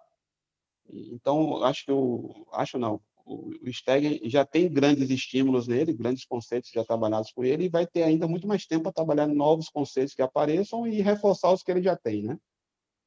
Então, 0.91 1.63
acho 1.65 1.85
que 1.85 1.93
o 1.93 2.47
acho 2.53 2.79
não, 2.79 3.01
o 3.29 3.53
Stegen 3.71 4.21
já 4.25 4.45
tem 4.45 4.73
grandes 4.73 5.11
estímulos 5.11 5.69
nele, 5.69 5.93
grandes 5.93 6.25
conceitos 6.25 6.71
já 6.71 6.83
trabalhados 6.83 7.31
com 7.31 7.45
ele, 7.45 7.65
e 7.65 7.69
vai 7.69 7.87
ter 7.87 8.03
ainda 8.03 8.27
muito 8.27 8.49
mais 8.49 8.67
tempo 8.67 8.85
para 8.85 8.93
trabalhar 8.93 9.27
novos 9.27 9.69
conceitos 9.69 10.15
que 10.15 10.23
apareçam 10.23 10.87
e 10.87 11.03
reforçar 11.03 11.53
os 11.53 11.63
que 11.63 11.71
ele 11.71 11.83
já 11.83 11.95
tem, 11.95 12.23
né? 12.23 12.39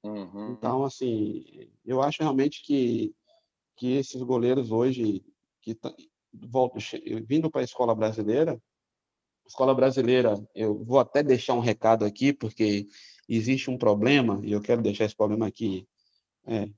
Uhum. 0.03 0.51
Então, 0.51 0.83
assim, 0.83 1.43
eu 1.85 2.01
acho 2.01 2.21
realmente 2.21 2.63
que, 2.63 3.13
que 3.75 3.93
esses 3.93 4.21
goleiros 4.21 4.71
hoje, 4.71 5.23
que 5.61 5.77
volto, 6.33 6.77
vindo 7.25 7.49
para 7.49 7.61
a 7.61 7.65
escola 7.65 7.95
brasileira, 7.95 8.61
escola 9.47 9.73
brasileira, 9.73 10.35
eu 10.55 10.83
vou 10.83 10.99
até 10.99 11.21
deixar 11.21 11.53
um 11.53 11.59
recado 11.59 12.05
aqui, 12.05 12.31
porque 12.31 12.87
existe 13.35 13.69
um 13.69 13.77
problema, 13.77 14.41
e 14.43 14.51
eu 14.51 14.61
quero 14.61 14.81
deixar 14.81 15.05
esse 15.05 15.15
problema 15.15 15.47
aqui 15.47 15.87
é, 16.45 16.69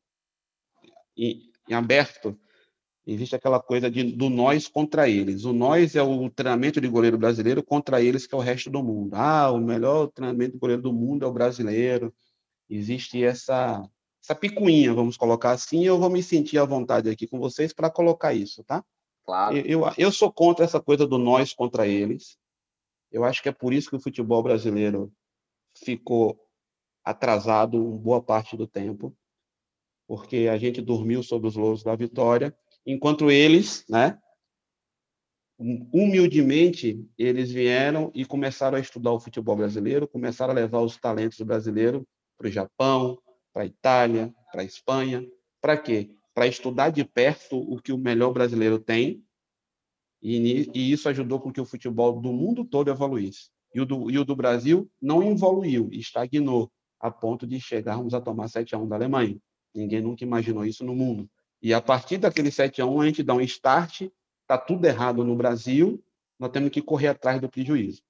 em, 1.17 1.51
em, 1.67 1.73
aberto. 1.73 2.39
Existe 3.05 3.35
aquela 3.35 3.59
coisa 3.59 3.89
de, 3.89 4.03
do 4.03 4.29
nós 4.29 4.67
contra 4.67 5.09
eles. 5.09 5.45
O 5.45 5.51
nós 5.51 5.95
é 5.95 6.03
o 6.03 6.29
treinamento 6.29 6.79
de 6.79 6.87
goleiro 6.87 7.17
brasileiro 7.17 7.63
contra 7.63 8.01
eles, 8.01 8.27
que 8.27 8.35
é 8.35 8.37
o 8.37 8.41
resto 8.41 8.69
do 8.69 8.83
mundo. 8.83 9.15
Ah, 9.15 9.51
o 9.51 9.59
melhor 9.59 10.07
treinamento 10.07 10.53
de 10.53 10.59
goleiro 10.59 10.81
do 10.81 10.93
mundo 10.93 11.25
é 11.25 11.27
o 11.27 11.33
brasileiro. 11.33 12.13
Existe 12.69 13.21
essa, 13.23 13.83
essa 14.23 14.35
picuinha, 14.35 14.93
vamos 14.93 15.17
colocar 15.17 15.51
assim, 15.51 15.83
eu 15.83 15.99
vou 15.99 16.09
me 16.09 16.21
sentir 16.21 16.59
à 16.59 16.65
vontade 16.65 17.09
aqui 17.09 17.27
com 17.27 17.39
vocês 17.39 17.73
para 17.73 17.89
colocar 17.89 18.33
isso, 18.33 18.63
tá? 18.63 18.85
Claro. 19.25 19.57
Eu, 19.57 19.81
eu 19.97 20.11
sou 20.11 20.31
contra 20.31 20.63
essa 20.63 20.79
coisa 20.79 21.07
do 21.07 21.17
nós 21.17 21.51
contra 21.51 21.87
eles. 21.87 22.37
Eu 23.11 23.23
acho 23.23 23.41
que 23.41 23.49
é 23.49 23.51
por 23.51 23.73
isso 23.73 23.89
que 23.89 23.95
o 23.95 24.01
futebol 24.01 24.41
brasileiro 24.41 25.11
ficou 25.75 26.42
atrasado 27.03 27.81
boa 27.97 28.21
parte 28.21 28.55
do 28.55 28.67
tempo, 28.67 29.15
porque 30.07 30.49
a 30.51 30.57
gente 30.57 30.81
dormiu 30.81 31.23
sobre 31.23 31.47
os 31.47 31.55
louros 31.55 31.83
da 31.83 31.95
vitória, 31.95 32.55
enquanto 32.85 33.31
eles, 33.31 33.85
né, 33.89 34.19
humildemente, 35.57 37.07
eles 37.17 37.51
vieram 37.51 38.11
e 38.13 38.25
começaram 38.25 38.77
a 38.77 38.81
estudar 38.81 39.11
o 39.11 39.19
futebol 39.19 39.55
brasileiro, 39.55 40.07
começaram 40.07 40.51
a 40.51 40.55
levar 40.55 40.79
os 40.79 40.97
talentos 40.97 41.39
brasileiros 41.41 42.03
para 42.37 42.47
o 42.47 42.51
Japão, 42.51 43.17
para 43.53 43.63
a 43.63 43.65
Itália, 43.65 44.33
para 44.51 44.61
a 44.61 44.65
Espanha. 44.65 45.25
Para 45.61 45.77
quê? 45.77 46.09
para 46.33 46.47
estudar 46.47 46.89
de 46.89 47.05
perto 47.05 47.57
o 47.57 47.79
que 47.79 47.93
o 47.93 47.97
melhor 47.97 48.33
brasileiro 48.33 48.79
tem, 48.79 49.23
e, 50.21 50.69
e, 50.73 50.91
isso 50.91 51.09
ajudou 51.09 51.39
com 51.39 51.51
que 51.51 51.59
o 51.59 51.65
futebol 51.65 52.19
do 52.19 52.31
mundo 52.31 52.63
todo 52.63 52.89
evoluísse. 52.89 53.49
E 53.75 53.81
o 53.81 53.85
do, 53.85 54.09
e 54.09 54.17
o 54.17 54.23
do 54.23 54.35
Brasil 54.35 54.89
não 55.01 55.21
evoluiu, 55.31 55.89
estagnou, 55.91 56.71
a 57.03 57.11
ponto 57.11 57.45
de 57.45 57.59
chegarmos 57.59 58.13
a 58.13 58.21
tomar 58.21 58.47
7 58.47 58.73
a 58.73 58.77
1 58.77 58.87
da 58.87 58.95
Alemanha. 58.95 59.37
Ninguém 59.75 60.01
nunca 60.01 60.23
imaginou 60.23 60.65
isso 60.65 60.85
no 60.85 60.95
mundo. 60.95 61.29
E 61.61 61.73
a 61.73 61.81
partir 61.81 62.17
daquele 62.17 62.49
7 62.49 62.81
a 62.81 62.85
1 62.85 63.01
a 63.01 63.05
gente 63.05 63.21
dá 63.21 63.33
um 63.33 63.41
start, 63.41 64.03
está 64.41 64.57
tudo 64.57 64.85
errado 64.85 65.21
no 65.21 65.35
Brasil, 65.35 66.01
nós 66.39 66.49
temos 66.49 66.69
que 66.69 66.81
correr 66.81 67.09
atrás 67.09 67.41
do 67.41 67.49
prejuízo. 67.49 68.01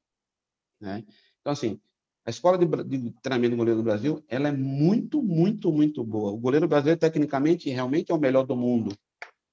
Né? 0.80 1.04
Então, 1.41 1.54
assim, 1.54 1.82
a 2.24 2.30
escola 2.30 2.56
de, 2.56 2.68
de 2.84 3.12
treinamento 3.24 3.56
do 3.56 3.58
goleiro 3.58 3.80
do 3.80 3.84
Brasil, 3.84 4.24
ela 4.28 4.50
é 4.50 4.52
muito, 4.52 5.24
muito, 5.24 5.72
muito 5.72 6.04
boa. 6.04 6.32
O 6.32 6.38
goleiro 6.38 6.68
brasileiro, 6.68 7.00
tecnicamente, 7.00 7.72
realmente 7.72 8.12
é 8.12 8.16
o 8.16 8.20
melhor 8.20 8.46
do 8.46 8.56
mundo, 8.56 8.96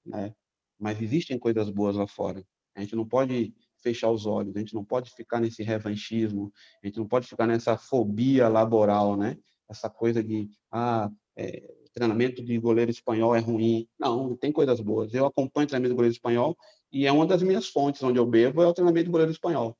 né? 0.05 0.35
Mas 0.79 1.01
existem 1.01 1.39
coisas 1.39 1.69
boas 1.69 1.95
lá 1.95 2.05
fora. 2.05 2.45
A 2.75 2.81
gente 2.81 2.95
não 2.95 3.07
pode 3.07 3.53
fechar 3.81 4.09
os 4.09 4.25
olhos, 4.25 4.55
a 4.55 4.59
gente 4.59 4.73
não 4.73 4.83
pode 4.83 5.11
ficar 5.11 5.39
nesse 5.39 5.63
revanchismo, 5.63 6.51
a 6.83 6.87
gente 6.87 6.97
não 6.97 7.07
pode 7.07 7.27
ficar 7.27 7.47
nessa 7.47 7.77
fobia 7.77 8.47
laboral, 8.47 9.15
né? 9.17 9.37
Essa 9.69 9.89
coisa 9.89 10.23
de, 10.23 10.49
ah, 10.71 11.09
é, 11.35 11.63
treinamento 11.93 12.43
de 12.43 12.57
goleiro 12.57 12.91
espanhol 12.91 13.35
é 13.35 13.39
ruim. 13.39 13.87
Não, 13.99 14.35
tem 14.35 14.51
coisas 14.51 14.79
boas. 14.79 15.13
Eu 15.13 15.25
acompanho 15.25 15.67
treinamento 15.67 15.93
de 15.93 15.95
goleiro 15.95 16.13
espanhol 16.13 16.57
e 16.91 17.05
é 17.05 17.11
uma 17.11 17.25
das 17.25 17.41
minhas 17.41 17.67
fontes 17.67 18.01
onde 18.03 18.19
eu 18.19 18.25
bebo 18.25 18.61
é 18.61 18.67
o 18.67 18.73
treinamento 18.73 19.05
de 19.05 19.11
goleiro 19.11 19.31
espanhol, 19.31 19.77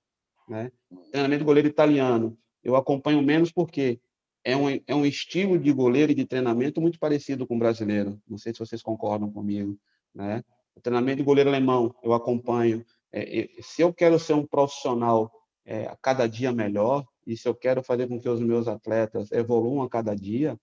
né? 0.47 0.71
Treinamento 1.11 1.39
de 1.39 1.45
goleiro 1.45 1.67
italiano, 1.67 2.37
eu 2.63 2.75
acompanho 2.75 3.21
menos 3.21 3.51
porque 3.51 3.99
é 4.43 4.55
um, 4.55 4.69
é 4.69 4.95
um 4.95 5.05
estilo 5.05 5.57
de 5.57 5.71
goleiro 5.71 6.11
e 6.11 6.15
de 6.15 6.25
treinamento 6.25 6.81
muito 6.81 6.99
parecido 6.99 7.45
com 7.45 7.55
o 7.55 7.59
brasileiro. 7.59 8.19
Não 8.27 8.37
sei 8.37 8.53
se 8.53 8.59
vocês 8.59 8.81
concordam 8.81 9.31
comigo, 9.31 9.77
né? 10.13 10.43
O 10.75 10.81
treinamento 10.81 11.17
de 11.17 11.23
goleiro 11.23 11.49
alemão 11.49 11.93
eu 12.03 12.13
acompanho. 12.13 12.83
É, 13.13 13.41
é, 13.41 13.49
se 13.61 13.81
eu 13.81 13.93
quero 13.93 14.17
ser 14.17 14.33
um 14.33 14.45
profissional 14.45 15.31
é, 15.65 15.85
a 15.85 15.95
cada 15.95 16.27
dia 16.27 16.51
melhor 16.51 17.05
e 17.25 17.35
se 17.35 17.47
eu 17.47 17.53
quero 17.53 17.83
fazer 17.83 18.07
com 18.07 18.19
que 18.19 18.29
os 18.29 18.39
meus 18.39 18.67
atletas 18.67 19.31
evoluam 19.31 19.81
a 19.83 19.89
cada 19.89 20.15
dia 20.15 20.57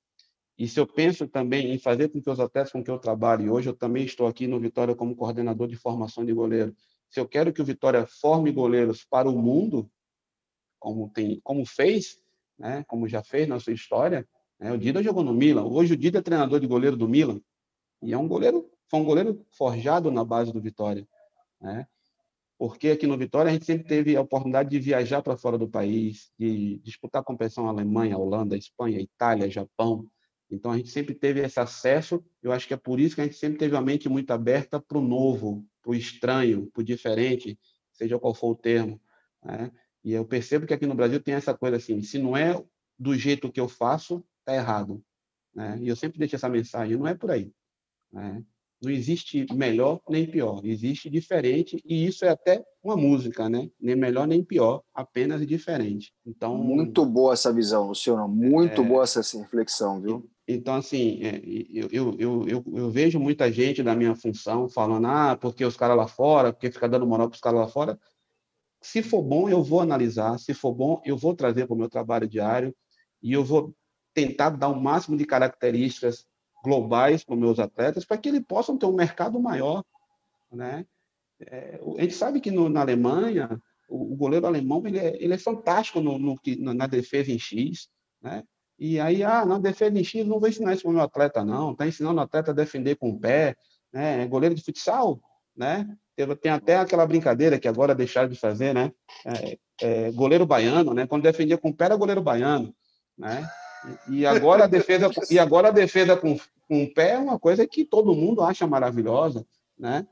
e 0.58 0.66
se 0.66 0.80
eu 0.80 0.86
penso 0.86 1.28
também 1.28 1.72
em 1.72 1.78
fazer 1.78 2.08
com 2.08 2.20
que 2.20 2.28
os 2.28 2.40
atletas 2.40 2.72
com 2.72 2.82
que 2.82 2.90
eu 2.90 2.98
trabalho, 2.98 3.52
hoje 3.52 3.68
eu 3.68 3.76
também 3.76 4.04
estou 4.04 4.26
aqui 4.26 4.48
no 4.48 4.58
Vitória 4.58 4.94
como 4.94 5.14
coordenador 5.14 5.68
de 5.68 5.76
formação 5.76 6.24
de 6.24 6.32
goleiro, 6.32 6.74
se 7.08 7.20
eu 7.20 7.28
quero 7.28 7.52
que 7.52 7.62
o 7.62 7.64
Vitória 7.64 8.06
forme 8.06 8.50
goleiros 8.50 9.04
para 9.04 9.28
o 9.30 9.38
mundo, 9.40 9.88
como 10.78 11.08
tem, 11.10 11.40
como 11.42 11.64
fez, 11.64 12.20
né, 12.58 12.84
como 12.88 13.08
já 13.08 13.22
fez 13.22 13.48
na 13.48 13.60
sua 13.60 13.72
história. 13.72 14.28
Né, 14.58 14.72
o 14.72 14.78
Dida 14.78 15.02
jogou 15.02 15.22
no 15.22 15.32
Milan. 15.32 15.64
Hoje 15.64 15.94
o 15.94 15.96
Dida 15.96 16.18
é 16.18 16.22
treinador 16.22 16.58
de 16.60 16.66
goleiro 16.66 16.96
do 16.96 17.08
Milan 17.08 17.40
e 18.02 18.12
é 18.12 18.18
um 18.18 18.26
goleiro, 18.26 18.68
foi 18.88 19.00
um 19.00 19.04
goleiro 19.04 19.46
forjado 19.50 20.10
na 20.10 20.24
base 20.24 20.52
do 20.52 20.60
Vitória, 20.60 21.06
né? 21.60 21.86
Porque 22.58 22.88
aqui 22.88 23.06
no 23.06 23.16
Vitória 23.16 23.50
a 23.50 23.52
gente 23.52 23.64
sempre 23.64 23.86
teve 23.86 24.16
a 24.16 24.20
oportunidade 24.20 24.68
de 24.68 24.80
viajar 24.80 25.22
para 25.22 25.36
fora 25.36 25.56
do 25.56 25.68
país, 25.68 26.32
de 26.36 26.78
disputar 26.80 27.22
competição 27.22 27.68
Alemanha, 27.68 28.18
Holanda, 28.18 28.56
Espanha, 28.56 29.00
Itália, 29.00 29.48
Japão. 29.48 30.04
Então 30.50 30.72
a 30.72 30.76
gente 30.76 30.90
sempre 30.90 31.14
teve 31.14 31.40
esse 31.40 31.60
acesso. 31.60 32.24
Eu 32.42 32.50
acho 32.50 32.66
que 32.66 32.74
é 32.74 32.76
por 32.76 32.98
isso 32.98 33.14
que 33.14 33.20
a 33.20 33.24
gente 33.24 33.36
sempre 33.36 33.58
teve 33.58 33.76
a 33.76 33.80
mente 33.80 34.08
muito 34.08 34.32
aberta 34.32 34.80
para 34.80 34.98
o 34.98 35.00
novo, 35.00 35.64
para 35.80 35.92
o 35.92 35.94
estranho, 35.94 36.68
para 36.72 36.80
o 36.80 36.84
diferente, 36.84 37.56
seja 37.92 38.18
qual 38.18 38.34
for 38.34 38.50
o 38.50 38.56
termo. 38.56 39.00
Né? 39.44 39.70
E 40.02 40.12
eu 40.12 40.24
percebo 40.24 40.66
que 40.66 40.74
aqui 40.74 40.86
no 40.86 40.96
Brasil 40.96 41.22
tem 41.22 41.34
essa 41.34 41.56
coisa 41.56 41.76
assim, 41.76 42.02
se 42.02 42.18
não 42.18 42.36
é 42.36 42.60
do 42.98 43.14
jeito 43.14 43.52
que 43.52 43.60
eu 43.60 43.68
faço, 43.68 44.24
tá 44.44 44.52
errado. 44.52 45.00
Né? 45.54 45.78
E 45.80 45.88
eu 45.88 45.94
sempre 45.94 46.18
deixo 46.18 46.34
essa 46.34 46.48
mensagem, 46.48 46.96
não 46.96 47.06
é 47.06 47.14
por 47.14 47.30
aí. 47.30 47.52
Né? 48.12 48.42
Não 48.80 48.92
existe 48.92 49.44
melhor 49.52 50.00
nem 50.08 50.24
pior, 50.24 50.60
existe 50.64 51.10
diferente 51.10 51.82
e 51.84 52.06
isso 52.06 52.24
é 52.24 52.28
até 52.28 52.64
uma 52.82 52.96
música, 52.96 53.48
né? 53.48 53.68
Nem 53.80 53.96
melhor 53.96 54.26
nem 54.26 54.42
pior, 54.42 54.82
apenas 54.94 55.44
diferente. 55.44 56.12
Então 56.24 56.56
muito 56.56 57.04
boa 57.04 57.32
essa 57.32 57.52
visão, 57.52 57.88
Luciano, 57.88 58.28
muito 58.28 58.82
é... 58.82 58.84
boa 58.84 59.02
essa 59.02 59.20
reflexão, 59.36 60.00
viu? 60.00 60.30
Então 60.46 60.76
assim, 60.76 61.20
é, 61.22 61.42
eu, 61.44 61.88
eu, 61.90 62.16
eu, 62.18 62.48
eu, 62.48 62.64
eu 62.74 62.90
vejo 62.90 63.18
muita 63.18 63.50
gente 63.50 63.82
da 63.82 63.96
minha 63.96 64.14
função 64.14 64.68
falando, 64.68 65.06
ah, 65.08 65.36
porque 65.36 65.64
os 65.64 65.76
caras 65.76 65.96
lá 65.96 66.06
fora, 66.06 66.52
porque 66.52 66.70
fica 66.70 66.88
dando 66.88 67.06
moral 67.06 67.28
para 67.28 67.34
os 67.34 67.40
caras 67.40 67.60
lá 67.60 67.68
fora. 67.68 67.98
Se 68.80 69.02
for 69.02 69.22
bom, 69.22 69.48
eu 69.48 69.62
vou 69.62 69.80
analisar. 69.80 70.38
Se 70.38 70.54
for 70.54 70.72
bom, 70.72 71.02
eu 71.04 71.16
vou 71.16 71.34
trazer 71.34 71.66
para 71.66 71.74
o 71.74 71.78
meu 71.78 71.88
trabalho 71.88 72.28
diário 72.28 72.74
e 73.20 73.32
eu 73.32 73.44
vou 73.44 73.74
tentar 74.14 74.50
dar 74.50 74.68
o 74.68 74.80
máximo 74.80 75.16
de 75.16 75.24
características 75.24 76.26
globais 76.62 77.24
para 77.24 77.34
os 77.34 77.40
meus 77.40 77.58
atletas 77.58 78.04
para 78.04 78.18
que 78.18 78.28
eles 78.28 78.44
possam 78.46 78.76
ter 78.76 78.86
um 78.86 78.92
mercado 78.92 79.40
maior, 79.40 79.84
né? 80.52 80.84
É, 81.40 81.80
a 81.96 82.00
gente 82.00 82.14
sabe 82.14 82.40
que 82.40 82.50
no, 82.50 82.68
na 82.68 82.80
Alemanha 82.80 83.60
o, 83.88 84.12
o, 84.12 84.16
goleiro 84.16 84.46
alemão 84.46 84.84
ele 84.86 84.98
é, 84.98 85.16
ele 85.22 85.34
é 85.34 85.38
fantástico 85.38 86.00
no, 86.00 86.18
no, 86.18 86.36
na 86.74 86.86
defesa 86.86 87.30
em 87.30 87.38
X, 87.38 87.88
né? 88.20 88.42
E 88.78 89.00
aí, 89.00 89.24
ah, 89.24 89.44
na 89.44 89.58
defesa 89.58 89.98
em 89.98 90.04
X, 90.04 90.24
não 90.24 90.38
vou 90.38 90.48
ensinar 90.48 90.72
isso 90.72 90.82
para 90.82 90.90
o 90.90 90.94
meu 90.94 91.02
atleta, 91.02 91.44
não. 91.44 91.72
Está 91.72 91.86
ensinando 91.86 92.20
o 92.20 92.22
atleta 92.22 92.52
a 92.52 92.54
defender 92.54 92.94
com 92.96 93.10
o 93.10 93.18
pé, 93.18 93.56
né? 93.92 94.22
É 94.22 94.26
goleiro 94.26 94.54
de 94.54 94.62
futsal, 94.62 95.20
né? 95.56 95.88
Tem 96.40 96.50
até 96.50 96.76
aquela 96.76 97.06
brincadeira 97.06 97.58
que 97.58 97.68
agora 97.68 97.94
deixaram 97.94 98.28
de 98.28 98.38
fazer, 98.38 98.74
né? 98.74 98.92
É, 99.24 99.58
é, 99.80 100.12
goleiro 100.12 100.46
baiano, 100.46 100.94
né? 100.94 101.06
Quando 101.06 101.22
defendia 101.22 101.58
com 101.58 101.70
o 101.70 101.74
pé 101.74 101.86
era 101.86 101.96
goleiro 101.96 102.22
baiano, 102.22 102.74
né? 103.16 103.48
E 104.08 104.26
agora 104.26 104.64
a 104.64 104.66
defesa 104.66 105.10
e 105.30 105.38
agora 105.38 105.68
a 105.68 105.72
defesa 105.72 106.16
com, 106.16 106.38
com 106.66 106.84
o 106.84 106.92
pé 106.92 107.12
é 107.12 107.18
uma 107.18 107.38
coisa 107.38 107.66
que 107.66 107.84
todo 107.84 108.14
mundo 108.14 108.42
acha 108.42 108.66
maravilhosa, 108.66 109.46
né? 109.78 110.06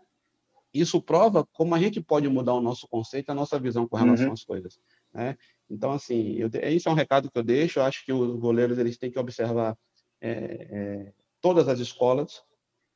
Isso 0.73 1.01
prova 1.01 1.47
como 1.53 1.75
a 1.75 1.79
gente 1.79 2.01
pode 2.01 2.29
mudar 2.29 2.55
o 2.55 2.61
nosso 2.61 2.87
conceito, 2.89 3.31
a 3.31 3.35
nossa 3.35 3.59
visão 3.59 3.89
com 3.89 3.97
relação 3.97 4.27
uhum. 4.27 4.33
às 4.33 4.45
coisas, 4.45 4.79
né? 5.13 5.37
Então 5.69 5.93
assim, 5.93 6.37
eu, 6.37 6.51
isso 6.71 6.89
é 6.89 6.93
um 6.93 6.97
recado 6.97 7.31
que 7.31 7.39
eu 7.39 7.43
deixo. 7.43 7.79
Eu 7.79 7.85
acho 7.85 8.05
que 8.05 8.13
os 8.13 8.39
goleiros 8.39 8.79
eles 8.79 8.99
têm 8.99 9.11
que 9.11 9.19
observar 9.19 9.77
é, 10.21 10.31
é, 10.31 11.13
todas 11.41 11.69
as 11.69 11.81
escolas, 11.81 12.43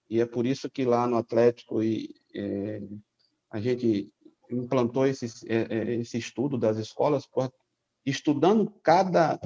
e 0.09 0.21
é 0.21 0.27
por 0.27 0.47
isso 0.47 0.69
que 0.69 0.85
lá 0.85 1.07
no 1.07 1.17
Atlético 1.17 1.83
e, 1.83 2.15
é, 2.35 2.83
a 3.51 3.61
gente 3.61 4.13
implantou 4.51 5.07
esse, 5.07 5.27
é, 5.49 5.67
é, 5.69 5.95
esse 5.95 6.19
estudo 6.19 6.59
das 6.59 6.77
escolas, 6.77 7.27
estudando 8.05 8.71
cada 8.83 9.39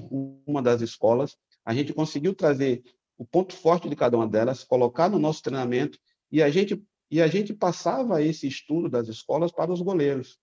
uma 0.47 0.63
das 0.63 0.81
escolas, 0.81 1.37
a 1.65 1.75
gente 1.75 1.93
conseguiu 1.93 2.35
trazer 2.35 2.83
o 3.17 3.25
ponto 3.25 3.55
forte 3.55 3.89
de 3.89 3.97
cada 3.97 4.17
uma 4.17 4.29
delas, 4.29 4.65
colocar 4.65 5.09
no 5.09 5.19
nosso 5.19 5.43
treinamento 5.43 5.99
e 6.31 6.43
a 6.43 6.51
gente 6.51 6.83
e 7.11 7.21
a 7.21 7.29
gente 7.29 7.55
passava 7.55 8.23
esse 8.23 8.49
estudo 8.49 8.89
das 8.89 9.07
escolas 9.09 9.53
para 9.53 9.73
os 9.73 9.81
goleiros, 9.81 10.39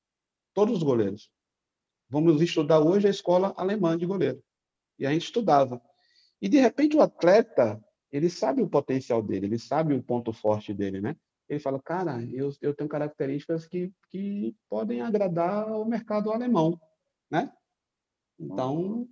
todos 0.54 0.78
os 0.78 0.84
goleiros. 0.84 1.30
Vamos 2.10 2.42
estudar 2.42 2.80
hoje 2.80 3.08
a 3.08 3.10
escola 3.10 3.54
alemã 3.58 3.98
de 3.98 4.06
goleiro. 4.06 4.42
E 4.98 5.06
a 5.06 5.12
gente 5.12 5.24
estudava. 5.24 5.82
E 6.42 6.48
de 6.48 6.60
repente 6.60 6.96
o 6.96 7.02
atleta 7.02 7.84
ele 8.12 8.30
sabe 8.30 8.62
o 8.62 8.70
potencial 8.70 9.22
dele, 9.22 9.48
ele 9.48 9.60
sabe 9.60 9.94
o 9.94 10.04
ponto 10.04 10.34
forte 10.34 10.74
dele, 10.74 11.00
né? 11.00 11.16
Ele 11.48 11.60
fala, 11.60 11.82
cara, 11.82 12.22
eu, 12.32 12.50
eu 12.62 12.74
tenho 12.74 12.90
características 12.90 13.66
que, 13.66 13.92
que 14.10 14.56
podem 14.70 15.02
agradar 15.02 15.70
o 15.72 15.86
mercado 15.86 16.32
alemão, 16.32 16.80
né? 17.30 17.52
Então, 18.42 19.08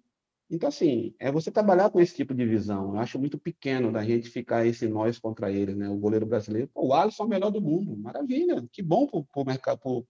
então, 0.49 0.68
assim, 0.68 1.14
é 1.19 1.31
você 1.31 1.51
trabalhar 1.51 1.91
com 1.91 2.01
esse 2.01 2.15
tipo 2.15 2.34
de 2.34 2.43
visão. 2.43 2.95
Eu 2.95 2.99
acho 2.99 3.19
muito 3.19 3.38
pequeno 3.38 3.91
da 3.91 4.03
gente 4.03 4.30
ficar 4.30 4.65
esse 4.65 4.88
nós 4.88 5.19
contra 5.19 5.51
eles, 5.51 5.77
né? 5.77 5.88
O 5.88 5.97
goleiro 5.97 6.26
brasileiro, 6.26 6.68
pô, 6.73 6.88
o 6.88 6.93
Alisson 6.93 7.23
é 7.23 7.26
o 7.27 7.30
melhor 7.30 7.51
do 7.51 7.61
mundo, 7.61 7.95
maravilha, 7.95 8.68
que 8.72 8.81
bom 8.81 9.06
para 9.06 9.19
o 9.19 9.45
mercado, 9.45 10.07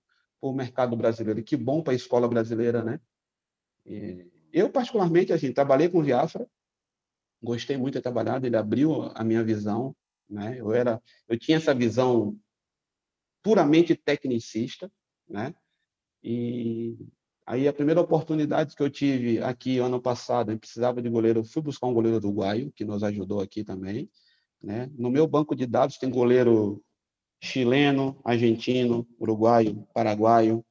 mercado 0.55 0.95
brasileiro, 0.95 1.43
que 1.43 1.57
bom 1.57 1.83
para 1.83 1.91
a 1.91 1.95
escola 1.95 2.27
brasileira, 2.27 2.81
né? 2.81 3.01
E 3.85 4.31
eu, 4.53 4.69
particularmente, 4.69 5.33
assim, 5.33 5.51
trabalhei 5.51 5.89
com 5.89 5.99
o 5.99 6.03
Viafra, 6.03 6.47
gostei 7.43 7.75
muito 7.75 7.95
de 7.95 8.01
trabalhar, 8.01 8.41
ele 8.43 8.55
abriu 8.55 9.11
a 9.13 9.23
minha 9.25 9.43
visão, 9.43 9.93
né? 10.29 10.57
Eu 10.57 10.71
era, 10.71 11.01
eu 11.27 11.37
tinha 11.37 11.57
essa 11.57 11.75
visão 11.75 12.37
puramente 13.43 13.93
tecnicista, 13.93 14.89
né? 15.27 15.53
E 16.23 16.97
aí 17.49 17.67
a 17.67 17.73
primeira 17.73 17.99
oportunidade 17.99 18.75
que 18.75 18.83
eu 18.83 18.91
tive 18.91 19.41
aqui 19.41 19.79
ano 19.79 19.99
passado, 19.99 20.51
eu 20.51 20.59
precisava 20.59 21.01
de 21.01 21.09
goleiro, 21.09 21.39
eu 21.39 21.43
fui 21.43 21.63
buscar 21.63 21.87
um 21.87 21.93
goleiro 21.95 22.17
uruguaio 22.17 22.71
que 22.71 22.85
nos 22.85 23.01
ajudou 23.01 23.41
aqui 23.41 23.63
também, 23.63 24.07
né? 24.61 24.87
No 24.95 25.09
meu 25.09 25.25
banco 25.25 25.55
de 25.55 25.65
dados 25.65 25.97
tem 25.97 26.11
goleiro 26.11 26.79
chileno, 27.41 28.19
argentino, 28.23 29.07
uruguaio, 29.19 29.83
paraguaio, 29.95 30.63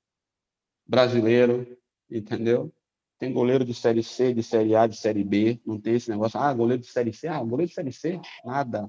brasileiro, 0.87 1.67
entendeu? 2.09 2.73
Tem 3.19 3.33
goleiro 3.33 3.65
de 3.65 3.75
Série 3.75 4.05
C, 4.05 4.33
de 4.33 4.45
Série 4.45 4.77
A, 4.77 4.87
de 4.87 4.97
Série 4.97 5.25
B. 5.25 5.61
Não 5.67 5.81
tem 5.81 5.97
esse 5.97 6.09
negócio. 6.09 6.39
Ah, 6.39 6.55
goleiro 6.55 6.81
de 6.81 6.89
Série 6.89 7.13
C. 7.13 7.27
Ah, 7.27 7.43
goleiro 7.43 7.69
de 7.69 7.75
Série 7.75 7.93
C. 7.93 8.21
Nada. 8.45 8.89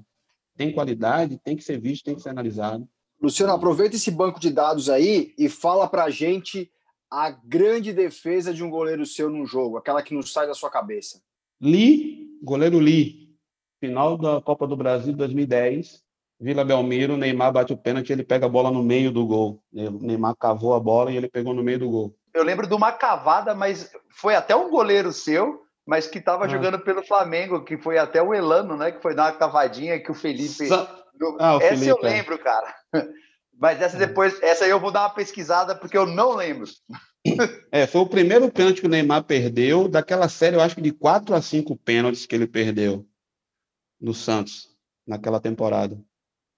Tem 0.56 0.72
qualidade, 0.72 1.38
tem 1.38 1.56
que 1.56 1.64
ser 1.64 1.80
visto, 1.80 2.04
tem 2.04 2.14
que 2.14 2.22
ser 2.22 2.28
analisado. 2.28 2.88
Luciano, 3.20 3.52
aproveita 3.52 3.96
esse 3.96 4.12
banco 4.12 4.38
de 4.38 4.50
dados 4.50 4.88
aí 4.88 5.34
e 5.36 5.48
fala 5.48 5.88
para 5.88 6.04
a 6.04 6.10
gente 6.10 6.70
a 7.10 7.30
grande 7.30 7.92
defesa 7.92 8.54
de 8.54 8.62
um 8.62 8.70
goleiro 8.70 9.04
seu 9.04 9.28
num 9.28 9.44
jogo, 9.44 9.76
aquela 9.76 10.02
que 10.02 10.14
não 10.14 10.22
sai 10.22 10.46
da 10.46 10.54
sua 10.54 10.70
cabeça. 10.70 11.20
Li, 11.60 12.28
goleiro 12.42 12.78
Li, 12.78 13.36
final 13.80 14.16
da 14.16 14.40
Copa 14.40 14.66
do 14.66 14.76
Brasil 14.76 15.12
2010, 15.12 16.02
Vila 16.40 16.64
Belmiro, 16.64 17.16
Neymar 17.16 17.52
bate 17.52 17.72
o 17.72 17.76
pênalti, 17.76 18.12
ele 18.12 18.24
pega 18.24 18.46
a 18.46 18.48
bola 18.48 18.70
no 18.70 18.82
meio 18.82 19.10
do 19.10 19.26
gol. 19.26 19.62
O 19.72 19.90
Neymar 19.90 20.34
cavou 20.36 20.72
a 20.72 20.80
bola 20.80 21.10
e 21.10 21.16
ele 21.16 21.28
pegou 21.28 21.52
no 21.52 21.62
meio 21.62 21.80
do 21.80 21.90
gol. 21.90 22.14
Eu 22.32 22.44
lembro 22.44 22.66
de 22.66 22.74
uma 22.74 22.92
cavada, 22.92 23.54
mas 23.54 23.90
foi 24.08 24.34
até 24.34 24.56
um 24.56 24.70
goleiro 24.70 25.12
seu, 25.12 25.62
mas 25.86 26.06
que 26.06 26.18
estava 26.18 26.44
ah. 26.44 26.48
jogando 26.48 26.78
pelo 26.78 27.02
Flamengo, 27.02 27.64
que 27.64 27.76
foi 27.76 27.98
até 27.98 28.22
o 28.22 28.32
Elano, 28.32 28.76
né? 28.76 28.92
Que 28.92 29.02
foi 29.02 29.14
dar 29.14 29.24
uma 29.24 29.38
cavadinha 29.38 30.00
que 30.00 30.10
o 30.10 30.14
Felipe. 30.14 30.66
Sa... 30.66 31.04
Ah, 31.38 31.56
o 31.56 31.60
essa 31.60 31.76
Felipe, 31.76 31.88
eu 31.88 31.98
é. 31.98 32.10
lembro, 32.10 32.38
cara. 32.38 32.74
Mas 33.60 33.78
essa 33.82 33.98
depois, 33.98 34.42
essa 34.42 34.64
aí 34.64 34.70
eu 34.70 34.80
vou 34.80 34.90
dar 34.90 35.02
uma 35.02 35.10
pesquisada 35.14 35.74
porque 35.74 35.96
eu 35.96 36.06
não 36.06 36.34
lembro. 36.34 36.66
É, 37.70 37.86
foi 37.86 38.00
o 38.00 38.06
primeiro 38.06 38.50
pênalti 38.50 38.80
que 38.80 38.86
o 38.86 38.90
Neymar 38.90 39.24
perdeu 39.24 39.86
daquela 39.86 40.26
série, 40.26 40.56
eu 40.56 40.60
acho 40.62 40.74
que 40.74 40.80
de 40.80 40.90
quatro 40.90 41.34
a 41.34 41.42
cinco 41.42 41.76
pênaltis 41.76 42.24
que 42.24 42.34
ele 42.34 42.46
perdeu 42.46 43.06
no 44.00 44.14
Santos 44.14 44.74
naquela 45.06 45.38
temporada. 45.38 46.02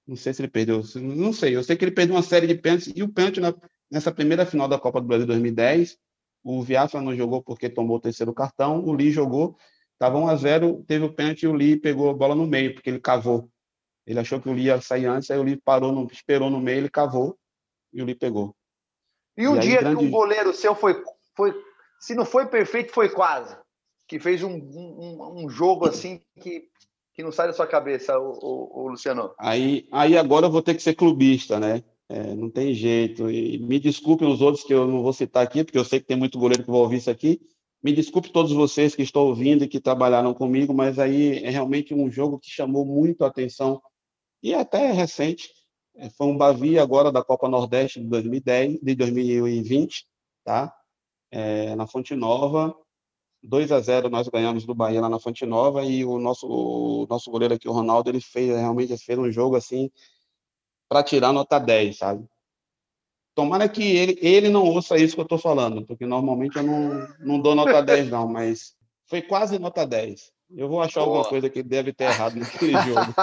Não 0.06 0.14
sei 0.14 0.32
se 0.32 0.40
ele 0.40 0.48
perdeu, 0.48 0.80
não 0.94 1.32
sei. 1.32 1.56
Eu 1.56 1.64
sei 1.64 1.76
que 1.76 1.84
ele 1.84 1.90
perdeu 1.90 2.14
uma 2.14 2.22
série 2.22 2.46
de 2.46 2.54
pênaltis 2.54 2.92
e 2.94 3.02
o 3.02 3.12
pênalti 3.12 3.40
na, 3.40 3.52
nessa 3.90 4.12
primeira 4.12 4.46
final 4.46 4.68
da 4.68 4.78
Copa 4.78 5.00
do 5.00 5.06
Brasil 5.08 5.26
2010, 5.26 5.98
o 6.44 6.62
Viafa 6.62 7.00
não 7.00 7.16
jogou 7.16 7.42
porque 7.42 7.68
tomou 7.68 7.96
o 7.96 8.00
terceiro 8.00 8.32
cartão, 8.32 8.84
o 8.84 8.92
Lee 8.92 9.10
jogou, 9.10 9.56
estava 9.94 10.16
1 10.16 10.28
a 10.28 10.36
0, 10.36 10.84
teve 10.86 11.04
o 11.04 11.12
pênalti 11.12 11.42
e 11.42 11.48
o 11.48 11.52
Lee 11.52 11.76
pegou 11.76 12.08
a 12.10 12.14
bola 12.14 12.36
no 12.36 12.46
meio 12.46 12.72
porque 12.74 12.88
ele 12.88 13.00
cavou. 13.00 13.51
Ele 14.06 14.18
achou 14.18 14.40
que 14.40 14.48
o 14.48 14.52
Lee 14.52 14.66
ia 14.66 14.80
sair 14.80 15.06
antes, 15.06 15.30
aí 15.30 15.38
o 15.38 15.42
Lee 15.42 15.56
parou, 15.56 15.92
no, 15.92 16.08
esperou 16.10 16.50
no 16.50 16.60
meio, 16.60 16.78
ele 16.78 16.90
cavou 16.90 17.36
e 17.92 18.02
o 18.02 18.04
Lee 18.04 18.14
pegou. 18.14 18.54
E 19.36 19.46
o 19.46 19.58
dia 19.58 19.80
grande... 19.80 19.96
que 19.96 20.04
um 20.04 20.10
goleiro 20.10 20.52
seu 20.52 20.74
foi, 20.74 21.02
foi, 21.36 21.54
se 22.00 22.14
não 22.14 22.24
foi 22.24 22.46
perfeito, 22.46 22.92
foi 22.92 23.08
quase. 23.08 23.56
Que 24.06 24.18
fez 24.18 24.42
um, 24.42 24.52
um, 24.52 25.44
um 25.44 25.48
jogo 25.48 25.88
assim 25.88 26.20
que, 26.40 26.64
que 27.14 27.22
não 27.22 27.32
sai 27.32 27.46
da 27.46 27.52
sua 27.52 27.66
cabeça, 27.66 28.18
o, 28.18 28.32
o, 28.32 28.82
o, 28.82 28.88
Luciano. 28.88 29.32
Aí, 29.38 29.86
aí 29.90 30.18
agora 30.18 30.46
eu 30.46 30.50
vou 30.50 30.62
ter 30.62 30.74
que 30.74 30.82
ser 30.82 30.94
clubista, 30.94 31.58
né? 31.58 31.82
É, 32.08 32.34
não 32.34 32.50
tem 32.50 32.74
jeito. 32.74 33.30
E 33.30 33.58
me 33.58 33.78
desculpem 33.78 34.28
os 34.28 34.42
outros 34.42 34.64
que 34.64 34.74
eu 34.74 34.86
não 34.86 35.02
vou 35.02 35.12
citar 35.12 35.42
aqui, 35.42 35.64
porque 35.64 35.78
eu 35.78 35.84
sei 35.84 36.00
que 36.00 36.06
tem 36.06 36.16
muito 36.16 36.38
goleiro 36.38 36.64
que 36.64 36.70
vai 36.70 36.80
ouvir 36.80 36.98
isso 36.98 37.10
aqui. 37.10 37.40
Me 37.82 37.92
desculpe 37.92 38.30
todos 38.30 38.52
vocês 38.52 38.94
que 38.94 39.02
estão 39.02 39.22
ouvindo 39.22 39.64
e 39.64 39.68
que 39.68 39.80
trabalharam 39.80 40.34
comigo, 40.34 40.74
mas 40.74 40.98
aí 40.98 41.42
é 41.42 41.50
realmente 41.50 41.94
um 41.94 42.10
jogo 42.10 42.38
que 42.38 42.50
chamou 42.50 42.84
muito 42.84 43.24
a 43.24 43.28
atenção 43.28 43.80
e 44.42 44.54
até 44.54 44.90
recente. 44.90 45.50
É, 45.94 46.10
foi 46.10 46.26
um 46.26 46.36
Bavi 46.36 46.78
agora 46.78 47.12
da 47.12 47.22
Copa 47.22 47.48
Nordeste 47.48 48.00
de 48.00 48.06
2010, 48.06 48.80
de 48.82 48.94
2020, 48.94 50.06
tá? 50.44 50.74
É, 51.30 51.74
na 51.76 51.86
Fonte 51.86 52.14
Nova, 52.14 52.74
2 53.42 53.72
a 53.72 53.80
0 53.80 54.08
nós 54.08 54.28
ganhamos 54.28 54.64
do 54.64 54.74
Bahia 54.74 55.00
lá 55.00 55.08
na 55.08 55.18
Fonte 55.18 55.44
Nova 55.44 55.84
e 55.84 56.04
o 56.04 56.18
nosso 56.18 56.46
o 56.46 57.06
nosso 57.08 57.30
goleiro 57.30 57.54
aqui, 57.54 57.68
o 57.68 57.72
Ronaldo, 57.72 58.10
ele 58.10 58.20
fez 58.20 58.54
realmente 58.54 58.96
fez 58.98 59.18
um 59.18 59.30
jogo 59.30 59.56
assim 59.56 59.90
para 60.88 61.02
tirar 61.02 61.32
nota 61.32 61.58
10, 61.58 61.96
sabe? 61.96 62.28
Tomara 63.34 63.68
que 63.68 63.82
ele, 63.82 64.18
ele 64.20 64.48
não 64.50 64.64
ouça 64.64 64.98
isso 64.98 65.14
que 65.14 65.20
eu 65.20 65.24
estou 65.24 65.38
falando, 65.38 65.86
porque 65.86 66.04
normalmente 66.04 66.56
eu 66.56 66.62
não, 66.62 67.08
não 67.20 67.40
dou 67.40 67.54
nota 67.54 67.82
10 67.82 68.10
não, 68.10 68.28
mas 68.28 68.76
foi 69.06 69.22
quase 69.22 69.58
nota 69.58 69.86
10. 69.86 70.30
Eu 70.54 70.68
vou 70.68 70.82
achar 70.82 71.00
Boa. 71.00 71.16
alguma 71.16 71.28
coisa 71.28 71.48
que 71.48 71.62
deve 71.62 71.92
ter 71.92 72.04
errado 72.04 72.36
naquele 72.36 72.72
jogo. 72.82 73.14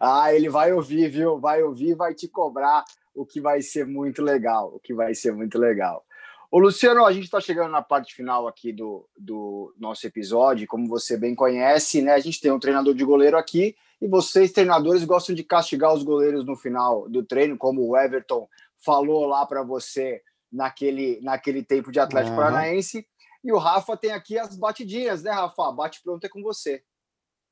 ah, 0.00 0.32
ele 0.34 0.48
vai 0.48 0.72
ouvir, 0.72 1.08
viu? 1.08 1.38
Vai 1.38 1.62
ouvir, 1.62 1.94
vai 1.94 2.14
te 2.14 2.28
cobrar, 2.28 2.84
o 3.14 3.26
que 3.26 3.40
vai 3.40 3.62
ser 3.62 3.86
muito 3.86 4.22
legal, 4.22 4.72
o 4.74 4.78
que 4.78 4.94
vai 4.94 5.14
ser 5.14 5.32
muito 5.32 5.58
legal. 5.58 6.04
Ô, 6.50 6.58
Luciano, 6.58 7.04
a 7.04 7.12
gente 7.12 7.24
está 7.24 7.40
chegando 7.40 7.70
na 7.70 7.82
parte 7.82 8.14
final 8.14 8.48
aqui 8.48 8.72
do, 8.72 9.06
do 9.18 9.74
nosso 9.78 10.06
episódio. 10.06 10.66
Como 10.66 10.88
você 10.88 11.16
bem 11.16 11.34
conhece, 11.34 12.00
né? 12.00 12.12
A 12.12 12.20
gente 12.20 12.40
tem 12.40 12.50
um 12.50 12.58
treinador 12.58 12.94
de 12.94 13.04
goleiro 13.04 13.36
aqui 13.36 13.76
e 14.00 14.06
vocês, 14.06 14.52
treinadores, 14.52 15.04
gostam 15.04 15.34
de 15.34 15.42
castigar 15.44 15.92
os 15.92 16.02
goleiros 16.02 16.46
no 16.46 16.56
final 16.56 17.08
do 17.08 17.22
treino, 17.22 17.58
como 17.58 17.86
o 17.86 17.96
Everton 17.96 18.48
falou 18.78 19.26
lá 19.26 19.44
para 19.44 19.62
você 19.62 20.22
naquele, 20.50 21.20
naquele 21.20 21.62
tempo 21.62 21.92
de 21.92 22.00
Atlético 22.00 22.36
uhum. 22.36 22.42
Paranaense. 22.42 23.06
E 23.44 23.52
o 23.52 23.58
Rafa 23.58 23.96
tem 23.96 24.12
aqui 24.12 24.38
as 24.38 24.56
batidinhas, 24.56 25.22
né, 25.22 25.30
Rafa? 25.30 25.72
Bate 25.72 26.02
pronto 26.02 26.24
é 26.24 26.28
com 26.28 26.42
você. 26.42 26.82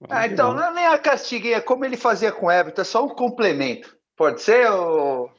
Ah, 0.08 0.26
então, 0.26 0.52
não 0.52 0.62
é 0.62 0.74
nem 0.74 0.86
a 0.86 0.98
castiguinha, 0.98 1.62
como 1.62 1.84
ele 1.84 1.96
fazia 1.96 2.30
com 2.30 2.46
o 2.46 2.50
Everton, 2.50 2.82
é 2.82 2.84
só 2.84 3.04
um 3.04 3.08
complemento. 3.08 3.96
Pode 4.16 4.42
ser, 4.42 4.70
ô... 4.70 5.30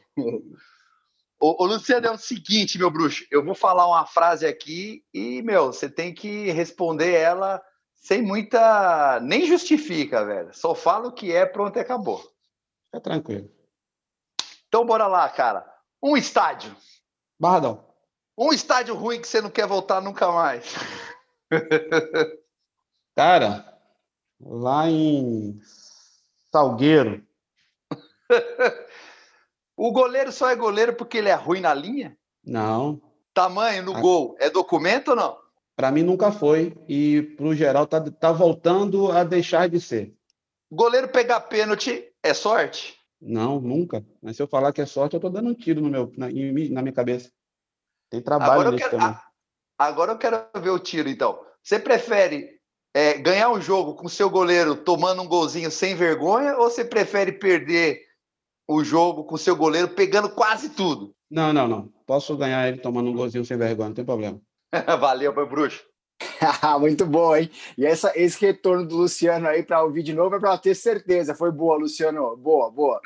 Ô, 1.40 1.64
ô, 1.64 1.66
Luciano, 1.68 2.08
é 2.08 2.12
o 2.12 2.18
seguinte, 2.18 2.80
meu 2.80 2.90
bruxo, 2.90 3.24
eu 3.30 3.46
vou 3.46 3.54
falar 3.54 3.88
uma 3.88 4.08
frase 4.08 4.48
aqui 4.48 5.04
e, 5.14 5.44
meu, 5.44 5.68
você 5.68 5.88
tem 5.88 6.12
que 6.12 6.50
responder 6.50 7.14
ela 7.14 7.62
sem 7.96 8.24
muita. 8.24 9.20
Nem 9.20 9.46
justifica, 9.46 10.26
velho. 10.26 10.52
Só 10.54 10.74
fala 10.74 11.10
o 11.10 11.14
que 11.14 11.32
é, 11.32 11.46
pronto 11.46 11.78
e 11.78 11.80
acabou. 11.80 12.20
Fica 12.86 13.02
tranquilo. 13.02 13.52
Então, 14.68 14.84
bora 14.84 15.06
lá, 15.06 15.30
cara. 15.30 15.64
Um 16.02 16.18
estádio. 16.18 16.76
Barradão. 17.40 17.86
Um 18.38 18.54
estádio 18.54 18.94
ruim 18.94 19.20
que 19.20 19.28
você 19.28 19.42
não 19.42 19.50
quer 19.50 19.66
voltar 19.66 20.00
nunca 20.00 20.32
mais. 20.32 20.76
Cara, 23.16 23.66
lá 24.40 24.88
em 24.88 25.60
Salgueiro. 26.52 27.26
o 29.76 29.92
goleiro 29.92 30.32
só 30.32 30.50
é 30.52 30.56
goleiro 30.56 30.94
porque 30.94 31.18
ele 31.18 31.30
é 31.30 31.34
ruim 31.34 31.62
na 31.62 31.74
linha? 31.74 32.16
Não. 32.46 33.02
Tamanho 33.34 33.84
no 33.84 33.96
a... 33.96 34.00
gol 34.00 34.36
é 34.40 34.52
documento 34.52 35.10
ou 35.10 35.16
não? 35.16 35.38
Para 35.76 35.92
mim 35.92 36.04
nunca 36.04 36.32
foi 36.32 36.76
e 36.88 37.22
pro 37.38 37.56
geral 37.56 37.88
tá, 37.88 38.00
tá 38.02 38.32
voltando 38.32 39.12
a 39.12 39.24
deixar 39.24 39.68
de 39.68 39.82
ser. 39.82 40.14
Goleiro 40.72 41.08
pegar 41.08 41.42
pênalti 41.42 42.06
é 42.22 42.34
sorte? 42.34 42.98
Não, 43.20 43.60
nunca. 43.60 44.06
Mas 44.22 44.36
se 44.36 44.44
eu 44.44 44.48
falar 44.48 44.72
que 44.74 44.82
é 44.82 44.86
sorte, 44.86 45.16
eu 45.16 45.20
tô 45.20 45.30
dando 45.30 45.50
um 45.50 45.54
tiro 45.56 45.82
no 45.82 45.90
meu, 45.90 46.12
na, 46.16 46.28
na 46.28 46.82
minha 46.82 46.94
cabeça. 46.94 47.32
Tem 48.10 48.22
trabalho 48.22 48.54
agora 48.54 48.72
nisso 48.72 48.90
quero, 48.90 49.02
também. 49.02 49.20
Agora 49.78 50.12
eu 50.14 50.18
quero 50.18 50.46
ver 50.62 50.70
o 50.70 50.80
tiro, 50.80 51.10
então. 51.10 51.40
Você 51.62 51.78
prefere 51.78 52.58
é, 52.94 53.14
ganhar 53.18 53.50
um 53.50 53.62
jogo 53.62 53.96
com 53.96 54.08
seu 54.08 54.30
goleiro 54.30 54.76
tomando 54.76 55.22
um 55.22 55.28
golzinho 55.28 55.70
sem 55.70 55.96
vergonha 55.96 56.58
ou 56.58 56.70
você 56.70 56.84
prefere 56.84 57.32
perder 57.32 58.02
o 58.68 58.84
jogo 58.84 59.24
com 59.24 59.38
seu 59.38 59.56
goleiro 59.56 59.90
pegando 59.90 60.30
quase 60.30 60.70
tudo? 60.70 61.14
Não, 61.30 61.54
não, 61.54 61.68
não. 61.68 61.94
Posso 62.06 62.36
ganhar 62.38 62.68
ele 62.68 62.78
tomando 62.78 63.10
um 63.10 63.14
golzinho 63.14 63.46
sem 63.46 63.58
vergonha, 63.58 63.90
não 63.90 63.96
tem 63.96 64.06
problema. 64.06 64.42
Valeu, 65.00 65.34
meu 65.34 65.48
bruxo. 65.48 65.86
Muito 66.80 67.06
bom, 67.06 67.36
hein? 67.36 67.50
E 67.78 67.86
essa, 67.86 68.12
esse 68.16 68.44
retorno 68.44 68.86
do 68.86 68.96
Luciano 68.96 69.48
aí 69.48 69.64
para 69.64 69.84
ouvir 69.84 70.04
de 70.04 70.14
novo 70.14 70.36
é 70.36 70.40
para 70.40 70.58
ter 70.58 70.76
certeza. 70.76 71.36
Foi 71.36 71.52
boa, 71.52 71.78
Luciano. 71.78 72.36
Boa, 72.36 72.72
boa. 72.72 73.00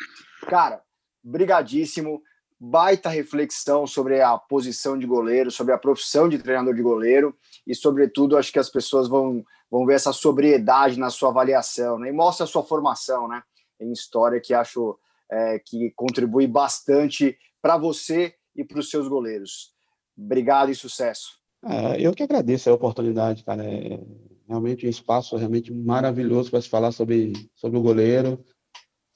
Cara, 0.47 0.81
brigadíssimo 1.23 2.21
baita 2.63 3.09
reflexão 3.09 3.87
sobre 3.87 4.21
a 4.21 4.37
posição 4.37 4.95
de 4.95 5.07
goleiro, 5.07 5.49
sobre 5.49 5.73
a 5.73 5.79
profissão 5.79 6.29
de 6.29 6.37
treinador 6.37 6.75
de 6.75 6.83
goleiro 6.83 7.35
e, 7.65 7.73
sobretudo, 7.73 8.37
acho 8.37 8.51
que 8.51 8.59
as 8.59 8.69
pessoas 8.69 9.07
vão, 9.07 9.43
vão 9.69 9.83
ver 9.83 9.95
essa 9.95 10.13
sobriedade 10.13 10.99
na 10.99 11.09
sua 11.09 11.29
avaliação 11.29 11.97
né? 11.97 12.09
e 12.09 12.11
mostra 12.11 12.43
a 12.43 12.47
sua 12.47 12.61
formação 12.61 13.27
né? 13.27 13.41
em 13.79 13.91
história, 13.91 14.39
que 14.39 14.53
acho 14.53 14.95
é, 15.31 15.57
que 15.57 15.91
contribui 15.95 16.45
bastante 16.45 17.35
para 17.59 17.79
você 17.79 18.35
e 18.55 18.63
para 18.63 18.77
os 18.77 18.91
seus 18.91 19.07
goleiros. 19.07 19.73
Obrigado 20.15 20.69
e 20.69 20.75
sucesso. 20.75 21.39
É, 21.65 21.99
eu 21.99 22.13
que 22.13 22.21
agradeço 22.21 22.69
a 22.69 22.73
oportunidade, 22.73 23.43
cara. 23.43 23.63
É 23.63 23.99
realmente 24.47 24.85
um 24.85 24.89
espaço 24.89 25.35
realmente 25.35 25.73
maravilhoso 25.73 26.51
para 26.51 26.61
se 26.61 26.69
falar 26.69 26.91
sobre, 26.91 27.33
sobre 27.55 27.79
o 27.79 27.81
goleiro, 27.81 28.43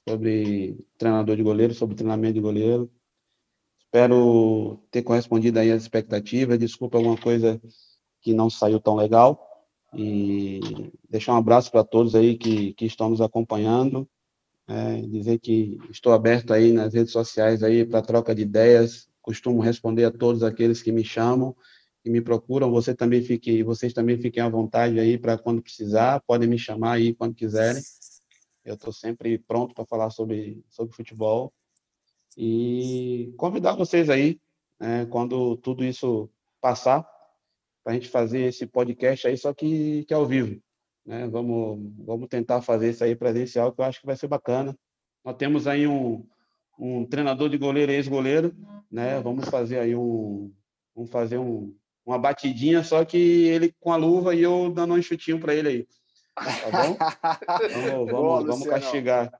sobre 0.08 0.84
treinador 0.98 1.36
de 1.36 1.44
goleiro, 1.44 1.74
sobre 1.74 1.94
treinamento 1.94 2.34
de 2.34 2.40
goleiro. 2.40 2.90
Espero 3.86 4.78
ter 4.90 5.02
correspondido 5.02 5.58
aí 5.58 5.70
às 5.70 5.82
expectativas. 5.82 6.58
Desculpa 6.58 6.98
alguma 6.98 7.16
coisa 7.16 7.60
que 8.20 8.34
não 8.34 8.50
saiu 8.50 8.80
tão 8.80 8.96
legal. 8.96 9.40
E 9.94 10.60
deixar 11.08 11.34
um 11.34 11.38
abraço 11.38 11.70
para 11.70 11.84
todos 11.84 12.14
aí 12.14 12.36
que, 12.36 12.74
que 12.74 12.84
estão 12.84 13.08
nos 13.08 13.20
acompanhando. 13.20 14.08
É, 14.68 15.00
dizer 15.02 15.38
que 15.38 15.78
estou 15.88 16.12
aberto 16.12 16.52
aí 16.52 16.72
nas 16.72 16.92
redes 16.92 17.12
sociais 17.12 17.62
aí 17.62 17.86
para 17.86 18.02
troca 18.02 18.34
de 18.34 18.42
ideias. 18.42 19.08
Costumo 19.22 19.60
responder 19.60 20.04
a 20.04 20.10
todos 20.10 20.42
aqueles 20.42 20.82
que 20.82 20.90
me 20.90 21.04
chamam, 21.04 21.56
que 22.02 22.10
me 22.10 22.20
procuram. 22.20 22.70
Você 22.72 22.94
também 22.94 23.22
fique, 23.22 23.62
vocês 23.62 23.92
também 23.92 24.18
fiquem 24.18 24.42
à 24.42 24.48
vontade 24.48 24.98
aí 24.98 25.16
para 25.16 25.38
quando 25.38 25.62
precisar. 25.62 26.20
Podem 26.26 26.48
me 26.48 26.58
chamar 26.58 26.94
aí 26.94 27.14
quando 27.14 27.34
quiserem. 27.34 27.82
Eu 28.64 28.74
estou 28.74 28.92
sempre 28.92 29.38
pronto 29.38 29.74
para 29.74 29.86
falar 29.86 30.10
sobre, 30.10 30.64
sobre 30.68 30.94
futebol 30.94 31.52
e 32.36 33.32
convidar 33.36 33.74
vocês 33.74 34.10
aí, 34.10 34.38
né, 34.78 35.06
quando 35.06 35.56
tudo 35.56 35.84
isso 35.84 36.30
passar, 36.60 37.06
para 37.82 37.92
a 37.92 37.94
gente 37.94 38.08
fazer 38.08 38.40
esse 38.40 38.66
podcast 38.66 39.26
aí, 39.26 39.36
só 39.36 39.54
que, 39.54 40.04
que 40.04 40.12
é 40.12 40.16
ao 40.16 40.26
vivo. 40.26 40.60
Né? 41.04 41.26
Vamos, 41.28 41.78
vamos 42.04 42.28
tentar 42.28 42.60
fazer 42.60 42.90
isso 42.90 43.04
aí 43.04 43.14
presencial, 43.14 43.72
que 43.72 43.80
eu 43.80 43.84
acho 43.84 44.00
que 44.00 44.06
vai 44.06 44.16
ser 44.16 44.26
bacana. 44.26 44.76
Nós 45.24 45.36
temos 45.36 45.66
aí 45.66 45.86
um, 45.86 46.26
um 46.78 47.06
treinador 47.06 47.48
de 47.48 47.56
goleiro 47.56 47.92
ex-goleiro, 47.92 48.54
né? 48.90 49.20
Vamos 49.20 49.48
fazer 49.48 49.78
aí 49.78 49.94
um, 49.94 50.52
vamos 50.94 51.10
fazer 51.10 51.38
um, 51.38 51.74
uma 52.04 52.18
batidinha, 52.18 52.82
só 52.82 53.04
que 53.04 53.16
ele 53.16 53.72
com 53.80 53.92
a 53.92 53.96
luva 53.96 54.34
e 54.34 54.42
eu 54.42 54.70
dando 54.70 54.94
um 54.94 55.02
chutinho 55.02 55.40
para 55.40 55.54
ele 55.54 55.68
aí. 55.68 55.88
Tá 56.34 56.70
bom? 56.70 56.96
vamos, 57.72 57.92
vamos, 57.92 58.10
Boa, 58.10 58.44
vamos 58.44 58.66
castigar. 58.66 59.32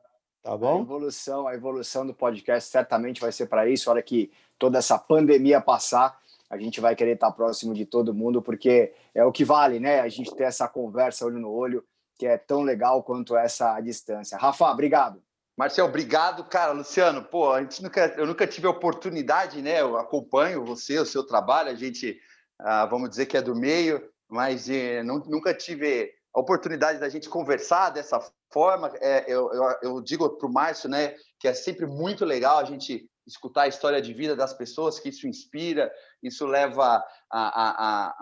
Tá 0.46 0.56
bom? 0.56 0.78
A 0.78 0.82
evolução, 0.82 1.48
a 1.48 1.54
evolução 1.54 2.06
do 2.06 2.14
podcast 2.14 2.70
certamente 2.70 3.20
vai 3.20 3.32
ser 3.32 3.46
para 3.46 3.68
isso. 3.68 3.90
A 3.90 3.94
hora 3.94 4.02
que 4.02 4.30
toda 4.56 4.78
essa 4.78 4.96
pandemia 4.96 5.60
passar, 5.60 6.16
a 6.48 6.56
gente 6.56 6.80
vai 6.80 6.94
querer 6.94 7.14
estar 7.14 7.32
próximo 7.32 7.74
de 7.74 7.84
todo 7.84 8.14
mundo, 8.14 8.40
porque 8.40 8.94
é 9.12 9.24
o 9.24 9.32
que 9.32 9.44
vale, 9.44 9.80
né? 9.80 9.98
A 9.98 10.08
gente 10.08 10.32
ter 10.36 10.44
essa 10.44 10.68
conversa 10.68 11.26
olho 11.26 11.40
no 11.40 11.50
olho, 11.50 11.84
que 12.16 12.28
é 12.28 12.38
tão 12.38 12.62
legal 12.62 13.02
quanto 13.02 13.36
essa 13.36 13.80
distância. 13.80 14.38
Rafa, 14.38 14.70
obrigado. 14.70 15.20
Marcel, 15.56 15.86
obrigado, 15.86 16.44
cara. 16.44 16.70
Luciano, 16.70 17.24
pô, 17.24 17.50
a 17.50 17.62
gente 17.62 17.82
nunca, 17.82 18.14
eu 18.16 18.24
nunca 18.24 18.46
tive 18.46 18.68
a 18.68 18.70
oportunidade, 18.70 19.60
né? 19.60 19.80
Eu 19.80 19.98
acompanho 19.98 20.64
você, 20.64 20.96
o 20.96 21.04
seu 21.04 21.26
trabalho, 21.26 21.70
a 21.70 21.74
gente, 21.74 22.20
ah, 22.56 22.86
vamos 22.86 23.10
dizer 23.10 23.26
que 23.26 23.36
é 23.36 23.42
do 23.42 23.56
meio, 23.56 24.00
mas 24.28 24.70
eh, 24.70 25.02
não, 25.02 25.18
nunca 25.26 25.52
tive 25.52 26.14
a 26.32 26.38
oportunidade 26.38 27.00
da 27.00 27.08
gente 27.08 27.28
conversar 27.28 27.90
dessa 27.90 28.20
forma. 28.52 28.92
É, 29.00 29.24
eu, 29.26 29.52
eu, 29.52 29.64
eu, 29.82 30.00
digo 30.00 30.28
para 30.36 30.48
o 30.48 30.52
Márcio, 30.52 30.88
né, 30.88 31.14
que 31.38 31.48
é 31.48 31.54
sempre 31.54 31.86
muito 31.86 32.24
legal 32.24 32.58
a 32.58 32.64
gente 32.64 33.08
escutar 33.26 33.62
a 33.62 33.68
história 33.68 34.00
de 34.00 34.12
vida 34.12 34.36
das 34.36 34.54
pessoas, 34.54 35.00
que 35.00 35.08
isso 35.08 35.26
inspira, 35.26 35.92
isso 36.22 36.46
leva 36.46 37.04
a, 37.30 37.30
a, 37.30 37.70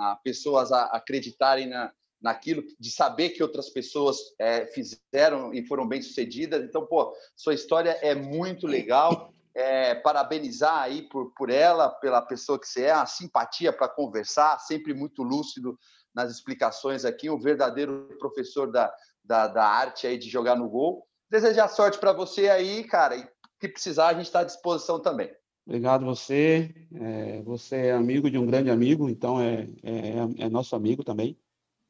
a, 0.08 0.12
a 0.12 0.16
pessoas 0.16 0.72
a 0.72 0.84
acreditarem 0.86 1.68
na, 1.68 1.92
naquilo, 2.24 2.64
de 2.80 2.90
saber 2.90 3.30
que 3.30 3.42
outras 3.42 3.68
pessoas 3.68 4.16
é, 4.38 4.66
fizeram 4.66 5.52
e 5.52 5.66
foram 5.66 5.86
bem 5.86 6.00
sucedidas. 6.00 6.64
Então, 6.64 6.86
pô, 6.86 7.14
sua 7.36 7.52
história 7.52 7.90
é 8.00 8.14
muito 8.14 8.66
legal. 8.66 9.32
É, 9.56 9.94
parabenizar 9.94 10.80
aí 10.80 11.02
por, 11.02 11.32
por 11.36 11.48
ela, 11.48 11.88
pela 11.88 12.20
pessoa 12.20 12.58
que 12.58 12.66
você 12.66 12.86
é, 12.86 12.90
a 12.90 13.06
simpatia 13.06 13.72
para 13.72 13.88
conversar, 13.88 14.58
sempre 14.58 14.92
muito 14.92 15.22
lúcido 15.22 15.78
nas 16.12 16.32
explicações 16.32 17.04
aqui, 17.04 17.30
um 17.30 17.38
verdadeiro 17.38 18.08
professor 18.18 18.72
da, 18.72 18.92
da, 19.24 19.48
da 19.48 19.64
arte 19.64 20.06
aí 20.06 20.18
de 20.18 20.28
jogar 20.28 20.56
no 20.56 20.68
gol. 20.68 21.06
Desejar 21.30 21.68
sorte 21.68 21.98
para 21.98 22.12
você 22.12 22.48
aí, 22.48 22.84
cara, 22.84 23.16
e 23.16 23.26
que 23.58 23.68
precisar 23.68 24.08
a 24.08 24.14
gente 24.14 24.26
está 24.26 24.40
à 24.40 24.44
disposição 24.44 25.00
também. 25.00 25.30
Obrigado 25.66 26.04
você. 26.04 26.74
É, 26.94 27.42
você 27.42 27.76
é 27.86 27.92
amigo 27.92 28.30
de 28.30 28.38
um 28.38 28.46
grande 28.46 28.70
amigo, 28.70 29.08
então 29.08 29.40
é, 29.40 29.66
é, 29.82 30.44
é 30.44 30.48
nosso 30.48 30.76
amigo 30.76 31.02
também 31.02 31.38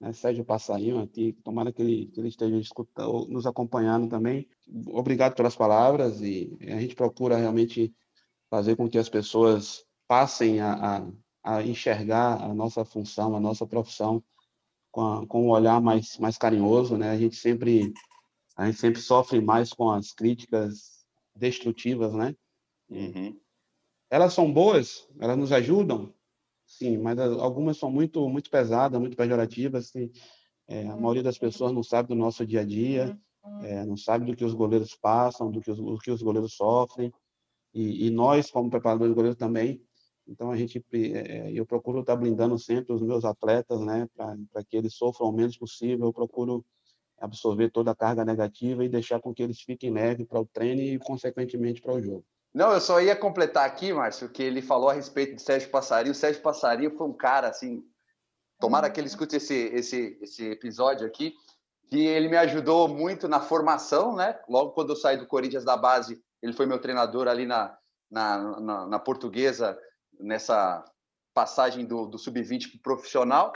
né, 0.00 0.12
Sérgio 0.12 0.44
Passarinho 0.44 1.00
aqui, 1.00 1.32
tomara 1.44 1.72
que 1.72 1.80
ele, 1.80 2.06
que 2.06 2.20
ele 2.20 2.28
esteja 2.28 2.56
escutando, 2.56 3.26
nos 3.28 3.46
acompanhando 3.46 4.08
também. 4.08 4.46
Obrigado 4.88 5.34
pelas 5.34 5.56
palavras 5.56 6.20
e 6.20 6.56
a 6.60 6.78
gente 6.78 6.94
procura 6.94 7.36
realmente 7.36 7.94
fazer 8.50 8.76
com 8.76 8.88
que 8.88 8.98
as 8.98 9.08
pessoas 9.08 9.84
passem 10.06 10.60
a, 10.60 10.98
a, 11.42 11.56
a 11.56 11.62
enxergar 11.62 12.42
a 12.42 12.54
nossa 12.54 12.84
função, 12.84 13.34
a 13.34 13.40
nossa 13.40 13.66
profissão 13.66 14.22
com, 14.94 15.00
a, 15.00 15.26
com 15.26 15.46
um 15.46 15.50
olhar 15.50 15.80
mais, 15.80 16.16
mais 16.18 16.38
carinhoso, 16.38 16.96
né? 16.96 17.10
A 17.10 17.18
gente 17.18 17.34
sempre 17.34 17.92
a 18.56 18.66
gente 18.66 18.78
sempre 18.78 19.00
sofre 19.00 19.40
mais 19.40 19.72
com 19.72 19.90
as 19.90 20.12
críticas 20.12 21.04
destrutivas, 21.34 22.14
né? 22.14 22.36
Uhum. 22.88 23.36
Elas 24.08 24.32
são 24.32 24.52
boas, 24.52 25.08
elas 25.18 25.36
nos 25.36 25.50
ajudam, 25.50 26.14
sim, 26.64 26.96
mas 26.96 27.18
algumas 27.18 27.76
são 27.76 27.90
muito 27.90 28.28
muito 28.28 28.48
pesadas, 28.48 29.00
muito 29.00 29.16
pejorativas. 29.16 29.86
Assim, 29.86 30.12
é, 30.68 30.86
a 30.86 30.96
maioria 30.96 31.24
das 31.24 31.38
pessoas 31.38 31.72
não 31.72 31.82
sabe 31.82 32.10
do 32.10 32.14
nosso 32.14 32.46
dia 32.46 32.60
a 32.60 32.64
dia, 32.64 33.18
é, 33.62 33.84
não 33.84 33.96
sabe 33.96 34.24
do 34.26 34.36
que 34.36 34.44
os 34.44 34.54
goleiros 34.54 34.94
passam, 34.94 35.50
do 35.50 35.60
que 35.60 35.72
os, 35.72 35.78
do 35.78 35.98
que 35.98 36.12
os 36.12 36.22
goleiros 36.22 36.54
sofrem. 36.54 37.12
E, 37.74 38.06
e 38.06 38.10
nós, 38.10 38.48
como 38.48 38.70
preparadores 38.70 39.10
de 39.10 39.16
goleiro 39.16 39.36
também, 39.36 39.82
então 40.26 40.50
a 40.50 40.56
gente, 40.56 40.82
é, 40.92 41.50
eu 41.52 41.66
procuro 41.66 42.00
estar 42.00 42.16
blindando 42.16 42.58
sempre 42.58 42.92
os 42.92 43.02
meus 43.02 43.24
atletas, 43.24 43.80
né, 43.80 44.08
para 44.16 44.64
que 44.64 44.76
eles 44.76 44.94
sofram 44.94 45.28
o 45.28 45.32
menos 45.32 45.56
possível. 45.56 46.06
Eu 46.06 46.12
procuro 46.12 46.64
absorver 47.18 47.70
toda 47.70 47.90
a 47.90 47.96
carga 47.96 48.24
negativa 48.24 48.84
e 48.84 48.88
deixar 48.88 49.20
com 49.20 49.34
que 49.34 49.42
eles 49.42 49.60
fiquem 49.60 49.92
leves 49.92 50.26
para 50.26 50.40
o 50.40 50.46
treino 50.46 50.80
e, 50.80 50.98
consequentemente, 50.98 51.80
para 51.80 51.94
o 51.94 52.02
jogo. 52.02 52.24
Não, 52.52 52.72
eu 52.72 52.80
só 52.80 53.00
ia 53.00 53.16
completar 53.16 53.66
aqui, 53.66 53.92
Márcio, 53.92 54.28
que 54.28 54.42
ele 54.42 54.62
falou 54.62 54.88
a 54.88 54.92
respeito 54.92 55.34
de 55.34 55.42
Sérgio 55.42 55.70
Passarinho. 55.70 56.12
O 56.12 56.14
Sérgio 56.14 56.40
Passarinho 56.40 56.96
foi 56.96 57.06
um 57.06 57.12
cara, 57.12 57.48
assim, 57.48 57.82
tomara 58.60 58.88
que 58.88 59.00
ele 59.00 59.08
escute 59.08 59.36
esse, 59.36 59.54
esse, 59.54 60.18
esse 60.22 60.50
episódio 60.50 61.06
aqui, 61.06 61.34
que 61.90 62.06
ele 62.06 62.28
me 62.28 62.36
ajudou 62.36 62.88
muito 62.88 63.28
na 63.28 63.40
formação, 63.40 64.14
né? 64.14 64.38
Logo 64.48 64.70
quando 64.70 64.90
eu 64.90 64.96
saí 64.96 65.16
do 65.16 65.26
Corinthians 65.26 65.64
da 65.64 65.76
base, 65.76 66.22
ele 66.40 66.52
foi 66.52 66.66
meu 66.66 66.78
treinador 66.78 67.26
ali 67.26 67.44
na, 67.44 67.76
na, 68.10 68.60
na, 68.60 68.86
na 68.86 68.98
portuguesa, 68.98 69.76
nessa 70.24 70.84
passagem 71.34 71.84
do, 71.84 72.06
do 72.06 72.18
sub-20 72.18 72.72
para 72.72 72.80
profissional. 72.82 73.52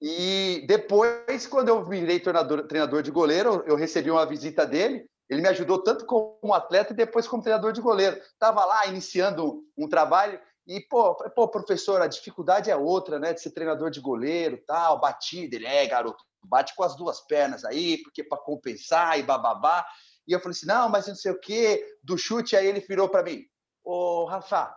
E 0.00 0.64
depois, 0.66 1.46
quando 1.46 1.68
eu 1.68 1.84
virei 1.84 2.20
treinador, 2.20 2.66
treinador 2.66 3.02
de 3.02 3.10
goleiro, 3.10 3.64
eu 3.66 3.76
recebi 3.76 4.10
uma 4.10 4.26
visita 4.26 4.66
dele 4.66 5.06
ele 5.28 5.42
me 5.42 5.48
ajudou 5.48 5.82
tanto 5.82 6.06
como 6.06 6.54
atleta 6.54 6.92
e 6.92 6.96
depois 6.96 7.26
como 7.26 7.42
treinador 7.42 7.72
de 7.72 7.80
goleiro. 7.80 8.16
Estava 8.16 8.64
lá 8.64 8.86
iniciando 8.86 9.64
um 9.76 9.88
trabalho 9.88 10.40
e, 10.66 10.80
pô, 10.80 11.14
pô, 11.14 11.48
professor, 11.48 12.00
a 12.00 12.06
dificuldade 12.06 12.70
é 12.70 12.76
outra, 12.76 13.18
né? 13.18 13.32
De 13.32 13.40
ser 13.40 13.50
treinador 13.50 13.90
de 13.90 14.00
goleiro, 14.00 14.62
tal, 14.66 15.00
batida. 15.00 15.56
Ele 15.56 15.66
é, 15.66 15.86
garoto, 15.86 16.24
bate 16.44 16.74
com 16.76 16.84
as 16.84 16.96
duas 16.96 17.20
pernas 17.26 17.64
aí, 17.64 17.98
porque 18.02 18.22
para 18.22 18.38
compensar 18.38 19.18
e 19.18 19.22
bababá. 19.22 19.84
E 20.26 20.32
eu 20.32 20.40
falei 20.40 20.52
assim: 20.52 20.66
não, 20.66 20.88
mas 20.88 21.08
não 21.08 21.14
sei 21.14 21.32
o 21.32 21.40
quê, 21.40 21.84
do 22.02 22.16
chute. 22.16 22.56
Aí 22.56 22.66
ele 22.66 22.80
virou 22.80 23.08
para 23.08 23.24
mim: 23.24 23.42
Ô, 23.84 24.26
Rafa, 24.26 24.76